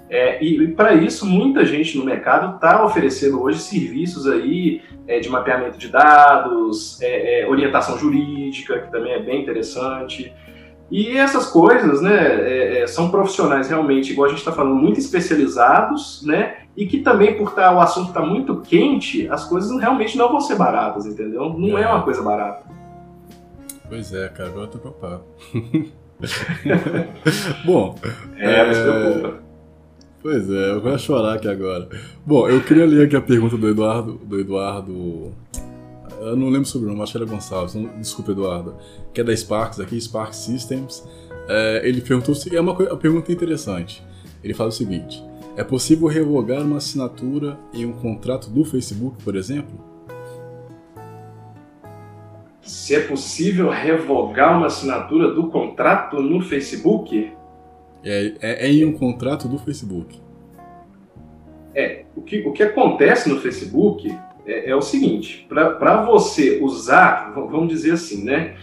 É, 0.09 0.43
e, 0.43 0.62
e 0.62 0.69
para 0.69 0.95
isso, 0.95 1.27
muita 1.27 1.65
gente 1.65 1.99
no 1.99 2.05
mercado 2.05 2.57
está 2.57 2.85
oferecendo 2.85 3.43
hoje 3.43 3.59
serviços 3.59 4.27
aí 4.27 4.81
é, 5.07 5.19
de 5.19 5.28
mapeamento 5.28 5.78
de 5.78 5.89
dados, 5.89 7.01
é, 7.03 7.43
é, 7.43 7.49
orientação 7.49 7.99
jurídica, 7.99 8.81
que 8.81 8.91
também 8.91 9.12
é 9.12 9.20
bem 9.20 9.43
interessante. 9.43 10.33
E 10.89 11.16
essas 11.16 11.49
coisas, 11.49 12.01
né, 12.01 12.16
é, 12.16 12.83
é, 12.83 12.87
são 12.87 13.11
profissionais 13.11 13.69
realmente, 13.69 14.12
igual 14.12 14.27
a 14.27 14.28
gente 14.28 14.39
está 14.39 14.53
falando, 14.53 14.77
muito 14.77 15.01
especializados, 15.01 16.23
né, 16.24 16.59
e 16.77 16.87
que 16.87 17.01
também, 17.01 17.37
por 17.37 17.53
tá, 17.53 17.74
o 17.74 17.81
assunto 17.81 18.09
estar 18.09 18.20
tá 18.20 18.27
muito 18.27 18.61
quente, 18.61 19.28
as 19.28 19.45
coisas 19.45 19.77
realmente 19.81 20.16
não 20.16 20.28
vão 20.28 20.41
ser 20.41 20.55
baratas, 20.55 21.07
entendeu? 21.07 21.53
Não 21.59 21.77
é, 21.77 21.89
uma 21.89 22.03
coisa 22.03 22.23
barata. 22.23 22.65
Pois 23.89 24.12
é, 24.12 24.28
cara, 24.28 24.51
eu 24.51 24.66
tô 24.69 24.78
preocupado. 24.78 25.24
Bom. 27.65 27.97
É, 28.37 28.61
é... 28.61 28.65
preocupa. 28.65 29.45
Pois 30.27 30.51
é, 30.51 30.73
eu 30.73 30.81
vou 30.81 30.98
chorar 30.98 31.35
aqui 31.35 31.47
agora. 31.47 31.89
Bom, 32.27 32.48
eu 32.48 32.61
queria 32.61 32.85
ler 32.85 33.07
aqui 33.07 33.15
a 33.15 33.20
pergunta 33.20 33.57
do 33.57 33.69
Eduardo, 33.69 34.15
do 34.24 34.40
Eduardo 34.40 35.32
eu 36.20 36.35
não 36.36 36.48
lembro 36.48 36.65
sobre 36.65 36.89
o 36.89 36.90
nome, 36.90 37.01
acho 37.01 37.12
que 37.12 37.19
era 37.19 37.24
Gonçalves, 37.24 37.77
não, 37.77 37.89
desculpa, 38.01 38.32
Eduardo, 38.32 38.74
que 39.15 39.20
é 39.20 39.24
da 39.24 39.36
Sparks 39.36 39.78
aqui, 39.78 40.01
Spark 40.01 40.35
Systems. 40.35 41.07
É, 41.48 41.82
ele 41.85 42.01
perguntou 42.01 42.35
é 42.53 42.61
uma, 42.61 42.73
uma 42.73 42.97
pergunta 42.97 43.31
interessante. 43.31 44.03
Ele 44.43 44.53
fala 44.53 44.70
o 44.70 44.73
seguinte: 44.73 45.23
é 45.57 45.62
possível 45.62 46.09
revogar 46.09 46.61
uma 46.62 46.78
assinatura 46.78 47.57
em 47.73 47.86
um 47.86 47.93
contrato 47.93 48.51
do 48.51 48.65
Facebook, 48.65 49.23
por 49.23 49.36
exemplo? 49.36 49.78
Se 52.62 52.97
é 52.97 53.01
possível 53.01 53.70
revogar 53.70 54.57
uma 54.57 54.66
assinatura 54.66 55.32
do 55.32 55.47
contrato 55.47 56.20
no 56.20 56.40
Facebook? 56.40 57.31
É, 58.09 58.35
é, 58.41 58.66
é 58.66 58.70
em 58.70 58.85
um 58.85 58.93
contrato 58.93 59.49
do 59.49 59.59
Facebook. 59.59 60.20
É, 61.74 62.05
o 62.15 62.23
que, 62.23 62.39
o 62.47 62.53
que 62.53 62.62
acontece 62.62 63.28
no 63.28 63.41
Facebook 63.41 64.16
é, 64.47 64.70
é 64.70 64.77
o 64.77 64.81
seguinte: 64.81 65.45
para 65.49 66.05
você 66.05 66.61
usar, 66.62 67.33
vamos 67.35 67.69
dizer 67.69 67.95
assim, 67.95 68.23
né? 68.23 68.55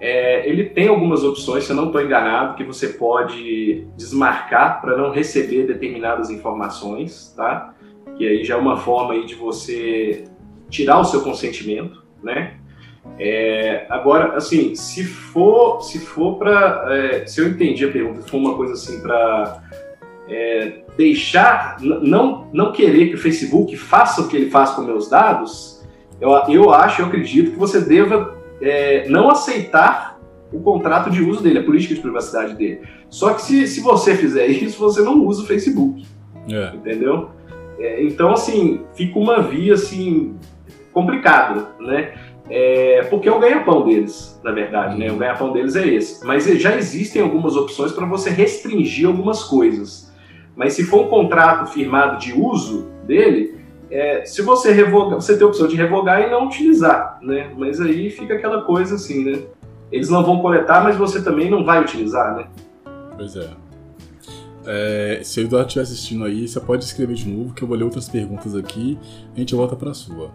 É, 0.00 0.48
ele 0.48 0.64
tem 0.64 0.88
algumas 0.88 1.22
opções, 1.22 1.64
se 1.64 1.70
eu 1.70 1.76
não 1.76 1.86
estou 1.86 2.00
enganado, 2.02 2.56
que 2.56 2.64
você 2.64 2.88
pode 2.88 3.86
desmarcar 3.96 4.80
para 4.80 4.96
não 4.96 5.10
receber 5.10 5.66
determinadas 5.66 6.28
informações, 6.28 7.32
tá? 7.36 7.74
Que 8.16 8.26
aí 8.26 8.44
já 8.44 8.54
é 8.54 8.58
uma 8.58 8.76
forma 8.76 9.14
aí 9.14 9.26
de 9.26 9.34
você 9.34 10.24
tirar 10.68 10.98
o 10.98 11.04
seu 11.04 11.22
consentimento, 11.22 12.04
né? 12.22 12.58
É, 13.18 13.86
agora, 13.88 14.36
assim, 14.36 14.74
se 14.74 15.04
for, 15.04 15.82
se 15.82 15.98
for 15.98 16.38
para, 16.38 16.86
é, 16.90 17.26
se 17.26 17.40
eu 17.40 17.48
entendi 17.48 17.84
a 17.84 17.90
pergunta, 17.90 18.22
se 18.22 18.30
for 18.30 18.38
uma 18.38 18.56
coisa 18.56 18.74
assim 18.74 19.00
para 19.00 19.62
é, 20.28 20.80
deixar, 20.96 21.76
não, 21.80 22.48
não 22.52 22.72
querer 22.72 23.08
que 23.08 23.14
o 23.14 23.18
Facebook 23.18 23.76
faça 23.76 24.20
o 24.20 24.28
que 24.28 24.36
ele 24.36 24.50
faz 24.50 24.70
com 24.70 24.82
meus 24.82 25.08
dados, 25.08 25.84
eu, 26.20 26.30
eu 26.48 26.72
acho, 26.72 27.02
eu 27.02 27.06
acredito 27.06 27.52
que 27.52 27.58
você 27.58 27.80
deva 27.80 28.36
é, 28.60 29.08
não 29.08 29.30
aceitar 29.30 30.18
o 30.52 30.60
contrato 30.60 31.10
de 31.10 31.22
uso 31.22 31.42
dele, 31.42 31.58
a 31.58 31.64
política 31.64 31.94
de 31.94 32.00
privacidade 32.00 32.54
dele. 32.54 32.82
Só 33.08 33.34
que 33.34 33.42
se, 33.42 33.66
se 33.66 33.80
você 33.80 34.16
fizer 34.16 34.46
isso, 34.46 34.78
você 34.78 35.02
não 35.02 35.24
usa 35.24 35.42
o 35.42 35.46
Facebook. 35.46 36.06
É. 36.50 36.74
Entendeu? 36.74 37.30
É, 37.78 38.02
então, 38.02 38.32
assim, 38.32 38.82
fica 38.94 39.18
uma 39.18 39.42
via, 39.42 39.74
assim, 39.74 40.36
complicada, 40.92 41.68
né? 41.78 42.14
É, 42.50 43.02
porque 43.10 43.28
é 43.28 43.32
o 43.32 43.38
ganha-pão 43.38 43.84
deles, 43.84 44.40
na 44.42 44.52
verdade, 44.52 44.98
né? 44.98 45.12
O 45.12 45.16
ganha-pão 45.16 45.52
deles 45.52 45.76
é 45.76 45.86
esse. 45.86 46.24
Mas 46.24 46.44
já 46.44 46.76
existem 46.76 47.20
algumas 47.20 47.56
opções 47.56 47.92
para 47.92 48.06
você 48.06 48.30
restringir 48.30 49.06
algumas 49.06 49.44
coisas. 49.44 50.12
Mas 50.56 50.72
se 50.72 50.84
for 50.84 51.06
um 51.06 51.08
contrato 51.08 51.70
firmado 51.70 52.18
de 52.18 52.32
uso 52.32 52.88
dele, 53.06 53.58
é, 53.90 54.24
se 54.24 54.42
você 54.42 54.72
revogar, 54.72 55.20
você 55.20 55.36
tem 55.36 55.46
a 55.46 55.48
opção 55.48 55.66
de 55.66 55.76
revogar 55.76 56.22
e 56.22 56.30
não 56.30 56.46
utilizar, 56.46 57.18
né? 57.22 57.52
Mas 57.56 57.80
aí 57.80 58.10
fica 58.10 58.34
aquela 58.34 58.62
coisa 58.62 58.96
assim, 58.96 59.24
né? 59.24 59.42
Eles 59.90 60.10
não 60.10 60.24
vão 60.24 60.40
coletar, 60.40 60.82
mas 60.82 60.96
você 60.96 61.22
também 61.22 61.50
não 61.50 61.64
vai 61.64 61.80
utilizar, 61.80 62.36
né? 62.36 62.46
Pois 63.16 63.36
é. 63.36 63.48
é 64.66 65.20
se 65.22 65.40
o 65.40 65.44
Eduardo 65.44 65.68
estiver 65.68 65.82
assistindo 65.82 66.24
aí, 66.24 66.46
você 66.46 66.60
pode 66.60 66.84
escrever 66.84 67.14
de 67.14 67.28
novo, 67.28 67.54
que 67.54 67.62
eu 67.62 67.68
vou 67.68 67.76
ler 67.76 67.84
outras 67.84 68.08
perguntas 68.08 68.54
aqui, 68.54 68.98
a 69.34 69.38
gente 69.38 69.54
volta 69.54 69.74
para 69.74 69.90
a 69.90 69.94
sua. 69.94 70.30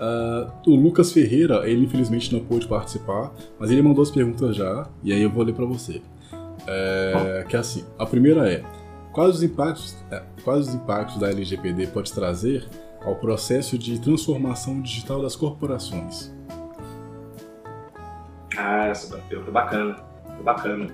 Uh, 0.00 0.70
o 0.70 0.76
Lucas 0.76 1.12
Ferreira, 1.12 1.68
ele 1.68 1.84
infelizmente 1.84 2.32
não 2.32 2.40
pôde 2.40 2.68
participar, 2.68 3.32
mas 3.58 3.70
ele 3.70 3.82
mandou 3.82 4.02
as 4.02 4.10
perguntas 4.10 4.54
já, 4.54 4.88
e 5.02 5.12
aí 5.12 5.22
eu 5.22 5.30
vou 5.30 5.42
ler 5.42 5.54
para 5.54 5.64
você. 5.64 6.00
É, 6.70 7.46
que 7.48 7.56
é 7.56 7.58
assim, 7.58 7.82
a 7.98 8.04
primeira 8.04 8.50
é, 8.50 8.62
Quais 9.18 9.34
os 9.34 9.42
impactos, 9.42 9.96
é, 10.12 10.22
quais 10.44 10.68
os 10.68 10.74
impactos 10.76 11.18
da 11.18 11.28
LGPD 11.28 11.88
pode 11.88 12.12
trazer 12.12 12.64
ao 13.04 13.16
processo 13.16 13.76
de 13.76 14.00
transformação 14.00 14.80
digital 14.80 15.20
das 15.20 15.34
corporações? 15.34 16.32
Ah, 18.56 18.86
essa 18.86 19.16
pergunta 19.28 19.50
bacana, 19.50 19.96
bacana. 20.44 20.86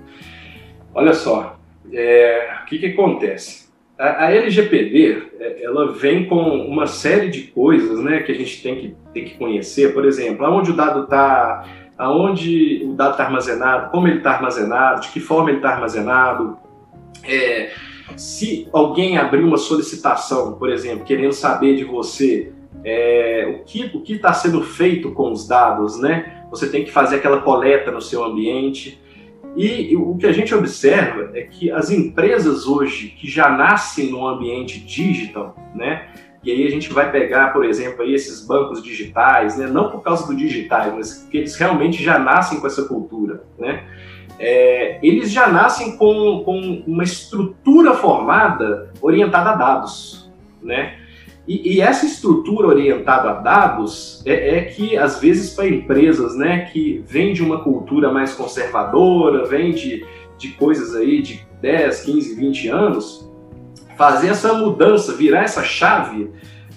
Olha 0.95 1.13
só, 1.13 1.59
é, 1.93 2.61
o 2.63 2.65
que, 2.67 2.79
que 2.79 2.87
acontece? 2.87 3.64
A, 4.05 4.27
a, 4.27 4.33
LGPD, 4.33 5.23
é, 5.41 5.65
ela 5.65 5.93
vem 5.93 6.27
com 6.27 6.37
uma 6.37 6.87
série 6.87 7.31
de 7.31 7.45
coisas, 7.45 8.01
né, 8.01 8.21
que 8.21 8.33
a 8.33 8.35
gente 8.35 8.63
tem 8.63 8.77
que, 8.77 8.97
tem 9.15 9.25
que 9.25 9.39
conhecer. 9.39 9.95
Por 9.95 10.05
exemplo, 10.05 10.45
aonde 10.45 10.73
o 10.73 10.77
dado 10.77 11.05
está, 11.05 11.65
aonde 11.97 12.83
o 12.85 12.93
dado 12.93 13.13
está 13.13 13.25
armazenado, 13.25 13.91
como 13.91 14.07
ele 14.07 14.19
está 14.19 14.33
armazenado, 14.33 15.01
de 15.01 15.09
que 15.09 15.21
forma 15.21 15.49
ele 15.49 15.59
está 15.59 15.71
armazenado. 15.71 16.59
É, 17.27 17.71
se 18.15 18.69
alguém 18.75 19.17
abrir 19.17 19.43
uma 19.43 19.57
solicitação, 19.57 20.53
por 20.59 20.69
exemplo, 20.69 21.07
querendo 21.07 21.33
saber 21.33 21.75
de 21.75 21.85
você 21.85 22.53
é, 22.85 23.59
o 23.59 23.65
que 23.65 23.91
o 23.95 24.03
está 24.07 24.35
sendo 24.35 24.63
feito 24.63 25.13
com 25.13 25.33
os 25.33 25.49
dados, 25.49 25.99
né? 25.99 26.45
Você 26.51 26.69
tem 26.69 26.85
que 26.85 26.93
fazer 26.93 27.17
aquela 27.17 27.41
coleta 27.41 27.91
no 27.91 28.03
seu 28.03 28.23
ambiente. 28.23 29.01
E, 29.57 29.97
o 29.97 30.17
que 30.17 30.27
a 30.27 30.33
gente 30.33 30.55
observa 30.55 31.31
é 31.35 31.43
que 31.43 31.71
as 31.71 31.91
empresas 31.91 32.67
hoje 32.67 33.09
que 33.09 33.29
já 33.31 33.51
nascem 33.51 34.11
no 34.11 34.27
ambiente 34.27 34.81
digital, 34.81 35.57
né? 35.75 36.09
E 36.43 36.51
aí 36.51 36.67
a 36.67 36.71
gente 36.71 36.93
vai 36.93 37.11
pegar, 37.11 37.53
por 37.53 37.65
exemplo, 37.65 38.03
aí 38.03 38.13
esses 38.13 38.47
bancos 38.47 38.83
digitais, 38.83 39.57
né? 39.57 39.67
Não 39.67 39.91
por 39.91 40.03
causa 40.03 40.27
do 40.27 40.37
digital, 40.37 40.97
mas 40.97 41.27
que 41.31 41.39
eles 41.39 41.57
realmente 41.57 42.03
já 42.03 42.19
nascem 42.19 42.61
com 42.61 42.67
essa 42.67 42.85
cultura, 42.87 43.45
né? 43.59 43.85
é, 44.39 44.99
eles 45.03 45.31
já 45.31 45.47
nascem 45.49 45.97
com, 45.97 46.43
com, 46.45 46.83
uma 46.87 47.05
estrutura 47.05 47.95
formada 47.95 48.91
orientada 49.01 49.51
a 49.51 49.57
dados, 49.57 50.31
né? 50.63 50.99
E, 51.47 51.75
e 51.75 51.81
essa 51.81 52.07
estrutura 52.07 52.69
orientada 52.69 53.31
a 53.31 53.35
dados 53.35 54.23
é, 54.25 54.59
é 54.59 54.63
que, 54.63 54.97
às 54.97 55.21
vezes, 55.21 55.55
para 55.55 55.69
empresas 55.69 56.35
né, 56.35 56.71
que 56.73 57.05
vêm 57.07 57.33
de 57.33 57.43
uma 57.43 57.63
cultura 57.63 58.11
mais 58.11 58.33
conservadora, 58.35 59.45
vêm 59.45 59.73
de, 59.73 60.05
de 60.39 60.49
coisas 60.53 60.95
aí 60.95 61.21
de 61.21 61.47
10, 61.61 62.01
15, 62.01 62.35
20 62.35 62.69
anos, 62.69 63.31
fazer 63.97 64.29
essa 64.29 64.55
mudança, 64.55 65.15
virar 65.15 65.43
essa 65.43 65.63
chave, 65.63 66.31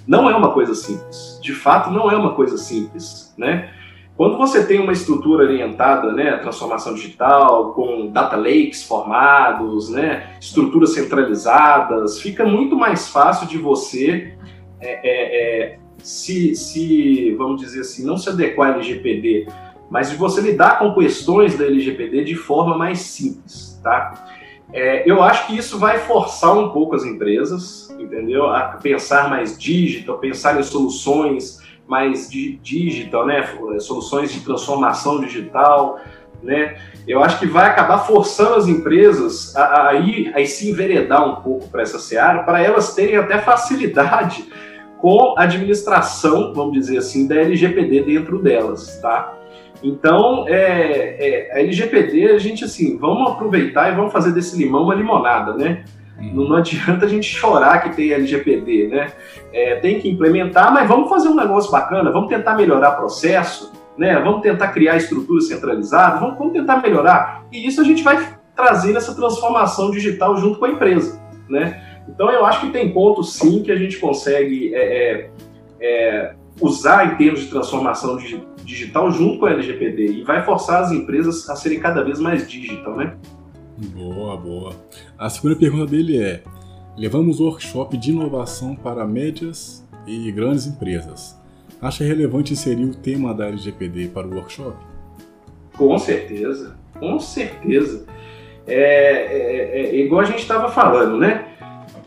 não 0.05 0.29
é 0.29 0.35
uma 0.35 0.51
coisa 0.51 0.75
simples. 0.75 1.39
De 1.41 1.53
fato, 1.53 1.89
não 1.89 2.11
é 2.11 2.15
uma 2.15 2.33
coisa 2.33 2.57
simples, 2.57 3.33
né? 3.37 3.69
Quando 4.17 4.35
você 4.35 4.65
tem 4.65 4.79
uma 4.79 4.91
estrutura 4.91 5.43
orientada, 5.43 6.11
né, 6.11 6.31
à 6.31 6.39
transformação 6.39 6.95
digital, 6.95 7.73
com 7.73 8.07
data 8.07 8.35
lakes 8.35 8.83
formados, 8.83 9.89
né, 9.89 10.35
estruturas 10.41 10.95
centralizadas, 10.95 12.19
fica 12.19 12.43
muito 12.43 12.75
mais 12.75 13.07
fácil 13.09 13.47
de 13.47 13.59
você 13.59 14.35
é, 14.79 14.99
é, 15.03 15.63
é, 15.63 15.79
se, 16.03 16.55
se, 16.55 17.35
vamos 17.37 17.61
dizer 17.61 17.81
assim, 17.81 18.05
não 18.05 18.17
se 18.17 18.29
adequar 18.29 18.69
ao 18.69 18.75
LGPD, 18.75 19.47
mas 19.89 20.09
de 20.09 20.15
você 20.15 20.41
lidar 20.41 20.79
com 20.79 20.93
questões 20.93 21.57
da 21.57 21.65
LGPD 21.65 22.23
de 22.23 22.35
forma 22.35 22.77
mais 22.77 22.99
simples, 22.99 23.79
tá? 23.83 24.25
É, 24.73 25.09
eu 25.09 25.23
acho 25.23 25.47
que 25.47 25.57
isso 25.57 25.79
vai 25.79 25.97
forçar 25.99 26.57
um 26.57 26.69
pouco 26.69 26.95
as 26.95 27.05
empresas, 27.05 27.89
entendeu? 27.97 28.47
A 28.47 28.77
pensar 28.81 29.29
mais 29.29 29.57
digital, 29.57 30.17
pensar 30.17 30.59
em 30.59 30.63
soluções 30.63 31.59
mais 31.87 32.29
de 32.29 32.57
digital, 32.57 33.25
né? 33.25 33.47
Soluções 33.79 34.31
de 34.31 34.41
transformação 34.41 35.21
digital, 35.21 36.01
né? 36.43 36.77
Eu 37.07 37.23
acho 37.23 37.39
que 37.39 37.45
vai 37.45 37.69
acabar 37.69 37.99
forçando 37.99 38.55
as 38.55 38.67
empresas 38.67 39.55
a, 39.55 39.89
a, 39.89 39.93
ir, 39.95 40.35
a 40.35 40.45
se 40.45 40.69
enveredar 40.69 41.25
um 41.25 41.41
pouco 41.41 41.69
para 41.69 41.81
essa 41.81 41.97
seara, 41.97 42.43
para 42.43 42.61
elas 42.61 42.93
terem 42.93 43.15
até 43.15 43.37
facilidade 43.37 44.45
com 44.99 45.35
a 45.37 45.43
administração, 45.43 46.53
vamos 46.53 46.73
dizer 46.73 46.97
assim, 46.97 47.27
da 47.27 47.35
LGPD 47.35 48.03
dentro 48.03 48.39
delas, 48.39 48.99
tá? 48.99 49.33
Então, 49.83 50.45
é, 50.47 50.57
é, 51.19 51.55
a 51.55 51.59
LGPD, 51.59 52.31
a 52.31 52.39
gente 52.39 52.65
assim, 52.65 52.97
vamos 52.97 53.31
aproveitar 53.31 53.91
e 53.91 53.95
vamos 53.95 54.11
fazer 54.11 54.31
desse 54.31 54.57
limão 54.57 54.83
uma 54.83 54.95
limonada, 54.95 55.53
né? 55.53 55.83
Não, 56.19 56.51
adianta 56.55 57.05
a 57.05 57.09
gente 57.09 57.27
chorar 57.27 57.79
que 57.83 57.95
tem 57.95 58.11
LGPD, 58.11 58.87
né? 58.87 59.11
É, 59.53 59.75
tem 59.75 59.99
que 59.99 60.09
implementar, 60.09 60.73
mas 60.73 60.87
vamos 60.87 61.09
fazer 61.09 61.29
um 61.29 61.35
negócio 61.35 61.71
bacana, 61.71 62.11
vamos 62.11 62.29
tentar 62.29 62.55
melhorar 62.55 62.93
o 62.93 62.97
processo, 62.97 63.71
né? 63.95 64.19
Vamos 64.19 64.41
tentar 64.41 64.69
criar 64.69 64.97
estruturas 64.97 65.47
centralizadas, 65.47 66.19
vamos, 66.19 66.37
vamos 66.37 66.53
tentar 66.53 66.81
melhorar. 66.81 67.45
E 67.51 67.67
isso 67.67 67.79
a 67.79 67.83
gente 67.83 68.03
vai 68.03 68.17
trazer 68.55 68.95
essa 68.95 69.13
transformação 69.13 69.91
digital 69.91 70.35
junto 70.37 70.57
com 70.57 70.65
a 70.65 70.69
empresa, 70.69 71.21
né? 71.47 71.86
Então 72.07 72.31
eu 72.31 72.45
acho 72.45 72.61
que 72.61 72.71
tem 72.71 72.91
pontos 72.91 73.33
sim 73.33 73.61
que 73.63 73.71
a 73.71 73.75
gente 73.75 73.97
consegue 73.97 74.73
é, 74.73 74.79
é, 74.79 75.29
é 75.81 76.35
usar 76.59 77.13
em 77.13 77.17
termos 77.17 77.41
de 77.41 77.47
transformação 77.47 78.17
digital 78.63 79.11
junto 79.11 79.39
com 79.39 79.45
a 79.45 79.51
LGPD 79.51 80.07
e 80.07 80.23
vai 80.23 80.43
forçar 80.43 80.83
as 80.83 80.91
empresas 80.91 81.49
a 81.49 81.55
serem 81.55 81.79
cada 81.79 82.03
vez 82.03 82.19
mais 82.19 82.49
digital, 82.49 82.95
né? 82.95 83.15
Boa, 83.93 84.35
boa. 84.35 84.73
A 85.17 85.29
segunda 85.29 85.55
pergunta 85.55 85.85
dele 85.85 86.21
é: 86.21 86.41
levamos 86.97 87.39
workshop 87.39 87.95
de 87.97 88.11
inovação 88.11 88.75
para 88.75 89.05
médias 89.05 89.85
e 90.07 90.31
grandes 90.31 90.65
empresas. 90.65 91.37
Acha 91.79 92.03
relevante 92.03 92.53
inserir 92.53 92.85
o 92.85 92.95
tema 92.95 93.33
da 93.35 93.47
LGPD 93.47 94.07
para 94.07 94.25
o 94.25 94.33
workshop? 94.33 94.75
Com 95.77 95.95
certeza, 95.99 96.75
com 96.99 97.19
certeza. 97.19 98.05
É, 98.65 98.81
é, 98.81 99.95
é 99.95 99.95
igual 99.99 100.21
a 100.21 100.25
gente 100.25 100.39
estava 100.39 100.69
falando, 100.69 101.17
né? 101.17 101.56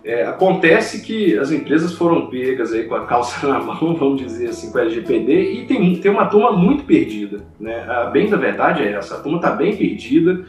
É, 0.03 0.25
acontece 0.25 1.03
que 1.03 1.39
as 1.39 1.53
empresas 1.53 1.93
foram 1.93 2.29
pegas 2.29 2.73
aí 2.73 2.85
com 2.85 2.95
a 2.95 3.05
calça 3.05 3.45
na 3.47 3.61
mão, 3.61 3.95
vamos 3.95 4.23
dizer 4.23 4.49
assim, 4.49 4.73
com 4.73 4.79
a 4.79 4.83
LGPD, 4.83 5.53
e 5.53 5.67
tem, 5.67 5.97
tem 6.01 6.11
uma 6.11 6.27
turma 6.27 6.53
muito 6.53 6.85
perdida. 6.85 7.45
Né? 7.59 7.85
A 7.89 8.05
bem 8.05 8.29
da 8.29 8.37
verdade 8.37 8.83
é 8.83 8.93
essa, 8.93 9.17
a 9.17 9.21
turma 9.21 9.39
está 9.39 9.51
bem 9.51 9.77
perdida. 9.77 10.45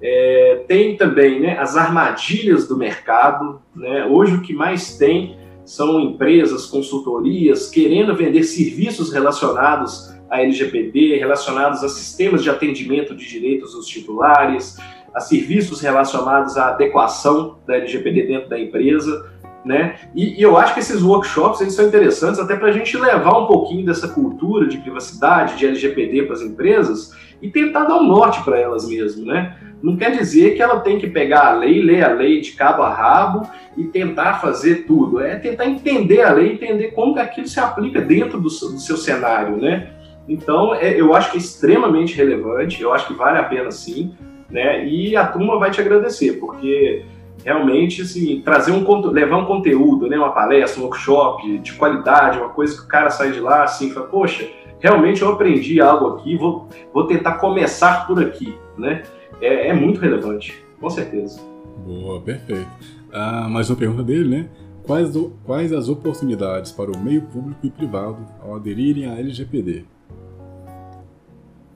É, 0.00 0.64
tem 0.68 0.96
também 0.96 1.40
né, 1.40 1.58
as 1.58 1.76
armadilhas 1.76 2.68
do 2.68 2.76
mercado. 2.76 3.60
Né? 3.74 4.06
Hoje 4.06 4.34
o 4.34 4.42
que 4.42 4.52
mais 4.52 4.96
tem 4.96 5.36
são 5.64 5.98
empresas, 5.98 6.66
consultorias 6.66 7.70
querendo 7.70 8.14
vender 8.14 8.42
serviços 8.44 9.12
relacionados 9.12 10.14
à 10.30 10.42
LGPD, 10.42 11.16
relacionados 11.16 11.82
a 11.82 11.88
sistemas 11.88 12.42
de 12.42 12.50
atendimento 12.50 13.14
de 13.14 13.26
direitos 13.26 13.72
dos 13.72 13.86
titulares, 13.86 14.76
a 15.14 15.20
serviços 15.20 15.80
relacionados 15.80 16.56
à 16.56 16.68
adequação 16.68 17.58
da 17.66 17.76
LGPD 17.76 18.26
dentro 18.26 18.48
da 18.48 18.58
empresa. 18.58 19.32
Né? 19.64 19.96
E, 20.14 20.38
e, 20.38 20.42
eu 20.42 20.58
acho 20.58 20.74
que 20.74 20.80
esses 20.80 21.02
workshops 21.02 21.60
eles 21.62 21.72
são 21.72 21.86
interessantes 21.86 22.38
até 22.38 22.54
para 22.54 22.68
a 22.68 22.72
gente 22.72 22.98
levar 22.98 23.38
um 23.38 23.46
pouquinho 23.46 23.86
dessa 23.86 24.08
cultura 24.08 24.66
de 24.66 24.76
privacidade, 24.76 25.56
de 25.56 25.66
LGPD 25.66 26.24
para 26.24 26.34
as 26.34 26.42
empresas 26.42 27.12
e 27.40 27.48
tentar 27.48 27.84
dar 27.84 27.96
um 27.96 28.06
norte 28.06 28.42
para 28.42 28.58
elas 28.58 28.86
mesmo, 28.86 29.24
né? 29.24 29.56
Não 29.82 29.96
quer 29.96 30.16
dizer 30.16 30.54
que 30.54 30.62
ela 30.62 30.80
tem 30.80 30.98
que 30.98 31.06
pegar 31.06 31.48
a 31.48 31.52
lei, 31.52 31.80
ler 31.82 32.04
a 32.04 32.12
lei 32.12 32.40
de 32.40 32.52
cabo 32.52 32.82
a 32.82 32.92
rabo 32.92 33.48
e 33.76 33.84
tentar 33.84 34.34
fazer 34.34 34.86
tudo. 34.86 35.20
É 35.20 35.36
tentar 35.36 35.66
entender 35.66 36.22
a 36.22 36.32
lei, 36.32 36.52
entender 36.52 36.92
como 36.92 37.14
que 37.14 37.20
aquilo 37.20 37.46
se 37.46 37.60
aplica 37.60 38.00
dentro 38.00 38.38
do, 38.38 38.48
do 38.48 38.78
seu 38.78 38.96
cenário, 38.96 39.56
né? 39.56 39.90
Então, 40.26 40.74
é, 40.74 40.98
eu 40.98 41.14
acho 41.14 41.30
que 41.30 41.36
é 41.36 41.40
extremamente 41.40 42.16
relevante, 42.16 42.82
eu 42.82 42.92
acho 42.92 43.06
que 43.06 43.14
vale 43.14 43.38
a 43.38 43.44
pena 43.44 43.70
sim, 43.70 44.14
né? 44.54 44.86
E 44.86 45.16
a 45.16 45.26
turma 45.26 45.58
vai 45.58 45.72
te 45.72 45.80
agradecer, 45.80 46.34
porque 46.34 47.04
realmente 47.44 48.02
assim, 48.02 48.40
trazer 48.40 48.70
um 48.70 49.10
levar 49.10 49.38
um 49.38 49.46
conteúdo, 49.46 50.06
né, 50.08 50.16
uma 50.16 50.30
palestra, 50.30 50.80
um 50.80 50.84
workshop 50.84 51.58
de 51.58 51.72
qualidade, 51.72 52.38
uma 52.38 52.50
coisa 52.50 52.76
que 52.76 52.84
o 52.84 52.88
cara 52.88 53.10
sai 53.10 53.32
de 53.32 53.40
lá 53.40 53.64
assim, 53.64 53.90
fala, 53.90 54.06
poxa, 54.06 54.48
realmente 54.78 55.20
eu 55.22 55.32
aprendi 55.32 55.80
algo 55.80 56.14
aqui, 56.14 56.36
vou, 56.36 56.68
vou 56.92 57.08
tentar 57.08 57.32
começar 57.32 58.06
por 58.06 58.22
aqui, 58.22 58.56
né? 58.78 59.02
É, 59.40 59.68
é 59.68 59.72
muito 59.74 60.00
relevante, 60.00 60.64
com 60.80 60.88
certeza. 60.88 61.40
Boa, 61.84 62.20
perfeito. 62.20 62.70
Ah, 63.12 63.48
mais 63.50 63.68
uma 63.68 63.76
pergunta 63.76 64.04
dele, 64.04 64.28
né? 64.28 64.48
Quais, 64.86 65.10
quais 65.44 65.72
as 65.72 65.88
oportunidades 65.88 66.70
para 66.70 66.92
o 66.92 66.98
meio 66.98 67.22
público 67.22 67.66
e 67.66 67.70
privado 67.70 68.18
ao 68.40 68.54
aderirem 68.54 69.06
à 69.06 69.18
LGPD? 69.18 69.84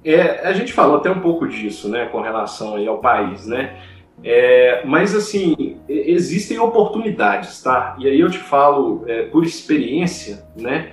É, 0.08 0.40
a 0.48 0.54
gente 0.54 0.72
falou 0.72 0.96
até 0.96 1.10
um 1.10 1.20
pouco 1.20 1.46
disso, 1.46 1.86
né, 1.90 2.06
com 2.06 2.22
relação 2.22 2.76
aí 2.76 2.88
ao 2.88 2.96
país, 2.96 3.46
né? 3.46 3.76
É, 4.24 4.82
mas 4.86 5.14
assim, 5.14 5.76
existem 5.86 6.58
oportunidades, 6.58 7.62
tá? 7.62 7.94
E 7.98 8.08
aí 8.08 8.18
eu 8.18 8.30
te 8.30 8.38
falo 8.38 9.04
é, 9.06 9.24
por 9.24 9.44
experiência, 9.44 10.46
né? 10.56 10.92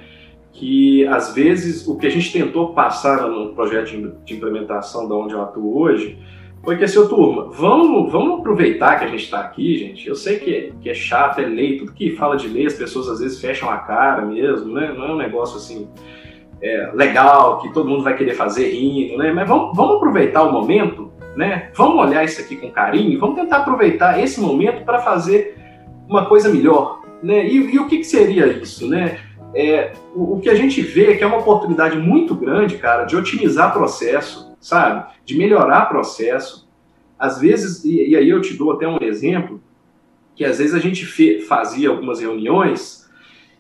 Que 0.52 1.08
às 1.08 1.34
vezes 1.34 1.88
o 1.88 1.98
que 1.98 2.06
a 2.06 2.10
gente 2.10 2.30
tentou 2.30 2.74
passar 2.74 3.22
no 3.22 3.54
projeto 3.54 4.20
de 4.26 4.34
implementação 4.34 5.08
da 5.08 5.16
onde 5.16 5.34
eu 5.34 5.42
atuo 5.42 5.80
hoje 5.80 6.20
foi 6.62 6.78
que 6.78 6.84
assim, 6.84 7.08
turma, 7.08 7.50
vamos, 7.52 8.12
vamos 8.12 8.40
aproveitar 8.42 9.00
que 9.00 9.06
a 9.06 9.08
gente 9.08 9.24
está 9.24 9.40
aqui, 9.40 9.78
gente. 9.78 10.06
Eu 10.06 10.16
sei 10.16 10.40
que 10.40 10.54
é, 10.54 10.72
que 10.82 10.90
é 10.90 10.94
chato, 10.94 11.40
é 11.40 11.46
lei, 11.46 11.78
tudo 11.78 11.94
que 11.94 12.18
fala 12.18 12.36
de 12.36 12.50
lei, 12.50 12.66
as 12.66 12.74
pessoas 12.74 13.08
às 13.08 13.22
vezes 13.22 13.40
fecham 13.40 13.70
a 13.70 13.78
cara 13.78 14.26
mesmo, 14.26 14.74
né? 14.74 14.94
Não 14.94 15.06
é 15.06 15.12
um 15.14 15.18
negócio 15.18 15.56
assim 15.56 15.88
é, 16.62 16.92
legal, 16.94 17.60
que 17.60 17.74
todo 17.74 17.90
mundo 17.90 18.04
vai 18.04 18.16
querer 18.16 18.34
fazer 18.34 18.70
rindo, 18.70 19.18
né? 19.18 19.32
Mas 19.32 19.48
vamos, 19.48 19.76
vamos 19.76 19.98
aproveitar 19.98 20.44
o 20.44 20.52
momento 20.52 21.06
né? 21.36 21.70
Vamos 21.76 21.98
olhar 22.06 22.24
isso 22.24 22.42
aqui 22.42 22.56
com 22.56 22.72
carinho, 22.72 23.20
vamos 23.20 23.36
tentar 23.36 23.58
aproveitar 23.58 24.20
esse 24.20 24.40
momento 24.40 24.84
para 24.84 25.00
fazer 25.00 25.58
uma 26.08 26.26
coisa 26.26 26.50
melhor, 26.50 27.02
né? 27.22 27.46
E, 27.46 27.74
e 27.74 27.80
o 27.80 27.88
que, 27.88 27.98
que, 27.98 28.04
seria 28.06 28.48
isso, 28.48 28.88
né? 28.88 29.20
É, 29.54 29.94
o, 30.14 30.36
o, 30.36 30.40
que 30.40 30.50
a 30.50 30.56
gente 30.56 30.82
vê 30.82 31.12
é 31.12 31.16
que 31.16 31.24
é 31.24 31.28
uma 31.28 31.38
oportunidade 31.38 31.98
muito 31.98 32.34
grande, 32.36 32.78
cara, 32.78 33.06
de 33.06 33.16
otimizar 33.16 33.74
processo, 33.74 34.56
sabe? 34.60 35.14
De 35.26 35.38
melhorar 35.38 35.90
processo. 35.90 36.68
Às 37.18 37.40
vezes, 37.40 37.84
e, 37.84 38.10
e 38.10 38.16
aí 38.16 38.30
eu 38.30 38.42
te 38.42 38.54
dou 38.54 38.72
até 38.72 38.88
um 38.88 38.98
exemplo, 39.02 39.62
que 40.36 40.44
às 40.44 40.58
vezes 40.58 40.74
a 40.74 40.80
gente 40.80 41.06
fe, 41.06 41.40
fazia 41.42 41.90
algumas 41.90 42.20
reuniões 42.20 42.95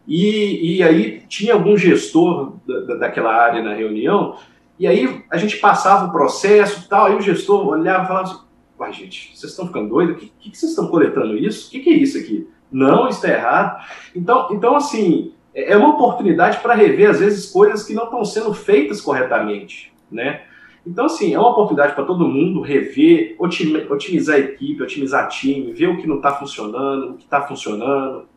e, 0.08 0.78
e 0.78 0.84
aí 0.84 1.24
tinha 1.28 1.54
algum 1.54 1.78
gestor 1.78 2.54
da, 2.68 2.96
daquela 2.96 3.34
área 3.34 3.64
na 3.64 3.74
reunião 3.74 4.36
e 4.78 4.88
aí 4.88 5.24
a 5.32 5.38
gente 5.38 5.58
passava 5.58 6.08
o 6.08 6.12
processo 6.12 6.86
e 6.86 6.90
tal, 6.90 7.06
aí 7.06 7.16
o 7.16 7.22
gestor 7.22 7.68
olhava 7.68 8.04
e 8.04 8.08
falava 8.08 8.24
assim, 8.30 8.46
Uai, 8.78 8.92
gente, 8.92 9.32
vocês 9.36 9.52
estão 9.52 9.68
ficando 9.68 9.90
doidos? 9.90 10.16
O 10.16 10.18
que, 10.18 10.50
que, 10.50 10.58
vocês 10.58 10.72
estão 10.72 10.88
coletando 10.88 11.38
isso? 11.38 11.68
O 11.68 11.72
que, 11.72 11.80
que, 11.80 11.90
é 11.90 11.94
isso 11.94 12.18
aqui? 12.18 12.48
Não, 12.70 13.08
está 13.08 13.30
errado. 13.30 13.86
Então, 14.14 14.50
então, 14.52 14.76
assim, 14.76 15.34
é, 15.54 15.72
é 15.72 15.78
uma 15.78 15.90
oportunidade 15.90 16.60
para 16.60 16.74
rever, 16.74 17.10
às 17.10 17.22
vezes, 17.22 17.50
coisas 17.50 17.84
que 17.84 17.94
não 17.94 18.04
estão 18.04 18.26
sendo 18.26 18.54
feitas 18.54 19.00
corretamente, 19.00 19.94
né? 20.12 20.42
Então, 20.86 21.06
assim, 21.06 21.34
é 21.34 21.40
uma 21.40 21.50
oportunidade 21.50 21.96
para 21.96 22.04
todo 22.04 22.28
mundo 22.28 22.62
rever, 22.62 23.36
otimizar 23.40 24.36
a 24.36 24.40
equipe, 24.40 24.84
otimizar 24.84 25.28
time, 25.30 25.74
ver 25.74 25.88
o 25.88 25.98
que 25.98 26.06
não 26.06 26.18
está 26.18 26.34
funcionando, 26.34 27.12
o 27.12 27.14
que 27.16 27.24
está 27.24 27.42
funcionando. 27.42 28.28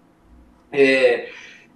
É, 0.73 1.29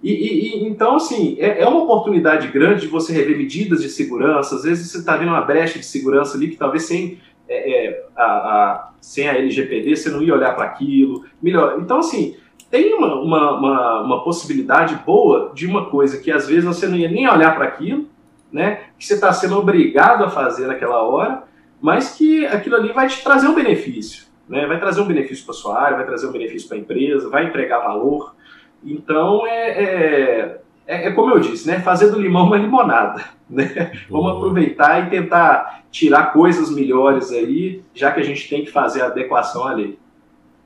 e, 0.03 0.57
e, 0.57 0.67
então, 0.67 0.97
assim, 0.97 1.37
é, 1.39 1.61
é, 1.61 1.67
uma 1.67 1.83
oportunidade 1.83 2.49
grande 2.49 2.81
de 2.81 2.87
você 2.87 3.13
rever 3.13 3.37
medidas 3.37 3.81
de 3.81 3.87
segurança. 3.87 4.55
Às 4.55 4.63
vezes 4.63 4.91
você 4.91 4.97
está 4.97 5.15
vendo 5.15 5.29
uma 5.29 5.41
brecha 5.41 5.79
de 5.79 5.85
segurança 5.85 6.35
ali 6.35 6.49
que 6.49 6.57
talvez 6.57 6.83
sem, 6.83 7.19
é, 7.47 7.87
é, 7.87 8.05
a, 8.13 8.23
a, 8.23 8.91
sem 8.99 9.29
a 9.29 9.37
LGPD 9.37 9.95
você 9.95 10.09
não 10.09 10.21
ia 10.21 10.33
olhar 10.33 10.53
para 10.55 10.65
aquilo. 10.65 11.23
Melhor. 11.41 11.79
Então, 11.79 11.99
assim, 11.99 12.35
tem 12.69 12.93
uma, 12.93 13.15
uma, 13.15 13.57
uma, 13.57 14.01
uma, 14.01 14.23
possibilidade 14.25 14.95
boa 15.05 15.53
de 15.55 15.65
uma 15.65 15.85
coisa 15.85 16.17
que 16.17 16.29
às 16.29 16.47
vezes 16.47 16.65
você 16.65 16.85
não 16.85 16.97
ia 16.97 17.09
nem 17.09 17.29
olhar 17.29 17.55
para 17.55 17.65
aquilo, 17.65 18.05
né? 18.51 18.81
Que 18.99 19.05
você 19.05 19.13
está 19.13 19.31
sendo 19.31 19.57
obrigado 19.57 20.25
a 20.25 20.29
fazer 20.29 20.67
naquela 20.67 21.01
hora, 21.01 21.43
mas 21.79 22.15
que 22.15 22.45
aquilo 22.45 22.75
ali 22.75 22.91
vai 22.91 23.07
te 23.07 23.23
trazer 23.23 23.47
um 23.47 23.55
benefício. 23.55 24.25
Né? 24.49 24.65
Vai 24.67 24.79
trazer 24.79 24.99
um 24.99 25.05
benefício 25.05 25.45
para 25.45 25.53
sua 25.53 25.81
área, 25.81 25.97
vai 25.97 26.05
trazer 26.05 26.27
um 26.27 26.31
benefício 26.31 26.67
para 26.67 26.77
a 26.77 26.79
empresa, 26.81 27.29
vai 27.29 27.45
entregar 27.45 27.79
valor. 27.79 28.35
Então, 28.83 29.45
é, 29.47 29.69
é, 29.69 30.61
é, 30.85 31.07
é, 31.07 31.11
como 31.11 31.33
eu 31.33 31.39
disse, 31.39 31.67
né? 31.67 31.79
Fazer 31.79 32.11
do 32.11 32.21
limão 32.21 32.45
uma 32.47 32.57
limonada. 32.57 33.23
Né? 33.53 33.91
Vamos 34.09 34.31
aproveitar 34.31 35.05
e 35.05 35.09
tentar 35.11 35.83
tirar 35.91 36.33
coisas 36.33 36.71
melhores 36.71 37.29
aí, 37.29 37.83
já 37.93 38.11
que 38.11 38.19
a 38.19 38.23
gente 38.23 38.49
tem 38.49 38.65
que 38.65 38.71
fazer 38.71 39.01
a 39.03 39.07
adequação 39.07 39.67
à 39.67 39.73
lei. 39.73 39.99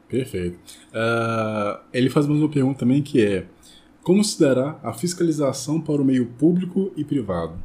Perfeito. 0.07 0.57
Uh, 0.93 1.79
ele 1.91 2.09
faz 2.09 2.25
mais 2.27 2.39
uma 2.39 2.47
pergunta 2.47 2.79
também 2.79 3.01
que 3.01 3.21
é 3.21 3.45
como 4.07 4.19
considerar 4.19 4.79
a 4.81 4.93
fiscalização 4.93 5.81
para 5.81 6.01
o 6.01 6.05
meio 6.05 6.27
público 6.27 6.93
e 6.95 7.03
privado? 7.03 7.61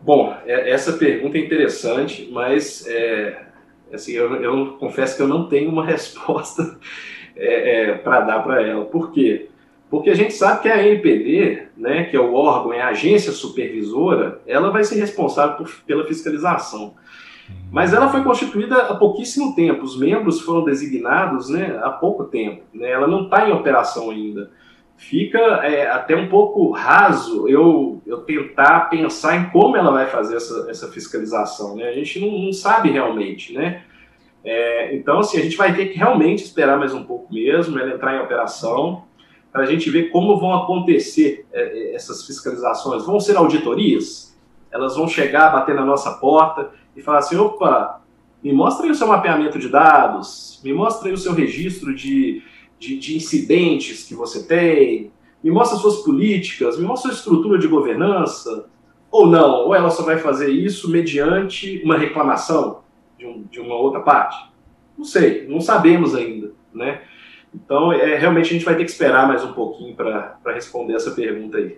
Bom, 0.00 0.34
é, 0.46 0.70
essa 0.70 0.94
pergunta 0.94 1.36
é 1.36 1.42
interessante, 1.42 2.26
mas 2.32 2.86
é, 2.86 3.38
assim, 3.92 4.12
eu, 4.12 4.34
eu, 4.36 4.78
confesso 4.78 5.14
que 5.14 5.22
eu 5.22 5.28
não 5.28 5.46
tenho 5.46 5.70
uma 5.70 5.84
resposta 5.86 6.78
é, 7.40 7.90
é 7.90 7.94
para 7.94 8.20
dar 8.20 8.40
para 8.40 8.62
ela. 8.62 8.84
Por 8.84 9.10
quê? 9.10 9.48
Porque 9.90 10.08
a 10.08 10.14
gente 10.14 10.32
sabe 10.34 10.62
que 10.62 10.68
a 10.68 10.86
NPD, 10.86 11.62
né, 11.76 12.04
que 12.04 12.16
é 12.16 12.20
o 12.20 12.34
órgão, 12.34 12.72
é 12.72 12.80
a 12.80 12.88
agência 12.88 13.32
supervisora, 13.32 14.40
ela 14.46 14.70
vai 14.70 14.84
ser 14.84 15.00
responsável 15.00 15.56
por, 15.56 15.68
pela 15.84 16.06
fiscalização. 16.06 16.94
Mas 17.72 17.92
ela 17.92 18.08
foi 18.08 18.22
constituída 18.22 18.76
há 18.82 18.94
pouquíssimo 18.94 19.54
tempo, 19.56 19.82
os 19.82 19.98
membros 19.98 20.40
foram 20.40 20.64
designados 20.64 21.50
né, 21.50 21.80
há 21.82 21.90
pouco 21.90 22.24
tempo, 22.24 22.62
né, 22.72 22.88
ela 22.88 23.08
não 23.08 23.24
está 23.24 23.48
em 23.48 23.52
operação 23.52 24.10
ainda. 24.10 24.50
Fica 24.96 25.38
é, 25.38 25.90
até 25.90 26.14
um 26.14 26.28
pouco 26.28 26.70
raso 26.70 27.48
eu, 27.48 28.02
eu 28.06 28.18
tentar 28.18 28.90
pensar 28.90 29.34
em 29.34 29.48
como 29.48 29.74
ela 29.74 29.90
vai 29.90 30.06
fazer 30.06 30.36
essa, 30.36 30.70
essa 30.70 30.88
fiscalização. 30.88 31.74
Né? 31.74 31.88
A 31.88 31.92
gente 31.92 32.20
não, 32.20 32.30
não 32.30 32.52
sabe 32.52 32.90
realmente. 32.90 33.54
Né? 33.54 33.82
É, 34.44 34.94
então, 34.94 35.18
assim, 35.18 35.38
a 35.38 35.42
gente 35.42 35.56
vai 35.56 35.74
ter 35.74 35.86
que 35.86 35.98
realmente 35.98 36.42
esperar 36.42 36.78
mais 36.78 36.94
um 36.94 37.04
pouco 37.04 37.32
mesmo, 37.32 37.78
ela 37.78 37.94
entrar 37.94 38.16
em 38.16 38.20
operação, 38.20 39.04
para 39.52 39.62
a 39.62 39.66
gente 39.66 39.90
ver 39.90 40.10
como 40.10 40.38
vão 40.38 40.54
acontecer 40.54 41.46
é, 41.52 41.62
é, 41.62 41.94
essas 41.94 42.24
fiscalizações. 42.24 43.04
Vão 43.04 43.20
ser 43.20 43.36
auditorias? 43.36 44.38
Elas 44.70 44.96
vão 44.96 45.08
chegar, 45.08 45.52
bater 45.52 45.74
na 45.74 45.84
nossa 45.84 46.12
porta 46.12 46.70
e 46.96 47.02
falar 47.02 47.18
assim: 47.18 47.36
opa, 47.36 48.00
me 48.42 48.52
mostra 48.52 48.86
aí 48.86 48.92
o 48.92 48.94
seu 48.94 49.06
mapeamento 49.06 49.58
de 49.58 49.68
dados, 49.68 50.60
me 50.64 50.72
mostra 50.72 51.08
aí 51.08 51.14
o 51.14 51.18
seu 51.18 51.34
registro 51.34 51.94
de, 51.94 52.42
de, 52.78 52.98
de 52.98 53.16
incidentes 53.16 54.04
que 54.04 54.14
você 54.14 54.46
tem, 54.46 55.10
me 55.42 55.50
mostra 55.50 55.78
suas 55.78 55.96
políticas, 55.96 56.78
me 56.78 56.86
mostra 56.86 57.10
a 57.10 57.14
estrutura 57.14 57.58
de 57.58 57.66
governança, 57.66 58.66
ou 59.10 59.26
não, 59.26 59.66
ou 59.66 59.74
ela 59.74 59.90
só 59.90 60.04
vai 60.04 60.18
fazer 60.18 60.50
isso 60.50 60.88
mediante 60.88 61.82
uma 61.84 61.98
reclamação 61.98 62.82
de, 63.20 63.26
um, 63.26 63.42
de 63.42 63.60
uma 63.60 63.76
outra 63.76 64.00
parte. 64.00 64.50
Não 64.96 65.04
sei, 65.04 65.46
não 65.46 65.60
sabemos 65.60 66.14
ainda, 66.14 66.52
né? 66.74 67.02
Então, 67.54 67.92
é, 67.92 68.16
realmente 68.16 68.46
a 68.46 68.52
gente 68.52 68.64
vai 68.64 68.76
ter 68.76 68.84
que 68.84 68.90
esperar 68.90 69.28
mais 69.28 69.44
um 69.44 69.52
pouquinho 69.52 69.94
para 69.94 70.38
responder 70.46 70.94
essa 70.94 71.10
pergunta 71.10 71.58
aí. 71.58 71.76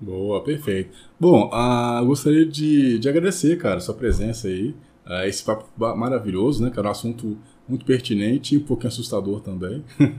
Boa, 0.00 0.42
perfeito. 0.42 0.96
Bom, 1.18 1.50
uh, 1.52 2.04
gostaria 2.04 2.44
de, 2.44 2.98
de 2.98 3.08
agradecer, 3.08 3.56
cara, 3.58 3.80
sua 3.80 3.94
presença 3.94 4.48
aí. 4.48 4.74
Uh, 5.06 5.26
esse 5.26 5.44
papo 5.44 5.66
maravilhoso, 5.96 6.62
né, 6.62 6.70
cara? 6.70 6.88
Um 6.88 6.90
assunto 6.90 7.38
muito 7.68 7.84
pertinente 7.84 8.54
e 8.54 8.58
um 8.58 8.62
pouquinho 8.62 8.88
assustador 8.88 9.40
também. 9.40 9.84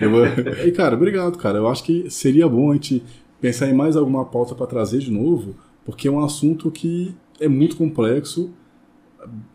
e, 0.66 0.70
cara, 0.72 0.94
obrigado, 0.94 1.38
cara. 1.38 1.58
Eu 1.58 1.68
acho 1.68 1.82
que 1.82 2.10
seria 2.10 2.48
bom 2.48 2.70
a 2.70 2.74
gente 2.74 3.02
pensar 3.40 3.68
em 3.68 3.74
mais 3.74 3.96
alguma 3.96 4.24
pauta 4.24 4.54
para 4.54 4.66
trazer 4.66 4.98
de 4.98 5.10
novo, 5.10 5.54
porque 5.84 6.08
é 6.08 6.10
um 6.10 6.22
assunto 6.22 6.70
que 6.70 7.14
é 7.40 7.48
muito 7.48 7.76
complexo, 7.76 8.52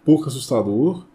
pouco 0.03 0.27
assustador 0.27 1.05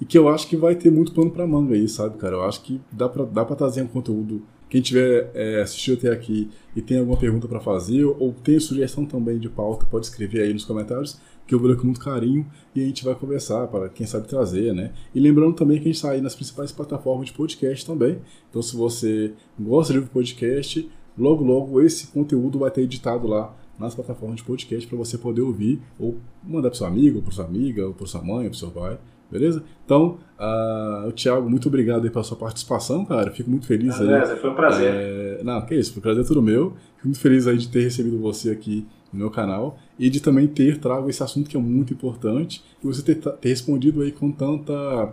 e 0.00 0.04
que 0.04 0.18
eu 0.18 0.28
acho 0.28 0.48
que 0.48 0.56
vai 0.56 0.74
ter 0.74 0.90
muito 0.90 1.12
pano 1.12 1.30
para 1.30 1.46
manga 1.46 1.74
aí, 1.74 1.88
sabe, 1.88 2.18
cara? 2.18 2.34
Eu 2.34 2.44
acho 2.44 2.62
que 2.62 2.80
dá 2.90 3.08
para 3.08 3.24
dá 3.24 3.44
pra 3.44 3.56
trazer 3.56 3.82
um 3.82 3.86
conteúdo 3.86 4.42
quem 4.74 4.82
tiver 4.82 5.30
é, 5.34 5.62
assistido 5.62 5.98
até 5.98 6.10
aqui 6.10 6.50
e 6.74 6.82
tem 6.82 6.98
alguma 6.98 7.16
pergunta 7.16 7.46
para 7.46 7.60
fazer 7.60 8.04
ou 8.04 8.32
tem 8.32 8.58
sugestão 8.58 9.06
também 9.06 9.38
de 9.38 9.48
pauta, 9.48 9.86
pode 9.86 10.06
escrever 10.06 10.42
aí 10.42 10.52
nos 10.52 10.64
comentários, 10.64 11.20
que 11.46 11.54
eu 11.54 11.60
vou 11.60 11.68
ler 11.68 11.76
com 11.76 11.84
muito 11.84 12.00
carinho 12.00 12.44
e 12.74 12.82
a 12.82 12.84
gente 12.84 13.04
vai 13.04 13.14
conversar 13.14 13.68
para 13.68 13.88
quem 13.88 14.04
sabe 14.04 14.26
trazer, 14.26 14.74
né? 14.74 14.92
E 15.14 15.20
lembrando 15.20 15.54
também 15.54 15.76
que 15.76 15.84
a 15.84 15.86
gente 15.86 15.94
está 15.94 16.10
aí 16.10 16.20
nas 16.20 16.34
principais 16.34 16.72
plataformas 16.72 17.26
de 17.26 17.34
podcast 17.34 17.86
também. 17.86 18.18
Então, 18.50 18.60
se 18.60 18.74
você 18.74 19.32
gosta 19.56 19.92
de 19.92 20.00
ouvir 20.00 20.10
podcast, 20.10 20.90
logo 21.16 21.44
logo 21.44 21.80
esse 21.80 22.08
conteúdo 22.08 22.58
vai 22.58 22.70
ter 22.72 22.80
editado 22.82 23.28
lá 23.28 23.54
nas 23.78 23.94
plataformas 23.94 24.36
de 24.36 24.44
podcast 24.44 24.86
para 24.86 24.96
você 24.96 25.18
poder 25.18 25.42
ouvir 25.42 25.80
ou 25.98 26.18
mandar 26.42 26.70
para 26.70 26.78
seu 26.78 26.86
amigo, 26.86 27.22
para 27.22 27.32
sua 27.32 27.44
amiga, 27.44 27.86
ou 27.86 27.94
para 27.94 28.06
sua 28.06 28.22
mãe, 28.22 28.44
ou 28.44 28.50
para 28.50 28.58
seu 28.58 28.70
pai. 28.70 28.98
Beleza? 29.30 29.64
Então, 29.84 30.18
uh, 30.38 31.10
Thiago, 31.12 31.48
muito 31.50 31.66
obrigado 31.66 32.04
aí 32.04 32.10
pela 32.10 32.22
sua 32.22 32.36
participação, 32.36 33.04
cara. 33.04 33.30
Fico 33.32 33.50
muito 33.50 33.66
feliz 33.66 34.00
ah, 34.00 34.32
aí. 34.32 34.36
foi 34.36 34.50
um 34.50 34.54
prazer. 34.54 34.92
É... 34.94 35.40
Não, 35.42 35.60
que 35.62 35.74
isso, 35.74 35.92
foi 35.92 36.00
um 36.00 36.02
prazer 36.02 36.24
todo 36.26 36.40
meu. 36.40 36.70
Fico 36.96 37.08
muito 37.08 37.18
feliz 37.18 37.46
aí 37.46 37.56
de 37.56 37.68
ter 37.68 37.82
recebido 37.82 38.18
você 38.18 38.50
aqui 38.50 38.86
no 39.12 39.18
meu 39.18 39.30
canal 39.30 39.78
e 39.98 40.08
de 40.08 40.20
também 40.20 40.46
ter 40.46 40.78
trago 40.78 41.08
esse 41.08 41.22
assunto 41.22 41.48
que 41.48 41.56
é 41.56 41.60
muito 41.60 41.92
importante 41.92 42.62
e 42.82 42.86
você 42.86 43.02
ter, 43.02 43.16
ter 43.16 43.48
respondido 43.48 44.02
aí 44.02 44.12
com 44.12 44.30
tanta 44.30 45.12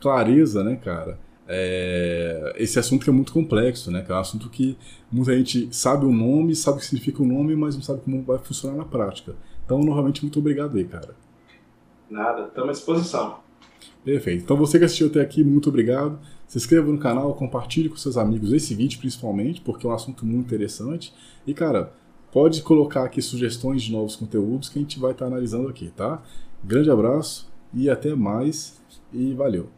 clareza, 0.00 0.62
né, 0.62 0.76
cara? 0.76 1.18
É... 1.48 2.52
esse 2.56 2.78
assunto 2.78 3.04
que 3.04 3.10
é 3.10 3.12
muito 3.12 3.32
complexo, 3.32 3.90
né? 3.90 4.02
Que 4.02 4.12
é 4.12 4.14
um 4.14 4.18
assunto 4.18 4.50
que 4.50 4.76
muita 5.10 5.34
gente 5.36 5.68
sabe 5.74 6.04
o 6.04 6.12
nome, 6.12 6.54
sabe 6.54 6.76
o 6.76 6.80
que 6.80 6.86
significa 6.86 7.22
o 7.22 7.26
nome, 7.26 7.56
mas 7.56 7.74
não 7.74 7.82
sabe 7.82 8.00
como 8.00 8.22
vai 8.22 8.38
funcionar 8.38 8.76
na 8.76 8.84
prática. 8.84 9.34
Então, 9.64 9.80
novamente, 9.80 10.22
muito 10.22 10.38
obrigado 10.38 10.76
aí, 10.76 10.84
cara. 10.84 11.14
Nada, 12.10 12.46
estamos 12.46 12.68
à 12.68 12.72
disposição. 12.72 13.48
Perfeito. 14.04 14.44
Então 14.44 14.56
você 14.56 14.78
que 14.78 14.84
assistiu 14.84 15.08
até 15.08 15.20
aqui, 15.20 15.44
muito 15.44 15.68
obrigado. 15.68 16.18
Se 16.46 16.56
inscreva 16.56 16.90
no 16.90 16.98
canal, 16.98 17.34
compartilhe 17.34 17.88
com 17.88 17.96
seus 17.96 18.16
amigos 18.16 18.52
esse 18.52 18.74
vídeo 18.74 18.98
principalmente, 18.98 19.60
porque 19.60 19.86
é 19.86 19.90
um 19.90 19.92
assunto 19.92 20.24
muito 20.24 20.46
interessante. 20.46 21.12
E 21.46 21.52
cara, 21.52 21.92
pode 22.32 22.62
colocar 22.62 23.04
aqui 23.04 23.20
sugestões 23.20 23.82
de 23.82 23.92
novos 23.92 24.16
conteúdos 24.16 24.68
que 24.68 24.78
a 24.78 24.82
gente 24.82 24.98
vai 24.98 25.12
estar 25.12 25.26
analisando 25.26 25.68
aqui, 25.68 25.90
tá? 25.94 26.22
Grande 26.64 26.90
abraço 26.90 27.50
e 27.74 27.90
até 27.90 28.14
mais 28.14 28.80
e 29.12 29.34
valeu. 29.34 29.77